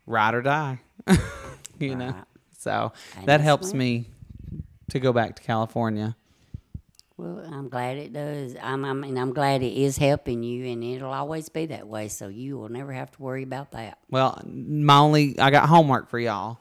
ride 0.07 0.35
or 0.35 0.43
die, 0.43 0.81
you 1.79 1.97
know. 1.97 2.15
So 2.59 2.93
And 3.17 3.27
that 3.27 3.41
helps 3.41 3.73
me 3.73 4.11
to 4.91 5.01
go 5.01 5.13
back 5.15 5.37
to 5.37 5.43
California. 5.43 6.15
well, 7.17 7.43
I'm 7.51 7.71
glad 7.71 7.97
it 7.97 8.13
does. 8.13 8.55
I'm, 8.61 8.85
I 8.85 8.93
mean, 8.93 9.17
I'm 9.17 9.33
glad 9.33 9.63
it 9.63 9.73
is 9.73 9.97
helping 9.97 10.43
you, 10.43 10.67
and 10.67 10.85
it'll 10.85 11.13
always 11.13 11.49
be 11.49 11.67
that 11.67 11.87
way. 11.87 12.09
So 12.09 12.29
you 12.29 12.59
will 12.59 12.69
never 12.69 12.93
have 12.93 13.11
to 13.13 13.23
worry 13.23 13.45
about 13.45 13.71
that. 13.71 13.99
Well, 14.11 14.43
my 14.47 14.99
only 14.99 15.39
I 15.39 15.51
got 15.51 15.71
homework 15.71 16.11
for 16.11 16.19
y'all. 16.19 16.59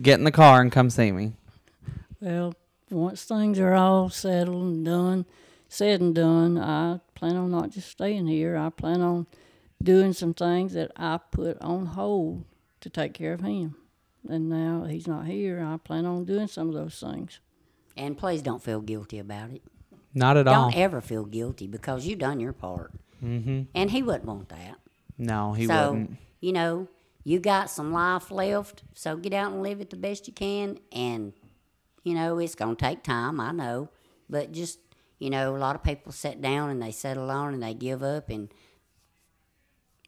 Get 0.00 0.18
in 0.18 0.24
the 0.24 0.30
car 0.32 0.60
and 0.60 0.70
come 0.70 0.90
see 0.90 1.10
me. 1.10 1.32
Well, 2.22 2.54
once 2.88 3.24
things 3.24 3.58
are 3.58 3.74
all 3.74 4.08
settled 4.08 4.62
and 4.62 4.84
done, 4.84 5.26
said 5.68 6.00
and 6.00 6.14
done, 6.14 6.56
I 6.56 7.00
plan 7.16 7.34
on 7.34 7.50
not 7.50 7.70
just 7.70 7.90
staying 7.90 8.28
here. 8.28 8.56
I 8.56 8.70
plan 8.70 9.00
on 9.00 9.26
doing 9.82 10.12
some 10.12 10.32
things 10.32 10.72
that 10.74 10.92
I 10.96 11.18
put 11.18 11.60
on 11.60 11.86
hold 11.86 12.44
to 12.80 12.88
take 12.88 13.12
care 13.12 13.32
of 13.32 13.40
him. 13.40 13.74
And 14.28 14.48
now 14.48 14.84
he's 14.88 15.08
not 15.08 15.26
here. 15.26 15.60
I 15.66 15.78
plan 15.78 16.06
on 16.06 16.24
doing 16.24 16.46
some 16.46 16.68
of 16.68 16.74
those 16.74 17.00
things. 17.00 17.40
And 17.96 18.16
please 18.16 18.40
don't 18.40 18.62
feel 18.62 18.80
guilty 18.80 19.18
about 19.18 19.50
it. 19.50 19.62
Not 20.14 20.36
at 20.36 20.46
all. 20.46 20.70
Don't 20.70 20.78
ever 20.78 21.00
feel 21.00 21.24
guilty 21.24 21.66
because 21.66 22.06
you 22.06 22.14
done 22.14 22.38
your 22.38 22.52
part. 22.52 22.92
Mm-hmm. 23.22 23.62
And 23.74 23.90
he 23.90 24.00
wouldn't 24.00 24.26
want 24.26 24.48
that. 24.50 24.76
No, 25.18 25.54
he 25.54 25.66
so, 25.66 25.90
wouldn't. 25.90 26.10
So 26.10 26.16
you 26.40 26.52
know, 26.52 26.86
you 27.24 27.40
got 27.40 27.68
some 27.68 27.92
life 27.92 28.30
left, 28.30 28.84
so 28.94 29.16
get 29.16 29.32
out 29.32 29.52
and 29.52 29.62
live 29.62 29.80
it 29.80 29.90
the 29.90 29.96
best 29.96 30.28
you 30.28 30.32
can. 30.32 30.78
And, 30.92 31.32
you 32.02 32.14
know, 32.14 32.38
it's 32.38 32.54
going 32.54 32.76
to 32.76 32.84
take 32.84 33.02
time, 33.02 33.40
I 33.40 33.52
know. 33.52 33.90
But 34.28 34.52
just, 34.52 34.78
you 35.18 35.30
know, 35.30 35.56
a 35.56 35.58
lot 35.58 35.76
of 35.76 35.82
people 35.82 36.12
sit 36.12 36.40
down 36.40 36.70
and 36.70 36.82
they 36.82 36.90
settle 36.92 37.30
on 37.30 37.54
and 37.54 37.62
they 37.62 37.74
give 37.74 38.02
up. 38.02 38.30
And, 38.30 38.52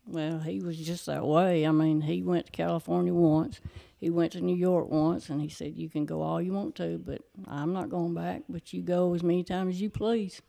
Well, 0.07 0.41
he 0.41 0.61
was 0.61 0.79
just 0.79 1.07
that 1.07 1.27
way. 1.27 1.67
I 1.67 1.71
mean, 1.73 2.03
he 2.03 2.23
went 2.23 2.47
to 2.47 2.53
California 2.53 3.15
once. 3.15 3.61
He 3.99 4.11
went 4.11 4.33
to 4.33 4.41
New 4.41 4.57
York 4.57 4.91
once, 4.91 5.31
and 5.31 5.41
he 5.41 5.49
said, 5.49 5.77
"You 5.77 5.89
can 5.89 6.05
go 6.05 6.21
all 6.21 6.43
you 6.43 6.53
want 6.53 6.75
to, 6.75 6.99
but 6.99 7.23
I'm 7.47 7.73
not 7.73 7.89
going 7.89 8.13
back. 8.13 8.43
But 8.51 8.73
you 8.73 8.83
go 8.83 9.15
as 9.15 9.23
many 9.23 9.43
times 9.45 9.77
as 9.77 9.81
you 9.81 9.89
please." 9.89 10.43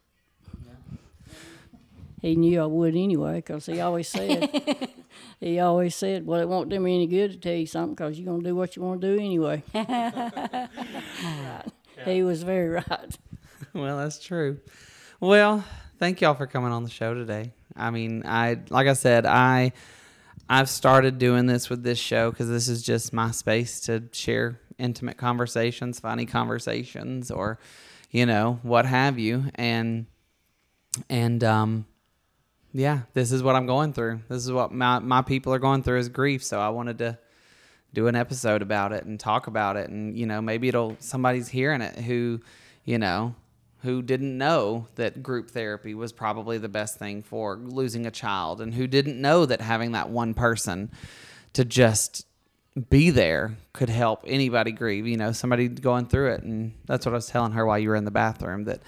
He 2.26 2.35
knew 2.35 2.60
I 2.60 2.65
would 2.65 2.95
anyway, 2.95 3.35
because 3.35 3.68
he 3.68 3.81
always 3.81 4.07
said, 4.07 4.49
he 5.39 5.60
always 5.60 5.93
said, 5.93 6.26
"Well, 6.26 6.41
it 6.41 6.49
won't 6.49 6.69
do 6.69 6.80
me 6.80 6.95
any 6.95 7.06
good 7.06 7.34
to 7.34 7.38
tell 7.38 7.53
you 7.53 7.68
something, 7.68 7.93
because 7.93 8.18
you're 8.18 8.26
gonna 8.26 8.41
do 8.41 8.56
what 8.56 8.76
you 8.76 8.81
want 8.81 8.99
to 9.02 9.15
do 9.15 9.22
anyway." 9.22 9.61
right. 9.76 10.69
He 12.03 12.23
was 12.23 12.41
very 12.41 12.69
right. 12.69 13.18
Well, 13.73 13.97
that's 13.97 14.18
true. 14.18 14.60
Well, 15.19 15.64
thank 15.99 16.22
y'all 16.22 16.34
for 16.34 16.47
coming 16.47 16.72
on 16.72 16.84
the 16.84 16.89
show 16.89 17.14
today. 17.14 17.52
I 17.76 17.91
mean, 17.91 18.23
I 18.26 18.60
like 18.69 18.88
I 18.88 18.93
said, 18.93 19.27
I 19.27 19.73
I've 20.49 20.69
started 20.69 21.19
doing 21.19 21.45
this 21.45 21.69
with 21.69 21.84
this 21.84 21.99
show 21.99 22.31
because 22.31 22.49
this 22.49 22.68
is 22.69 22.81
just 22.81 23.14
my 23.14 23.30
space 23.30 23.81
to 23.81 24.03
share 24.14 24.60
intimate 24.80 25.18
conversations, 25.18 25.99
funny 25.99 26.26
conversations, 26.26 27.30
or 27.30 27.60
you 28.10 28.26
know 28.26 28.60
what 28.64 28.88
have 28.88 29.19
you, 29.19 29.52
and 29.56 30.07
and 31.07 31.43
um 31.43 31.85
yeah, 32.77 33.03
this 33.14 33.31
is 33.31 33.41
what 33.41 33.56
I'm 33.56 33.65
going 33.65 33.93
through. 33.93 34.19
This 34.27 34.43
is 34.43 34.52
what 34.52 34.73
my 34.73 34.99
my 34.99 35.22
people 35.22 35.53
are 35.53 35.60
going 35.60 35.81
through 35.81 35.99
is 35.99 36.10
grief. 36.10 36.43
So 36.43 36.60
I 36.60 36.69
wanted 36.69 36.97
to 36.97 37.18
do 37.93 38.07
an 38.07 38.18
episode 38.18 38.61
about 38.61 38.91
it 38.91 39.06
and 39.06 39.18
talk 39.18 39.47
about 39.47 39.77
it, 39.77 39.89
and 39.89 40.18
you 40.18 40.26
know 40.26 40.41
maybe 40.41 40.68
it'll 40.68 40.97
somebody's 40.99 41.47
hearing 41.47 41.80
it 41.80 41.97
who 41.99 42.41
you 42.84 42.99
know 42.99 43.34
who 43.84 44.02
didn't 44.02 44.38
know 44.38 44.88
that 44.95 45.23
group 45.23 45.52
therapy 45.52 45.93
was 45.93 46.11
probably 46.11 46.57
the 46.57 46.68
best 46.68 46.99
thing 46.99 47.23
for 47.23 47.56
losing 47.56 48.06
a 48.06 48.11
child 48.11 48.60
and 48.60 48.73
who 48.73 48.88
didn't 48.88 49.22
know 49.22 49.45
that 49.45 49.61
having 49.61 49.93
that 49.93 50.10
one 50.10 50.34
person 50.34 50.91
to 51.53 51.64
just 51.64 52.26
be 52.89 53.10
there 53.10 53.56
could 53.72 53.89
help 53.89 54.23
anybody 54.26 54.72
grieve 54.72 55.07
you 55.07 55.15
know 55.15 55.31
somebody 55.31 55.69
going 55.69 56.06
through 56.06 56.34
it 56.34 56.41
and 56.41 56.73
that's 56.85 57.06
what 57.06 57.14
i 57.14 57.15
was 57.15 57.27
telling 57.27 57.53
her 57.53 57.65
while 57.65 57.80
you 57.80 57.88
were 57.88 57.95
in 57.95 58.06
the 58.06 58.11
bathroom 58.11 58.65
that 58.65 58.81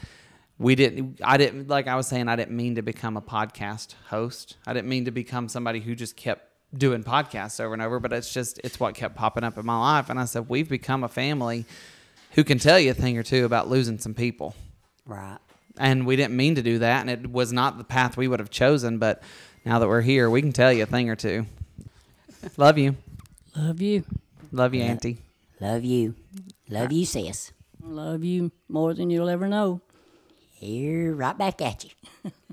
we 0.59 0.75
didn't 0.75 1.19
i 1.23 1.38
didn't 1.38 1.67
like 1.67 1.88
i 1.88 1.95
was 1.95 2.07
saying 2.07 2.27
i 2.27 2.35
didn't 2.35 2.55
mean 2.55 2.75
to 2.75 2.81
become 2.81 3.17
a 3.17 3.21
podcast 3.21 3.93
host 4.09 4.57
i 4.65 4.73
didn't 4.73 4.89
mean 4.89 5.05
to 5.05 5.11
become 5.11 5.47
somebody 5.47 5.79
who 5.79 5.95
just 5.95 6.15
kept 6.15 6.43
doing 6.75 7.03
podcasts 7.03 7.59
over 7.59 7.73
and 7.73 7.81
over 7.81 7.99
but 7.99 8.11
it's 8.11 8.34
just 8.34 8.59
it's 8.63 8.79
what 8.79 8.93
kept 8.95 9.15
popping 9.15 9.43
up 9.43 9.57
in 9.57 9.65
my 9.65 9.79
life 9.79 10.09
and 10.09 10.19
i 10.19 10.25
said 10.25 10.49
we've 10.49 10.69
become 10.69 11.03
a 11.03 11.07
family 11.07 11.65
who 12.34 12.43
can 12.43 12.59
tell 12.59 12.79
you 12.79 12.91
a 12.91 12.93
thing 12.93 13.17
or 13.17 13.23
two 13.23 13.45
about 13.45 13.69
losing 13.69 13.97
some 13.97 14.13
people 14.13 14.53
right. 15.05 15.38
and 15.77 16.05
we 16.05 16.15
didn't 16.15 16.35
mean 16.35 16.55
to 16.55 16.61
do 16.61 16.79
that 16.79 17.01
and 17.01 17.09
it 17.09 17.31
was 17.31 17.53
not 17.53 17.77
the 17.77 17.84
path 17.84 18.17
we 18.17 18.27
would 18.27 18.39
have 18.39 18.49
chosen 18.49 18.97
but 18.97 19.23
now 19.63 19.79
that 19.79 19.88
we're 19.88 20.01
here 20.01 20.29
we 20.29 20.41
can 20.41 20.51
tell 20.51 20.73
you 20.73 20.84
a 20.84 20.85
thing 20.88 21.09
or 21.09 21.15
two 21.15 21.45
love 22.57 22.77
you 22.77 22.95
Love 23.55 23.81
you, 23.81 24.03
love 24.51 24.75
you 24.75 24.84
auntie 24.84 25.17
Love 25.59 25.84
you. 25.84 26.13
Love 26.69 26.91
you, 26.91 27.05
sis. 27.05 27.51
love 27.81 28.23
you 28.23 28.51
more 28.69 28.93
than 28.93 29.09
you'll 29.09 29.29
ever 29.29 29.47
know. 29.47 29.81
Here, 30.59 31.13
right 31.13 31.38
back 31.38 31.61
at 31.61 31.84
you. 31.84 32.31